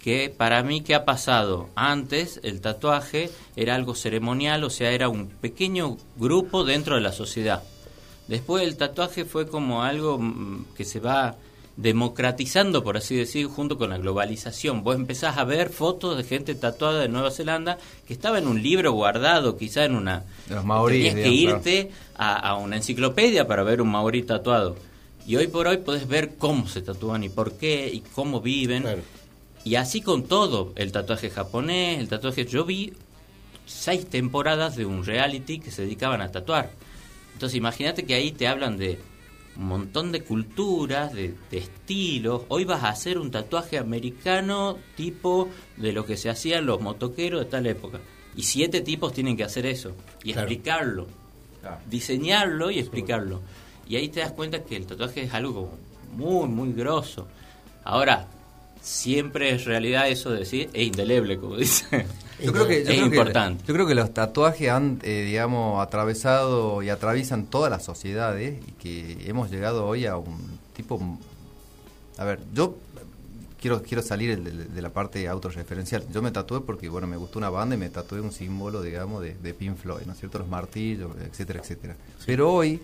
que 0.00 0.32
para 0.34 0.62
mí, 0.62 0.82
¿qué 0.82 0.94
ha 0.94 1.04
pasado? 1.04 1.70
Antes 1.74 2.38
el 2.44 2.60
tatuaje 2.60 3.30
era 3.56 3.74
algo 3.74 3.96
ceremonial, 3.96 4.62
o 4.62 4.70
sea, 4.70 4.92
era 4.92 5.08
un 5.08 5.26
pequeño 5.26 5.96
grupo 6.16 6.62
dentro 6.62 6.94
de 6.94 7.00
la 7.00 7.10
sociedad. 7.10 7.64
Después 8.28 8.62
el 8.62 8.76
tatuaje 8.76 9.24
fue 9.24 9.48
como 9.48 9.82
algo 9.82 10.18
mm, 10.18 10.66
que 10.76 10.84
se 10.84 11.00
va 11.00 11.34
democratizando, 11.76 12.82
por 12.82 12.96
así 12.96 13.14
decir, 13.16 13.46
junto 13.46 13.76
con 13.76 13.90
la 13.90 13.98
globalización. 13.98 14.82
Vos 14.82 14.96
empezás 14.96 15.36
a 15.36 15.44
ver 15.44 15.68
fotos 15.68 16.16
de 16.16 16.24
gente 16.24 16.54
tatuada 16.54 17.00
de 17.00 17.08
Nueva 17.08 17.30
Zelanda 17.30 17.78
que 18.06 18.14
estaba 18.14 18.38
en 18.38 18.46
un 18.46 18.62
libro 18.62 18.92
guardado, 18.92 19.56
quizá 19.58 19.84
en 19.84 19.94
una... 19.94 20.24
Los 20.48 20.64
maoríes, 20.64 21.14
Tenías 21.14 21.28
que 21.28 21.30
digamos, 21.30 21.66
irte 21.66 21.90
a, 22.16 22.34
a 22.34 22.56
una 22.56 22.76
enciclopedia 22.76 23.46
para 23.46 23.62
ver 23.62 23.82
un 23.82 23.90
maorí 23.90 24.22
tatuado. 24.22 24.76
Y 25.26 25.36
hoy 25.36 25.48
por 25.48 25.66
hoy 25.66 25.78
podés 25.78 26.08
ver 26.08 26.36
cómo 26.36 26.66
se 26.66 26.80
tatúan 26.82 27.24
y 27.24 27.28
por 27.28 27.52
qué 27.58 27.90
y 27.92 28.00
cómo 28.00 28.40
viven. 28.40 28.82
Claro. 28.82 29.02
Y 29.64 29.74
así 29.74 30.00
con 30.00 30.24
todo, 30.24 30.72
el 30.76 30.92
tatuaje 30.92 31.30
japonés, 31.30 31.98
el 31.98 32.08
tatuaje... 32.08 32.46
Yo 32.46 32.64
vi 32.64 32.94
seis 33.66 34.06
temporadas 34.06 34.76
de 34.76 34.86
un 34.86 35.04
reality 35.04 35.58
que 35.58 35.70
se 35.70 35.82
dedicaban 35.82 36.22
a 36.22 36.30
tatuar. 36.30 36.70
Entonces 37.34 37.56
imagínate 37.56 38.06
que 38.06 38.14
ahí 38.14 38.32
te 38.32 38.46
hablan 38.46 38.78
de 38.78 38.98
un 39.58 39.66
montón 39.68 40.12
de 40.12 40.22
culturas, 40.22 41.12
de, 41.12 41.34
de 41.50 41.58
estilos. 41.58 42.42
Hoy 42.48 42.64
vas 42.64 42.84
a 42.84 42.90
hacer 42.90 43.18
un 43.18 43.30
tatuaje 43.30 43.78
americano 43.78 44.76
tipo 44.96 45.48
de 45.76 45.92
lo 45.92 46.04
que 46.04 46.16
se 46.16 46.28
hacían 46.28 46.66
los 46.66 46.80
motoqueros 46.80 47.40
de 47.40 47.46
tal 47.50 47.66
época. 47.66 48.00
Y 48.34 48.42
siete 48.42 48.82
tipos 48.82 49.12
tienen 49.14 49.36
que 49.36 49.44
hacer 49.44 49.64
eso 49.66 49.92
y 50.22 50.32
Claro. 50.32 50.48
explicarlo. 50.48 51.06
Diseñarlo 51.88 52.70
y 52.70 52.78
explicarlo. 52.78 53.40
Y 53.88 53.96
ahí 53.96 54.08
te 54.08 54.20
das 54.20 54.32
cuenta 54.32 54.62
que 54.64 54.76
el 54.76 54.86
tatuaje 54.86 55.22
es 55.22 55.34
algo 55.34 55.54
como 55.54 55.78
muy, 56.16 56.48
muy 56.48 56.72
grosso. 56.72 57.26
Ahora, 57.84 58.28
siempre 58.86 59.50
es 59.54 59.64
realidad 59.64 60.08
eso 60.08 60.30
de 60.30 60.40
decir, 60.40 60.70
es 60.72 60.86
indeleble, 60.86 61.38
como 61.38 61.56
dice. 61.58 62.06
Yo 62.42 62.52
creo 62.52 62.66
que, 62.68 62.74
yo 62.84 62.90
es 62.90 62.96
creo 62.98 63.10
que- 63.10 63.16
importante. 63.16 63.64
yo 63.66 63.74
creo 63.74 63.86
que 63.86 63.94
los 63.94 64.12
tatuajes 64.14 64.68
han, 64.70 65.00
eh, 65.02 65.24
digamos, 65.26 65.82
atravesado 65.84 66.82
y 66.82 66.88
atraviesan 66.90 67.46
todas 67.46 67.70
las 67.70 67.84
sociedades 67.84 68.60
y 68.66 68.72
que 68.72 69.28
hemos 69.28 69.50
llegado 69.50 69.86
hoy 69.86 70.06
a 70.06 70.16
un 70.16 70.58
tipo... 70.74 71.00
A 72.18 72.24
ver, 72.24 72.38
yo 72.54 72.76
quiero 73.60 73.82
quiero 73.82 74.02
salir 74.02 74.40
de, 74.42 74.50
de 74.52 74.82
la 74.82 74.90
parte 74.90 75.26
autorreferencial. 75.28 76.04
Yo 76.12 76.22
me 76.22 76.30
tatué 76.30 76.60
porque, 76.60 76.88
bueno, 76.88 77.06
me 77.06 77.16
gustó 77.16 77.38
una 77.38 77.50
banda 77.50 77.74
y 77.74 77.78
me 77.78 77.88
tatué 77.90 78.20
un 78.20 78.32
símbolo, 78.32 78.82
digamos, 78.82 79.22
de, 79.22 79.34
de 79.34 79.54
Pink 79.54 79.76
Floyd, 79.76 80.02
¿no 80.06 80.12
es 80.12 80.18
cierto? 80.18 80.38
Los 80.38 80.48
martillos, 80.48 81.10
etcétera, 81.20 81.60
etcétera. 81.60 81.96
Pero 82.24 82.52
hoy 82.52 82.80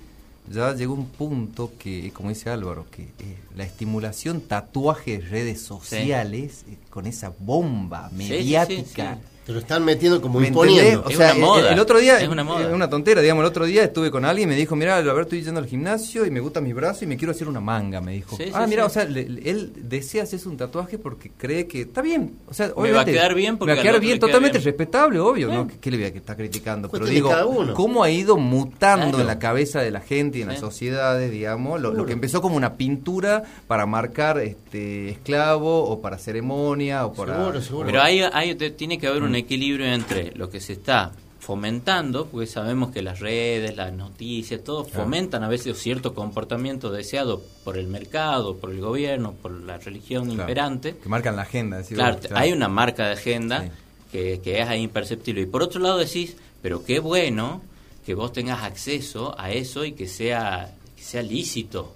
ya 0.50 0.74
llegó 0.74 0.94
un 0.94 1.06
punto 1.06 1.72
que, 1.78 2.10
como 2.12 2.28
dice 2.30 2.50
Álvaro, 2.50 2.86
que 2.90 3.02
eh, 3.02 3.38
la 3.56 3.64
estimulación 3.64 4.40
tatuajes, 4.40 5.30
redes 5.30 5.62
sociales, 5.62 6.64
eh, 6.68 6.76
con 6.90 7.06
esa 7.06 7.32
bomba 7.38 8.10
sí, 8.10 8.16
mediática... 8.16 9.14
sí. 9.16 9.28
Te 9.46 9.52
lo 9.52 9.58
están 9.58 9.84
metiendo 9.84 10.20
como 10.22 10.38
¿Me 10.38 10.46
imponiendo. 10.48 11.02
O 11.04 11.08
Es 11.10 11.16
sea, 11.16 11.32
una 11.34 11.40
moda. 11.46 11.66
El, 11.68 11.72
el 11.74 11.80
otro 11.80 11.98
día, 11.98 12.20
Es 12.20 12.28
una 12.28 12.44
moda. 12.44 12.68
es 12.68 12.72
una 12.72 12.88
tontera, 12.88 13.20
digamos, 13.20 13.42
el 13.42 13.48
otro 13.48 13.64
día 13.66 13.82
estuve 13.82 14.10
con 14.12 14.24
alguien 14.24 14.48
y 14.48 14.52
me 14.52 14.56
dijo, 14.56 14.76
mira, 14.76 14.96
a 14.96 15.00
ver, 15.00 15.22
estoy 15.22 15.42
yendo 15.42 15.58
al 15.58 15.66
gimnasio 15.66 16.24
y 16.24 16.30
me 16.30 16.38
gustan 16.38 16.62
mis 16.62 16.74
brazos 16.74 17.02
y 17.02 17.06
me 17.06 17.16
quiero 17.16 17.32
hacer 17.32 17.48
una 17.48 17.58
manga, 17.60 18.00
me 18.00 18.12
dijo. 18.12 18.36
Sí, 18.36 18.44
sí, 18.44 18.50
ah, 18.54 18.66
mira, 18.68 18.84
sí. 18.84 18.86
o 18.86 18.90
sea, 18.90 19.04
le- 19.04 19.28
le- 19.28 19.50
él 19.50 19.72
desea 19.76 20.22
hacerse 20.22 20.48
un 20.48 20.56
tatuaje 20.56 20.96
porque 20.96 21.32
cree 21.36 21.66
que 21.66 21.80
está 21.80 22.02
bien. 22.02 22.36
O 22.48 22.54
sea, 22.54 22.66
Me 22.68 22.72
va 22.72 22.78
a 22.78 22.80
obviamente, 22.82 23.12
quedar 23.14 23.34
bien 23.34 23.58
porque 23.58 23.72
me 23.72 23.76
va 23.76 23.80
a 23.80 23.82
quedar 23.82 24.00
bien, 24.00 24.20
totalmente 24.20 24.58
bien. 24.58 24.64
respetable, 24.64 25.18
obvio, 25.18 25.48
¿no? 25.48 25.66
¿Qué, 25.66 25.78
qué 25.80 25.90
le 25.90 25.96
voy 25.96 26.06
a 26.06 26.08
estar 26.10 26.36
criticando? 26.36 26.88
Pero 26.88 27.06
digo. 27.06 27.32
¿cómo 27.74 28.04
ha 28.04 28.10
ido 28.10 28.36
mutando 28.36 29.06
Claro. 29.08 29.20
en 29.22 29.26
la 29.26 29.38
cabeza 29.40 29.80
de 29.80 29.90
la 29.90 30.00
gente 30.00 30.38
y 30.38 30.42
en 30.42 30.48
las 30.48 30.60
sociedades, 30.60 31.32
digamos, 31.32 31.80
lo, 31.80 32.06
que 32.06 32.12
empezó 32.12 32.40
como 32.42 32.56
una 32.56 32.74
pintura 32.76 33.42
para 33.66 33.86
marcar 33.86 34.38
este 34.38 35.08
esclavo 35.10 35.82
o 35.84 36.00
para 36.00 36.18
ceremonia 36.18 37.06
o 37.06 37.12
para... 37.12 37.36
Seguro, 37.36 37.60
seguro. 37.60 37.86
Pero 37.86 38.02
hay, 38.02 38.20
hay- 38.20 38.54
te- 38.54 38.70
tiene 38.70 38.98
que 38.98 39.06
haber 39.08 39.22
un 39.32 39.36
equilibrio 39.36 39.86
entre 39.86 40.32
lo 40.36 40.48
que 40.50 40.60
se 40.60 40.74
está 40.74 41.12
fomentando, 41.40 42.26
porque 42.26 42.46
sabemos 42.46 42.92
que 42.92 43.02
las 43.02 43.18
redes, 43.20 43.76
las 43.76 43.92
noticias, 43.92 44.62
todo 44.62 44.84
fomentan 44.84 45.42
a 45.42 45.48
veces 45.48 45.76
cierto 45.78 46.14
comportamiento 46.14 46.90
deseado 46.90 47.42
por 47.64 47.76
el 47.78 47.88
mercado, 47.88 48.56
por 48.58 48.70
el 48.70 48.80
gobierno, 48.80 49.32
por 49.32 49.50
la 49.50 49.76
religión 49.78 50.24
Claro, 50.26 50.40
imperante. 50.42 50.96
Que 51.02 51.08
marcan 51.08 51.34
la 51.36 51.42
agenda. 51.42 51.82
Claro, 51.82 52.16
vos, 52.22 52.30
hay 52.32 52.52
una 52.52 52.68
marca 52.68 53.06
de 53.06 53.12
agenda 53.14 53.62
Sí. 53.64 53.70
que, 54.12 54.40
que 54.42 54.60
es 54.60 54.68
ahí 54.68 54.82
imperceptible. 54.82 55.40
Y 55.42 55.46
por 55.46 55.62
otro 55.62 55.80
lado 55.80 55.98
decís, 55.98 56.36
pero 56.62 56.84
qué 56.84 57.00
bueno 57.00 57.60
que 58.06 58.14
vos 58.14 58.32
tengas 58.32 58.62
acceso 58.62 59.34
a 59.38 59.50
eso 59.50 59.84
y 59.84 59.92
que 59.92 60.06
sea, 60.06 60.72
que 60.96 61.02
sea 61.02 61.22
lícito, 61.22 61.92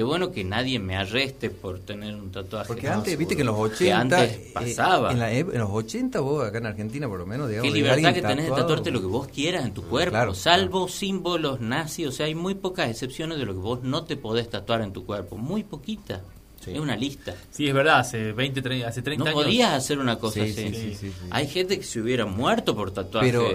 qué 0.00 0.04
bueno 0.04 0.32
que 0.32 0.44
nadie 0.44 0.78
me 0.78 0.96
arreste 0.96 1.50
por 1.50 1.78
tener 1.80 2.14
un 2.14 2.32
tatuaje. 2.32 2.68
Porque 2.68 2.86
No, 2.86 2.94
antes, 2.94 3.18
viste 3.18 3.34
que 3.36 3.42
en 3.42 3.48
los 3.48 3.58
80. 3.58 3.84
Que 3.84 3.92
antes 3.92 4.32
eh, 4.32 4.50
pasaba. 4.54 5.12
en, 5.12 5.18
la 5.18 5.30
ep- 5.30 5.52
en 5.52 5.58
los 5.58 5.68
80, 5.70 6.20
vos 6.20 6.42
acá 6.46 6.56
en 6.56 6.64
Argentina, 6.66 7.06
por 7.06 7.18
lo 7.18 7.26
menos, 7.26 7.48
digamos. 7.50 7.70
Qué 7.70 7.76
libertad 7.78 8.14
que 8.14 8.22
tenés 8.22 8.46
de 8.46 8.50
tatuarte 8.52 8.90
lo 8.90 9.00
que 9.02 9.06
vos 9.06 9.28
quieras 9.28 9.66
en 9.66 9.74
tu 9.74 9.82
cuerpo, 9.82 10.12
Claro, 10.12 10.34
salvo 10.34 10.88
símbolos 10.88 11.60
nazis, 11.60 12.06
o 12.06 12.12
sea, 12.12 12.24
hay 12.26 12.34
muy 12.34 12.54
pocas 12.54 12.88
excepciones 12.88 13.36
de 13.38 13.44
lo 13.44 13.52
que 13.52 13.58
vos 13.60 13.82
no 13.82 14.04
te 14.04 14.16
podés 14.16 14.48
tatuar 14.48 14.80
en 14.80 14.92
tu 14.94 15.04
cuerpo, 15.04 15.36
muy 15.36 15.64
poquita. 15.64 16.22
Es 16.66 16.78
una 16.78 16.96
lista. 16.96 17.34
Sí, 17.50 17.66
es 17.68 17.74
verdad, 17.74 17.98
hace 18.00 18.32
20, 18.32 18.62
30, 18.62 18.88
hace 18.88 19.02
30 19.02 19.24
No 19.24 19.30
años. 19.30 19.42
podías 19.44 19.72
hacer 19.74 19.98
una 19.98 20.18
cosa 20.18 20.44
Sí, 20.44 20.50
así. 20.50 20.54
sí, 20.54 20.74
sí, 20.74 20.94
sí, 20.94 21.08
sí. 21.08 21.12
Hay 21.30 21.46
gente 21.46 21.78
que 21.78 21.84
se 21.84 22.00
hubiera 22.00 22.24
muerto 22.26 22.74
por 22.74 22.90
tatuajes. 22.90 23.30
Pero 23.32 23.48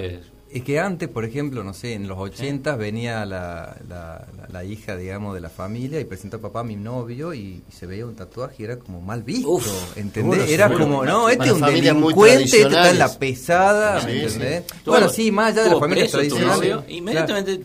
es 0.58 0.64
que 0.64 0.80
antes, 0.80 1.10
por 1.10 1.26
ejemplo, 1.26 1.64
no 1.64 1.74
sé, 1.74 1.94
en 1.94 2.08
los 2.08 2.18
80 2.18 2.76
venía 2.78 3.26
la, 3.26 3.76
la, 3.90 4.26
la- 4.38 4.48
la 4.52 4.64
hija, 4.64 4.96
digamos, 4.96 5.34
de 5.36 5.42
la 5.42 5.50
familia 5.50 6.00
y 6.00 6.06
presentó 6.06 6.38
a 6.38 6.42
papá 6.42 6.62
a 6.62 6.64
mi 6.64 6.78
novio 6.78 7.34
y, 7.34 7.62
se 7.70 7.86
veía 7.86 8.06
un 8.06 8.16
tatuaje 8.16 8.56
y 8.60 8.64
era 8.64 8.78
como 8.80 9.02
mal 9.02 9.22
visto, 9.24 9.50
Uf, 9.50 9.68
¿entendés? 9.98 10.40
seguro, 10.40 10.54
Era 10.54 10.68
seguro. 10.70 10.86
como, 10.86 11.06
no, 11.06 11.28
este 11.30 11.46
es 11.48 11.52
un 11.52 11.62
delincuente, 11.62 12.44
este 12.44 12.62
está 12.62 12.90
en 12.90 13.00
la 13.00 13.20
pesada, 13.20 14.00
Sí, 14.00 14.08
¿me 14.08 14.24
entendés? 14.24 14.64
Bueno, 14.86 15.10
sí, 15.10 15.32
más 15.32 15.48
allá 15.52 15.64
de 15.64 15.68
las 15.70 15.72
tuvo 15.72 15.80
familias 15.82 16.12
preso 16.12 16.40
novio, 16.40 16.84
Inmediatamente, 16.88 17.60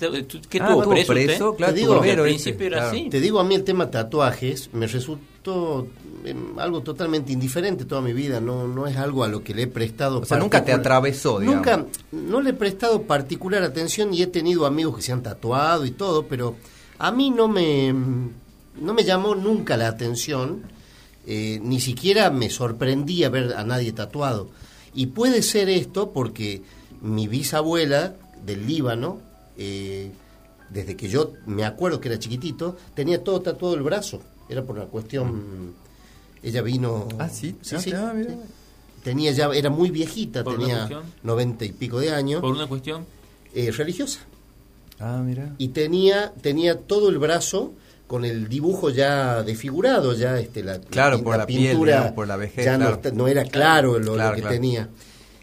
¿qué 0.48 0.58
Ah, 0.60 0.72
tuvo 0.72 0.90
preso, 0.90 1.12
preso, 1.12 1.50
usted? 1.50 1.56
claro, 1.58 1.72
Te 1.74 1.78
digo, 1.80 2.00
al 2.00 2.08
este, 2.08 2.22
principio 2.22 2.66
era 2.66 2.76
claro. 2.78 2.90
así. 2.90 3.08
Te 3.08 3.20
digo, 3.20 3.38
a 3.38 3.44
mí 3.44 3.54
el 3.54 3.62
tema 3.62 3.88
tatuajes 3.90 4.70
me 4.72 4.86
resultó 4.88 5.86
algo 6.58 6.82
totalmente 6.82 7.32
indiferente 7.32 7.84
toda 7.84 8.00
mi 8.00 8.12
vida. 8.12 8.40
No, 8.40 8.68
no 8.68 8.86
es 8.86 8.96
algo 8.96 9.24
a 9.24 9.28
lo 9.28 9.42
que 9.42 9.54
le 9.54 9.62
he 9.62 9.66
prestado. 9.66 10.20
O 10.20 10.24
sea, 10.24 10.38
nunca 10.38 10.64
te 10.64 10.72
atravesó, 10.72 11.38
digamos. 11.40 11.66
Nunca, 11.66 11.86
no 12.12 12.40
le 12.40 12.50
he 12.50 12.54
prestado 12.54 13.02
particular 13.02 13.62
atención 13.62 14.12
y 14.12 14.22
he 14.22 14.26
tenido 14.26 14.66
amigos 14.66 14.96
que 14.96 15.02
se 15.02 15.12
han 15.12 15.22
tatuado 15.22 15.84
y 15.86 15.90
todo, 15.92 16.26
pero 16.26 16.56
a 16.98 17.10
mí 17.10 17.30
no 17.30 17.48
me, 17.48 17.92
no 17.92 18.94
me 18.94 19.04
llamó 19.04 19.34
nunca 19.34 19.76
la 19.76 19.88
atención. 19.88 20.62
eh, 21.26 21.60
ni 21.62 21.80
siquiera 21.80 22.30
me 22.30 22.50
sorprendía 22.50 23.28
ver 23.28 23.54
a 23.54 23.64
nadie 23.64 23.92
tatuado. 23.92 24.48
Y 24.94 25.06
puede 25.06 25.42
ser 25.42 25.68
esto 25.68 26.10
porque 26.10 26.62
mi 27.02 27.28
bisabuela 27.28 28.14
del 28.44 28.66
Líbano, 28.66 29.20
eh, 29.56 30.10
desde 30.70 30.96
que 30.96 31.08
yo 31.08 31.32
me 31.46 31.64
acuerdo 31.64 32.00
que 32.00 32.08
era 32.08 32.18
chiquitito, 32.18 32.76
tenía 32.94 33.22
todo 33.22 33.40
tatuado 33.40 33.74
el 33.74 33.82
brazo. 33.82 34.20
Era 34.48 34.62
por 34.62 34.76
una 34.76 34.86
cuestión... 34.86 35.74
Ella 36.42 36.62
vino... 36.62 37.08
Ah, 37.18 37.28
sí, 37.28 37.56
sí, 37.60 37.74
ah, 37.76 37.80
sí, 37.80 37.92
ah, 37.92 38.12
mira. 38.14 38.30
sí. 38.30 38.36
Tenía 39.04 39.32
ya, 39.32 39.46
era 39.54 39.70
muy 39.70 39.90
viejita, 39.90 40.44
¿Por 40.44 40.58
una 40.58 40.86
tenía 40.86 41.02
noventa 41.22 41.64
y 41.64 41.72
pico 41.72 42.00
de 42.00 42.12
años, 42.12 42.40
Por 42.40 42.52
una 42.52 42.66
cuestión. 42.66 43.06
eh, 43.54 43.70
religiosa. 43.70 44.20
Ah, 44.98 45.22
mira. 45.24 45.54
Y 45.58 45.68
tenía, 45.68 46.32
tenía 46.42 46.78
todo 46.78 47.08
el 47.08 47.18
brazo 47.18 47.72
con 48.06 48.24
el 48.24 48.48
dibujo 48.48 48.90
ya 48.90 49.42
desfigurado, 49.42 50.12
ya 50.14 50.38
este, 50.38 50.62
la, 50.62 50.80
Claro, 50.80 51.16
la 51.18 51.22
por 51.24 51.36
la 51.38 51.46
piel, 51.46 51.70
pintura 51.70 51.92
digamos, 51.92 52.12
por 52.12 52.26
la 52.28 52.36
vejez, 52.36 52.64
ya 52.64 52.72
no 52.72 52.78
claro. 52.80 52.94
está- 52.96 53.10
no, 53.12 53.28
era 53.28 53.44
claro 53.44 53.98
lo, 53.98 54.12
que 54.12 54.16
claro. 54.18 54.48
tenía. 54.48 54.88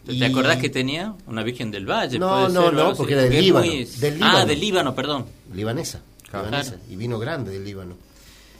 ¿Te 0.06 0.14
Y- 0.14 0.24
acordás 0.24 0.58
que 0.58 0.70
tenía 0.70 1.16
una 1.28 1.44
Virgen 1.44 1.72
del 1.72 1.86
Valle? 1.90 2.20
No, 2.20 2.30
puede 2.30 2.54
no, 2.54 2.64
ser, 2.66 2.74
no, 2.74 2.96
porque 2.96 3.14
era 3.14 3.24
del 3.24 3.42
Líbano, 3.42 3.66
muy- 3.66 3.86
del 3.86 4.14
Ah, 4.14 4.16
Líbano. 4.18 4.46
del 4.46 4.60
Líbano, 4.60 4.96
perdón. 4.96 5.26
libanesa, 5.54 6.02
Claro. 6.30 6.46
libanesa, 6.46 6.76
y 6.90 6.96
vino 6.96 7.18
grande 7.20 7.52
del 7.52 7.64
Líbano. 7.66 7.96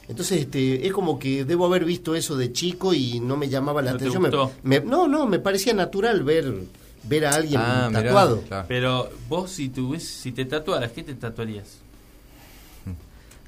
Entonces, 0.08 0.40
este, 0.40 0.86
es 0.86 0.92
como 0.92 1.18
que 1.18 1.44
debo 1.44 1.66
haber 1.66 1.84
visto 1.84 2.14
eso 2.14 2.36
de 2.36 2.52
chico 2.52 2.94
y 2.94 3.20
no 3.20 3.36
me 3.36 3.48
llamaba 3.48 3.82
la 3.82 3.92
¿No 3.92 3.98
te 3.98 4.04
atención. 4.04 4.22
Me- 4.22 4.28
gustó? 4.30 4.52
me- 4.62 4.80
no, 4.80 5.06
no, 5.06 5.26
me 5.26 5.38
parecía 5.38 5.74
natural 5.74 6.22
ver 6.22 6.54
ver 7.04 7.26
a 7.26 7.30
alguien 7.34 7.60
Ah, 7.62 7.88
mirá, 7.90 8.02
tatuado. 8.04 8.42
claro. 8.42 8.64
Pero 8.68 9.10
vos, 9.28 9.50
si, 9.50 9.68
tuvies, 9.68 10.06
si 10.06 10.32
te 10.32 10.44
tatuaras, 10.44 10.92
¿qué 10.92 11.02
te 11.02 11.14
tatuarías? 11.14 11.78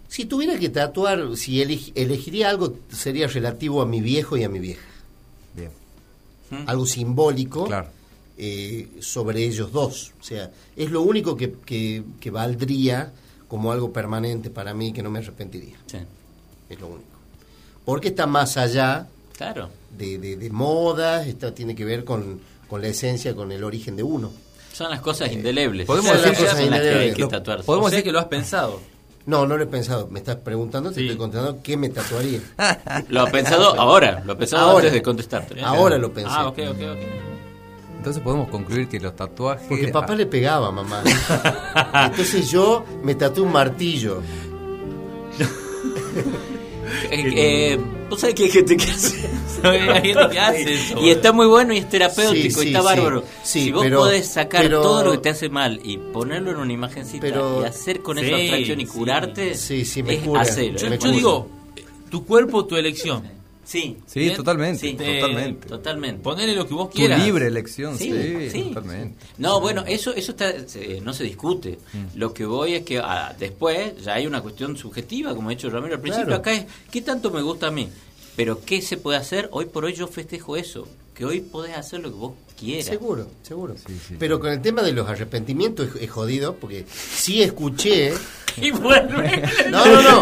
Si 0.08 0.24
tuviera 0.24 0.58
que 0.58 0.68
tatuar, 0.68 1.36
si 1.36 1.62
eleg- 1.62 1.92
elegiría 1.94 2.50
algo, 2.50 2.74
sería 2.90 3.28
relativo 3.28 3.80
a 3.80 3.86
mi 3.86 4.00
viejo 4.00 4.36
y 4.36 4.42
a 4.44 4.48
mi 4.48 4.58
vieja. 4.58 4.82
Bien, 5.54 5.70
Algo 6.66 6.84
simbólico 6.84 7.66
claro. 7.66 7.88
eh, 8.36 8.88
sobre 9.00 9.44
ellos 9.44 9.70
dos. 9.72 10.12
O 10.20 10.24
sea, 10.24 10.50
es 10.76 10.90
lo 10.90 11.02
único 11.02 11.36
que, 11.36 11.52
que, 11.64 12.02
que 12.18 12.30
valdría 12.30 13.12
como 13.46 13.70
algo 13.70 13.92
permanente 13.92 14.50
para 14.50 14.74
mí 14.74 14.92
que 14.92 15.02
no 15.02 15.10
me 15.10 15.20
arrepentiría. 15.20 15.76
Sí. 15.86 15.98
Es 16.70 16.80
lo 16.80 16.86
único. 16.86 17.04
Porque 17.84 18.08
está 18.08 18.26
más 18.26 18.56
allá 18.56 19.06
Claro. 19.36 19.68
de, 19.96 20.18
de, 20.18 20.36
de 20.36 20.50
modas, 20.50 21.26
está, 21.26 21.54
tiene 21.54 21.74
que 21.74 21.84
ver 21.84 22.04
con, 22.04 22.40
con 22.68 22.80
la 22.80 22.88
esencia, 22.88 23.34
con 23.34 23.52
el 23.52 23.62
origen 23.64 23.96
de 23.96 24.02
uno. 24.02 24.30
Son 24.72 24.88
las 24.90 25.00
cosas 25.00 25.30
indelebles. 25.32 25.86
podemos 25.86 26.12
decir 26.12 26.30
cosas 26.38 26.60
las 26.70 26.80
que 26.80 27.12
que 27.14 27.20
Lo- 27.22 27.28
tatuarse. 27.28 27.64
podemos 27.64 27.88
o 27.88 27.90
sea 27.90 27.98
decir- 27.98 28.04
que 28.04 28.12
lo 28.12 28.18
has 28.20 28.26
pensado. 28.26 28.80
No, 29.26 29.46
no 29.46 29.56
lo 29.58 29.64
he 29.64 29.66
pensado. 29.66 30.08
Me 30.10 30.18
estás 30.20 30.36
preguntando, 30.36 30.88
te 30.90 30.96
Sí. 30.96 31.02
estoy 31.02 31.18
contando 31.18 31.58
qué 31.62 31.76
me 31.76 31.90
tatuaría. 31.90 32.40
Lo 33.10 33.20
ha 33.20 33.26
pensado 33.30 33.74
ahora, 33.78 34.22
lo 34.24 34.32
ha 34.32 34.38
pensado 34.38 34.62
Ahora. 34.62 34.78
antes 34.78 34.92
de 34.94 35.02
contestarte. 35.02 35.60
Ahora 35.62 35.98
lo 35.98 36.10
pensé. 36.12 36.30
Ah, 36.32 36.48
ok, 36.48 36.58
ok, 36.70 36.76
ok. 36.92 36.98
Entonces 37.98 38.22
podemos 38.22 38.48
concluir 38.48 38.88
que 38.88 38.98
los 38.98 39.14
tatuajes... 39.14 39.66
Porque 39.68 39.88
papá 39.88 40.14
ah, 40.14 40.16
le 40.16 40.24
pegaba 40.26 40.68
a 40.68 40.72
mamá. 40.72 41.02
Entonces 42.06 42.50
yo 42.50 42.82
me 43.04 43.14
tatué 43.14 43.42
un 43.44 43.52
martillo. 43.52 44.22
Eh, 47.10 47.32
eh, 47.36 47.78
¿Vos 48.08 48.20
sabés 48.20 48.34
que 48.34 48.44
hay 48.44 48.50
gente 48.50 48.76
que 48.76 48.84
hace 48.84 49.28
Hay 49.62 49.78
gente 50.02 50.28
que 50.32 50.40
hace 50.40 50.74
eso. 50.74 51.00
Y 51.04 51.10
está 51.10 51.32
muy 51.32 51.46
bueno 51.46 51.72
y 51.74 51.78
es 51.78 51.88
terapéutico 51.88 52.60
Sí, 52.60 52.66
y 52.68 52.70
está 52.70 52.82
bárbaro. 52.82 53.20
sí. 53.42 53.60
Sí, 53.60 53.64
si 53.66 53.72
vos 53.72 53.82
pero- 53.84 53.98
podés 53.98 54.26
sacar 54.26 54.62
pero- 54.62 54.82
todo 54.82 55.04
lo 55.04 55.12
que 55.12 55.18
te 55.18 55.28
hace 55.30 55.48
mal 55.48 55.80
y 55.84 55.96
ponerlo 55.98 56.50
en 56.52 56.56
una 56.58 56.72
imagencita 56.72 57.20
Pero- 57.20 57.62
y 57.62 57.64
hacer 57.66 58.00
con 58.02 58.18
Sí, 58.18 58.24
eso 58.24 58.36
abstracción 58.36 58.80
y 58.80 58.86
curarte, 58.86 59.54
Sí, 59.54 59.84
sí, 59.84 60.02
me 60.02 60.14
es 60.14 60.22
cura. 60.22 60.40
hacer. 60.42 60.76
Yo, 60.76 60.88
Me 60.88 60.96
yo 60.96 61.00
cura. 61.00 61.12
digo, 61.12 61.48
tu 62.10 62.24
cuerpo, 62.24 62.64
tu 62.66 62.76
elección. 62.76 63.22
Sí, 63.70 63.96
Sí, 64.04 64.18
Bien. 64.18 64.34
totalmente, 64.36 64.80
Sí. 64.80 64.94
totalmente. 64.94 65.68
totalmente. 65.68 66.22
Ponele 66.24 66.56
lo 66.56 66.66
que 66.66 66.74
vos 66.74 66.90
Tu 66.90 66.96
quieras. 66.96 67.24
libre 67.24 67.46
elección, 67.46 67.96
sí, 67.96 68.10
Sí, 68.10 68.50
sí. 68.50 68.62
totalmente. 68.64 69.24
No, 69.38 69.60
bueno, 69.60 69.84
eso 69.86 70.12
eso 70.12 70.32
está, 70.32 70.50
eh, 70.50 71.00
no 71.00 71.12
se 71.12 71.22
discute. 71.22 71.78
Mm. 71.92 72.18
Lo 72.18 72.34
que 72.34 72.44
voy 72.46 72.74
es 72.74 72.82
que 72.82 72.98
ah, 72.98 73.32
después 73.38 74.02
ya 74.02 74.14
hay 74.14 74.26
una 74.26 74.40
cuestión 74.42 74.76
subjetiva, 74.76 75.36
como 75.36 75.50
ha 75.50 75.52
dicho 75.52 75.70
Ramiro 75.70 75.94
al 75.94 76.00
principio. 76.00 76.26
Claro. 76.26 76.40
Acá 76.40 76.52
es, 76.52 76.64
¿qué 76.90 77.00
tanto 77.02 77.30
me 77.30 77.42
gusta 77.42 77.68
a 77.68 77.70
mí? 77.70 77.88
Pero 78.34 78.60
¿qué 78.64 78.82
se 78.82 78.96
puede 78.96 79.18
hacer? 79.18 79.48
Hoy 79.52 79.66
por 79.66 79.84
hoy 79.84 79.92
yo 79.94 80.08
festejo 80.08 80.56
eso. 80.56 80.88
Que 81.20 81.26
hoy 81.26 81.40
podés 81.42 81.76
hacer 81.76 82.00
lo 82.00 82.08
que 82.08 82.16
vos 82.16 82.32
quieras. 82.58 82.86
Seguro, 82.86 83.26
seguro. 83.42 83.74
Sí, 83.86 83.94
sí. 84.08 84.16
Pero 84.18 84.40
con 84.40 84.50
el 84.52 84.62
tema 84.62 84.80
de 84.80 84.92
los 84.92 85.06
arrepentimientos 85.06 85.88
es, 85.94 86.02
es 86.04 86.10
jodido 86.10 86.54
porque 86.56 86.86
sí 86.90 87.42
escuché. 87.42 88.14
Y 88.60 88.72
vuelve. 88.72 89.44
No, 89.70 89.86
no, 89.86 90.02
no. 90.02 90.20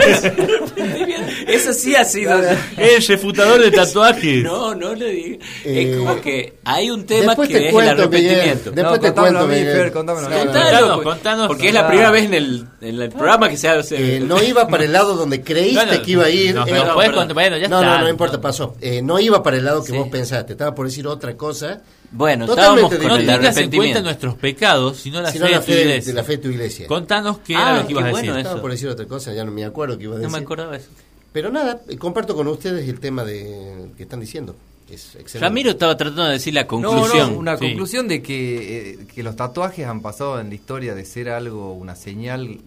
Eso 1.47 1.73
sí 1.73 1.95
ha 1.97 2.05
sido. 2.05 2.39
El 2.77 3.03
refutador 3.07 3.59
de 3.59 3.71
tatuajes. 3.71 4.43
No, 4.45 4.75
no 4.75 4.95
le 4.95 5.11
diga. 5.11 5.45
Eh, 5.65 5.83
es 5.93 5.97
como 5.99 6.21
que 6.21 6.59
hay 6.63 6.91
un 6.91 7.07
tema 7.07 7.29
después 7.29 7.49
que 7.49 7.55
te 7.59 7.67
es 7.69 7.73
cuento, 7.73 7.93
el 7.93 7.99
arrepentimiento. 8.01 8.71
Miguel. 8.71 8.75
Después 8.75 8.85
No, 8.85 8.93
te 9.01 9.07
contámelo 9.07 9.39
cuento, 9.39 9.41
a 9.41 9.47
mí, 9.47 9.55
Miguel. 9.55 9.77
Fer, 9.77 9.93
contámelo. 9.93 10.29
No, 10.29 10.37
no, 10.37 10.45
no. 10.45 10.53
Contanos, 10.53 11.03
contanos. 11.03 11.47
porque 11.49 11.69
es 11.69 11.75
la 11.75 11.89
primera 11.89 12.11
vez 12.11 12.25
en 12.27 12.35
el, 12.35 12.67
en 12.83 13.01
el 13.01 13.09
programa 13.11 13.49
que 13.49 13.57
se 13.57 13.69
hace. 13.69 14.17
Eh, 14.17 14.21
no 14.21 14.43
iba 14.43 14.69
para 14.69 14.85
el 14.85 14.93
lado 14.93 15.17
donde 15.17 15.41
creíste 15.43 16.03
que 16.03 16.11
iba 16.11 16.25
a 16.27 16.31
ir. 16.31 16.55
no, 16.55 16.67
Eh, 16.67 16.73
no, 16.73 16.95
bueno, 16.95 17.27
ya 17.27 17.69
no, 17.69 17.81
está. 17.81 17.97
no, 17.99 17.99
no 18.01 18.09
importa, 18.11 18.41
pasó. 18.41 18.77
Eh, 18.81 19.01
no 19.01 19.19
iba 19.19 19.43
para 19.43 19.57
el 19.57 19.65
lado 19.65 19.83
que 19.83 19.93
Sí. 19.93 19.99
vos 19.99 20.09
pensaste. 20.09 20.53
Estaba 20.53 20.75
por 20.75 20.87
decir 20.89 21.07
otra 21.07 21.37
cosa. 21.37 21.83
Bueno, 22.11 22.47
Totalmente 22.47 22.85
estábamos 22.87 22.99
con 22.99 23.09
No 23.09 23.15
el 23.17 23.21
diferente. 23.21 23.49
tengas 23.49 23.57
en 23.59 23.71
cuenta 23.79 24.03
nuestros 24.03 24.35
pecados, 24.37 24.97
sino 24.99 25.21
la 25.21 25.31
sino 25.31 25.45
fe 25.47 25.51
la 25.53 25.59
de 25.61 25.65
tu 25.65 25.71
fe, 25.73 25.77
de 25.77 25.83
iglesia. 25.83 26.15
la 26.15 26.25
fe 26.25 26.33
de 26.33 26.39
tu 26.39 26.49
iglesia. 26.49 26.87
Contanos 26.87 27.39
qué 27.39 27.55
Ah, 27.57 27.71
era 27.73 27.81
lo 27.83 27.87
que 27.87 27.93
ibas 27.93 28.05
a 28.05 28.11
bueno 28.11 28.19
decir. 28.23 28.31
eso. 28.31 28.39
Estaba 28.41 28.61
por 28.63 28.71
decir 28.71 28.89
otra 28.89 29.07
cosa, 29.07 29.33
ya 29.35 29.45
no 29.45 29.51
me 29.53 29.65
acuerdo 29.65 29.97
qué 29.99 30.05
iba 30.05 30.15
a 30.15 30.19
No 30.19 30.23
decir. 30.25 30.39
me 30.39 30.43
acordaba 30.45 30.77
eso. 30.77 30.89
Pero 31.33 31.51
nada, 31.53 31.81
comparto 31.99 32.35
con 32.35 32.49
ustedes 32.49 32.89
el 32.89 33.01
tema 33.01 33.25
de 33.25 33.91
que 33.97 34.03
están 34.05 34.21
diciendo. 34.21 34.57
Es 34.91 35.17
excelente. 35.17 35.41
Ramiro 35.41 35.71
estaba 35.73 35.95
tratando 35.99 36.25
de 36.25 36.33
decir 36.33 36.55
la 36.55 36.63
No, 36.63 36.69
conclusión. 36.69 37.33
no, 37.35 37.39
una 37.39 37.59
Sí. 37.59 37.67
conclusión 37.67 38.09
de 38.09 38.23
que, 38.23 38.91
eh, 38.93 38.99
que 39.15 39.23
los 39.23 39.37
tatuajes 39.37 39.87
han 39.87 40.01
pasado 40.01 40.41
en 40.41 40.49
la 40.49 40.55
historia 40.55 40.95
de 40.95 41.05
ser 41.05 41.29
algo, 41.29 41.75
una 41.75 41.95
señal 41.95 42.59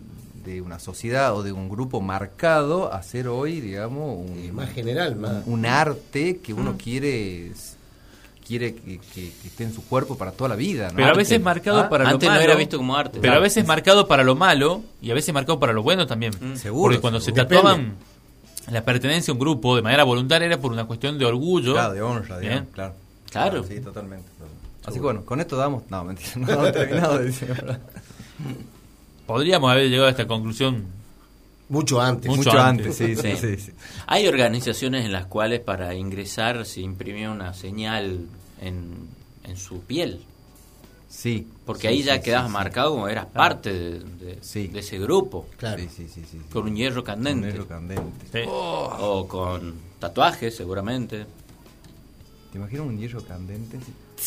de 0.46 0.62
una 0.62 0.78
sociedad 0.78 1.36
o 1.36 1.42
de 1.42 1.52
un 1.52 1.68
grupo 1.70 2.00
marcado 2.02 2.94
a 2.94 3.02
ser 3.02 3.28
hoy, 3.28 3.60
digamos, 3.62 4.18
un, 4.20 4.52
más 4.56 4.72
general, 4.72 5.16
más. 5.16 5.44
un 5.48 5.66
arte 5.66 6.38
que 6.38 6.54
Mm. 6.54 6.60
uno 6.60 6.76
quiere 6.78 7.52
quiere 8.52 8.76
que, 8.76 9.00
que- 9.14 9.32
que 9.42 9.48
esté 9.48 9.64
en 9.64 9.74
su 9.74 9.84
cuerpo 9.86 10.18
para 10.18 10.32
toda 10.34 10.50
la 10.50 10.56
vida. 10.56 10.90
¿no? 10.90 10.96
Pero 10.98 11.08
a 11.08 11.14
veces 11.14 11.42
marcado 11.42 11.80
Ah, 11.80 11.90
para 11.90 12.04
lo 12.04 12.10
Antes 12.12 12.28
no 12.28 12.34
malo. 12.36 12.44
era 12.46 12.56
visto 12.56 12.78
como 12.78 12.96
arte. 12.98 13.20
Pero 13.22 13.34
a 13.36 13.40
veces 13.40 13.66
marcado 13.66 14.08
para 14.08 14.24
lo 14.24 14.36
malo 14.36 14.82
y 15.02 15.10
a 15.12 15.14
veces 15.14 15.34
marcado 15.34 15.58
para 15.60 15.72
lo 15.74 15.84
bueno 15.84 16.06
también. 16.06 16.34
Seguro, 16.58 16.84
Porque 16.92 17.00
cuando 17.00 17.20
se 17.22 17.32
tatuaban 17.32 17.96
la 18.70 18.84
pertenencia 18.84 19.32
a 19.32 19.34
un 19.34 19.40
grupo 19.40 19.76
de 19.76 19.82
manera 19.82 20.04
voluntaria 20.04 20.46
era 20.48 20.60
por 20.60 20.72
una 20.72 20.86
cuestión 20.86 21.18
de 21.18 21.26
orgullo. 21.26 21.74
Claro, 21.74 21.94
de 21.94 22.02
honra, 22.02 22.40
claro. 22.74 22.94
Claro. 23.32 23.64
Sí, 23.64 23.80
totalmente. 23.80 24.28
Así 24.86 24.96
que 24.96 25.02
bueno, 25.02 25.24
con 25.24 25.40
esto 25.40 25.56
damos... 25.56 25.84
No, 25.90 26.04
mentira, 26.04 26.32
no 26.36 26.52
hemos 26.52 26.72
terminado 26.74 27.18
de 27.20 27.26
decir. 27.26 27.56
Podríamos 29.26 29.72
haber 29.72 29.90
llegado 29.90 30.08
a 30.08 30.12
esta 30.12 30.28
conclusión. 30.28 30.86
Mucho 31.72 32.00
antes. 32.02 32.30
Mucho 32.30 32.50
Mucho 32.50 32.60
antes. 32.62 33.02
antes, 33.02 33.18
sí, 33.20 33.38
sí, 33.38 33.58
Sí. 33.58 33.72
Hay 34.08 34.28
organizaciones 34.28 35.06
en 35.06 35.12
las 35.14 35.26
cuales 35.26 35.62
para 35.62 35.96
ingresar 35.96 36.66
se 36.66 36.82
imprimía 36.82 37.32
una 37.32 37.54
señal 37.54 38.28
en, 38.60 39.08
en 39.44 39.58
su 39.58 39.80
piel. 39.82 40.22
Sí. 41.08 41.48
Porque 41.66 41.82
sí, 41.82 41.88
ahí 41.88 42.04
ya 42.04 42.16
sí, 42.18 42.22
quedabas 42.24 42.48
sí, 42.48 42.52
sí. 42.52 42.54
marcado 42.54 42.92
como 42.92 43.08
eras 43.08 43.26
parte 43.26 43.72
de, 43.74 44.00
de- 44.00 44.38
Sí. 44.42 44.68
de 44.68 44.80
ese 44.80 44.98
grupo. 45.00 45.48
Claro. 45.58 45.82
Sí, 45.82 45.90
sí, 46.08 46.24
sí. 46.30 46.40
Con 46.52 46.64
un 46.68 46.76
hierro 46.76 47.02
Un 47.02 47.06
candente. 47.06 47.48
negro 47.48 47.68
candente. 47.68 48.28
Sí. 48.32 48.40
O 48.48 49.26
con 49.28 49.74
tatuajes, 50.00 50.56
seguramente. 50.56 51.26
¿Te 52.52 52.58
imaginas 52.58 52.86
un 52.86 52.98
hierro 52.98 53.24
candente? 53.24 53.78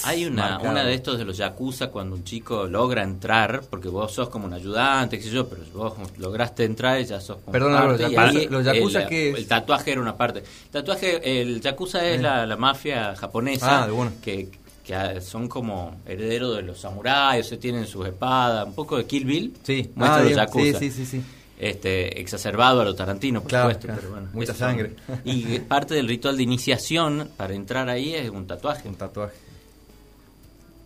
Hay 0.04 0.26
una, 0.26 0.58
una 0.58 0.82
de 0.84 0.94
estos 0.94 1.18
de 1.18 1.24
los 1.24 1.36
yakuza 1.36 1.88
cuando 1.88 2.16
un 2.16 2.24
chico 2.24 2.66
logra 2.66 3.02
entrar, 3.02 3.62
porque 3.70 3.88
vos 3.88 4.12
sos 4.12 4.28
como 4.28 4.46
un 4.46 4.52
ayudante, 4.52 5.18
qué 5.18 5.24
sé 5.24 5.30
yo, 5.30 5.48
pero 5.48 5.62
vos 5.72 5.94
lograste 6.18 6.64
entrar 6.64 7.00
y 7.00 7.04
ya 7.04 7.20
sos 7.20 7.36
como 7.38 7.52
Perdón, 7.52 7.72
parte. 7.74 8.02
los 8.02 8.12
yakuza- 8.12 8.28
ahí 8.40 8.46
los 8.48 8.64
yakuza, 8.64 9.02
el, 9.02 9.08
¿qué 9.08 9.30
es? 9.30 9.36
el 9.38 9.46
tatuaje 9.46 9.92
era 9.92 10.00
una 10.00 10.16
parte. 10.16 10.40
El 10.40 10.70
tatuaje, 10.70 11.40
el 11.40 11.60
yakuza 11.60 12.04
es 12.06 12.20
la, 12.20 12.44
la 12.46 12.56
mafia 12.56 13.14
japonesa 13.14 13.84
Ah, 13.84 13.86
bueno. 13.88 14.12
que, 14.22 14.48
que 14.84 15.20
son 15.20 15.48
como 15.48 16.00
herederos 16.06 16.56
de 16.56 16.62
los 16.62 16.80
samuráis, 16.80 17.46
o 17.46 17.48
sea, 17.50 17.58
tienen 17.58 17.86
sus 17.86 18.06
espadas, 18.06 18.66
un 18.66 18.74
poco 18.74 18.96
de 18.96 19.06
Kill 19.06 19.24
Bill. 19.24 19.54
Sí. 19.62 19.90
muestra 19.94 20.20
Ah, 20.20 20.22
los 20.24 20.34
yakuza. 20.34 20.78
Sí, 20.78 20.90
sí, 20.90 21.04
sí, 21.04 21.06
sí. 21.06 21.22
Este, 21.56 22.20
exacerbado 22.20 22.80
a 22.80 22.84
lo 22.84 22.94
Tarantino, 22.96 23.40
por 23.40 23.48
Claro, 23.48 23.66
supuesto, 23.70 23.86
claro. 23.86 24.00
pero 24.02 24.12
bueno. 24.12 24.28
Mucha 24.34 24.46
son- 24.52 24.56
sangre. 24.70 24.96
Y 25.24 25.60
parte 25.60 25.94
del 25.94 26.08
ritual 26.08 26.36
de 26.36 26.42
iniciación 26.42 27.30
para 27.36 27.54
entrar 27.54 27.88
ahí 27.88 28.12
es 28.14 28.28
un 28.28 28.44
tatuaje. 28.46 28.88
Un 28.88 28.96
tatuaje. 28.96 29.34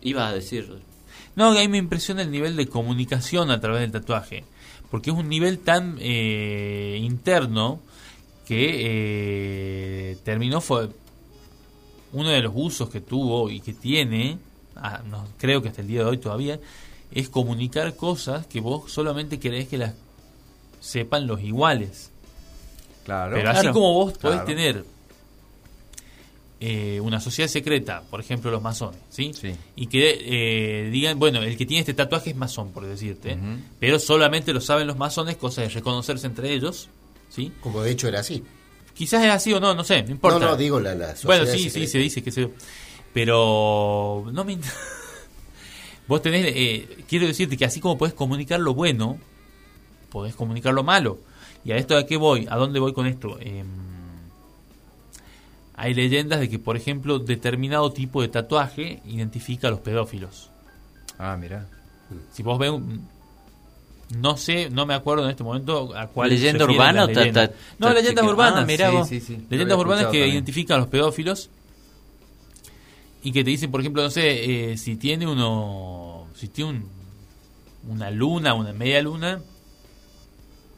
Ibas 0.01 0.31
a 0.31 0.35
decir. 0.35 0.69
No, 1.35 1.53
que 1.53 1.59
a 1.59 1.61
mí 1.61 1.67
me 1.67 1.77
impresiona 1.77 2.21
el 2.21 2.31
nivel 2.31 2.55
de 2.55 2.67
comunicación 2.67 3.51
a 3.51 3.59
través 3.59 3.81
del 3.81 3.91
tatuaje. 3.91 4.43
Porque 4.91 5.11
es 5.11 5.15
un 5.15 5.29
nivel 5.29 5.59
tan 5.59 5.97
eh, 5.99 6.97
interno 7.01 7.79
que 8.45 10.11
eh, 10.11 10.17
terminó 10.23 10.59
fue 10.61 10.89
uno 12.11 12.29
de 12.29 12.41
los 12.41 12.53
usos 12.55 12.89
que 12.89 12.99
tuvo 13.01 13.49
y 13.51 13.59
que 13.61 13.73
tiene, 13.73 14.39
ah, 14.75 15.01
no, 15.07 15.27
creo 15.37 15.61
que 15.61 15.69
hasta 15.69 15.81
el 15.81 15.87
día 15.87 15.99
de 15.99 16.05
hoy 16.05 16.17
todavía, 16.17 16.59
es 17.11 17.29
comunicar 17.29 17.95
cosas 17.95 18.47
que 18.47 18.59
vos 18.59 18.91
solamente 18.91 19.39
querés 19.39 19.67
que 19.67 19.77
las 19.77 19.93
sepan 20.79 21.27
los 21.27 21.41
iguales. 21.41 22.09
Claro. 23.05 23.35
Pero 23.35 23.49
así 23.51 23.61
Claro. 23.61 23.73
como 23.73 23.93
vos 23.93 24.13
podés 24.17 24.41
Claro. 24.41 24.45
tener 24.45 24.85
eh, 26.61 26.99
una 27.01 27.21
sociedad 27.21 27.49
secreta, 27.49 28.03
por 28.09 28.19
ejemplo 28.19 28.51
los 28.51 28.61
masones, 28.61 28.99
¿sí? 29.09 29.31
Sí. 29.33 29.53
Y 29.75 29.87
que 29.87 30.17
eh, 30.19 30.89
digan, 30.89 31.17
bueno, 31.17 31.41
el 31.41 31.55
que 31.57 31.65
tiene 31.65 31.79
este 31.79 31.93
tatuaje 31.93 32.31
es 32.31 32.35
masón, 32.35 32.71
por 32.71 32.85
decirte, 32.85 33.37
pero 33.79 33.97
solamente 33.99 34.51
lo 34.53 34.59
saben 34.61 34.85
los 34.87 34.97
masones, 34.97 35.37
cosa 35.37 35.61
de 35.61 35.69
reconocerse 35.69 36.27
entre 36.27 36.53
ellos, 36.53 36.89
¿sí? 37.29 37.51
Como 37.61 37.81
de 37.81 37.91
hecho 37.91 38.07
era 38.07 38.19
así. 38.19 38.43
Quizás 38.93 39.23
es 39.23 39.31
así 39.31 39.53
o 39.53 39.61
no, 39.61 39.73
no 39.73 39.83
sé, 39.85 40.03
no 40.03 40.11
importa. 40.11 40.39
No, 40.39 40.45
no, 40.47 40.57
digo 40.57 40.79
la, 40.81 40.93
la 40.95 41.15
Bueno, 41.23 41.45
sociedad 41.45 41.53
sí, 41.53 41.59
sí, 41.63 41.69
secreta. 41.69 41.91
se 41.91 41.97
dice 41.99 42.23
que 42.23 42.31
se... 42.31 42.49
Pero 43.13 44.25
no 44.33 44.43
me... 44.43 44.57
Vos 46.07 46.21
tenés... 46.21 46.45
eh, 46.47 46.97
quiero 47.07 47.25
decirte 47.25 47.55
que 47.55 47.63
así 47.63 47.79
como 47.79 47.97
podés 47.97 48.13
comunicar 48.13 48.59
lo 48.59 48.73
bueno, 48.73 49.17
podés 50.09 50.35
comunicar 50.35 50.73
lo 50.73 50.83
malo. 50.83 51.19
¿Y 51.63 51.71
a 51.71 51.77
esto 51.77 51.95
a 51.95 52.05
qué 52.05 52.17
voy? 52.17 52.47
¿A 52.49 52.57
dónde 52.57 52.79
voy 52.79 52.91
con 52.93 53.07
esto? 53.07 53.37
Em, 53.39 53.65
hay 55.81 55.93
leyendas 55.93 56.39
de 56.39 56.49
que, 56.49 56.59
por 56.59 56.75
ejemplo, 56.75 57.19
determinado 57.19 57.91
tipo 57.93 58.21
de 58.21 58.27
tatuaje 58.27 59.01
identifica 59.05 59.69
a 59.69 59.71
los 59.71 59.79
pedófilos. 59.79 60.49
Ah, 61.17 61.37
mira. 61.39 61.65
Si 62.33 62.43
vos 62.43 62.57
ves 62.59 62.71
un- 62.71 63.07
No 64.17 64.37
sé, 64.37 64.71
no 64.71 64.87
me 64.87 64.95
acuerdo 64.95 65.23
en 65.25 65.29
este 65.29 65.43
momento 65.43 65.95
a 65.95 66.07
cuál 66.07 66.29
¿Leyenda 66.31 66.65
urbana 66.65 67.01
las 67.01 67.09
o 67.09 67.13
ta- 67.13 67.19
leyendas. 67.19 67.49
ta- 67.51 67.55
No, 67.77 67.87
ta- 67.87 67.93
leyendas 67.93 68.25
urbanas. 68.25 68.63
Ah, 68.63 68.65
mirá 68.65 68.89
Sí, 68.89 68.95
vos. 68.95 69.07
sí, 69.07 69.19
sí. 69.19 69.35
Lo 69.37 69.43
Leyendas 69.51 69.77
urbanas 69.77 70.05
que 70.07 70.17
también. 70.19 70.29
identifican 70.31 70.75
a 70.77 70.79
los 70.79 70.87
pedófilos 70.89 71.49
y 73.21 73.31
que 73.31 73.43
te 73.43 73.49
dicen, 73.51 73.69
por 73.69 73.81
ejemplo, 73.81 74.01
no 74.01 74.09
sé, 74.09 74.71
eh, 74.71 74.77
si 74.77 74.95
tiene 74.95 75.27
uno, 75.27 76.25
si 76.35 76.47
tiene 76.47 76.71
un- 76.71 76.85
una 77.87 78.09
luna, 78.11 78.53
una 78.55 78.73
media 78.73 79.01
luna, 79.01 79.41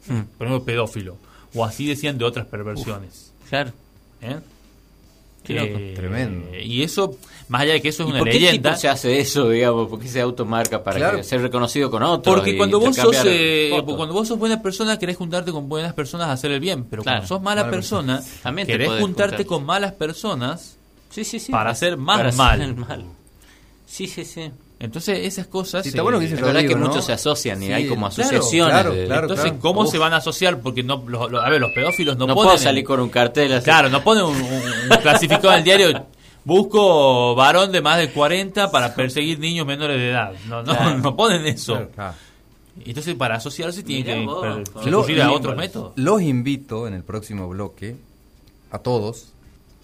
Hmm, 0.08 0.22
por 0.36 0.46
ejemplo, 0.48 0.64
pedófilo. 0.64 1.16
O 1.54 1.64
así 1.64 1.86
decían 1.86 2.18
de 2.18 2.24
otras 2.26 2.46
perversiones. 2.46 3.32
claro. 3.48 3.72
¿eh? 4.20 4.38
Qué 5.44 5.54
loco. 5.54 5.76
Eh, 5.78 5.92
Tremendo. 5.96 6.56
Y 6.56 6.82
eso, 6.82 7.16
más 7.48 7.62
allá 7.62 7.72
de 7.72 7.82
que 7.82 7.88
eso 7.88 8.04
es 8.04 8.08
¿Y 8.08 8.12
una 8.12 8.18
por 8.20 8.28
qué 8.28 8.34
leyenda, 8.34 8.70
tipo 8.70 8.80
se 8.80 8.88
hace 8.88 9.18
eso, 9.18 9.48
digamos? 9.48 9.88
¿Por 9.88 9.98
qué 10.00 10.06
se 10.08 10.20
automarca 10.20 10.84
para 10.84 10.98
Claro. 10.98 11.16
que 11.18 11.24
ser 11.24 11.40
reconocido 11.42 11.90
con 11.90 12.02
otro? 12.02 12.32
porque 12.32 12.56
cuando 12.56 12.78
vos 12.78 12.94
sos 12.94 13.16
eh, 13.26 13.70
cuando 13.84 14.12
vos 14.14 14.28
sos 14.28 14.38
buena 14.38 14.62
persona 14.62 14.98
querés 14.98 15.16
juntarte 15.16 15.50
con 15.50 15.68
buenas 15.68 15.94
personas 15.94 16.28
a 16.28 16.32
hacer 16.32 16.52
el 16.52 16.60
bien, 16.60 16.84
pero 16.84 17.02
Claro. 17.02 17.18
cuando 17.18 17.28
sos 17.28 17.42
mala, 17.42 17.62
Mala 17.62 17.70
persona, 17.72 18.22
También 18.42 18.66
querés 18.68 18.88
juntarte 19.00 19.36
juntar. 19.38 19.46
con 19.46 19.64
malas 19.66 19.92
personas 19.92 20.76
Sí, 21.10 21.24
sí, 21.24 21.40
sí. 21.40 21.50
para 21.52 21.70
hacer 21.70 21.96
más 21.96 22.18
Para 22.18 22.32
mal. 22.32 23.04
Sí, 23.86 24.06
sí, 24.06 24.24
sí. 24.24 24.50
Entonces 24.82 25.20
esas 25.26 25.46
cosas 25.46 25.84
Sí, 25.84 25.90
está 25.90 26.00
eh, 26.00 26.02
bueno 26.02 26.18
que 26.18 26.24
dice 26.24 26.34
Es 26.34 26.42
verdad 26.42 26.60
que 26.62 26.74
¿no? 26.74 26.88
muchos 26.88 27.04
se 27.04 27.12
asocian 27.12 27.62
y 27.62 27.66
Sí, 27.66 27.72
hay 27.72 27.86
como 27.86 28.08
claro, 28.10 28.22
asociaciones. 28.22 28.72
claro, 28.74 28.92
de- 28.94 29.06
claro. 29.06 29.28
Entonces, 29.28 29.52
¿cómo 29.60 29.82
Uf. 29.82 29.90
se 29.90 29.98
van 29.98 30.12
a 30.12 30.16
asociar? 30.16 30.58
Porque 30.60 30.82
no, 30.82 31.04
los- 31.06 31.30
los- 31.30 31.42
a 31.44 31.48
ver, 31.48 31.60
los 31.60 31.70
pedófilos 31.70 32.16
no, 32.18 32.26
No, 32.26 32.34
ponen 32.34 32.46
puedo 32.48 32.56
en- 32.58 32.62
salir 32.64 32.84
con 32.84 32.98
un 33.00 33.08
cartel 33.08 33.52
así. 33.52 33.64
Claro, 33.64 33.88
no 33.88 34.02
ponen 34.02 34.24
un, 34.24 34.34
un- 34.36 34.42
un 34.42 34.96
clasificado 35.00 35.52
en 35.52 35.58
el 35.58 35.64
diario. 35.64 36.06
Busco 36.44 37.36
varón 37.36 37.70
de 37.70 37.80
más 37.80 37.98
de 37.98 38.10
40 38.10 38.70
para 38.72 38.92
perseguir 38.96 39.38
niños 39.38 39.64
menores 39.64 39.96
de 39.96 40.10
edad. 40.10 40.32
No, 40.48 40.62
no, 40.64 40.74
Claro. 40.74 40.98
no 40.98 41.14
ponen 41.16 41.46
eso. 41.46 41.74
Claro, 41.74 41.90
claro. 41.94 42.14
Entonces, 42.84 43.14
para 43.14 43.36
asociarse 43.36 43.82
tienen 43.84 44.26
Mirá 44.26 44.62
que 44.82 44.90
recurrir 44.90 45.22
a 45.22 45.30
otros 45.30 45.56
métodos. 45.56 45.92
Los 45.94 46.22
invito 46.22 46.88
en 46.88 46.94
el 46.94 47.04
próximo 47.04 47.48
bloque 47.48 47.96
a 48.72 48.78
todos 48.80 49.28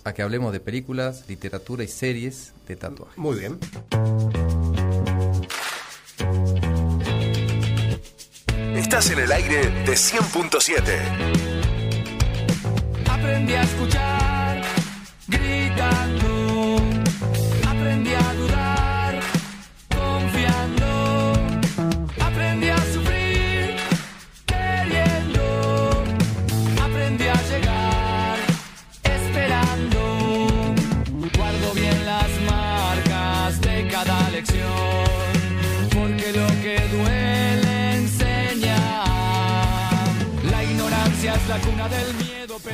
a 0.05 0.13
que 0.15 0.23
hablemos 0.23 0.53
de 0.53 0.59
películas, 0.61 1.25
literatura 1.29 1.85
y 1.85 1.89
series 1.89 2.53
de 2.67 2.77
tatuaje. 2.77 3.13
Muy 3.17 3.39
bien. 3.39 3.59
Estás 8.99 9.17
en 9.17 9.23
el 9.23 9.31
aire 9.31 9.61
de 9.87 9.93
100.7. 9.93 10.83
Aprendí 13.09 13.55
a 13.55 13.63
escuchar 13.63 14.63
gritando. 15.29 16.38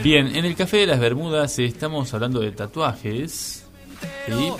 Bien, 0.02 0.34
en 0.34 0.44
el 0.44 0.54
Café 0.54 0.78
de 0.78 0.86
las 0.86 1.00
Bermudas 1.00 1.58
estamos 1.58 2.12
hablando 2.14 2.40
de 2.40 2.52
tatuajes. 2.52 3.64
¿sí? 4.26 4.52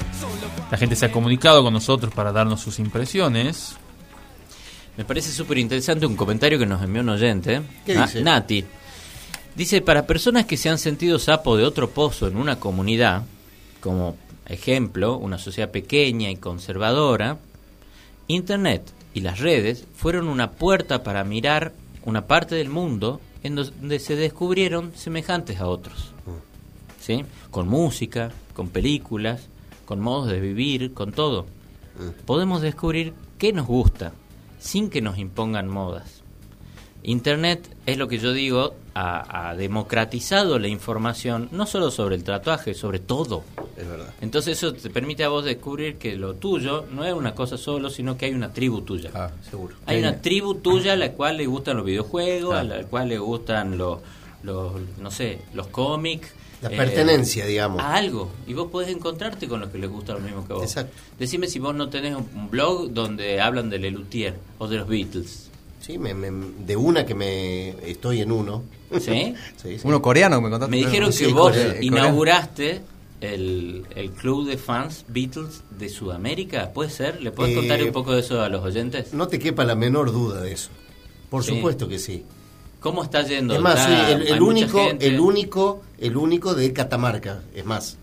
La 0.70 0.78
gente 0.78 0.96
se 0.96 1.06
ha 1.06 1.12
comunicado 1.12 1.62
con 1.62 1.72
nosotros 1.72 2.12
para 2.14 2.32
darnos 2.32 2.60
sus 2.60 2.78
impresiones. 2.78 3.76
Me 4.96 5.04
parece 5.04 5.32
súper 5.32 5.58
interesante 5.58 6.06
un 6.06 6.16
comentario 6.16 6.58
que 6.58 6.66
nos 6.66 6.82
envió 6.82 7.02
un 7.02 7.10
oyente. 7.10 7.62
¿Qué 7.84 7.96
dice? 7.96 8.22
Nati. 8.22 8.64
Dice, 9.54 9.80
para 9.82 10.06
personas 10.06 10.46
que 10.46 10.56
se 10.56 10.68
han 10.68 10.78
sentido 10.78 11.18
sapo 11.18 11.56
de 11.56 11.64
otro 11.64 11.90
pozo 11.90 12.26
en 12.26 12.36
una 12.36 12.58
comunidad, 12.58 13.22
como 13.80 14.16
ejemplo, 14.46 15.16
una 15.16 15.38
sociedad 15.38 15.70
pequeña 15.70 16.30
y 16.30 16.36
conservadora, 16.36 17.38
Internet 18.26 18.92
y 19.12 19.20
las 19.20 19.40
redes 19.40 19.84
fueron 19.94 20.28
una 20.28 20.52
puerta 20.52 21.02
para 21.02 21.22
mirar 21.24 21.72
una 22.04 22.26
parte 22.26 22.54
del 22.54 22.68
mundo 22.68 23.20
en 23.44 23.54
donde 23.54 24.00
se 24.00 24.16
descubrieron 24.16 24.92
semejantes 24.96 25.60
a 25.60 25.68
otros. 25.68 26.12
¿Sí? 27.00 27.24
Con 27.50 27.68
música, 27.68 28.32
con 28.54 28.70
películas, 28.70 29.48
con 29.84 30.00
modos 30.00 30.28
de 30.28 30.40
vivir, 30.40 30.94
con 30.94 31.12
todo. 31.12 31.46
Podemos 32.26 32.62
descubrir 32.62 33.12
qué 33.38 33.52
nos 33.52 33.66
gusta 33.66 34.12
sin 34.58 34.88
que 34.88 35.02
nos 35.02 35.18
impongan 35.18 35.68
modas. 35.68 36.22
Internet 37.02 37.76
es 37.84 37.98
lo 37.98 38.08
que 38.08 38.18
yo 38.18 38.32
digo, 38.32 38.74
ha, 38.94 39.50
ha 39.50 39.54
democratizado 39.56 40.58
la 40.58 40.68
información, 40.68 41.48
no 41.52 41.66
solo 41.66 41.90
sobre 41.90 42.16
el 42.16 42.24
tatuaje, 42.24 42.74
sobre 42.74 42.98
todo. 43.00 43.42
Es 43.76 43.88
verdad. 43.88 44.12
Entonces 44.20 44.56
eso 44.58 44.72
te 44.72 44.88
permite 44.90 45.24
a 45.24 45.28
vos 45.28 45.44
descubrir 45.44 45.96
que 45.96 46.14
lo 46.16 46.34
tuyo 46.34 46.84
no 46.92 47.04
es 47.04 47.12
una 47.12 47.34
cosa 47.34 47.58
solo, 47.58 47.90
sino 47.90 48.16
que 48.16 48.26
hay 48.26 48.34
una 48.34 48.52
tribu 48.52 48.82
tuya. 48.82 49.10
Ah, 49.14 49.30
Seguro. 49.50 49.74
Hay 49.86 49.98
una 49.98 50.20
tribu 50.20 50.54
tuya 50.56 50.92
a 50.92 50.96
la 50.96 51.12
cual 51.12 51.36
le 51.38 51.46
gustan 51.46 51.76
los 51.76 51.86
videojuegos, 51.86 52.54
Ah. 52.54 52.60
a 52.60 52.64
la 52.64 52.84
cual 52.84 53.08
le 53.08 53.18
gustan 53.18 53.76
los, 53.76 53.98
los 54.44 54.72
no 55.00 55.10
sé, 55.10 55.40
los 55.54 55.66
cómics. 55.68 56.32
La 56.62 56.70
eh, 56.70 56.76
pertenencia, 56.76 57.44
digamos. 57.44 57.80
A 57.82 57.94
algo. 57.96 58.30
Y 58.46 58.54
vos 58.54 58.70
podés 58.70 58.88
encontrarte 58.88 59.48
con 59.48 59.60
los 59.60 59.68
que 59.70 59.78
les 59.78 59.90
gusta 59.90 60.14
lo 60.14 60.20
mismo 60.20 60.46
que 60.46 60.54
vos. 60.54 60.62
Exacto. 60.62 60.94
Decime 61.18 61.46
si 61.48 61.58
vos 61.58 61.74
no 61.74 61.90
tenés 61.90 62.14
un, 62.16 62.26
un 62.34 62.48
blog 62.48 62.90
donde 62.90 63.40
hablan 63.40 63.68
de 63.68 63.78
Lelutier 63.80 64.34
o 64.58 64.66
de 64.68 64.78
los 64.78 64.88
Beatles. 64.88 65.50
Sí, 65.84 65.98
me, 65.98 66.14
me- 66.14 66.30
de 66.64 66.76
una 66.76 67.04
que 67.04 67.14
me 67.14 67.70
estoy 67.90 68.20
en 68.22 68.32
uno. 68.32 68.62
¿Sí? 69.00 69.34
Sí, 69.62 69.78
sí. 69.78 69.80
Uno 69.84 70.00
coreano 70.00 70.36
que 70.38 70.42
me 70.44 70.50
contaste. 70.50 70.70
Me 70.70 70.78
dijeron 70.78 71.12
Sí, 71.12 71.26
que 71.26 71.32
vos 71.32 71.50
coreano. 71.52 71.74
inauguraste 71.80 72.80
el, 73.20 73.84
el 73.94 74.10
club 74.12 74.46
de 74.48 74.56
fans 74.58 75.04
Beatles 75.08 75.62
de 75.78 75.88
Sudamérica, 75.88 76.70
¿puede 76.72 76.90
ser? 76.90 77.20
¿Le 77.22 77.30
puedes 77.32 77.52
Eh, 77.52 77.56
contar 77.58 77.82
un 77.82 77.92
poco 77.92 78.12
de 78.14 78.20
eso 78.20 78.40
a 78.42 78.48
los 78.48 78.62
oyentes? 78.64 79.12
No 79.12 79.28
te 79.28 79.38
quepa 79.38 79.64
la 79.64 79.74
menor 79.74 80.12
duda 80.12 80.40
de 80.40 80.52
eso. 80.52 80.70
Por 81.30 81.42
Sí. 81.44 81.54
supuesto 81.54 81.88
que 81.88 81.98
sí. 81.98 82.24
¿Cómo 82.80 83.02
está 83.02 83.22
yendo? 83.22 83.54
Es 83.54 83.60
más, 83.62 83.88
el, 84.10 84.42
único, 84.42 84.78
el 85.00 85.18
único, 85.18 85.80
el 85.98 86.16
único 86.18 86.54
de 86.54 86.70
Catamarca, 86.74 87.40
es 87.54 87.64
más. 87.64 87.96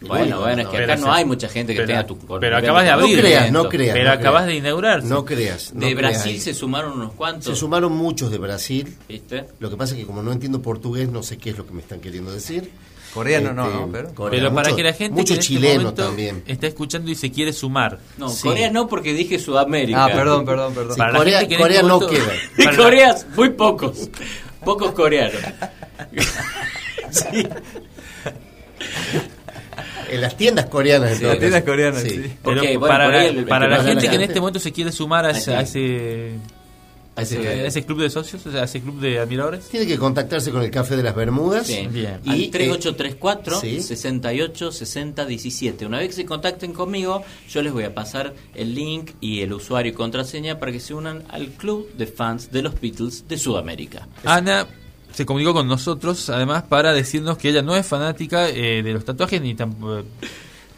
Bueno, 0.00 0.40
bueno, 0.40 0.62
es 0.62 0.68
que 0.68 0.76
Pero 0.76 0.92
acá 0.92 1.00
no 1.02 1.12
hay 1.12 1.24
mucha 1.24 1.48
gente 1.48 1.72
que 1.72 1.78
Pero- 1.80 1.86
tenga 1.88 2.06
tu 2.06 2.18
pero 2.38 2.56
acabas 2.58 2.84
de 2.84 2.90
No 2.90 2.96
abrir. 2.98 3.18
creas, 3.20 3.50
no 3.52 3.68
creas. 3.68 3.92
Pero 3.94 4.04
no 4.08 4.12
acabas 4.12 4.42
creas. 4.42 4.46
de 4.52 4.54
inaugurarse. 4.58 5.08
No 5.08 5.24
creas. 5.24 5.72
no 5.74 5.80
De 5.86 5.94
creas. 5.96 6.12
Brasil 6.14 6.40
se 6.40 6.54
sumaron 6.54 6.92
unos 6.92 7.12
cuantos. 7.14 7.44
Se 7.46 7.56
sumaron 7.56 7.92
muchos 7.92 8.30
de 8.30 8.38
Brasil. 8.38 8.96
¿Viste? 9.08 9.44
Lo 9.58 9.70
que 9.70 9.76
pasa 9.76 9.94
es 9.94 10.00
que 10.00 10.06
como 10.06 10.22
no 10.22 10.32
entiendo 10.32 10.60
portugués, 10.60 11.08
no 11.08 11.22
sé 11.22 11.38
qué 11.38 11.50
es 11.50 11.58
lo 11.58 11.66
que 11.66 11.72
me 11.72 11.80
están 11.80 12.00
queriendo 12.00 12.30
decir. 12.32 12.70
Coreano 13.14 13.54
no, 13.54 13.64
Este, 13.66 13.78
no, 13.78 13.88
pero... 13.90 14.14
Corea, 14.14 14.40
Pero 14.42 14.54
para 14.54 14.68
mucho- 14.68 14.76
que 14.76 14.82
la 14.82 14.92
gente 14.92 15.14
mucho 15.14 15.32
que 15.34 15.40
este 15.40 15.46
chileno 15.54 15.80
momento 15.84 16.02
también. 16.04 16.42
está 16.46 16.66
escuchando 16.66 17.10
y 17.10 17.14
se 17.14 17.30
quiere 17.32 17.54
sumar. 17.54 17.98
No, 18.18 18.28
Sí. 18.28 18.42
Corea 18.46 18.70
no 18.70 18.86
porque 18.88 19.14
dije 19.14 19.38
Sudamérica. 19.38 20.04
Ah, 20.04 20.08
perdón, 20.08 20.44
perdón, 20.44 20.74
perdón. 20.74 20.92
Sí, 20.92 20.98
Para 20.98 21.12
la 21.12 21.18
Corea, 21.18 21.38
gente 21.40 21.56
que 21.56 21.62
Corea 21.62 21.76
este 21.80 21.88
no 21.88 22.00
queda. 22.06 22.32
Para 22.64 22.76
Corea, 22.76 23.16
muy 23.34 23.48
pocos. 23.50 24.10
Pocos 24.62 24.90
coreanos. 24.92 25.40
Sí. 27.10 27.46
En 30.10 30.20
las 30.20 30.36
tiendas 30.36 30.66
coreanas. 30.66 31.12
en 31.12 31.18
Sí, 31.18 31.24
Las 31.24 31.38
tiendas 31.38 31.62
coreanas, 31.64 32.02
Sí. 32.02 32.22
Porque, 32.42 32.76
bueno, 32.76 32.86
para 32.94 33.26
el- 33.26 33.38
el 33.38 33.44
para 33.46 33.68
la 33.68 33.82
gente 33.82 34.08
que 34.08 34.16
en 34.16 34.22
este 34.22 34.40
momento 34.40 34.58
se 34.60 34.72
quiere 34.72 34.92
sumar 34.92 35.24
a 35.26 35.30
ese, 35.30 35.54
a 35.54 35.60
ese, 35.62 36.32
a 37.16 37.22
ese, 37.22 37.38
a 37.48 37.64
ese 37.66 37.84
club 37.84 38.02
de 38.02 38.10
socios, 38.10 38.44
o 38.44 38.52
sea, 38.52 38.60
a 38.62 38.64
ese 38.64 38.80
club 38.82 39.00
de 39.00 39.18
admiradores. 39.18 39.68
Tiene 39.68 39.86
que 39.86 39.96
contactarse 39.96 40.50
con 40.52 40.62
el 40.62 40.70
Café 40.70 40.96
de 40.96 41.02
las 41.02 41.14
Bermudas. 41.14 41.66
Sí. 41.66 41.86
Bien. 41.90 42.20
Al 42.26 42.38
Y, 42.40 42.48
3834 42.48 43.60
sí. 43.60 43.80
68 43.80 44.70
60 44.70 45.24
17. 45.24 45.86
Una 45.86 45.98
vez 45.98 46.08
que 46.08 46.14
se 46.14 46.26
contacten 46.26 46.72
conmigo, 46.74 47.24
yo 47.48 47.62
les 47.62 47.72
voy 47.72 47.84
a 47.84 47.94
pasar 47.94 48.34
el 48.54 48.74
link 48.74 49.12
y 49.20 49.40
el 49.40 49.52
usuario 49.54 49.92
y 49.92 49.94
contraseña 49.94 50.58
para 50.58 50.72
que 50.72 50.80
se 50.80 50.92
unan 50.94 51.24
al 51.30 51.48
club 51.48 51.90
de 51.96 52.06
fans 52.06 52.52
de 52.52 52.62
los 52.62 52.78
Beatles 52.80 53.26
de 53.28 53.38
Sudamérica. 53.38 54.06
Ana 54.24 54.66
se 55.16 55.24
comunicó 55.24 55.54
con 55.54 55.66
nosotros, 55.66 56.28
además, 56.28 56.64
para 56.64 56.92
decirnos 56.92 57.38
que 57.38 57.48
ella 57.48 57.62
no 57.62 57.74
es 57.74 57.86
fanática 57.86 58.50
eh, 58.50 58.82
de 58.82 58.92
los 58.92 59.02
tatuajes 59.04 59.40
ni, 59.40 59.54
tamp- 59.54 60.00
eh, 60.00 60.04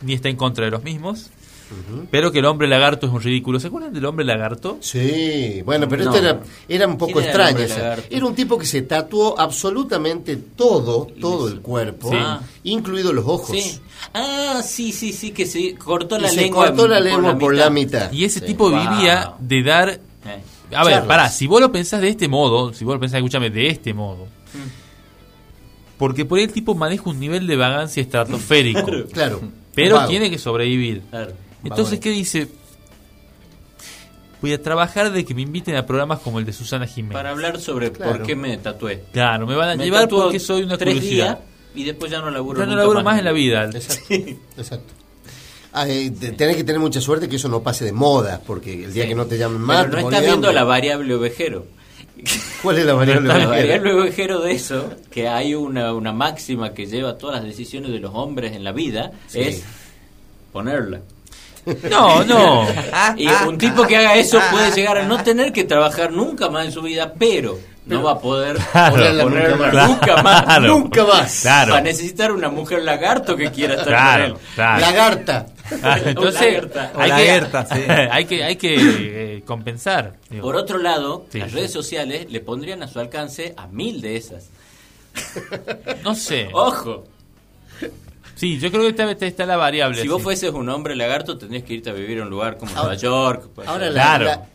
ni 0.02 0.12
está 0.14 0.28
en 0.28 0.36
contra 0.36 0.64
de 0.64 0.70
los 0.70 0.84
mismos, 0.84 1.30
pero 2.12 2.30
que 2.32 2.38
el 2.38 2.44
hombre 2.46 2.66
lagarto 2.68 3.06
es 3.08 3.12
un 3.12 3.20
ridículo. 3.20 3.58
¿Se 3.60 3.66
acuerdan 3.66 3.92
del 3.92 4.04
hombre 4.06 4.24
lagarto? 4.24 4.78
Sí, 4.80 5.60
bueno, 5.66 5.86
pero 5.88 6.04
No. 6.04 6.14
esto 6.14 6.24
era, 6.24 6.40
era 6.68 6.86
un 6.86 6.96
poco 6.96 7.14
¿Quién 7.20 7.24
era 7.34 7.50
el 7.50 7.60
extraño. 7.60 8.02
Era 8.08 8.24
un 8.26 8.34
tipo 8.36 8.56
que 8.56 8.64
se 8.64 8.82
tatuó 8.82 9.38
absolutamente 9.38 10.36
todo, 10.36 11.08
todo 11.20 11.48
el 11.48 11.60
cuerpo, 11.60 12.08
Sí. 12.10 12.16
Ah. 12.18 12.40
incluidos 12.62 13.12
los 13.12 13.26
ojos. 13.26 13.50
Sí. 13.60 13.80
Ah, 14.14 14.62
sí, 14.64 14.92
sí, 14.92 15.12
sí, 15.12 15.32
que 15.32 15.44
se 15.46 15.74
cortó 15.74 16.16
Y 16.16 16.22
la 16.22 16.28
se 16.28 16.36
lengua. 16.42 16.68
cortó 16.68 16.86
la 16.88 16.96
por 17.00 17.04
lengua 17.04 17.38
por 17.38 17.54
la 17.54 17.68
mitad. 17.70 18.12
Y 18.12 18.24
ese 18.24 18.38
Sí. 18.40 18.46
tipo 18.46 18.70
Wow. 18.70 18.80
vivía 18.80 19.32
de 19.40 19.62
dar... 19.64 20.00
A 20.74 20.84
ver, 20.84 21.04
pará, 21.06 21.28
si 21.30 21.46
vos 21.46 21.60
lo 21.60 21.72
pensás 21.72 22.00
de 22.00 22.08
este 22.08 22.28
modo, 22.28 22.72
si 22.72 22.84
vos 22.84 22.94
lo 22.94 23.00
pensás, 23.00 23.18
escúchame, 23.18 23.50
de 23.50 23.68
este 23.68 23.94
modo, 23.94 24.26
porque 25.96 26.24
por 26.24 26.38
ahí 26.38 26.44
el 26.44 26.52
tipo 26.52 26.74
maneja 26.74 27.08
un 27.10 27.18
nivel 27.18 27.46
de 27.46 27.56
vagancia 27.56 28.00
estratosférico, 28.02 28.86
Claro. 29.12 29.40
pero 29.74 29.96
Vago. 29.96 30.08
tiene 30.08 30.30
que 30.30 30.38
sobrevivir. 30.38 31.02
Claro. 31.10 31.32
Entonces. 31.64 31.98
¿qué 32.00 32.10
dice? 32.10 32.48
Voy 34.40 34.52
a 34.52 34.62
trabajar 34.62 35.10
de 35.10 35.24
que 35.24 35.34
me 35.34 35.42
inviten 35.42 35.74
a 35.74 35.84
programas 35.84 36.20
como 36.20 36.38
el 36.38 36.44
de 36.44 36.52
Susana 36.52 36.86
Jiménez. 36.86 37.14
Para 37.16 37.30
hablar 37.30 37.58
sobre 37.60 37.90
Claro. 37.90 38.12
por 38.18 38.22
qué 38.26 38.36
me 38.36 38.56
tatué. 38.58 39.02
Claro, 39.12 39.46
me 39.48 39.56
van 39.56 39.70
a 39.70 39.74
Me 39.76 39.84
llevar 39.84 40.08
porque 40.08 40.38
soy 40.38 40.62
una 40.62 40.78
tres 40.78 40.94
curiosidad. 40.94 41.38
días 41.38 41.48
y 41.74 41.84
después 41.84 42.10
ya 42.12 42.20
no 42.20 42.30
laburo 42.30 42.60
Ya 42.60 42.66
no 42.66 42.76
laburo 42.76 43.02
más 43.02 43.18
en 43.18 43.24
la 43.24 43.32
vida. 43.32 43.64
Exacto. 43.64 44.14
Exacto. 44.56 44.94
Ah, 45.80 45.88
eh, 45.88 46.10
te- 46.18 46.32
tenés 46.32 46.56
que 46.56 46.64
tener 46.64 46.80
mucha 46.80 47.00
suerte 47.00 47.28
que 47.28 47.36
eso 47.36 47.48
no 47.48 47.62
pase 47.62 47.84
de 47.84 47.92
moda, 47.92 48.40
porque 48.46 48.84
el 48.84 48.92
día 48.92 49.04
Sí. 49.04 49.08
que 49.10 49.14
no 49.14 49.26
te 49.26 49.38
llamen 49.38 49.60
más. 49.60 49.84
Pero 49.86 49.92
no 50.02 50.08
estás 50.08 50.20
viendo 50.22 50.48
hambre. 50.48 50.52
la 50.54 50.64
variable 50.64 51.14
ovejero. 51.14 51.66
¿Cuál 52.62 52.78
es 52.78 52.84
la 52.86 52.94
variable? 52.94 53.28
La 53.28 53.34
ovejera? 53.34 53.50
variable 53.50 53.92
ovejero 53.94 54.40
de 54.40 54.52
eso, 54.52 54.90
que 55.10 55.28
hay 55.28 55.54
una, 55.54 55.92
una 55.94 56.12
máxima 56.12 56.74
que 56.74 56.86
lleva 56.86 57.16
todas 57.16 57.36
las 57.36 57.44
decisiones 57.44 57.92
de 57.92 58.00
los 58.00 58.12
hombres 58.14 58.56
en 58.56 58.64
la 58.64 58.72
vida, 58.72 59.12
Sí. 59.28 59.40
es 59.40 59.62
ponerla. 60.52 61.00
No, 61.90 62.24
no. 62.24 62.66
Y 63.16 63.28
un 63.46 63.58
tipo 63.58 63.86
que 63.86 63.96
haga 63.98 64.14
eso 64.16 64.40
puede 64.50 64.72
llegar 64.72 64.98
a 64.98 65.04
no 65.06 65.22
tener 65.22 65.52
que 65.52 65.64
trabajar 65.64 66.10
nunca 66.12 66.48
más 66.48 66.64
en 66.66 66.72
su 66.72 66.80
vida, 66.82 67.12
pero 67.18 67.58
no 67.86 68.02
va 68.02 68.12
a 68.12 68.18
poder 68.18 68.56
Claro. 68.72 68.94
ponerla 68.96 69.24
Nunca 69.24 69.56
más. 69.72 69.88
nunca 69.88 70.22
más. 70.22 70.42
Claro. 70.44 70.66
Nunca 70.66 71.04
más. 71.04 71.40
Claro. 71.42 71.72
Va 71.72 71.78
a 71.78 71.82
necesitar 71.82 72.32
una 72.32 72.48
mujer 72.48 72.82
lagarto 72.82 73.36
que 73.36 73.50
quiera 73.50 73.74
estar 73.74 73.88
Claro, 73.88 74.24
con 74.24 74.32
él. 74.32 74.46
claro. 74.54 74.80
Lagarta. 74.80 75.46
Ah, 75.82 75.98
Entonces, 76.04 76.64
hay 76.94 77.10
que, 77.12 77.40
sí. 77.74 77.80
hay 78.10 78.24
que, 78.24 78.44
hay 78.44 78.56
que 78.56 78.76
eh, 79.36 79.42
compensar. 79.44 80.16
digo. 80.30 80.42
Por 80.42 80.56
otro 80.56 80.78
lado, 80.78 81.26
Sí. 81.30 81.38
las 81.40 81.52
redes 81.52 81.72
sociales 81.72 82.26
le 82.30 82.40
pondrían 82.40 82.82
a 82.82 82.88
su 82.88 82.98
alcance 83.00 83.54
a 83.56 83.66
mil 83.66 84.00
de 84.00 84.16
esas. 84.16 84.50
No 86.04 86.14
sé. 86.14 86.48
¡Ojo! 86.52 87.04
Sí, 88.34 88.58
yo 88.60 88.70
creo 88.70 88.82
que 88.82 88.88
está, 88.90 89.10
está- 89.10 89.26
está 89.26 89.46
la 89.46 89.56
variable. 89.56 90.00
Si 90.00 90.06
vos 90.08 90.22
fueses 90.22 90.52
un 90.52 90.68
hombre 90.68 90.94
lagarto, 90.94 91.36
tendrías 91.38 91.64
que 91.64 91.74
irte 91.74 91.90
a 91.90 91.92
vivir 91.92 92.20
a 92.20 92.22
un 92.22 92.30
lugar 92.30 92.56
como 92.56 92.70
Ahora- 92.70 92.82
Nueva 92.82 92.94
York. 93.00 93.48
pues. 93.54 93.66
Ahora 93.68 93.86
la- 93.86 93.92
Claro. 93.92 94.24
la- 94.26 94.46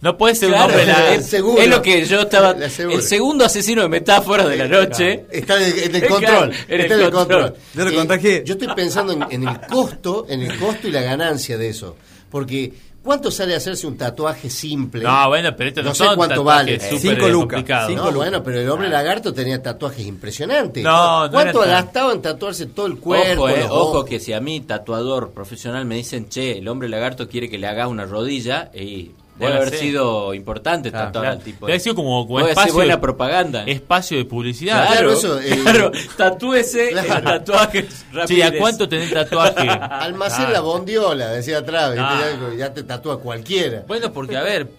No 0.00 0.16
puede 0.18 0.34
ser 0.34 0.50
Claro, 0.50 0.64
un 0.66 0.70
hombre 0.70 0.86
la- 0.86 1.14
es, 1.14 1.68
lo 1.68 1.82
que 1.82 2.04
yo 2.04 2.20
estaba. 2.20 2.50
El 2.52 3.02
segundo 3.02 3.44
asesino 3.44 3.82
de 3.82 3.88
metáforas 3.88 4.48
de 4.48 4.56
la 4.56 4.68
noche. 4.68 5.24
Está 5.30 5.56
en 5.66 5.94
el, 5.94 6.06
control. 6.08 6.52
está 6.52 6.74
en 6.74 6.80
el 6.80 7.10
control. 7.10 7.12
control. 7.12 7.54
Yo 7.74 7.84
lo 7.84 7.90
Eh, 7.90 7.94
contagié. 7.94 8.42
yo 8.44 8.54
estoy 8.54 8.68
pensando 8.74 9.12
en, 9.12 9.24
en 9.30 9.48
el 9.48 9.60
costo, 9.60 10.26
en 10.28 10.42
el 10.42 10.58
costo 10.58 10.88
y 10.88 10.90
la 10.90 11.02
ganancia 11.02 11.56
de 11.56 11.68
eso. 11.68 11.96
Porque, 12.30 12.72
¿cuánto 13.02 13.30
sale 13.30 13.54
hacerse 13.54 13.86
un 13.86 13.96
tatuaje 13.96 14.50
simple? 14.50 15.02
No, 15.04 15.28
bueno, 15.28 15.54
pero 15.56 15.68
esto 15.68 15.82
no, 15.82 15.90
No 15.90 15.94
sé 15.94 16.04
son 16.04 16.16
cuánto 16.16 16.42
vale. 16.42 16.80
Cinco 16.80 17.28
lucas. 17.28 17.56
complicados. 17.58 17.92
No, 17.94 18.12
bueno, 18.12 18.42
pero 18.42 18.60
el 18.60 18.68
hombre 18.68 18.88
lagarto 18.88 19.32
tenía 19.32 19.62
tatuajes 19.62 20.04
impresionantes. 20.06 20.82
No, 20.82 21.26
no 21.26 21.30
¿Cuánto 21.30 21.62
ha 21.62 21.66
gastado 21.66 22.12
en 22.12 22.20
tatuarse 22.22 22.66
todo 22.66 22.86
el 22.86 22.98
cuerpo? 22.98 23.42
ojo, 23.44 23.48
eh, 23.50 23.60
los 23.60 23.70
ojo 23.70 23.76
ojos? 23.90 24.04
que 24.06 24.18
si 24.20 24.32
a 24.32 24.40
mí, 24.40 24.60
tatuador 24.62 25.30
profesional, 25.32 25.84
me 25.84 25.94
dicen, 25.96 26.28
che, 26.28 26.58
el 26.58 26.66
hombre 26.68 26.88
lagarto 26.88 27.28
quiere 27.28 27.48
que 27.48 27.58
le 27.58 27.66
haga 27.68 27.86
una 27.86 28.04
rodilla, 28.04 28.70
y 28.74 29.12
debe 29.36 29.50
Bueno, 29.50 29.56
haber 29.56 29.70
sí. 29.70 29.76
sido 29.78 30.32
importante 30.34 30.90
Claro, 30.90 31.20
al 31.20 31.40
tipo. 31.40 31.66
Debe 31.66 31.72
haber 31.74 31.80
sido 31.80 31.94
como, 31.96 32.26
como 32.26 32.40
espacio, 32.40 32.72
buena 32.74 32.94
de, 32.94 33.00
propaganda. 33.00 33.64
espacio 33.66 34.16
de 34.18 34.24
publicidad. 34.24 34.86
Claro, 34.86 34.92
Claro, 34.92 35.12
eso, 35.12 35.40
eh, 35.40 35.58
claro, 35.62 35.92
tatúese 36.16 36.88
Claro. 36.90 37.14
en 37.18 37.24
tatuajes 37.24 38.06
Sí, 38.26 38.42
¿a 38.42 38.56
cuánto 38.58 38.88
tenés 38.88 39.12
tatuaje? 39.12 39.68
Almacén 39.68 40.46
Ah. 40.46 40.52
la 40.52 40.60
bondiola, 40.60 41.28
decía 41.30 41.58
atrás. 41.58 41.94
Ah. 41.98 42.20
Ya, 42.56 42.72
te 42.72 42.82
tatúa 42.84 43.20
cualquiera. 43.20 43.84
Bueno, 43.88 44.12
porque 44.12 44.36
a 44.36 44.42
ver, 44.42 44.70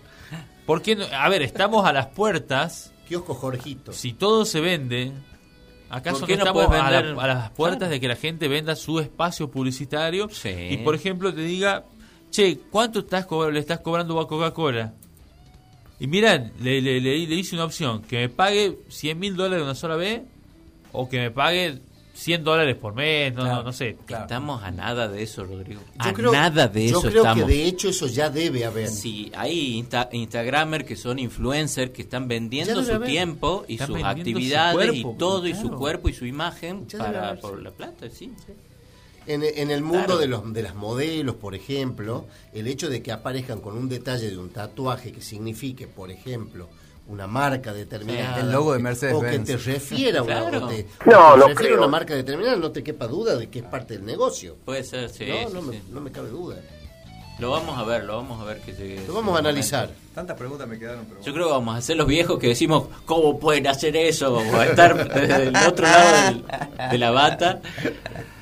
¿por 0.65 0.81
qué 0.81 0.95
no? 0.95 1.05
A 1.11 1.27
ver, 1.29 1.41
estamos 1.41 1.85
a 1.85 1.91
las 1.93 2.07
puertas. 2.07 2.91
Kiosco 3.07 3.33
Jorgito. 3.35 3.93
Si 3.93 4.13
todo 4.13 4.45
se 4.45 4.61
vende, 4.61 5.11
¿acaso 5.89 6.15
¿Por 6.15 6.21
no 6.21 6.27
qué 6.27 6.33
no 6.37 6.43
estamos 6.43 6.65
puedes 6.65 6.81
a, 6.81 6.89
la- 6.91 7.21
a 7.21 7.27
las 7.27 7.49
puertas 7.51 7.77
Claro. 7.79 7.91
de 7.91 7.99
que 7.99 8.07
la 8.07 8.15
gente 8.15 8.47
venda 8.47 8.75
su 8.75 8.99
espacio 8.99 9.51
publicitario? 9.51 10.27
Sí. 10.31 10.49
Y 10.71 10.77
por 10.77 10.95
ejemplo 10.95 11.33
te 11.33 11.41
diga, 11.41 11.83
che, 12.35 12.57
¿cuánto 12.71 12.99
estás 12.99 13.27
le 13.51 13.59
estás 13.59 13.79
cobrando 13.79 14.19
a 14.19 14.27
Coca-Cola? 14.27 14.93
Y 15.99 16.07
mira, 16.07 16.37
le, 16.59 16.81
le, 16.81 16.99
le- 16.99 17.25
le 17.27 17.35
hice 17.35 17.55
una 17.55 17.65
opción, 17.65 18.01
que 18.01 18.17
me 18.17 18.29
pague 18.29 18.77
100 18.89 19.17
mil 19.17 19.35
dólares 19.35 19.63
una 19.63 19.75
sola 19.75 19.95
vez 19.95 20.21
o 20.91 21.07
que 21.07 21.19
me 21.19 21.31
pague 21.31 21.79
100 22.13 22.43
dólares 22.43 22.75
por 22.75 22.93
mes, 22.93 23.33
no, 23.33 23.45
no, 23.45 23.63
no 23.63 23.71
sé. 23.73 23.97
Estamos 24.07 24.63
a 24.63 24.71
nada 24.71 25.07
de 25.07 25.23
eso, 25.23 25.43
Rodrigo. 25.45 25.81
Yo 26.03 26.09
a 26.09 26.13
creo- 26.13 26.31
nada 26.31 26.67
de 26.67 26.89
yo 26.89 26.99
eso 26.99 27.09
creo 27.09 27.23
estamos. 27.23 27.45
que 27.45 27.53
de 27.53 27.65
hecho 27.65 27.89
eso 27.89 28.07
ya 28.07 28.29
debe 28.29 28.65
haber. 28.65 28.87
Sí, 28.89 29.31
hay 29.35 29.75
insta 29.77 30.09
Instagramers 30.11 30.85
que 30.85 30.95
son 30.97 31.19
influencers 31.19 31.91
que 31.91 32.01
están 32.03 32.27
vendiendo 32.27 32.83
su 32.83 32.93
haber. 32.93 33.07
tiempo 33.09 33.65
y 33.67 33.73
Están 33.73 33.87
sus 33.87 33.99
su 33.99 34.05
actividades 34.05 34.75
cuerpo, 34.75 35.13
y 35.13 35.17
todo 35.17 35.47
y 35.47 35.55
su 35.55 35.71
cuerpo 35.71 36.09
y 36.09 36.13
su 36.13 36.25
imagen 36.25 36.85
para 36.97 37.35
por 37.35 37.57
sí. 37.57 37.63
la 37.63 37.71
plata, 37.71 38.09
sí. 38.09 38.31
En, 39.27 39.43
en 39.43 39.71
el 39.71 39.81
mundo 39.81 40.05
Claro. 40.05 40.17
de, 40.19 40.27
los, 40.27 40.53
de 40.53 40.61
las 40.61 40.75
modelos, 40.75 41.35
por 41.35 41.55
ejemplo, 41.55 42.25
el 42.53 42.67
hecho 42.67 42.89
de 42.89 43.01
que 43.01 43.11
aparezcan 43.11 43.59
con 43.59 43.75
un 43.77 43.89
detalle 43.89 44.29
de 44.29 44.37
un 44.37 44.49
tatuaje 44.49 45.11
que 45.11 45.21
signifique, 45.21 45.87
por 45.87 46.11
ejemplo, 46.11 46.67
una 47.07 47.25
marca 47.27 47.73
determinada. 47.73 48.35
Sí, 48.35 48.41
el 48.41 48.51
logo 48.51 48.71
de 48.71 48.75
o 48.75 48.77
que- 48.77 48.83
Mercedes 48.83 49.13
O 49.15 49.19
que 49.21 49.25
Benz. 49.27 49.47
te 49.47 49.57
refiera 49.57 50.19
a 50.19 50.23
una, 50.23 50.39
Claro. 50.49 50.65
o 50.65 50.69
te- 50.69 50.87
No, 51.05 51.29
o 51.29 51.33
te 51.33 51.39
no 51.39 51.47
refiera 51.47 51.51
a 51.51 51.55
creo. 51.55 51.77
una 51.79 51.87
marca 51.87 52.15
determinada, 52.15 52.55
no 52.57 52.71
te 52.71 52.83
quepa 52.83 53.07
duda 53.07 53.35
de 53.35 53.49
que 53.49 53.59
es 53.59 53.65
parte 53.65 53.95
del 53.95 54.05
negocio. 54.05 54.55
Puede 54.65 54.83
ser, 54.83 55.09
sí. 55.09 55.25
no, 55.27 55.47
sí, 55.49 55.53
no, 55.55 55.61
me, 55.63 55.73
sí. 55.73 55.83
no 55.91 56.01
me 56.01 56.11
cabe 56.11 56.29
duda. 56.29 56.57
Lo 57.39 57.51
vamos 57.51 57.77
a 57.77 57.83
ver, 57.83 58.05
lo 58.05 58.15
vamos 58.17 58.39
a 58.41 58.45
ver 58.45 58.61
que 58.61 58.71
llegue. 58.73 59.03
Lo 59.07 59.13
vamos 59.13 59.35
a 59.35 59.39
analizar. 59.39 59.89
Tantas 60.13 60.37
preguntas 60.37 60.67
me 60.67 60.79
quedaron, 60.79 61.05
pero 61.05 61.21
Yo 61.21 61.33
creo 61.33 61.47
que 61.47 61.51
vamos 61.51 61.77
a 61.77 61.81
ser 61.81 61.97
los 61.97 62.07
viejos 62.07 62.39
que 62.39 62.47
decimos, 62.47 62.87
¿cómo 63.05 63.37
pueden 63.39 63.67
hacer 63.67 63.95
eso? 63.97 64.31
Vamos 64.33 64.55
a 64.55 64.65
estar 64.67 65.09
desde 65.13 65.43
el 65.49 65.55
otro 65.67 65.85
lado 65.85 66.25
del- 66.27 66.45
de 66.91 66.97
la 66.97 67.11
bata, 67.11 67.59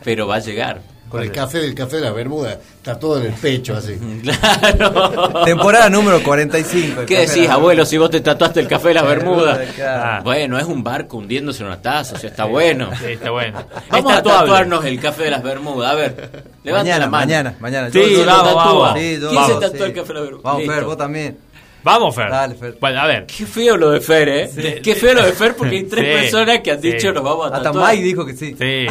pero 0.04 0.28
va 0.28 0.36
a 0.36 0.40
llegar. 0.40 0.82
Con 1.14 1.22
el 1.22 1.32
café 1.32 1.60
del 1.60 1.76
café 1.76 1.98
de 1.98 2.02
la 2.02 2.12
Bermuda, 2.12 2.54
está 2.78 2.98
todo 2.98 3.20
en 3.20 3.28
el 3.28 3.34
pecho 3.34 3.76
así. 3.78 3.94
Claro. 4.24 5.44
Temporada 5.46 5.88
número 5.90 6.24
45. 6.24 7.02
el 7.02 7.06
¿Qué 7.06 7.20
decís, 7.20 7.36
de 7.44 7.48
la- 7.48 7.54
abuelo, 7.54 7.86
si 7.86 7.98
vos 8.00 8.10
te 8.10 8.20
tatuaste 8.22 8.60
el 8.62 8.68
café 8.68 8.88
de 8.90 8.94
las 8.96 9.06
Bermudas? 9.06 9.60
Claro. 9.76 10.24
Bueno, 10.24 10.58
es 10.58 10.66
un 10.66 10.84
barco 10.84 11.18
hundiéndose 11.18 11.62
en 11.62 11.68
una 11.68 11.80
taza, 11.82 12.16
o 12.16 12.18
sea, 12.18 12.30
está 12.32 12.46
bueno. 12.46 12.90
Sí, 13.00 13.12
está 13.14 13.30
bueno. 13.32 13.64
Vamos 13.92 14.12
a 14.12 14.16
tatuable. 14.16 14.40
tatuarnos 14.50 14.86
el 14.86 15.00
café 15.00 15.24
de 15.26 15.32
las 15.32 15.44
Bermudas. 15.44 15.92
A 15.92 15.96
ver, 15.96 16.16
levanta 16.64 16.84
Mañana, 16.84 17.00
la 17.06 17.10
mano. 17.12 17.26
mañana, 17.26 17.56
mañana. 17.60 17.90
Sí, 17.92 18.00
Yo- 18.00 18.08
yo- 18.08 18.26
vamos, 18.26 18.50
yo- 18.52 18.56
vamos. 18.56 19.00
Sí, 19.00 19.20
yo- 19.22 19.30
¿Quién 19.30 19.44
se 19.46 19.54
tatuó 19.54 19.78
sí. 19.78 19.84
el 19.84 19.94
café 19.94 20.08
de 20.08 20.14
la 20.16 20.22
Bermuda? 20.22 20.42
Vamos, 20.44 20.66
Fer, 20.68 20.84
vos 20.84 20.98
también. 20.98 21.38
Vamos, 21.84 22.16
Fer. 22.16 22.30
Dale, 22.32 22.56
Fer. 22.56 22.78
Bueno, 22.80 23.02
a 23.02 23.06
ver. 23.08 23.26
Qué 23.28 23.46
feo 23.46 23.78
lo 23.78 23.92
de 23.92 24.00
Fer, 24.02 24.30
¿eh? 24.30 24.48
Sí. 24.48 24.82
Qué 24.82 24.96
feo 24.96 25.14
lo 25.14 25.24
de 25.26 25.34
Fer 25.34 25.56
porque 25.56 25.76
hay 25.76 25.84
tres 25.84 26.06
Sí, 26.06 26.22
personas 26.24 26.60
que 26.62 26.72
han 26.72 26.82
sí. 26.82 26.92
dicho 26.92 27.12
nos 27.12 27.24
vamos 27.24 27.46
a 27.52 27.56
Hasta 27.58 27.64
tatuar. 27.64 27.92
Mike 27.92 28.04
dijo 28.04 28.26
que 28.26 28.34
sí. 28.34 28.56
Sí. 28.58 28.88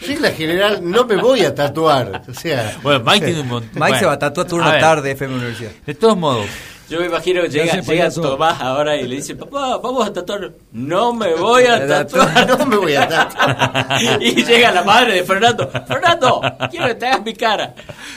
Regla 0.00 0.30
general, 0.32 0.80
no 0.82 1.04
me 1.04 1.16
voy 1.16 1.42
a 1.44 1.54
tatuar. 1.54 2.22
O 2.28 2.34
sea, 2.34 2.78
Bueno, 2.82 3.04
Mike 3.04 3.26
tiene 3.26 3.40
un 3.42 3.48
montón. 3.48 3.70
Mike 3.82 3.98
se 3.98 4.06
va 4.06 4.12
a 4.12 4.18
tatuar 4.18 4.46
turno 4.46 4.66
a 4.68 4.78
tarde 4.78 5.10
FM 5.12 5.34
Universidad. 5.34 5.70
De 5.86 5.94
todos 5.94 6.16
modos, 6.16 6.46
Yo 6.88 6.98
me 7.00 7.06
imagino 7.06 7.42
que 7.42 7.48
llega. 7.50 8.10
Tomás 8.10 8.60
ahora 8.60 8.96
y 8.96 9.06
le 9.06 9.16
dice, 9.16 9.36
papá, 9.36 9.76
vamos 9.76 10.08
a 10.08 10.12
tatuar. 10.12 10.50
No 10.72 11.12
me 11.12 11.34
voy 11.34 11.64
a 11.64 11.86
tatuar. 11.86 12.46
no 12.58 12.66
me 12.66 12.76
voy 12.76 12.94
a 12.94 13.08
tatuar. 13.08 14.18
y 14.20 14.42
llega 14.44 14.72
la 14.72 14.82
madre 14.82 15.14
de 15.16 15.22
Fernando. 15.24 15.70
Fernando, 15.86 16.40
quiero 16.70 16.86
que 16.86 16.94
te 16.94 17.06
hagas 17.06 17.22
mi 17.24 17.34
cara. 17.34 17.74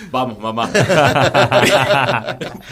Vamos, 0.09 0.39
mamá. 0.39 0.69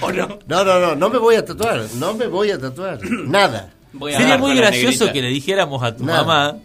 ¿O 0.02 0.12
no? 0.12 0.40
No, 0.48 0.64
no, 0.64 0.80
no, 0.80 0.96
no 0.96 1.10
me 1.10 1.18
voy 1.20 1.36
a 1.36 1.46
tatuar. 1.46 1.82
No 1.96 2.14
me 2.14 2.28
voy 2.28 2.52
a 2.52 2.58
tatuar. 2.58 3.00
Nada. 3.04 3.70
Voy 3.94 4.14
a 4.14 4.18
sería 4.18 4.38
muy 4.38 4.56
gracioso 4.56 5.12
que 5.12 5.22
le 5.22 5.28
dijéramos 5.30 5.84
a 5.84 5.96
tu 5.96 6.06
Nada. 6.06 6.24
mamá 6.24 6.58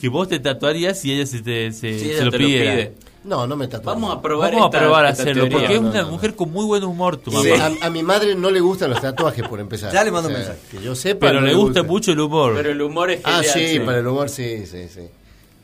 que 0.00 0.08
vos 0.08 0.28
te 0.28 0.38
tatuarías 0.38 1.02
y 1.04 1.12
ella 1.12 1.26
se, 1.26 1.40
te, 1.40 1.72
se, 1.72 1.98
se 1.98 2.12
ella 2.14 2.24
lo 2.24 2.30
te 2.30 2.38
lo 2.38 2.44
pide. 2.46 2.92
No, 3.24 3.46
no 3.46 3.56
me 3.56 3.66
tatúo. 3.68 3.92
Vamos 3.94 4.14
a 4.16 4.22
probar 4.22 4.52
Vamos 4.52 4.66
a 4.74 4.78
probar 4.78 5.04
a 5.06 5.10
esta 5.10 5.22
hacerlo, 5.24 5.48
teoría. 5.48 5.58
porque 5.58 5.74
es 5.74 5.80
No, 5.82 5.88
una 5.90 6.00
no, 6.00 6.06
no. 6.06 6.12
mujer 6.12 6.34
con 6.34 6.50
muy 6.52 6.64
buen 6.66 6.84
humor 6.84 7.16
tu 7.16 7.30
mamá. 7.32 7.48
a, 7.82 7.86
a 7.86 7.90
mi 7.90 8.02
madre 8.02 8.34
no 8.34 8.50
le 8.50 8.60
gustan 8.60 8.90
los 8.90 9.00
tatuajes, 9.00 9.46
por 9.48 9.60
empezar. 9.60 9.92
Ya 9.92 10.04
le 10.04 10.10
mando 10.10 10.28
O 10.28 10.32
un 10.32 10.36
sea, 10.38 10.48
mensaje. 10.54 10.76
Que 10.78 10.82
yo 10.84 10.94
sepa. 10.94 11.26
Pero 11.26 11.40
no 11.40 11.46
le 11.46 11.54
gusta 11.54 11.80
gusta. 11.80 11.92
mucho 11.92 12.12
el 12.12 12.20
humor. 12.20 12.54
Pero 12.54 12.70
el 12.70 12.80
humor 12.80 13.10
es 13.10 13.20
Ah, 13.24 13.42
genial. 13.42 13.70
sí, 13.72 13.80
para 13.80 13.98
el 13.98 14.06
humor, 14.06 14.28
sí, 14.28 14.66
sí, 14.66 14.88
sí. 14.88 15.00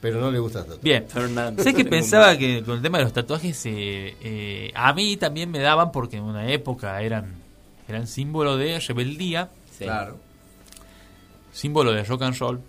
Pero 0.01 0.21
no 0.21 0.31
le 0.31 0.39
gusta 0.39 0.61
tanto. 0.65 0.81
Bien, 0.83 1.05
Fernando. 1.09 1.63
sé 1.63 1.73
que 1.73 1.85
pensaba 1.87 2.37
que 2.37 2.63
con 2.63 2.77
el 2.77 2.83
tema 2.83 2.99
de 2.99 3.05
los 3.05 3.13
tatuajes 3.15 3.65
eh, 3.67 4.15
eh, 4.23 4.73
a 4.75 4.93
mí 4.93 5.17
también 5.17 5.51
me 5.51 5.61
daban 5.61 5.93
porque 5.93 6.17
en 6.19 6.25
una 6.25 6.51
época 6.51 7.01
eran 7.03 7.33
eran 7.89 8.07
símbolo 8.07 8.57
de 8.59 8.81
rebeldía, 8.81 9.49
Sí. 9.79 9.85
Claro. 9.85 10.17
Símbolo 11.55 11.93
de 11.93 12.05
rock 12.05 12.23
and 12.23 12.37
roll. 12.39 12.61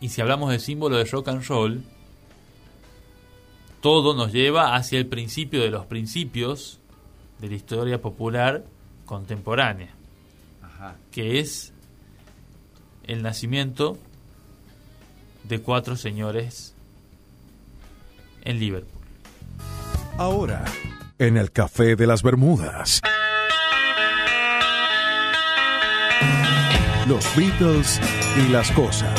Y 0.00 0.08
si 0.08 0.20
hablamos 0.20 0.50
de 0.50 0.58
símbolo 0.58 0.96
de 0.96 1.04
rock 1.04 1.28
and 1.28 1.44
roll, 1.46 1.84
todo 3.80 4.14
nos 4.14 4.32
lleva 4.32 4.74
hacia 4.74 4.98
el 4.98 5.06
principio 5.06 5.60
de 5.62 5.70
los 5.70 5.86
principios 5.86 6.80
de 7.38 7.48
la 7.48 7.54
historia 7.54 8.00
popular 8.00 8.64
contemporánea, 9.04 9.94
Ajá. 10.62 10.96
que 11.12 11.38
es 11.38 11.72
el 13.04 13.22
nacimiento 13.22 13.98
de 15.44 15.60
cuatro 15.60 15.96
señores 15.96 16.74
en 18.42 18.58
Liverpool. 18.58 19.00
Ahora, 20.16 20.64
en 21.18 21.36
el 21.36 21.50
Café 21.50 21.96
de 21.96 22.06
las 22.06 22.22
Bermudas. 22.22 23.02
Los 27.10 27.26
Beatles 27.34 28.00
y 28.36 28.52
las 28.52 28.70
cosas. 28.70 29.18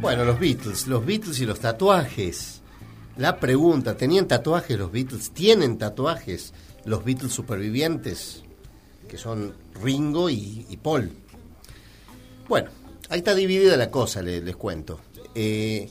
Bueno, 0.00 0.24
los 0.24 0.38
Beatles, 0.40 0.86
los 0.88 1.04
Beatles 1.06 1.40
y 1.40 1.46
los 1.46 1.60
tatuajes. 1.60 2.60
La 3.16 3.38
pregunta, 3.38 3.96
¿tenían 3.96 4.26
tatuajes 4.26 4.78
los 4.78 4.90
Beatles? 4.90 5.30
¿Tienen 5.30 5.78
tatuajes 5.78 6.52
los 6.84 7.04
Beatles 7.04 7.32
supervivientes? 7.32 8.42
Que 9.08 9.16
son 9.16 9.54
Ringo 9.82 10.28
y, 10.28 10.78
Paul. 10.82 11.12
Bueno, 12.48 12.70
ahí 13.10 13.18
está 13.18 13.34
dividida 13.34 13.76
la 13.76 13.90
cosa, 13.90 14.22
le- 14.22 14.40
les, 14.40 14.56
cuento. 14.56 15.00
Eh, 15.34 15.88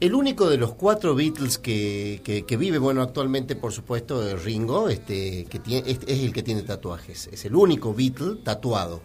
el 0.00 0.14
único 0.14 0.48
de 0.48 0.56
los 0.58 0.74
cuatro 0.74 1.14
Beatles 1.14 1.58
que, 1.58 2.20
que- 2.24 2.44
que 2.46 2.56
vive, 2.56 2.78
bueno, 2.78 3.02
actualmente, 3.02 3.56
por 3.56 3.72
supuesto, 3.72 4.26
es 4.26 4.44
Ringo, 4.44 4.88
este, 4.88 5.44
que 5.46 5.58
tiene, 5.58 5.90
es, 5.90 5.98
es 6.06 6.20
el 6.20 6.32
que 6.32 6.42
tiene 6.42 6.62
tatuajes. 6.62 7.28
Es 7.32 7.44
el 7.44 7.54
único 7.56 7.92
Beatle 7.94 8.36
tatuado. 8.44 9.00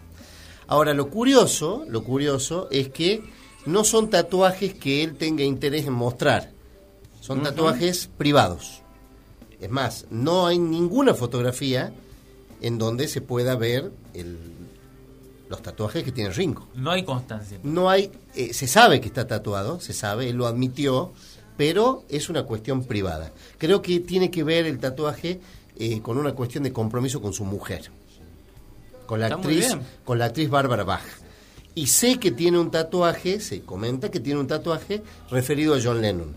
Ahora, 0.67 0.93
lo 0.93 1.09
curioso, 1.09 1.83
lo 1.89 2.03
curioso 2.03 2.67
es 2.71 2.89
que 2.89 3.23
no 3.65 3.83
son 3.83 4.09
tatuajes 4.09 4.73
que 4.75 5.03
él 5.03 5.15
tenga 5.15 5.43
interés 5.43 5.85
en 5.87 5.93
mostrar. 5.93 6.51
Son 7.21 7.41
tatuajes 7.43 8.09
privados. 8.17 8.81
Es 9.59 9.69
más, 9.69 10.05
no 10.11 10.45
hay 10.47 10.59
ninguna 10.59 11.13
fotografía 11.13 11.93
en 12.61 12.77
donde 12.77 13.07
se 13.07 13.21
pueda 13.21 13.55
ver 13.55 13.91
el- 14.13 14.52
los 15.49 15.61
tatuajes 15.61 16.03
que 16.03 16.11
tiene 16.11 16.31
Ringo. 16.31 16.67
No 16.75 16.91
hay 16.91 17.03
constancia. 17.03 17.59
No 17.63 17.89
hay, 17.89 18.11
eh, 18.35 18.53
se 18.53 18.67
sabe 18.67 19.01
que 19.01 19.07
está 19.07 19.27
tatuado, 19.27 19.79
se 19.79 19.93
sabe, 19.93 20.29
él 20.29 20.37
lo 20.37 20.47
admitió, 20.47 21.13
pero 21.57 22.03
es 22.09 22.29
una 22.29 22.43
cuestión 22.43 22.85
privada. 22.85 23.31
Creo 23.57 23.81
que 23.81 23.99
tiene 23.99 24.31
que 24.31 24.43
ver 24.43 24.65
el 24.65 24.79
tatuaje 24.79 25.39
eh, 25.77 26.01
con 26.01 26.17
una 26.17 26.33
cuestión 26.33 26.63
de 26.63 26.73
compromiso 26.73 27.21
con 27.21 27.33
su 27.33 27.45
mujer, 27.45 27.91
con 29.05 29.19
la 29.19 29.27
Está 29.27 29.37
actriz, 29.37 29.77
con 30.03 30.19
la 30.19 30.25
actriz 30.25 30.49
Bárbara 30.49 30.83
Bach. 30.83 31.03
Y 31.75 31.87
sé 31.87 32.19
que 32.19 32.31
tiene 32.31 32.59
un 32.59 32.69
tatuaje, 32.69 33.39
se 33.39 33.61
comenta 33.61 34.11
que 34.11 34.19
tiene 34.19 34.39
un 34.39 34.47
tatuaje 34.47 35.01
referido 35.31 35.73
a 35.73 35.79
John 35.83 36.01
Lennon, 36.01 36.35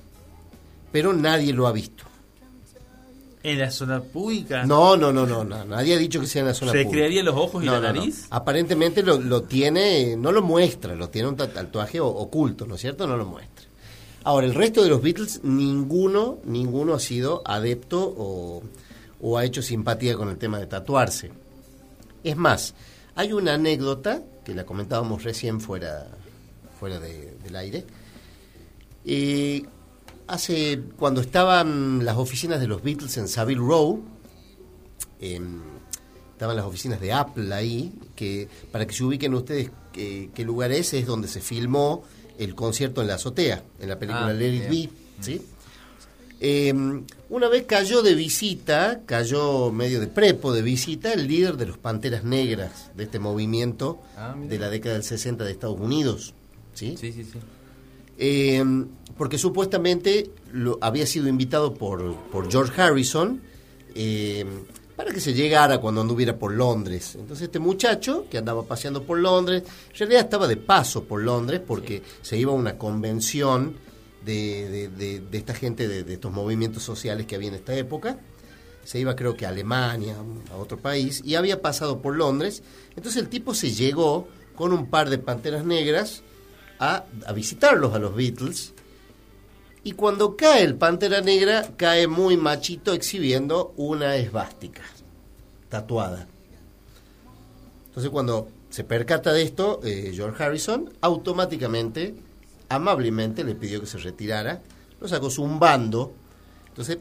pero 0.91 1.13
nadie 1.13 1.53
lo 1.53 1.67
ha 1.67 1.73
visto. 1.73 2.05
En 3.49 3.59
la 3.61 3.71
zona 3.71 4.03
pública. 4.03 4.65
No, 4.67 4.97
no, 4.97 5.13
no, 5.13 5.25
no, 5.25 5.45
no, 5.45 5.65
nadie 5.65 5.95
ha 5.95 5.99
dicho 5.99 6.19
que 6.21 6.27
sea 6.27 6.41
en 6.43 6.49
la 6.49 6.55
zona 6.55 6.73
¿Se 6.73 6.79
pública. 6.79 6.97
crearía 6.97 7.23
los 7.23 7.37
ojos 7.37 7.63
y 7.63 7.67
No, 7.67 7.73
la 7.81 7.93
no, 7.93 8.01
nariz? 8.01 8.27
Aparentemente 8.31 9.03
lo, 9.05 9.21
lo 9.21 9.43
tiene, 9.45 10.17
no 10.17 10.33
lo 10.33 10.43
muestra, 10.43 10.95
lo 10.97 11.09
tiene 11.11 11.29
un 11.29 11.37
ta- 11.37 11.53
tatuaje 11.53 12.01
oculto, 12.01 12.67
¿no 12.67 12.75
es 12.75 12.81
cierto? 12.81 13.07
No 13.07 13.17
lo 13.17 13.25
muestra. 13.25 13.67
Ahora, 14.25 14.47
el 14.49 14.55
resto 14.55 14.83
de 14.83 14.89
los 14.89 15.01
Beatles, 15.01 15.41
ninguno, 15.45 16.39
ninguno 16.45 16.95
ha 16.95 16.99
sido 16.99 17.43
adepto 17.45 18.03
o, 18.19 18.63
o 19.21 19.39
ha 19.39 19.45
hecho 19.45 19.63
simpatía 19.63 20.17
con 20.17 20.29
el 20.29 20.39
tema 20.39 20.59
de 20.59 20.67
tatuarse. 20.67 21.31
Es 22.25 22.37
más, 22.37 22.75
hay 23.15 23.33
una 23.33 23.55
anécdota 23.55 24.23
que 24.45 24.55
la 24.57 24.67
comentábamos 24.67 25.23
recién 25.23 25.61
fuera, 25.61 26.09
fuera 26.81 26.99
de- 26.99 27.37
del 27.45 27.55
aire. 27.55 27.85
Eh, 29.05 29.63
hace, 30.27 30.81
cuando 30.97 31.21
estaban 31.21 32.05
las 32.05 32.17
oficinas 32.17 32.61
de 32.61 32.67
los 32.67 32.83
Beatles 32.83 33.17
en 33.17 33.29
Savile 33.29 33.61
Row, 33.61 34.03
em, 35.21 35.61
estaban 36.33 36.57
las 36.57 36.67
oficinas 36.67 37.01
de 37.01 37.13
Apple 37.13 37.53
ahí, 37.55 37.93
que 38.15 38.49
para 38.71 38.87
que 38.87 38.95
se 38.95 39.05
ubiquen 39.05 39.35
ustedes 39.35 39.71
qué, 39.93 40.31
qué 40.35 40.45
lugar 40.45 40.73
es, 40.73 40.93
es 40.95 41.07
donde 41.07 41.29
se 41.29 41.41
filmó 41.41 42.03
el 42.39 42.55
concierto 42.55 43.01
en 43.01 43.09
la 43.09 43.15
azotea, 43.15 43.63
en 43.81 43.89
la 43.89 43.99
película 43.99 44.27
Ah, 44.29 44.33
Let 44.33 44.55
It. 44.55 44.69
Be, 44.69 44.91
¿sí? 45.21 45.43
Eh, 46.39 46.75
una 47.31 47.49
vez 47.49 47.65
cayó 47.67 48.03
de 48.03 48.15
visita, 48.15 49.01
cayó 49.07 49.73
medio 49.73 50.01
de 50.01 50.07
prepo 50.07 50.53
de 50.53 50.61
visita, 50.61 51.15
el 51.15 51.27
líder 51.27 51.57
de 51.57 51.65
los 51.65 51.79
Panteras 51.79 52.25
Negras, 52.25 52.91
de 52.95 53.05
este 53.05 53.19
movimiento 53.19 54.01
Ah, 54.19 54.35
de 54.39 54.59
la 54.59 54.69
década 54.69 54.97
del 54.97 55.05
60 55.05 55.45
de 55.45 55.53
Estados 55.53 55.81
Unidos, 55.81 56.35
¿sí? 56.75 56.95
Sí, 57.01 57.11
sí, 57.13 57.25
sí. 57.25 57.39
Eh, 58.19 58.65
porque 59.17 59.39
supuestamente 59.39 60.31
lo, 60.53 60.79
había 60.81 61.07
sido 61.07 61.29
invitado 61.29 61.75
por, 61.75 62.15
por 62.31 62.51
George 62.51 62.81
Harrison 62.81 63.41
eh, 63.95 64.45
para 64.95 65.13
que 65.13 65.21
se 65.21 65.33
llegara 65.35 65.79
cuando 65.79 66.01
anduviera 66.03 66.39
por 66.39 66.53
Londres. 66.53 67.17
Entonces 67.19 67.45
este 67.45 67.59
muchacho 67.59 68.27
que 68.31 68.39
andaba 68.39 68.63
paseando 68.65 69.03
por 69.05 69.19
Londres, 69.19 69.63
en 69.93 69.99
realidad 69.99 70.21
estaba 70.23 70.47
de 70.47 70.57
paso 70.57 71.05
por 71.05 71.23
Londres 71.23 71.61
porque 71.67 72.03
se 72.23 72.37
iba 72.39 72.53
a 72.53 72.55
una 72.55 72.77
convención 72.79 73.77
de, 74.25 74.69
de- 74.69 74.89
de- 74.89 75.21
de 75.21 75.39
esta 75.39 75.55
gente, 75.55 75.89
de, 75.89 76.03
de 76.05 76.15
estos 76.15 76.33
movimientos 76.33 76.83
sociales 76.83 77.27
que 77.27 77.37
había 77.37 77.49
en 77.49 77.55
esta 77.55 77.75
época. 77.75 78.19
Se 78.85 78.99
iba 79.01 79.17
creo 79.17 79.37
que 79.37 79.47
a 79.47 79.49
Alemania, 79.51 80.17
a 80.53 80.57
otro 80.57 80.79
país, 80.79 81.21
y 81.25 81.35
había 81.35 81.61
pasado 81.61 82.01
por 82.03 82.17
Londres. 82.17 82.63
Entonces 82.97 83.21
el 83.21 83.29
tipo 83.29 83.53
se 83.55 83.71
llegó 83.73 84.29
con 84.55 84.73
un 84.73 84.89
par 84.91 85.11
de 85.11 85.19
panteras 85.19 85.65
negras 85.65 86.23
a, 86.79 87.05
visitarlos 87.35 87.95
a 87.95 87.99
los 87.99 88.15
Beatles. 88.15 88.73
Y 89.85 89.93
cuando 89.93 90.37
cae 90.37 90.65
el 90.65 90.75
Pantera 90.75 91.21
Negra, 91.21 91.69
cae 91.77 92.07
muy 92.07 92.37
machito 92.37 92.93
exhibiendo 92.93 93.73
una 93.77 94.17
esvástica 94.17 94.83
tatuada. 95.69 96.27
Entonces 97.87 98.11
cuando 98.11 98.49
se 98.69 98.85
percata 98.85 99.33
de 99.33 99.43
esto, 99.43 99.81
eh, 99.85 100.13
George 100.15 100.43
Harrison 100.43 100.93
automáticamente, 101.01 102.15
amablemente 102.69 103.45
le 103.45 103.55
pidió 103.55 103.81
que 103.81 103.87
se 103.87 103.99
retirara, 103.99 104.61
lo 105.01 105.09
sacó 105.09 105.31
zumbando. 105.31 106.13
Entonces 106.69 106.99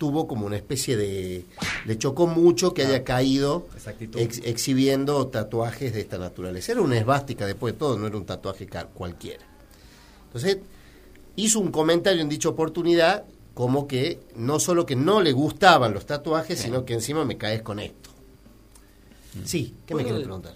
tuvo 0.00 0.26
como 0.26 0.46
una 0.46 0.56
especie 0.56 0.96
de... 0.96 1.44
Le 1.84 1.98
chocó 1.98 2.26
mucho 2.26 2.72
que 2.72 2.86
haya 2.86 3.04
caído 3.04 3.66
actitud. 3.84 4.18
ex- 4.18 4.40
exhibiendo 4.44 5.26
tatuajes 5.26 5.92
de 5.92 6.00
esta 6.00 6.16
naturaleza. 6.16 6.72
Era 6.72 6.80
una 6.80 6.96
esvástica 6.96 7.44
después 7.44 7.74
de 7.74 7.78
todo, 7.80 7.98
no 7.98 8.06
era 8.06 8.16
un 8.16 8.24
tatuaje 8.24 8.66
cualquiera. 8.94 9.44
Entonces, 10.28 10.56
hizo 11.36 11.60
un 11.60 11.70
comentario 11.70 12.22
en 12.22 12.30
dicha 12.30 12.48
oportunidad 12.48 13.24
como 13.52 13.86
que 13.86 14.20
no 14.36 14.58
solo 14.58 14.86
que 14.86 14.96
no 14.96 15.20
le 15.20 15.32
gustaban 15.32 15.92
los 15.92 16.06
tatuajes, 16.06 16.58
sino 16.58 16.86
que 16.86 16.94
encima 16.94 17.26
me 17.26 17.36
caes 17.36 17.60
con 17.60 17.78
esto. 17.78 18.08
Sí, 19.44 19.74
¿qué 19.86 19.94
me 19.94 20.00
¿Puedo- 20.02 20.04
quieres 20.06 20.22
preguntar? 20.24 20.54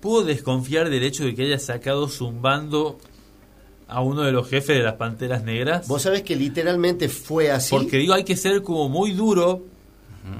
¿Puedo 0.00 0.24
desconfiar 0.24 0.90
del 0.90 1.02
hecho 1.02 1.24
de 1.24 1.34
que 1.34 1.42
haya 1.42 1.58
sacado 1.58 2.08
zumbando 2.08 2.98
a 3.88 4.00
uno 4.00 4.22
de 4.22 4.32
los 4.32 4.48
jefes 4.48 4.76
de 4.78 4.82
las 4.82 4.94
Panteras 4.94 5.42
Negras? 5.44 5.86
Vos 5.88 6.02
sabés 6.02 6.22
que 6.22 6.36
literalmente 6.36 7.08
fue 7.08 7.50
así. 7.50 7.70
Porque 7.70 7.98
digo, 7.98 8.14
hay 8.14 8.24
que 8.24 8.36
ser 8.36 8.62
como 8.62 8.88
muy 8.88 9.12
duro 9.12 9.62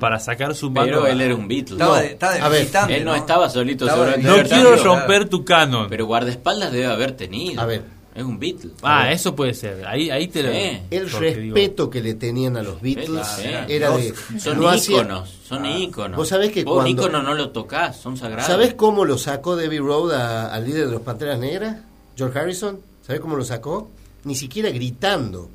para 0.01 0.19
sacar 0.19 0.55
zumbando. 0.55 0.93
Pero 0.93 1.05
a- 1.05 1.11
él 1.11 1.21
era 1.21 1.35
un 1.35 1.47
Beatle. 1.47 1.75
Estaba, 1.75 1.97
No, 1.97 2.01
de- 2.03 2.07
estaba 2.13 2.33
de 2.35 2.41
a 2.41 2.49
ver, 2.49 2.69
Él 2.89 3.05
no, 3.05 3.15
estaba 3.15 3.51
solito, 3.51 3.85
Estaba 3.87 4.17
No 4.17 4.35
quiero 4.45 4.77
romper 4.77 5.29
tu 5.29 5.45
canon. 5.45 5.89
Pero 5.91 6.07
guardaespaldas 6.07 6.73
debe 6.73 6.87
haber 6.87 7.13
tenido. 7.13 7.61
A 7.61 7.67
ver. 7.67 7.83
Es 8.15 8.23
un 8.23 8.39
Beatle. 8.39 8.71
ah, 8.85 9.11
eso 9.11 9.35
puede 9.35 9.55
ser. 9.55 9.85
Ahí, 9.89 10.09
ahí 10.09 10.29
te 10.29 10.45
lo. 10.45 10.49
El 10.51 11.11
porque 11.11 11.35
digo- 11.35 11.55
respeto 11.57 11.91
que 11.91 12.01
le 12.01 12.15
tenían 12.15 12.57
a 12.57 12.63
los 12.63 12.81
Beatles 12.81 13.27
Sí. 13.27 13.43
era 13.69 13.91
de... 13.97 14.15
Son 14.39 14.61
no 14.61 14.69
hacía- 14.69 15.25
son 15.49 15.67
íconos. 15.67 16.17
Vos 16.17 16.29
sabés 16.29 16.53
que 16.53 16.63
Vos 16.63 16.75
cuando- 16.77 17.03
ícono 17.03 17.23
no 17.25 17.35
lo 17.35 17.51
tocas, 17.51 17.97
son 18.01 18.17
sagrados. 18.17 18.47
¿Sabés 18.47 18.75
cómo 18.75 19.05
lo 19.05 19.19
sacó 19.19 19.57
Debbie 19.57 19.81
Road 19.81 20.13
a- 20.13 20.55
al 20.55 20.65
líder 20.65 20.87
de 20.87 20.93
los 20.93 21.01
Panteras 21.03 21.41
Negras? 21.41 21.79
George 22.17 22.39
Harrison. 22.39 22.79
¿Sabés 23.07 23.21
cómo 23.21 23.37
lo 23.37 23.45
sacó? 23.45 23.89
Ni 24.25 24.35
siquiera 24.35 24.71
gritando. 24.71 25.49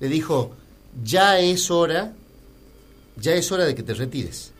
Le 0.00 0.08
dijo, 0.08 0.52
ya 1.04 1.38
es 1.38 1.70
hora, 1.70 2.12
ya 3.16 3.34
es 3.34 3.50
hora 3.52 3.64
de 3.64 3.74
que 3.74 3.82
te 3.82 3.94
retires. 3.94 4.52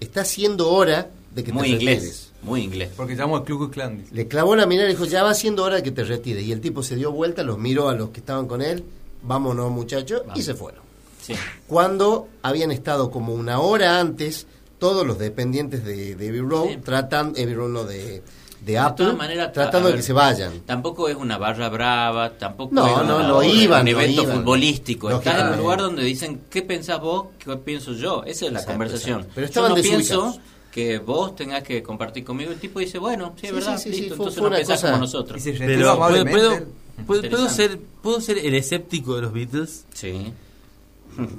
Está 0.00 0.24
siendo 0.24 0.70
hora 0.70 1.10
de 1.34 1.44
que 1.44 1.52
Muy 1.52 1.62
te 1.64 1.68
inglés, 1.70 1.94
retires. 1.96 2.32
muy 2.42 2.62
inglés. 2.62 2.90
Porque 2.96 3.14
llamó 3.14 3.36
al 3.36 3.70
Klan. 3.70 3.98
dice. 3.98 4.14
Le 4.14 4.26
clavó 4.28 4.56
la 4.56 4.66
mirada 4.66 4.88
y 4.88 4.92
dijo, 4.92 5.04
ya 5.04 5.22
va 5.22 5.34
siendo 5.34 5.62
hora 5.64 5.76
de 5.76 5.82
que 5.82 5.90
te 5.90 6.04
retires. 6.04 6.44
Y 6.44 6.52
el 6.52 6.60
tipo 6.60 6.82
se 6.82 6.96
dio 6.96 7.12
vuelta, 7.12 7.42
los 7.42 7.58
miró 7.58 7.88
a 7.88 7.94
los 7.94 8.10
que 8.10 8.20
estaban 8.20 8.46
con 8.46 8.62
él, 8.62 8.84
vámonos 9.22 9.70
muchachos, 9.70 10.22
y 10.34 10.42
se 10.42 10.54
fueron. 10.54 10.80
Sí. 11.22 11.34
Cuando 11.66 12.28
habían 12.42 12.70
estado 12.70 13.10
como 13.10 13.34
una 13.34 13.60
hora 13.60 14.00
antes 14.00 14.46
todos 14.78 15.06
los 15.06 15.18
dependientes 15.18 15.84
de, 15.84 16.14
de 16.14 16.28
Abbey 16.28 16.40
Road 16.40 16.68
Sí. 16.68 16.76
tratando, 16.84 17.40
Abbey 17.40 17.54
Road 17.54 17.68
no, 17.70 17.84
de, 17.84 18.22
de 18.60 18.72
De 18.72 18.78
Apple, 18.78 19.04
todas 19.04 19.16
maneras, 19.18 19.52
tratando 19.52 19.88
de 19.90 19.96
que 19.96 20.02
se 20.02 20.12
vayan. 20.12 20.60
Tampoco 20.66 21.08
es 21.08 21.14
una 21.16 21.38
barra 21.38 21.68
brava, 21.68 22.30
tampoco 22.36 22.74
No, 22.74 22.86
es 22.86 23.06
no, 23.06 23.16
una- 23.18 23.28
no 23.28 23.38
un 23.38 23.44
iban, 23.44 23.84
no 23.84 23.90
evento 23.92 24.22
iban. 24.22 24.36
futbolístico. 24.38 25.10
Estás 25.10 25.40
en 25.40 25.46
un 25.48 25.56
lugar 25.58 25.80
donde 25.80 26.02
dicen, 26.02 26.40
¿qué 26.50 26.62
pensás 26.62 27.00
vos? 27.00 27.26
¿Qué 27.38 27.56
pienso 27.58 27.92
yo? 27.92 28.22
Esa 28.24 28.46
es 28.46 28.52
la 28.52 28.58
Exacto, 28.58 28.72
conversación. 28.72 29.16
exacto. 29.20 29.32
Pero 29.34 29.44
yo 29.46 29.48
estaban 29.50 29.68
no 29.70 29.76
desubicados. 29.76 30.34
pienso 30.34 30.40
que 30.72 30.98
vos 30.98 31.36
tengas 31.36 31.62
que 31.62 31.82
compartir 31.82 32.24
conmigo. 32.24 32.50
El 32.50 32.58
tipo 32.58 32.80
dice, 32.80 32.98
bueno, 32.98 33.32
sí, 33.40 33.46
es 33.46 33.50
Sí, 33.50 33.54
verdad, 33.54 33.78
sí, 33.78 33.82
sí, 33.90 33.94
sí, 33.94 34.00
listo, 34.02 34.16
fue- 34.16 34.24
entonces 34.24 34.40
fue 34.40 34.42
no 34.42 34.48
una 34.48 34.56
pensás 34.58 34.80
cosa- 34.80 34.88
como 34.92 35.00
nosotros. 35.00 35.38
Y 35.38 35.40
se 35.40 35.52
Pero, 35.52 35.96
¿puedo, 35.98 36.24
puedo, 36.26 36.58
puedo- 37.06 37.22
puedo 37.30 37.48
ser, 37.48 37.78
¿puedo 38.02 38.20
ser 38.20 38.38
el 38.38 38.54
escéptico 38.54 39.14
de 39.16 39.22
los 39.22 39.32
Beatles? 39.32 39.84
Sí. 39.94 40.32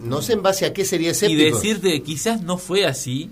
No 0.04 0.22
sé 0.24 0.34
en 0.34 0.42
base 0.42 0.66
a 0.66 0.74
qué 0.74 0.86
sería 0.86 1.10
Y 1.10 1.12
escéptico. 1.12 1.56
decirte 1.56 1.92
que 1.92 2.02
quizás 2.04 2.42
no 2.42 2.58
fue 2.58 2.86
así. 2.86 3.30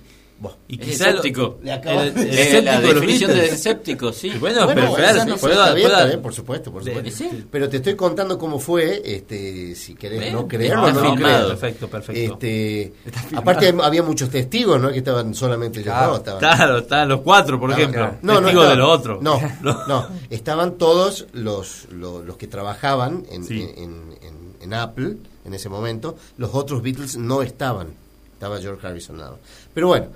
Y 0.67 0.79
Es 0.81 0.85
quizás 0.87 0.99
lo- 1.13 1.19
escéptico. 1.21 1.59
El- 1.63 2.27
el 2.37 2.65
la 2.65 2.81
definición 2.81 3.31
de 3.31 3.45
escéptico, 3.45 4.11
sí. 4.11 4.29
Bueno, 4.39 4.65
Bueno, 4.65 4.81
pero 4.93 4.93
claro, 4.95 5.75
bien, 6.07 6.21
por 6.21 6.33
supuesto, 6.33 6.71
por 6.71 6.83
de- 6.83 6.93
supuesto. 6.93 7.17
sí. 7.23 7.45
Pero 7.49 7.69
te 7.69 7.77
estoy 7.77 7.95
contando 7.95 8.37
cómo 8.37 8.59
fue, 8.59 9.01
este, 9.05 9.73
si 9.75 9.95
querés 9.95 10.33
no 10.33 10.47
creerlo, 10.47 10.91
no 10.91 10.99
lo 11.01 11.11
filmado. 11.13 11.15
creas. 11.15 11.45
Perfecto, 11.59 11.87
perfecto. 11.87 12.33
Este, 12.33 12.93
aparte 13.33 13.73
había 13.81 14.03
muchos 14.03 14.29
testigos, 14.29 14.79
no 14.79 14.91
que 14.91 14.97
estaban 14.99 15.33
solamente 15.33 15.81
Claro, 15.81 16.09
dos, 16.11 16.17
estaban- 16.19 16.39
Claro, 16.39 16.77
están 16.79 17.07
los 17.09 17.21
cuatro, 17.21 17.59
por 17.59 17.71
Estaban- 17.71 17.93
ejemplo. 17.95 18.19
No, 18.21 18.33
no, 18.33 18.39
Testigo 18.41 18.61
estaba- 18.63 18.69
de 18.69 18.75
lo 18.75 18.89
otro. 18.91 19.19
No, 19.21 19.39
no, 19.87 20.07
estaban 20.29 20.77
todos 20.77 21.27
los, 21.33 21.87
los, 21.91 22.25
los 22.25 22.37
que 22.37 22.47
trabajaban 22.47 23.25
en, 23.31 23.43
Sí. 23.45 23.61
en, 23.77 24.13
en- 24.21 24.55
en 24.61 24.73
Apple 24.73 25.17
en 25.45 25.53
ese 25.53 25.69
momento. 25.69 26.17
Los 26.37 26.53
otros 26.55 26.81
Beatles 26.81 27.17
no 27.17 27.41
estaban. 27.41 27.93
Estaba 28.35 28.59
George 28.59 28.85
Harrison 28.85 29.17
nada. 29.17 29.37
Pero 29.73 29.87
bueno, 29.87 30.07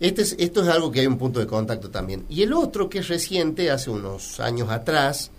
este 0.00 0.22
es, 0.22 0.34
esto 0.38 0.62
es 0.62 0.68
algo 0.68 0.90
que 0.90 1.00
hay 1.00 1.06
un 1.06 1.18
punto 1.18 1.38
de 1.38 1.46
contacto 1.46 1.90
también. 1.90 2.24
Y 2.28 2.42
el 2.42 2.52
otro 2.52 2.88
que 2.88 3.00
es 3.00 3.08
reciente, 3.08 3.70
hace 3.70 3.90
unos 3.90 4.40
años 4.40 4.70
atrás, 4.70 5.30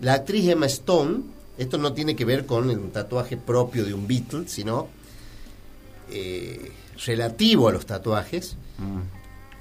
la 0.00 0.14
actriz 0.14 0.48
Emma 0.48 0.66
Stone, 0.66 1.20
esto 1.58 1.78
no 1.78 1.92
tiene 1.92 2.16
que 2.16 2.24
ver 2.24 2.44
con 2.44 2.70
el 2.70 2.90
tatuaje 2.90 3.36
propio 3.36 3.84
de 3.84 3.94
un 3.94 4.06
Beatle, 4.06 4.48
sino 4.48 4.88
eh, 6.10 6.72
relativo 7.04 7.68
a 7.68 7.72
los 7.72 7.86
tatuajes. 7.86 8.56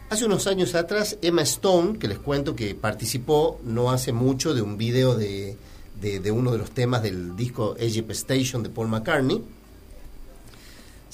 Hace 0.10 0.26
unos 0.26 0.47
años 0.47 0.76
atrás, 0.76 1.18
Emma 1.22 1.41
Stone, 1.43 1.97
que 1.99 2.07
les 2.07 2.19
cuento 2.19 2.56
que 2.56 2.76
participó 2.76 3.60
no 3.64 3.91
hace 3.91 4.14
mucho 4.14 4.53
de 4.53 4.61
un 4.61 4.77
video 4.77 5.15
de, 5.15 5.57
de, 5.99 6.19
de 6.19 6.31
uno 6.31 6.52
de 6.52 6.57
los 6.57 6.72
temas 6.72 7.03
del 7.03 7.35
disco 7.35 7.76
Egypt 7.77 8.11
Station 8.11 8.64
de 8.64 8.69
Paul 8.69 8.88
McCartney. 8.88 9.41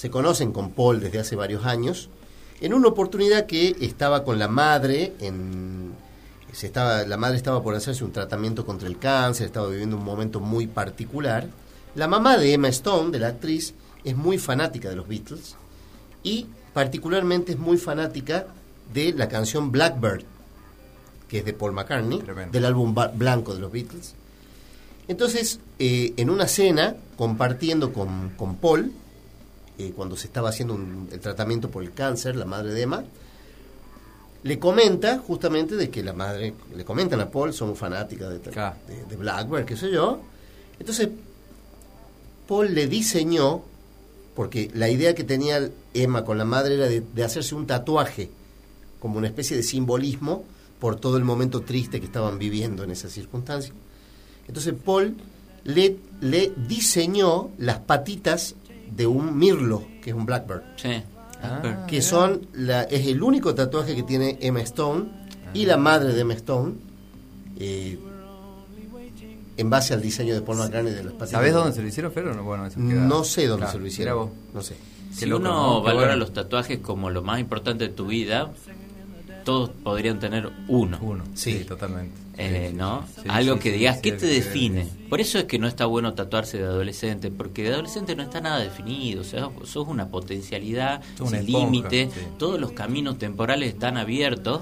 Se 0.01 0.09
conocen 0.09 0.51
con 0.51 0.71
Paul 0.71 0.99
desde 0.99 1.19
hace 1.19 1.35
varios 1.35 1.63
años. 1.63 2.09
En 2.59 2.73
una 2.73 2.87
oportunidad 2.87 3.45
que 3.45 3.75
estaba 3.81 4.23
con 4.23 4.39
la 4.39 4.47
madre, 4.47 5.13
en, 5.19 5.91
se 6.51 6.65
estaba, 6.65 7.03
la 7.03 7.17
madre 7.17 7.37
estaba 7.37 7.61
por 7.61 7.75
hacerse 7.75 8.03
un 8.03 8.11
tratamiento 8.11 8.65
contra 8.65 8.87
el 8.87 8.97
cáncer, 8.97 9.45
estaba 9.45 9.67
viviendo 9.67 9.97
un 9.97 10.03
momento 10.03 10.39
muy 10.39 10.65
particular. 10.65 11.47
La 11.93 12.07
mamá 12.07 12.39
de 12.39 12.51
Emma 12.51 12.69
Stone, 12.69 13.11
de 13.11 13.19
la 13.19 13.27
actriz, 13.27 13.75
es 14.03 14.15
muy 14.15 14.39
fanática 14.39 14.89
de 14.89 14.95
los 14.95 15.07
Beatles 15.07 15.55
y 16.23 16.47
particularmente 16.73 17.51
es 17.51 17.59
muy 17.59 17.77
fanática 17.77 18.47
de 18.91 19.13
la 19.13 19.29
canción 19.29 19.71
Blackbird, 19.71 20.23
que 21.27 21.37
es 21.37 21.45
de 21.45 21.53
Paul 21.53 21.73
McCartney, 21.73 22.21
Tremendo. 22.21 22.51
del 22.51 22.65
álbum 22.65 22.95
blanco 23.13 23.53
de 23.53 23.59
los 23.59 23.71
Beatles. 23.71 24.15
Entonces, 25.07 25.59
eh, 25.77 26.15
en 26.17 26.31
una 26.31 26.47
cena, 26.47 26.95
compartiendo 27.17 27.93
con, 27.93 28.31
con 28.35 28.55
Paul, 28.55 28.93
eh, 29.87 29.93
cuando 29.95 30.15
se 30.15 30.27
estaba 30.27 30.49
haciendo 30.49 30.73
un- 30.73 31.07
el 31.11 31.19
tratamiento 31.19 31.69
por 31.69 31.83
el 31.83 31.91
cáncer, 31.93 32.35
la 32.35 32.45
madre 32.45 32.73
de 32.73 32.81
Emma, 32.81 33.03
le 34.43 34.57
comenta 34.59 35.19
justamente 35.19 35.75
de 35.75 35.89
que 35.89 36.03
la 36.03 36.13
madre, 36.13 36.53
le 36.75 36.83
comentan 36.83 37.19
a 37.21 37.29
Paul, 37.29 37.53
somos 37.53 37.77
fanáticas 37.77 38.29
de, 38.29 38.39
de, 38.39 39.05
de 39.09 39.15
Blackbird, 39.15 39.65
qué 39.65 39.77
sé 39.77 39.91
yo. 39.91 40.19
Entonces, 40.79 41.09
Paul 42.47 42.73
le 42.73 42.87
diseñó, 42.87 43.61
porque 44.35 44.71
la 44.73 44.89
idea 44.89 45.13
que 45.15 45.23
tenía 45.23 45.69
Emma 45.93 46.25
con 46.25 46.37
la 46.37 46.45
madre 46.45 46.75
era 46.75 46.87
de, 46.87 47.01
de 47.01 47.23
hacerse 47.23 47.53
un 47.55 47.67
tatuaje, 47.67 48.29
como 48.99 49.17
una 49.17 49.27
especie 49.27 49.55
de 49.55 49.63
simbolismo 49.63 50.43
por 50.79 50.95
todo 50.99 51.17
el 51.17 51.23
momento 51.23 51.61
triste 51.61 51.99
que 51.99 52.05
estaban 52.07 52.39
viviendo 52.39 52.83
en 52.83 52.91
esa 52.91 53.09
circunstancia. 53.09 53.73
Entonces 54.47 54.73
Paul 54.83 55.15
le, 55.63 55.97
le 56.21 56.51
diseñó 56.67 57.51
las 57.59 57.79
patitas 57.79 58.55
de 58.95 59.07
un 59.07 59.37
mirlo, 59.37 59.83
que 60.03 60.09
es 60.11 60.15
un 60.15 60.25
blackbird, 60.25 60.61
Sí. 60.77 61.01
Ah. 61.43 61.85
que 61.87 62.01
son 62.03 62.45
la, 62.53 62.83
es 62.83 63.07
el 63.07 63.23
único 63.23 63.55
tatuaje 63.55 63.95
que 63.95 64.03
tiene 64.03 64.37
Emma 64.41 64.59
Stone 64.61 65.05
y 65.53 65.65
la 65.65 65.77
madre 65.77 66.13
de 66.13 66.21
Emma 66.21 66.33
Stone, 66.35 66.73
eh, 67.59 67.97
en 69.57 69.69
base 69.69 69.93
al 69.93 70.01
diseño 70.01 70.33
de 70.33 70.41
Paul 70.41 70.57
McCartney 70.57 70.93
de 70.93 71.03
las 71.03 71.13
patitas. 71.13 71.31
¿Sabés 71.31 71.53
dónde 71.53 71.73
se 71.73 71.81
lo 71.81 71.87
hicieron, 71.87 72.11
Fer? 72.11 72.27
o 72.27 72.33
no? 72.33 72.43
Bueno, 72.43 72.65
eso 72.65 72.77
queda- 72.79 73.05
No 73.05 73.23
sé 73.23 73.47
dónde 73.47 73.63
Claro, 73.65 73.71
se 73.73 73.79
lo 73.79 73.87
hicieron. 73.87 74.17
vos. 74.17 74.29
No 74.53 74.61
sé. 74.61 74.75
Si 75.13 75.25
loco, 75.25 75.41
uno 75.41 75.81
valora 75.81 76.07
bueno. 76.07 76.19
los 76.19 76.33
tatuajes 76.33 76.79
como 76.79 77.09
lo 77.09 77.21
más 77.21 77.39
importante 77.39 77.87
de 77.87 77.93
tu 77.93 78.07
vida, 78.07 78.51
todos 79.43 79.69
podrían 79.83 80.19
tener 80.19 80.49
uno. 80.67 80.97
Uno, 81.01 81.23
Sí. 81.33 81.59
sí, 81.59 81.65
totalmente. 81.65 82.15
Eh, 82.41 82.73
¿no? 82.73 83.05
sí, 83.15 83.27
Algo 83.27 83.55
sí, 83.55 83.59
que 83.61 83.71
digas, 83.71 83.97
sí, 83.97 84.01
¿qué 84.03 84.11
te 84.13 84.25
define? 84.25 84.87
Por 85.09 85.21
eso 85.21 85.39
es 85.39 85.45
que 85.45 85.59
no 85.59 85.67
está 85.67 85.85
bueno 85.85 86.13
tatuarse 86.13 86.57
de 86.57 86.63
adolescente, 86.63 87.31
porque 87.31 87.63
de 87.63 87.73
adolescente 87.73 88.15
no 88.15 88.23
está 88.23 88.41
nada 88.41 88.59
definido, 88.59 89.21
o 89.21 89.23
sea, 89.23 89.49
sos 89.63 89.87
una 89.87 90.07
potencialidad 90.07 91.01
una 91.19 91.37
sin 91.37 91.45
límite, 91.45 92.09
todos 92.37 92.59
los 92.59 92.71
caminos 92.71 93.17
temporales 93.17 93.73
están 93.73 93.97
abiertos, 93.97 94.61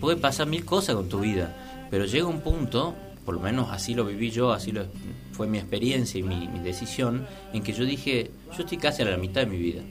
puede 0.00 0.16
pasar 0.16 0.46
mil 0.46 0.64
cosas 0.64 0.96
con 0.96 1.08
tu 1.08 1.20
vida, 1.20 1.86
pero 1.90 2.04
llega 2.04 2.26
un 2.26 2.40
punto, 2.40 2.94
por 3.24 3.34
lo 3.34 3.40
menos 3.40 3.68
así 3.70 3.94
lo 3.94 4.04
viví 4.04 4.30
yo, 4.30 4.52
así 4.52 4.72
lo, 4.72 4.86
fue 5.32 5.46
mi 5.46 5.58
experiencia 5.58 6.18
y 6.18 6.22
mi, 6.22 6.48
mi 6.48 6.58
decisión, 6.60 7.26
en 7.52 7.62
que 7.62 7.72
yo 7.72 7.84
dije, 7.84 8.30
yo 8.56 8.62
estoy 8.64 8.78
casi 8.78 9.02
a 9.02 9.04
la 9.04 9.16
mitad 9.16 9.42
de 9.42 9.46
mi 9.46 9.58
vida. 9.58 9.82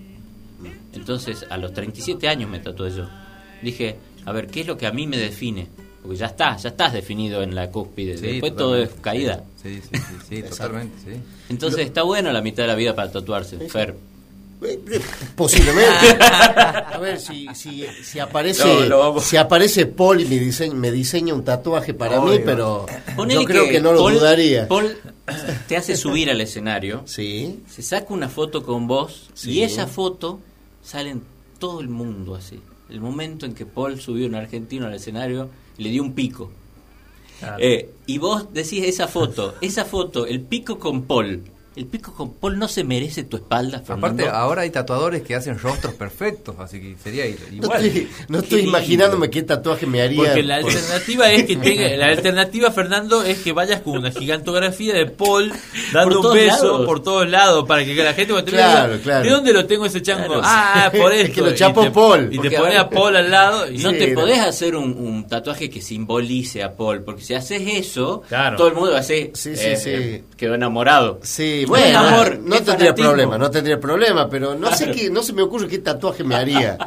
Entonces, 0.94 1.46
a 1.50 1.58
los 1.58 1.74
37 1.74 2.28
años 2.28 2.50
me 2.50 2.60
tatué 2.60 2.90
yo. 2.92 3.08
Dije, 3.62 3.98
a 4.26 4.32
ver, 4.32 4.48
¿qué 4.48 4.62
es 4.62 4.68
lo 4.68 4.78
que 4.78 4.88
a 4.88 4.92
mí 4.92 5.08
me 5.08 5.18
define? 5.18 5.68
Porque 6.08 6.20
ya 6.20 6.28
está, 6.28 6.56
ya 6.58 6.70
estás 6.70 6.94
definido 6.94 7.44
en 7.44 7.54
la 7.54 7.70
cúspide. 7.70 8.18
Sí, 8.18 8.26
Después 8.28 8.56
todo 8.56 8.76
es 8.78 8.90
caída. 9.02 9.44
Sí, 9.62 9.82
sí, 9.82 9.90
sí, 9.98 10.16
sí, 10.30 10.44
totalmente, 10.50 10.96
sí. 11.04 11.20
Entonces 11.50 11.82
está 11.86 12.04
bueno 12.04 12.32
la 12.32 12.42
mitad 12.42 12.64
de 12.64 12.68
la 12.68 12.76
vida 12.76 12.96
para 12.96 13.12
tatuarse, 13.12 13.58
Fer. 13.70 13.96
Posiblemente. 15.36 16.18
A 16.24 16.98
ver 17.00 17.20
si, 17.20 17.48
si, 17.54 17.86
si 18.04 18.20
aparece 18.20 18.88
No, 18.90 19.20
si 19.20 19.38
aparece 19.38 19.86
Paul 19.86 20.22
y 20.22 20.26
me 20.26 20.40
diseña, 20.40 20.74
me 20.74 20.92
diseña 20.92 21.34
un 21.34 21.44
tatuaje 21.44 21.94
para 21.94 22.20
mí, 22.22 22.40
pero 22.44 22.86
Ponele 23.16 23.42
yo 23.42 23.46
creo 23.48 23.70
que, 23.70 23.80
no 23.80 23.92
lo 23.94 24.00
Paul- 24.00 24.14
dudaría. 24.16 24.68
Paul 24.68 24.98
te 25.68 25.78
hace 25.78 25.96
subir 25.96 26.30
al 26.32 26.42
escenario, 26.42 27.04
Sí. 27.06 27.60
se 27.70 27.82
saca 27.84 28.14
una 28.14 28.30
foto 28.30 28.64
con 28.64 28.88
vos 28.88 29.30
Sí. 29.34 29.52
y 29.52 29.64
esa 29.64 29.86
foto 29.88 30.40
sale 30.84 31.12
en 31.12 31.22
todo 31.60 31.82
el 31.82 31.90
mundo 31.90 32.34
así. 32.36 32.60
El 32.90 33.02
momento 33.02 33.46
en 33.46 33.54
que 33.54 33.66
Paul 33.66 34.00
subió 34.00 34.26
un 34.26 34.36
argentino 34.36 34.88
al 34.88 34.94
escenario 34.96 35.50
le 35.78 35.90
dio 35.90 36.04
un 36.04 36.14
pico. 36.14 36.52
Eh, 37.60 37.90
y 38.08 38.18
vos 38.18 38.52
decís 38.54 38.84
esa 38.84 39.08
foto, 39.08 39.56
esa 39.62 39.86
foto, 39.86 40.26
el 40.26 40.42
pico 40.42 40.80
con 40.80 41.04
Paul. 41.04 41.44
El 41.78 41.86
pico 41.86 42.12
con 42.12 42.34
Paul 42.34 42.58
no 42.58 42.68
se 42.68 42.84
merece 42.84 43.24
tu 43.24 43.38
espalda, 43.38 43.80
Fernando. 43.82 44.24
Aparte, 44.24 44.30
ahora 44.30 44.62
hay 44.64 44.72
tatuadores 44.72 45.22
que 45.22 45.36
hacen 45.36 45.60
rostros 45.60 45.94
perfectos, 45.94 46.56
así 46.58 46.80
que 46.82 46.96
sería 47.02 47.26
No 47.26 47.56
igual. 47.56 47.86
estoy, 47.86 48.10
no 48.30 48.40
estoy 48.40 48.62
Qué 48.62 48.68
imaginándome 48.68 49.30
qué 49.30 49.44
tatuaje 49.44 49.86
me 49.86 50.02
haría. 50.02 50.24
Porque 50.24 50.42
la 50.42 50.60
por- 50.62 50.72
alternativa 50.72 51.32
es 51.32 51.44
que 51.44 51.56
tenga, 51.56 51.88
la 51.96 52.08
alternativa 52.08 52.72
Fernando 52.72 53.24
es 53.24 53.38
que 53.44 53.52
vayas 53.54 53.82
con 53.82 53.98
una 54.00 54.10
gigantografía 54.10 54.96
de 54.96 55.06
Paul 55.06 55.54
dando 55.94 56.22
un 56.22 56.34
beso 56.34 56.64
lados. 56.64 56.86
por 56.88 57.04
todos 57.04 57.30
lados 57.30 57.68
para 57.68 57.86
que 57.86 57.94
la 57.94 58.14
gente 58.16 58.34
cuando 58.34 58.46
te 58.46 58.58
Claro, 58.58 58.94
vea, 58.94 59.02
claro. 59.04 59.24
¿de 59.24 59.30
dónde 59.30 59.54
lo 59.54 59.66
tengo 59.68 59.86
ese 59.86 60.02
chango? 60.02 60.26
Claro. 60.26 60.42
ah, 60.44 60.92
por 60.98 61.14
Es 61.14 61.26
esto. 61.26 61.36
que 61.36 61.42
lo 61.42 61.52
Y 61.52 61.56
chapó 61.56 61.82
te- 61.84 61.92
Paul. 61.92 62.30
Y 62.32 62.40
te 62.40 62.52
pone 62.58 62.76
a 62.76 62.90
Paul 62.90 63.16
al 63.18 63.30
lado 63.30 63.70
y 63.72 63.78
No 63.78 63.92
te 63.92 64.08
no. 64.08 64.20
podés 64.20 64.40
hacer 64.40 64.76
un, 64.76 64.94
un 64.98 65.28
tatuaje 65.28 65.70
que 65.70 65.80
simbolice 65.82 66.64
a 66.64 66.76
Paul, 66.76 67.04
porque 67.04 67.22
si 67.22 67.36
haces 67.36 67.62
eso, 67.68 68.24
Claro. 68.28 68.58
todo 68.58 68.68
el 68.70 68.74
mundo 68.74 68.90
va 68.94 68.98
a 68.98 69.02
decir 69.02 69.30
Sí, 69.36 69.56
sí, 69.56 69.66
eh, 69.68 69.78
sí. 69.78 69.90
eh, 69.92 70.24
quedó 70.36 70.56
enamorado. 70.56 71.20
Sí, 71.22 71.66
bueno, 71.68 72.00
amor, 72.00 72.40
no 72.40 72.56
tendría 72.56 72.76
fanatismo. 72.78 73.10
problema, 73.10 73.38
no 73.38 73.52
tendría 73.52 73.80
problema, 73.80 74.30
pero 74.30 74.56
no 74.56 74.74
sé 74.76 74.92
qué, 74.92 75.10
no 75.10 75.22
se 75.24 75.34
me 75.34 75.42
ocurre 75.42 75.68
qué 75.68 75.78
tatuaje 75.80 76.24
me 76.24 76.36
haría. 76.36 76.78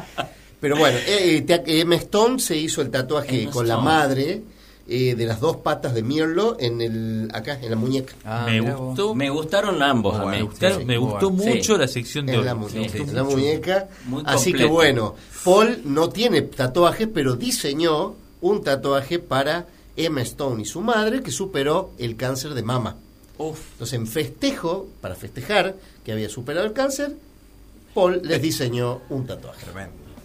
Pero 0.59 0.77
bueno, 0.77 0.97
eh, 1.07 1.41
te- 1.41 1.79
Emma 1.81 1.95
Stone 1.95 2.39
se 2.39 2.55
hizo 2.57 2.81
el 2.81 2.89
tatuaje 2.91 3.47
con 3.49 3.67
la 3.67 3.77
madre 3.77 4.41
eh, 4.87 5.15
de 5.15 5.25
las 5.25 5.39
dos 5.39 5.57
patas 5.57 5.93
de 5.93 6.03
Mirlo 6.03 6.57
en 6.59 6.81
el 6.81 7.29
acá 7.33 7.57
en 7.61 7.69
la 7.69 7.75
muñeca. 7.77 8.13
Ah, 8.25 8.45
me 8.49 8.59
gustó, 8.61 9.15
me, 9.15 9.25
Me 9.25 9.29
gustaron 9.31 9.81
ambos 9.81 10.19
a 10.19 10.25
mí. 10.25 10.41
gustaron- 10.41 10.79
sí, 10.79 10.85
me 10.85 10.97
gustó 10.97 11.29
bueno. 11.29 11.53
mucho 11.55 11.73
Sí. 11.75 11.79
la 11.79 11.87
sección 11.87 12.25
de 12.25 12.33
En 12.35 12.45
la, 12.45 12.55
Me 12.55 12.85
en 12.85 13.15
la 13.15 13.23
muñeca. 13.23 13.87
Muy 14.05 14.21
Así 14.25 14.53
que 14.53 14.65
bueno, 14.65 15.15
Paul 15.45 15.81
no 15.85 16.09
tiene 16.09 16.41
tatuajes, 16.41 17.07
pero 17.13 17.35
diseñó 17.35 18.15
un 18.41 18.63
tatuaje 18.63 19.19
para 19.19 19.65
Emma 19.95 20.21
Stone 20.21 20.61
y 20.61 20.65
su 20.65 20.81
madre 20.81 21.21
que 21.21 21.31
superó 21.31 21.91
el 21.97 22.15
cáncer 22.17 22.53
de 22.53 22.63
mama. 22.63 22.97
Uf, 23.41 23.71
Entonces, 23.73 23.93
en 23.93 24.07
festejo, 24.07 24.87
para 25.01 25.15
festejar 25.15 25.75
que 26.05 26.11
había 26.11 26.29
superado 26.29 26.67
el 26.67 26.73
cáncer, 26.73 27.15
Paul 27.93 28.21
les 28.23 28.41
diseñó 28.41 29.01
un 29.09 29.25
tatuaje. 29.25 29.65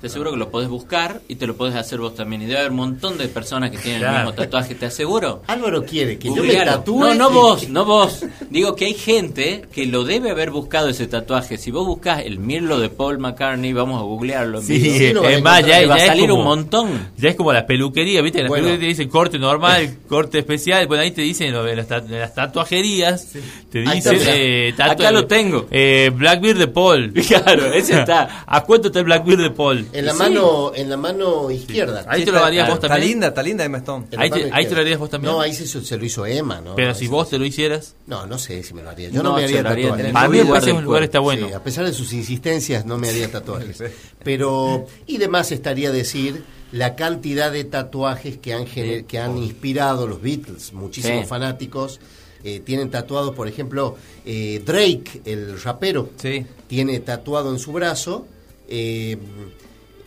Te 0.01 0.09
aseguro 0.09 0.31
que 0.33 0.37
lo 0.37 0.51
podés 0.51 0.69
buscar 0.69 1.21
y 1.29 1.37
te 1.37 1.47
lo 1.47 1.57
podés 1.57 1.75
hacer 1.75 1.99
vos 1.99 2.15
también. 2.15 2.43
Y 2.43 2.47
debe 2.47 2.59
haber 2.61 2.71
un 2.71 2.77
montón 2.77 3.17
de 3.19 3.29
personas 3.29 3.71
que 3.71 3.79
tienen 3.79 4.01
Claro. 4.01 4.17
el 4.19 4.25
mismo 4.25 4.35
tatuaje, 4.35 4.75
te 4.75 4.87
aseguro. 4.87 5.43
Álvaro 5.47 5.85
quiere 5.85 6.19
que 6.19 6.29
yo 6.29 6.43
me 6.45 6.55
tatúe. 6.55 6.99
No, 7.01 7.15
no 7.15 7.31
vos, 7.31 7.69
no 7.69 7.85
vos. 7.85 8.25
Digo 8.51 8.75
que 8.77 8.87
hay 8.87 8.95
gente 8.95 9.63
que 9.73 9.87
lo 9.87 10.05
debe 10.05 10.31
haber 10.31 10.51
buscado 10.51 10.89
ese 10.89 11.07
tatuaje. 11.07 11.57
Si 11.59 11.71
vos 11.71 11.87
buscás 11.87 12.23
el 12.25 12.39
mirlo 12.39 12.79
de 12.79 12.89
Paul 12.89 13.19
McCartney, 13.19 13.73
vamos 13.73 14.01
a 14.01 14.05
googlearlo. 14.05 14.59
en 14.61 14.65
Sí. 14.67 14.81
Sí, 14.81 15.05
es 15.07 15.43
más, 15.43 15.65
ya, 15.67 15.81
Te 15.81 15.87
va 15.87 15.95
a 15.97 15.99
salir 16.01 16.29
como, 16.29 16.43
un 16.43 16.47
montón. 16.49 17.09
Ya 17.17 17.31
es 17.31 17.37
como 17.37 17.53
la 17.53 17.67
peluquería, 17.67 18.21
¿viste? 18.23 18.43
La 18.43 18.49
Bueno. 18.49 18.65
peluquería 18.67 18.87
te 18.95 19.03
dice 19.03 19.09
corte 19.09 19.39
normal, 19.39 19.97
corte 20.09 20.39
especial. 20.41 20.87
Bueno, 20.87 21.03
ahí 21.03 21.11
te 21.11 21.23
dicen 21.23 21.53
lo 21.53 21.65
de 21.65 21.77
las, 21.77 21.89
las 22.09 22.35
tatuajerías. 22.35 23.33
Te 23.71 23.87
Ahí 23.89 23.99
está, 23.99 24.11
dicen. 24.11 24.35
eh, 24.37 24.75
tatu- 24.77 24.93
Acá 24.93 25.11
lo 25.11 25.27
tengo. 25.27 25.67
Eh, 25.71 26.11
Blackbeard 26.15 26.59
de 26.59 26.69
Paul. 26.69 27.13
Claro, 27.27 27.67
ese 27.73 27.99
está. 28.01 28.45
¿A 28.47 28.63
cuánto 28.65 28.89
está 28.89 29.01
el 29.01 29.05
Blackbeard 29.07 29.41
de 29.41 29.51
Paul? 29.51 29.86
En 29.93 30.05
la 30.07 30.13
Sí. 30.13 30.19
mano, 30.19 30.73
en 30.75 30.91
la 30.91 30.97
mano 30.97 31.51
izquierda. 31.51 32.05
Ahí 32.09 32.25
te 32.25 32.31
lo 32.31 32.37
está- 32.39 32.47
harías 32.49 32.67
vos 32.69 32.75
Está 32.77 32.89
también. 32.89 33.11
linda, 33.11 33.27
está 33.29 33.43
linda 33.43 33.65
Emma 33.65 33.79
Stone. 33.79 34.07
Ahí 34.17 34.31
te- 34.31 34.51
ahí 34.53 34.67
te 34.67 34.75
lo 34.75 34.81
harías 34.81 34.99
vos 34.99 35.11
también. 35.11 35.33
No, 35.33 35.41
ahí 35.41 35.55
se, 35.55 35.67
se 35.67 35.97
lo 35.97 36.05
hizo 36.05 36.27
Emma, 36.27 36.61
¿no? 36.61 36.75
Pero 36.75 36.89
No, 36.89 36.95
si 36.95 37.07
vos 37.09 37.29
te 37.31 37.39
lo 37.39 37.45
hicieras. 37.45 37.95
No, 38.07 38.27
no 38.27 38.39
sé 38.39 38.63
si 38.63 38.75
me 38.75 38.83
lo 38.83 38.91
haría. 38.91 39.09
Yo 39.11 39.23
no, 39.23 39.31
No, 39.31 39.37
me 39.37 39.45
haría 39.45 39.63
tatuajes. 39.63 40.13
Para 40.13 40.29
mí 40.29 40.37
me 40.39 40.43
lugar 40.45 40.53
parece 40.55 40.67
del 40.67 40.77
un 40.79 40.85
lugar 40.85 41.03
está 41.05 41.21
bueno. 41.21 41.49
Sí, 41.49 41.53
a 41.55 41.63
pesar 41.63 41.85
de 41.87 41.93
sus 41.93 42.13
insistencias, 42.13 42.85
no 42.87 42.99
me 42.99 43.09
haría 43.09 43.31
tatuajes. 43.31 43.83
Pero, 44.23 44.87
y 45.07 45.19
demás 45.19 45.53
estaría 45.53 45.91
decir 45.91 46.45
la 46.73 46.97
cantidad 46.97 47.53
de 47.53 47.65
tatuajes 47.65 48.39
que 48.39 48.53
han, 48.53 48.67
gener- 48.67 49.07
que 49.07 49.19
han 49.19 49.39
inspirado 49.39 50.07
los 50.07 50.21
Beatles. 50.21 50.73
Muchísimos 50.73 51.23
Sí. 51.23 51.27
fanáticos 51.29 52.01
eh, 52.45 52.61
tienen 52.61 52.91
tatuados, 52.91 53.35
por 53.35 53.49
ejemplo, 53.49 53.97
eh, 54.25 54.63
Drake, 54.65 55.23
el 55.25 55.61
rapero, 55.61 56.11
Sí. 56.17 56.47
tiene 56.69 57.01
tatuado 57.01 57.51
en 57.51 57.59
su 57.59 57.73
brazo 57.73 58.27
eh, 58.69 59.17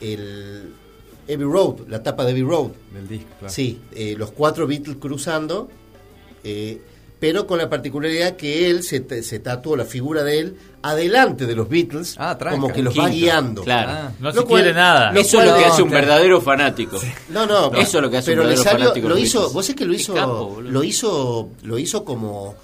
el 0.01 0.73
Abbey 1.25 1.37
Road, 1.45 1.87
la 1.87 2.01
tapa 2.01 2.23
de 2.25 2.31
Abbey 2.31 2.43
Road. 2.43 2.71
Del 2.93 3.07
disco, 3.07 3.29
claro. 3.39 3.53
Sí, 3.53 3.79
eh, 3.93 4.15
los 4.17 4.31
cuatro 4.31 4.65
Beatles 4.67 4.97
cruzando, 4.99 5.69
eh, 6.43 6.81
pero 7.19 7.45
con 7.45 7.57
la 7.57 7.69
particularidad 7.69 8.37
que 8.37 8.69
él 8.69 8.81
se, 8.81 9.23
se 9.23 9.39
tatuó 9.39 9.75
la 9.75 9.83
figura 9.83 10.23
de 10.23 10.39
él 10.39 10.55
adelante 10.81 11.45
de 11.45 11.53
los 11.55 11.67
Beatles, 11.67 12.15
Ah, 12.17 12.37
tranca. 12.37 12.59
como 12.61 12.73
que 12.73 12.81
los 12.81 12.97
va 12.97 13.09
guiando. 13.09 13.61
Claro. 13.63 13.91
Ah. 13.91 14.11
No 14.19 14.31
se 14.31 14.41
cual- 14.43 14.61
quiere 14.63 14.73
nada. 14.73 15.11
lo 15.11 15.19
Eso 15.19 15.41
es 15.41 15.47
lo 15.47 15.57
que 15.57 15.65
hace 15.65 15.81
un 15.83 15.89
verdadero 15.89 16.39
fanático. 16.39 16.97
No, 17.29 17.45
no, 17.45 17.73
Eso 17.73 17.97
es 17.97 18.01
lo 18.03 18.09
que 18.09 18.17
hace 18.17 18.31
pero 18.31 18.43
un 18.43 18.47
le 18.47 18.55
verdadero 18.55 18.71
salió, 18.71 18.85
fanático 18.85 19.09
lo 19.09 19.17
hizo, 19.17 19.49
vos 19.51 19.69
es 19.69 19.75
que 19.75 19.85
lo 19.85 19.93
hizo, 19.93 20.61
lo 20.61 20.83
hizo, 20.83 21.49
lo 21.63 21.77
hizo 21.77 22.05
como, 22.05 22.55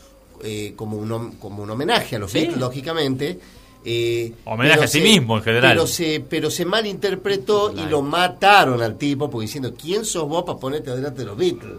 eh, 0.42 0.72
como 0.78 0.98
un 0.98 1.32
como 1.34 1.64
un 1.64 1.70
homenaje 1.70 2.16
a 2.16 2.20
los 2.20 2.32
Sí. 2.32 2.40
Beatles, 2.40 2.60
lógicamente. 2.60 3.38
Eh, 3.86 4.34
Homenaje 4.46 4.86
a 4.86 4.88
sí 4.88 5.00
mismo, 5.00 5.38
en 5.38 5.44
general. 5.44 5.74
Pero 5.74 5.88
se, 5.88 6.26
pero 6.28 6.50
se 6.50 6.66
malinterpretó 6.66 7.72
y 7.72 7.88
lo 7.88 8.02
mataron 8.02 8.82
al 8.82 8.98
tipo 8.98 9.30
porque 9.30 9.46
diciendo 9.46 9.74
quién 9.80 10.06
sos 10.06 10.28
vos 10.28 10.44
para 10.44 10.58
ponerte 10.58 10.90
adelante 10.90 11.20
de 11.20 11.26
los 11.26 11.38
Beatles. 11.38 11.78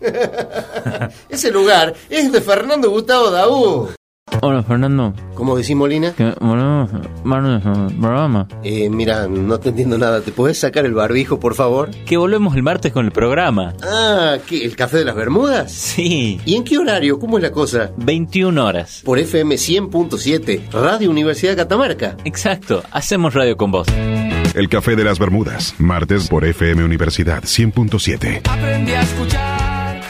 Ese 1.28 1.50
lugar 1.50 1.94
es 2.08 2.30
de 2.30 2.40
Fernando 2.40 2.90
Gustavo 2.90 3.30
Daú. 3.30 3.88
Hola 4.40 4.62
Fernando, 4.62 5.14
¿Cómo 5.34 5.54
decís 5.56 5.76
Molina? 5.76 6.12
que 6.14 6.32
volvemos 6.40 6.90
al 7.66 7.94
programa. 8.00 8.48
Eh, 8.62 8.88
mira, 8.88 9.28
no 9.28 9.60
te 9.60 9.68
entiendo 9.68 9.98
nada. 9.98 10.22
¿Te 10.22 10.32
podés 10.32 10.58
sacar 10.58 10.86
el 10.86 10.94
barbijo, 10.94 11.38
por 11.38 11.54
favor? 11.54 11.90
Que 12.06 12.16
volvemos 12.16 12.56
el 12.56 12.62
martes 12.62 12.90
con 12.92 13.04
el 13.04 13.12
programa. 13.12 13.74
Ah, 13.82 14.36
¿qué? 14.46 14.64
¿El 14.64 14.76
café 14.76 14.98
de 14.98 15.04
las 15.04 15.14
Bermudas? 15.14 15.70
Sí, 15.72 16.40
¿Y 16.46 16.56
en 16.56 16.64
qué 16.64 16.78
horario? 16.78 17.18
¿Cómo 17.18 17.36
es 17.36 17.42
la 17.42 17.52
cosa? 17.52 17.92
21 17.98 18.64
horas. 18.64 19.02
Por 19.04 19.18
FM 19.18 19.54
100.7, 19.56 20.70
Radio 20.72 21.10
Universidad 21.10 21.52
de 21.52 21.56
Catamarca. 21.56 22.16
Exacto, 22.24 22.82
hacemos 22.92 23.34
radio 23.34 23.56
con 23.58 23.70
vos. 23.70 23.86
El 24.54 24.68
Café 24.68 24.96
de 24.96 25.04
las 25.04 25.18
Bermudas, 25.18 25.74
martes 25.78 26.28
por 26.28 26.44
FM 26.44 26.82
Universidad 26.84 27.42
100.7. 27.42 28.40
Aprendí 28.48 28.92
a 28.92 29.02
escuchar. 29.02 30.00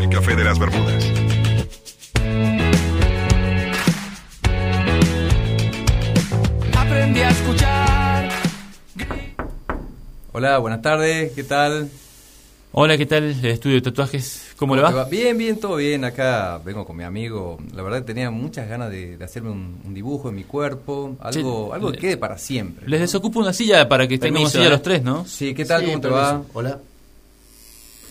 El 0.00 0.08
Café 0.10 0.36
de 0.36 0.44
las 0.44 0.58
Bermudas. 0.58 1.12
Hola, 10.38 10.58
buenas 10.58 10.82
tardes, 10.82 11.32
¿qué 11.32 11.44
tal? 11.44 11.88
Hola, 12.72 12.98
¿qué 12.98 13.06
tal 13.06 13.24
el 13.24 13.42
estudio 13.46 13.76
de 13.76 13.80
tatuajes? 13.80 14.52
¿Cómo, 14.58 14.76
le 14.76 14.82
va? 14.82 15.04
Bien, 15.04 15.38
bien, 15.38 15.58
todo 15.58 15.76
bien. 15.76 16.04
Acá 16.04 16.60
vengo 16.62 16.84
con 16.84 16.94
mi 16.94 17.04
amigo. 17.04 17.56
La 17.74 17.82
verdad 17.82 18.00
que 18.00 18.04
tenía 18.04 18.30
muchas 18.30 18.68
ganas 18.68 18.90
de, 18.90 19.16
de 19.16 19.24
hacerme 19.24 19.48
un, 19.48 19.80
un 19.82 19.94
dibujo 19.94 20.28
en 20.28 20.34
mi 20.34 20.44
cuerpo, 20.44 21.16
algo, 21.20 21.68
Sí, 21.68 21.74
algo 21.74 21.92
que 21.92 21.98
quede 21.98 22.16
para 22.18 22.36
siempre. 22.36 22.86
Les 22.86 23.00
desocupo 23.00 23.38
una 23.40 23.54
silla 23.54 23.88
para 23.88 24.06
que 24.06 24.18
Permiso, 24.18 24.50
silla 24.50 24.66
¿eh? 24.66 24.68
los 24.68 24.82
tres, 24.82 25.02
¿no? 25.02 25.24
Sí, 25.24 25.54
¿qué 25.54 25.64
tal? 25.64 25.80
Sí, 25.80 25.86
¿Cómo 25.86 26.00
te 26.02 26.08
va? 26.08 26.42
Hola. 26.52 26.80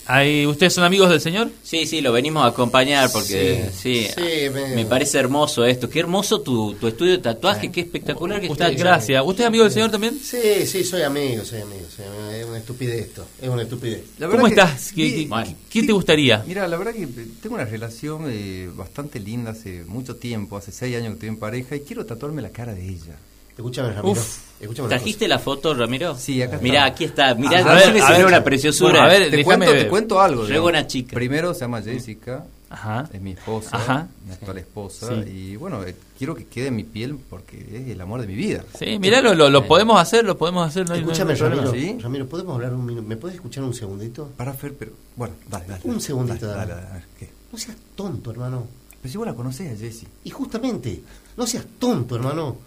Ahí, 0.07 0.45
¿Ustedes 0.45 0.71
son 0.73 0.83
amigos 0.83 1.09
del 1.09 1.19
señor? 1.19 1.49
Sí, 1.63 1.87
sí, 1.87 1.99
lo 1.99 2.11
venimos 2.11 2.43
a 2.43 2.47
acompañar 2.49 3.11
porque 3.11 3.69
sí, 3.75 4.07
Sí, 4.15 4.21
me- 4.53 4.75
me 4.75 4.85
parece 4.85 5.17
hermoso 5.17 5.65
esto. 5.65 5.89
Qué 5.89 5.99
hermoso 5.99 6.41
tu, 6.41 6.75
tu 6.75 6.87
estudio 6.87 7.13
de 7.13 7.17
tatuaje, 7.17 7.71
qué 7.71 7.81
espectacular 7.81 8.39
que 8.39 8.47
Usted, 8.49 8.65
está. 8.69 8.77
gracias. 8.83 9.23
¿Usted 9.25 9.43
es 9.43 9.47
amigo 9.47 9.63
del 9.63 9.73
señor 9.73 9.89
también? 9.89 10.19
Sí, 10.23 10.65
sí, 10.67 10.83
soy 10.83 11.01
amigo, 11.01 11.43
soy 11.43 11.61
amigo. 11.61 11.85
soy 11.95 12.05
amigo. 12.05 12.29
Es 12.31 12.45
una 12.45 12.57
estupidez 12.59 13.01
esto. 13.07 13.25
Es 13.41 13.49
una 13.49 13.63
estupidez. 13.63 14.03
La 14.19 14.27
¿Cómo 14.29 14.43
que- 14.45 14.49
estás? 14.51 14.91
¿Qué, 14.93 15.27
qué 15.71 15.83
te 15.83 15.91
gustaría? 15.91 16.43
Mira, 16.45 16.67
la 16.67 16.77
verdad 16.77 16.93
que 16.93 17.07
tengo 17.41 17.55
una 17.55 17.65
relación 17.65 18.25
eh, 18.27 18.69
bastante 18.75 19.19
linda 19.19 19.51
hace 19.51 19.83
mucho 19.85 20.17
tiempo, 20.17 20.55
hace 20.57 20.71
seis 20.71 20.95
años 20.95 21.07
que 21.07 21.13
estoy 21.13 21.29
en 21.29 21.37
pareja 21.37 21.75
y 21.75 21.79
quiero 21.79 22.05
tatuarme 22.05 22.43
la 22.43 22.49
cara 22.51 22.75
de 22.75 22.87
ella. 22.87 23.17
Escúchame, 23.55 23.89
Ramiro. 23.93 24.11
Uf. 24.11 24.37
Escúchame 24.59 24.87
una 24.87 24.97
¿Trajiste 24.97 25.27
la 25.27 25.39
foto, 25.39 25.73
Ramiro? 25.73 26.15
Sí, 26.15 26.41
acá 26.41 26.53
está. 26.55 26.63
Mirá, 26.63 26.85
aquí 26.85 27.03
está. 27.05 27.35
Mirá, 27.35 27.59
A 27.59 27.73
ver, 27.75 28.01
a 28.01 28.11
ver, 28.11 28.25
una 28.25 28.43
preciosura. 28.43 28.91
bueno, 29.01 29.05
a 29.05 29.07
ver, 29.09 29.29
Te 29.31 29.43
cuento, 29.43 29.65
ver. 29.71 29.83
te 29.83 29.89
cuento 29.89 30.19
algo. 30.21 30.43
Digamos. 30.43 30.63
buena 30.63 30.87
chica. 30.87 31.13
Primero 31.13 31.53
se 31.53 31.61
llama 31.61 31.81
Jessica, 31.81 32.45
Ajá. 32.69 33.09
es 33.13 33.21
mi 33.21 33.31
esposa, 33.31 33.75
Ajá. 33.77 34.07
mi 34.25 34.31
actual 34.33 34.57
esposa, 34.57 35.07
Sí. 35.23 35.29
y 35.29 35.55
bueno, 35.55 35.83
eh, 35.83 35.95
quiero 36.17 36.35
que 36.35 36.45
quede 36.45 36.67
en 36.67 36.75
mi 36.75 36.83
piel 36.83 37.17
porque 37.29 37.57
es 37.73 37.87
el 37.89 37.99
amor 38.01 38.21
de 38.21 38.27
mi 38.27 38.35
vida. 38.35 38.63
Sí, 38.77 38.97
mirá, 38.99 39.21
lo, 39.21 39.35
lo, 39.35 39.49
lo 39.49 39.65
podemos 39.67 39.99
hacer, 39.99 40.25
lo 40.25 40.37
podemos 40.37 40.67
hacer. 40.67 40.87
No 40.87 40.95
hay, 40.95 41.01
no 41.01 41.07
hay 41.07 41.11
Escúchame. 41.13 41.35
Ramiro. 41.35 41.71
¿sí? 41.71 41.97
Ramiro, 42.01 42.27
¿podemos 42.27 42.55
hablar 42.55 42.73
un 42.73 42.85
minuto? 42.85 43.07
¿Me 43.07 43.17
puedes 43.17 43.35
escuchar 43.35 43.63
un 43.63 43.73
segundito? 43.73 44.29
Para 44.37 44.53
Fer, 44.53 44.73
pero 44.77 44.91
bueno, 45.15 45.35
dale, 45.49 45.65
dale. 45.67 45.81
Un 45.85 46.01
segundito, 46.01 46.45
dale, 46.47 46.59
dale. 46.59 46.71
dale, 46.71 46.81
dale, 46.83 46.91
a 46.91 46.93
ver, 46.95 47.03
¿qué? 47.19 47.29
No 47.51 47.57
seas 47.57 47.77
tonto, 47.95 48.31
hermano. 48.31 48.67
Pero 49.01 49.11
si 49.11 49.17
vos 49.17 49.27
la 49.27 49.33
conocés 49.33 49.73
a 49.73 49.77
Jessie. 49.79 50.07
Y 50.23 50.29
justamente, 50.31 51.01
no 51.37 51.45
seas 51.45 51.65
tonto, 51.79 52.15
hermano. 52.15 52.57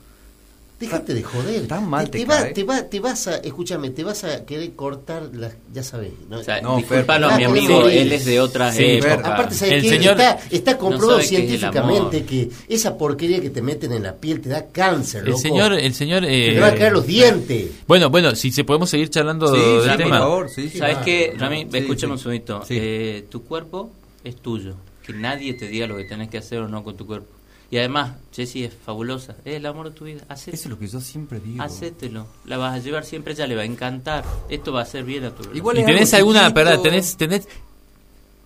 Déjate 0.80 1.12
de 1.12 1.24
joder. 1.24 1.66
Tan 1.66 1.90
mal 1.90 2.08
te 2.08 2.20
te, 2.20 2.24
va- 2.24 2.36
cae. 2.42 2.52
te, 2.52 2.62
va- 2.62 2.82
te 2.84 3.00
vas 3.00 3.26
a, 3.26 3.38
escúchame, 3.38 3.90
te 3.90 4.04
vas 4.04 4.22
a 4.22 4.44
querer 4.46 4.74
cortar 4.74 5.28
las, 5.34 5.54
ya 5.74 5.82
sabes. 5.82 6.12
¿no? 6.30 6.38
O 6.38 6.42
sea, 6.44 6.60
No, 6.60 6.76
disculpalo 6.76 7.28
a 7.28 7.36
mi 7.36 7.42
amigo, 7.42 7.88
sí. 7.88 7.98
él 7.98 8.12
es 8.12 8.24
de 8.24 8.38
otra 8.40 8.70
Sí, 8.72 8.84
época. 8.84 9.14
Aparte, 9.14 9.56
¿sabes 9.56 9.74
El 9.74 9.82
qué? 9.82 9.88
señor- 9.88 10.12
está, 10.20 10.38
está 10.50 10.78
comprobado 10.78 11.18
No 11.18 11.24
científicamente 11.24 12.24
que 12.24 12.48
esa 12.68 12.96
porquería 12.96 13.40
que 13.40 13.50
te 13.50 13.60
meten 13.60 13.92
en 13.92 14.04
la 14.04 14.14
piel 14.14 14.40
te 14.40 14.50
da 14.50 14.66
cáncer, 14.66 15.22
El 15.24 15.30
loco. 15.30 15.40
señor, 15.40 15.72
el 15.72 15.94
señor. 15.94 16.22
Te 16.22 16.56
eh, 16.56 16.60
van 16.60 16.74
a 16.74 16.76
caer 16.76 16.92
los 16.92 17.06
dientes. 17.06 17.70
Bueno, 17.88 18.08
bueno, 18.10 18.34
si 18.36 18.52
se 18.52 18.62
podemos 18.62 18.88
seguir 18.88 19.10
charlando 19.10 19.48
Sí, 19.52 19.60
del 19.60 19.82
sí, 19.82 19.88
por 19.88 19.96
tema. 19.96 20.18
favor, 20.20 20.48
sí. 20.48 20.68
¿Sabes 20.70 20.98
Ah, 21.00 21.02
qué, 21.04 21.34
Rami? 21.36 21.66
sí, 21.72 21.76
Escúchame 21.78 22.10
sí. 22.10 22.12
un 22.12 22.18
segundito. 22.20 22.64
Sí. 22.64 22.76
Eh, 22.80 23.24
tu 23.28 23.42
cuerpo 23.42 23.90
es 24.22 24.36
tuyo. 24.36 24.76
Que 25.04 25.12
nadie 25.12 25.54
te 25.54 25.66
diga 25.66 25.88
lo 25.88 25.96
que 25.96 26.04
tenés 26.04 26.28
que 26.28 26.38
hacer 26.38 26.60
o 26.60 26.68
no 26.68 26.84
con 26.84 26.96
tu 26.96 27.04
cuerpo. 27.06 27.26
Y 27.70 27.76
además, 27.76 28.12
Jessie 28.34 28.64
es 28.64 28.72
fabulosa. 28.74 29.36
Es 29.44 29.56
el 29.56 29.66
amor 29.66 29.90
de 29.90 29.94
tu 29.94 30.06
vida. 30.06 30.22
Hacé- 30.28 30.52
Eso 30.54 30.64
es 30.64 30.70
lo 30.70 30.78
que 30.78 30.86
yo 30.88 31.00
siempre 31.02 31.38
digo. 31.38 31.62
Hacételo. 31.62 32.26
La 32.46 32.56
vas 32.56 32.74
a 32.74 32.78
llevar 32.78 33.04
siempre, 33.04 33.34
ella 33.34 33.46
le 33.46 33.56
va 33.56 33.62
a 33.62 33.66
encantar. 33.66 34.24
Esto 34.48 34.72
va 34.72 34.80
a 34.80 34.82
hacer 34.84 35.04
bien 35.04 35.24
a 35.24 35.30
tu 35.32 35.42
Igual 35.54 35.78
¿Y 35.78 35.84
tenés 35.84 36.14
alguna, 36.14 36.52
perdón, 36.54 36.82
tenés, 36.82 37.16
tenés, 37.18 37.46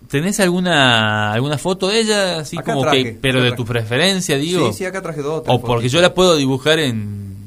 tenés 0.09 0.39
alguna, 0.41 1.31
alguna 1.31 1.57
foto 1.57 1.87
de 1.87 2.01
ella, 2.01 2.39
así 2.39 2.57
Acá 2.57 2.73
como 2.73 2.81
traje, 2.83 3.03
que, 3.03 3.11
pero 3.13 3.41
de 3.41 3.53
tu 3.53 3.63
preferencia, 3.65 4.35
digo? 4.37 4.71
Sí, 4.73 4.79
sí, 4.79 4.85
acá 4.85 5.01
traje 5.01 5.21
dos. 5.21 5.43
o 5.47 5.61
porque 5.61 5.87
yo 5.87 6.01
la 6.01 6.13
puedo 6.13 6.35
dibujar 6.35 6.79
en, 6.79 7.37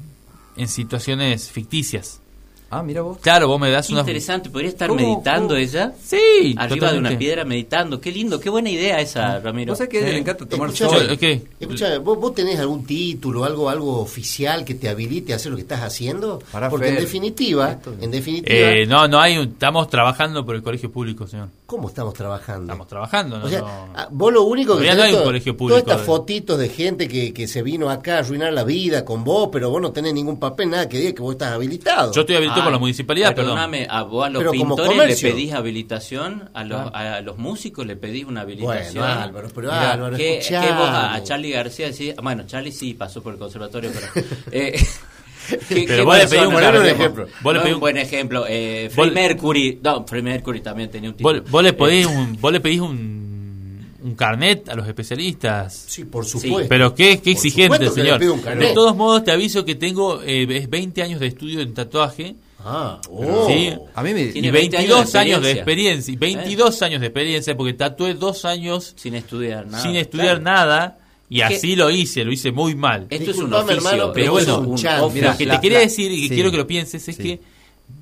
en 0.57 0.69
situaciones 0.69 1.51
ficticias. 1.51 2.21
Ah, 2.69 2.83
mira 2.83 3.01
vos. 3.03 3.19
Claro, 3.21 3.47
vos 3.47 3.61
me 3.61 3.71
das 3.71 3.89
una... 3.91 4.01
Interesante, 4.01 4.51
podría 4.51 4.71
estar 4.71 4.89
¿Cómo? 4.89 5.01
meditando 5.01 5.49
¿Cómo? 5.55 5.57
ella. 5.61 5.93
Sí, 6.03 6.17
Arriba 6.57 6.67
de 6.69 6.69
totalmente. 6.81 7.09
una 7.11 7.19
piedra 7.19 7.45
meditando. 7.45 8.01
Qué 8.01 8.11
lindo, 8.11 8.41
qué 8.41 8.51
buena 8.51 8.69
idea 8.71 9.01
esa, 9.01 9.39
Ramiro. 9.39 9.71
Vos 9.73 9.79
sabés 9.79 9.91
que 9.91 10.01
Sí. 10.05 10.11
le 10.11 10.19
encanta 10.19 10.47
tomar 10.47 10.71
Escuchame, 10.71 11.07
sol. 11.07 11.19
¿qué? 11.19 11.43
escuchame, 11.61 11.99
¿vos, 11.99 12.19
vos 12.19 12.35
tenés 12.35 12.59
algún 12.59 12.85
título, 12.85 13.45
algo 13.45 13.71
algo 13.71 14.01
oficial 14.01 14.65
que 14.65 14.75
te 14.75 14.89
habilite 14.89 15.33
a 15.33 15.37
hacer 15.37 15.51
lo 15.53 15.57
que 15.57 15.63
estás 15.63 15.81
haciendo? 15.83 16.41
Pará, 16.51 16.69
Porque 16.69 16.89
en 16.89 16.95
Fer. 16.95 17.03
definitiva, 17.05 17.71
Esto- 17.73 17.95
en 18.01 18.11
definitiva, 18.11 18.57
Eh, 18.57 18.85
no, 18.87 19.07
no 19.07 19.21
hay, 19.21 19.39
un- 19.39 19.49
estamos 19.49 19.89
trabajando 19.89 20.45
por 20.45 20.57
el 20.57 20.63
colegio 20.63 20.91
público, 20.91 21.27
señor. 21.29 21.49
¿cómo 21.67 21.89
estamos 21.89 22.15
trabajando? 22.15 22.63
Estamos 22.65 22.87
trabajando, 22.89 23.39
¿no? 23.39 23.47
O 23.47 23.49
sea, 23.49 23.61
no- 23.61 23.89
ah, 23.95 24.09
vos 24.11 24.33
lo 24.33 24.43
único 24.43 24.73
que 24.77 24.85
Todavía 24.85 24.95
no 24.97 25.03
hay 25.05 25.13
un 25.13 25.19
to- 25.21 25.25
colegio 25.25 25.57
público 25.57 25.81
Todas 25.81 25.93
estas 25.95 26.01
de- 26.01 26.07
fotitos 26.07 26.59
de 26.59 26.69
gente 26.69 27.07
que, 27.09 27.33
que 27.33 27.47
se 27.49 27.63
vino 27.63 27.91
acá 27.91 28.17
a 28.17 28.19
arruinar 28.21 28.53
la 28.53 28.65
vida 28.65 29.05
con 29.05 29.23
vos, 29.25 29.51
pero 29.53 29.71
vos 29.71 29.81
no 29.81 29.93
tenés 29.93 30.15
ningún 30.15 30.39
papel, 30.41 30.71
nada 30.71 30.89
que 30.89 30.99
diga 30.99 31.13
que 31.13 31.23
vos 31.23 31.33
estás 31.33 31.53
habilitado. 31.53 32.13
Yo 32.13 32.21
estoy 32.23 32.37
habilitado 32.37 32.56
por 32.63 32.71
la 32.73 32.77
Ah, 32.77 32.81
municipalidad, 32.81 33.35
perdón. 33.35 33.55
Perdóname, 33.55 33.87
a 33.91 34.03
vos 34.03 34.27
a 34.27 34.31
los 34.31 34.41
Pero 34.41 34.51
como 34.55 34.77
pintores 34.77 35.01
comercio. 35.01 35.29
le 35.29 35.35
pedís 35.35 35.53
habilitación, 35.53 36.51
a 36.55 36.65
los, 36.65 36.91
a 36.95 37.21
los 37.21 37.39
músicos 37.39 37.87
le 37.87 37.97
pedís 37.97 38.25
una 38.25 38.43
habilitación. 38.43 39.05
Bueno, 39.05 39.21
Álvaro, 39.21 39.49
pero 39.55 39.69
Mirá, 39.69 39.93
Álvaro, 39.93 40.17
vos 40.17 40.89
a, 40.89 41.15
a 41.15 41.23
Charlie 41.25 41.51
García 41.51 41.91
decís, 41.91 42.15
bueno, 42.23 42.45
Charlie 42.47 42.73
sí 42.73 42.95
pasó 42.95 43.23
por 43.23 43.33
el 43.35 43.39
conservatorio, 43.39 43.91
pero... 43.93 44.27
eh, 44.53 44.73
¿qué- 45.69 45.85
Pero 45.87 45.87
qué 45.87 46.03
vos 46.03 46.19
le 46.19 46.27
pedís 46.27 46.47
un 46.47 46.55
carnet. 46.57 46.93
ejemplo. 46.93 47.27
Vos 47.43 47.55
le 47.55 47.61
pedís 47.61 47.71
un 47.71 47.75
un- 47.75 47.81
buen 47.81 47.97
ejemplo. 47.99 48.45
Eh, 48.49 48.91
Freddie 48.93 49.13
Mercury, 49.13 49.81
no, 49.83 50.05
Freddie 50.07 50.23
Mercury 50.25 50.61
también 50.61 50.91
tenía 50.91 51.11
un 51.11 51.17
título. 51.17 51.41
Vos, 51.43 51.51
vos 51.51 51.63
le 51.63 51.69
Eh, 51.69 51.73
pedís 51.73 52.07
un, 52.07 52.37
vos 52.41 52.53
le 52.53 52.61
pedís 52.61 52.81
un, 52.81 53.97
un 54.03 54.15
carnet 54.17 54.69
a 54.69 54.75
los 54.75 54.87
especialistas. 54.89 55.85
Sí, 55.89 56.05
por 56.05 56.25
supuesto. 56.25 56.69
Pero 56.69 56.95
qué, 56.97 57.13
exigente, 57.25 57.91
señor. 57.91 58.21
un. 58.23 58.43
De 58.59 58.73
todos 58.75 58.97
modos, 58.97 59.23
te 59.25 59.31
aviso 59.31 59.65
que 59.65 59.75
tengo 59.77 60.21
eh, 60.23 60.47
es 60.51 60.69
20 60.69 61.03
años 61.03 61.21
de 61.21 61.29
estudio 61.29 61.61
en 61.61 61.75
tatuaje 61.75 62.35
Ah, 62.69 63.01
oh. 63.11 63.47
Sí. 63.49 63.73
A 63.95 64.03
mí 64.03 64.13
me... 64.13 64.25
Tiene 64.27 64.49
y 64.49 64.51
20 64.51 64.77
22 64.79 64.99
años 65.01 65.15
años 65.15 65.41
de 65.43 65.47
de 65.49 65.53
experiencia. 65.55 66.13
Y 66.13 66.17
22 66.17 66.83
años 66.83 67.01
de 67.01 67.07
experiencia 67.07 67.57
porque 67.57 67.75
tatué 67.75 68.15
dos 68.15 68.45
años 68.45 68.93
sin 68.97 69.15
estudiar 69.15 69.67
nada. 69.67 69.83
sin 69.83 69.95
estudiar 69.97 70.43
nada 70.43 70.99
y 71.29 71.41
así 71.43 71.77
lo 71.77 71.91
hice, 71.91 72.25
lo 72.25 72.33
hice 72.33 72.51
muy 72.53 72.75
mal. 72.75 73.07
Esto 73.11 73.31
es 73.31 73.39
un 73.39 73.53
oficio, 73.55 73.77
hermano, 73.77 74.13
Pero 74.13 74.33
bueno, 74.33 74.61
un 74.61 74.77
chan. 74.77 75.01
lo 75.01 75.13
que 75.13 75.21
la- 75.23 75.37
te 75.37 75.61
quería 75.61 75.79
la- 75.79 75.85
decir 75.85 76.11
y 76.11 76.23
que 76.23 76.29
sí. 76.29 76.35
quiero 76.35 76.51
que 76.51 76.57
lo 76.57 76.67
pienses 76.67 77.09
es 77.09 77.17
Sí. 77.17 77.23
que 77.23 77.41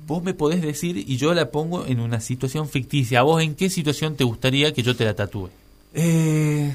vos 0.07 0.23
me 0.23 0.33
podés 0.33 0.61
decir 0.61 0.97
y 0.97 1.17
yo 1.17 1.33
la 1.35 1.51
pongo 1.51 1.85
en 1.85 1.99
una 1.99 2.19
situación 2.19 2.67
ficticia. 2.67 3.19
¿A 3.19 3.23
vos 3.23 3.41
en 3.43 3.53
qué 3.55 3.69
situación 3.69 4.15
te 4.15 4.23
gustaría 4.23 4.73
que 4.73 4.81
yo 4.83 4.95
te 4.95 5.05
la 5.05 5.15
tatúe? 5.15 5.49
Eh, 5.93 6.71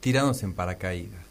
tirándose 0.00 0.44
en 0.46 0.52
paracaídas. 0.54 1.23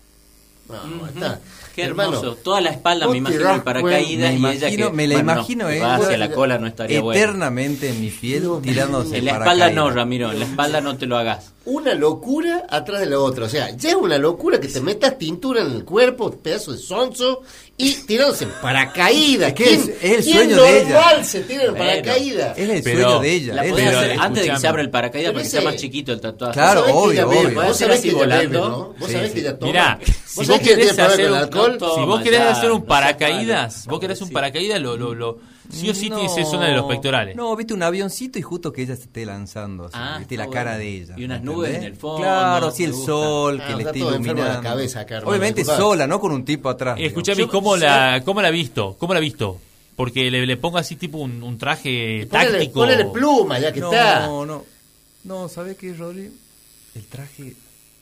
No, 0.86 1.08
está. 1.08 1.40
Qué 1.76 1.84
Hermano, 1.84 2.20
hermoso. 2.20 2.36
Toda 2.36 2.62
la 2.62 2.70
espalda 2.70 3.08
me 3.08 3.18
imagino 3.18 3.56
el 3.56 3.64
paracaídas 3.64 4.34
Me 4.34 4.40
y 4.40 4.56
ella 4.58 4.70
que 4.70 4.90
me 4.92 5.08
la 5.08 5.16
bueno, 5.16 5.34
no, 5.34 5.40
imagino 5.40 5.68
que 5.68 5.78
eh, 5.78 5.82
va 5.82 5.96
hacia 5.96 6.18
la 6.18 6.32
cola 6.32 6.58
no 6.60 6.68
estaría 6.68 7.02
bueno. 7.02 7.20
eternamente 7.20 7.90
en 7.90 8.00
mi 8.00 8.10
piel 8.12 8.48
tirándose 8.62 9.18
En 9.18 9.26
la 9.26 9.32
en 9.32 9.38
espalda 9.38 9.72
no. 9.72 9.90
Ramiro, 9.90 10.32
en 10.32 10.40
la 10.40 10.46
espalda 10.46 10.82
no 10.82 10.98
te 10.98 11.08
lo 11.08 11.18
hagas. 11.18 11.53
Una 11.66 11.94
locura 11.94 12.66
atrás 12.70 13.00
de 13.02 13.06
la 13.08 13.20
otra. 13.20 13.46
O 13.46 13.50
sea, 13.50 13.70
ya 13.76 13.90
es 13.90 13.96
una 13.96 14.18
locura 14.18 14.60
que 14.60 14.68
te 14.68 14.82
metas 14.82 15.18
tintura 15.18 15.62
en 15.62 15.72
el 15.72 15.86
cuerpo, 15.86 16.30
pedazo 16.32 16.74
de 16.74 16.78
sonso, 16.78 17.42
y 17.78 17.94
tirándose 18.06 18.44
en 18.44 18.52
paracaídas. 18.62 19.54
¿Quién- 19.54 19.80
es- 19.80 19.88
es 19.88 20.04
el 20.04 20.24
quién 20.24 20.36
sueño 20.50 20.62
de 20.62 20.82
ella. 20.82 21.24
se 21.24 21.40
tira 21.42 21.64
en 21.64 21.72
Bueno. 21.72 21.86
paracaídas? 21.86 22.58
Es 22.58 22.70
el 22.70 22.84
Pero 22.84 23.02
sueño 23.04 23.20
de 23.22 23.32
ella. 23.34 23.54
La 23.56 23.64
podés 23.64 23.88
hacer 23.96 24.12
antes 24.20 24.44
de 24.44 24.50
que 24.52 24.58
se 24.60 24.68
abra 24.68 24.82
el 24.82 24.90
paracaídas 24.90 25.30
Pero 25.30 25.34
porque 25.34 25.48
ese- 25.48 25.58
está 25.58 25.70
más 25.72 25.80
chiquito 25.80 26.12
el 26.12 26.22
tatuaje. 26.22 26.54
Claro, 26.54 26.82
¿Vos 26.84 26.92
obvio, 27.08 27.28
obvio. 27.30 27.54
Vos 27.64 27.78
sabés 27.78 27.78
que 27.78 27.84
ella 27.86 27.94
así 27.94 28.08
bebe, 28.10 28.20
volando. 28.20 28.70
¿no? 28.70 28.78
Vos 29.00 29.08
Sí, 29.08 29.14
sabés 29.14 29.28
sí. 29.30 29.34
que 29.36 29.40
ella 29.40 29.58
toma. 29.60 29.72
Mirá, 29.72 30.00
¿Vos 30.36 30.46
si 30.46 30.52
vos 30.52 30.60
querés 30.60 30.92
hacer 31.00 31.08
con 31.08 31.20
un- 31.20 31.26
el 31.26 31.36
alcohol? 31.36 31.78
no, 31.80 31.96
si 31.96 32.02
vos 32.02 32.22
querés 32.22 32.40
ya, 32.40 32.52
hacer 32.52 32.72
un 32.72 32.80
no 32.80 32.86
paracaídas, 32.86 33.86
vos 33.88 34.00
querés 34.00 34.22
un 34.22 34.28
sí. 34.28 34.34
paracaídas, 34.34 34.82
lo, 34.82 34.98
lo, 34.98 35.16
lo, 35.16 35.40
sí 35.70 35.90
o 35.90 35.94
sí 35.96 36.10
tiene 36.10 36.30
ser 36.30 36.46
zona 36.46 36.68
de 36.68 36.74
los 36.74 36.86
pectorales. 36.86 37.36
No, 37.36 37.56
viste 37.56 37.74
un 37.74 37.84
avioncito 37.84 38.38
y 38.38 38.42
justo 38.42 38.72
que 38.74 38.82
ella 38.84 38.96
se 38.96 39.04
esté 39.04 39.26
lanzando. 39.26 39.86
así, 39.86 39.96
Ah, 39.98 40.16
viste 40.20 40.38
la 40.38 40.48
cara 40.50 40.72
bueno. 40.72 40.80
de 40.80 40.90
ella. 40.98 41.16
Y 41.18 41.26
unas 41.26 41.40
¿me 41.42 41.46
nubes 41.46 41.70
entendés? 41.70 41.88
en 41.88 41.94
el 41.94 42.00
fondo, 42.00 42.22
Claro, 42.22 42.72
sí, 42.72 42.84
el 42.84 42.92
gusta. 42.92 43.06
sol 43.06 43.62
Ah, 43.62 43.68
que 43.68 43.74
le 43.76 43.80
está 43.84 43.92
de 43.94 44.00
la 44.00 44.06
iluminando. 44.12 44.62
cabeza 44.62 45.00
acá, 45.02 45.16
hermano, 45.16 45.30
Obviamente 45.32 45.62
disculpa. 45.62 45.82
sola, 45.82 46.08
no 46.08 46.20
con 46.20 46.32
un 46.32 46.46
tipo 46.46 46.70
atrás. 46.70 46.98
Eh, 47.00 47.14
Yo- 47.24 47.48
¿cómo, 47.50 47.76
sí. 47.76 47.82
la, 47.82 48.22
¿cómo 48.26 48.42
la 48.42 48.48
ha 48.50 48.52
visto? 48.52 48.96
¿Cómo 49.00 49.14
la 49.14 49.20
ha 49.20 49.22
visto? 49.22 49.60
Porque 49.96 50.32
le, 50.32 50.46
le 50.46 50.58
pongo 50.58 50.78
así 50.80 50.96
tipo 50.96 51.20
un, 51.20 51.44
un 51.44 51.58
traje 51.58 52.28
Ponele, 52.30 52.52
táctico. 52.52 52.74
ponele 52.74 53.06
pluma, 53.06 53.60
ya 53.60 53.72
que 53.72 53.80
no, 53.80 53.92
está. 53.94 54.26
no, 54.28 54.64
no, 55.24 55.50
¿sabes 55.50 55.78
qué, 55.78 55.94
Rodri? 55.94 56.32
El 56.96 57.06
traje 57.06 57.54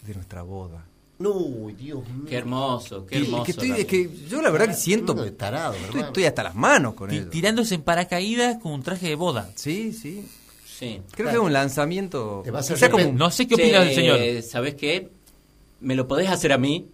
de 0.05 0.13
nuestra 0.15 0.41
boda. 0.41 0.83
No, 1.21 1.67
Dios 1.77 2.07
mío. 2.09 2.25
Qué 2.27 2.35
hermoso, 2.37 3.05
qué 3.05 3.17
hermoso. 3.17 3.43
que 3.43 3.51
estoy- 3.51 3.69
Ramiro. 3.69 3.81
es 3.81 3.87
que 3.87 4.09
yo 4.27 4.41
la 4.41 4.49
verdad 4.49 4.67
que 4.69 4.73
siento... 4.73 5.13
De 5.13 5.31
tarado, 5.31 5.73
estoy, 5.75 6.01
estoy 6.01 6.25
hasta 6.25 6.43
las 6.43 6.55
manos 6.55 6.93
con 6.95 7.11
él. 7.11 7.29
Tirándose 7.29 7.75
en 7.75 7.81
paracaídas 7.83 8.57
con 8.61 8.71
un 8.73 8.83
traje 8.83 9.07
de 9.09 9.15
boda. 9.15 9.49
Sí, 9.55 9.93
sí. 9.93 10.25
Sí. 10.65 11.01
Creo 11.11 11.27
que 11.29 11.33
es 11.35 11.39
un 11.41 11.53
lanzamiento... 11.53 12.41
Te 12.43 12.49
vas 12.51 12.69
a 12.69 12.73
quizá 12.73 12.87
como 12.89 12.97
arrepentir. 13.01 13.19
No 13.19 13.29
sé 13.31 13.47
qué 13.47 13.53
opina 13.55 13.83
el 13.83 13.93
señor. 13.95 14.17
Che, 14.17 14.41
¿Sabes 14.41 14.75
qué? 14.75 15.09
¿Me 15.79 15.95
lo 15.95 16.07
podés 16.07 16.29
hacer 16.29 16.51
a 16.53 16.57
mí? 16.57 16.87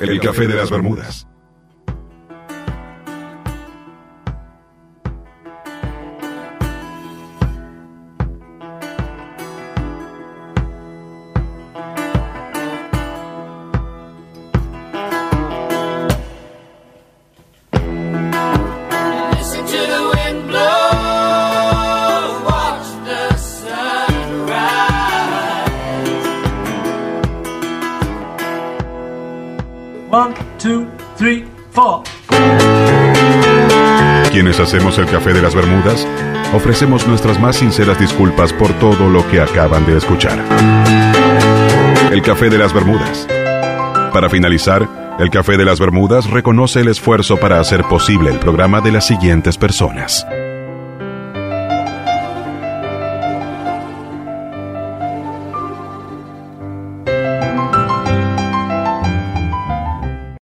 El 0.00 0.20
café 0.20 0.46
de 0.46 0.54
las 0.54 0.70
Bermudas. 0.70 1.26
Ofrecemos 36.54 37.06
nuestras 37.06 37.40
más 37.40 37.56
sinceras 37.56 37.98
disculpas 37.98 38.52
por 38.52 38.72
todo 38.78 39.08
lo 39.08 39.28
que 39.28 39.40
acaban 39.40 39.84
de 39.86 39.96
escuchar. 39.96 40.38
El 42.12 42.22
café 42.22 42.50
de 42.50 42.58
las 42.58 42.72
Bermudas. 42.72 43.26
Para 44.12 44.28
finalizar, 44.28 44.88
el 45.18 45.30
café 45.30 45.56
de 45.56 45.64
las 45.64 45.80
Bermudas 45.80 46.28
reconoce 46.30 46.80
el 46.80 46.88
esfuerzo 46.88 47.38
para 47.38 47.58
hacer 47.58 47.84
posible 47.84 48.30
el 48.30 48.38
programa 48.38 48.80
de 48.80 48.92
las 48.92 49.06
siguientes 49.06 49.56
personas. 49.56 50.26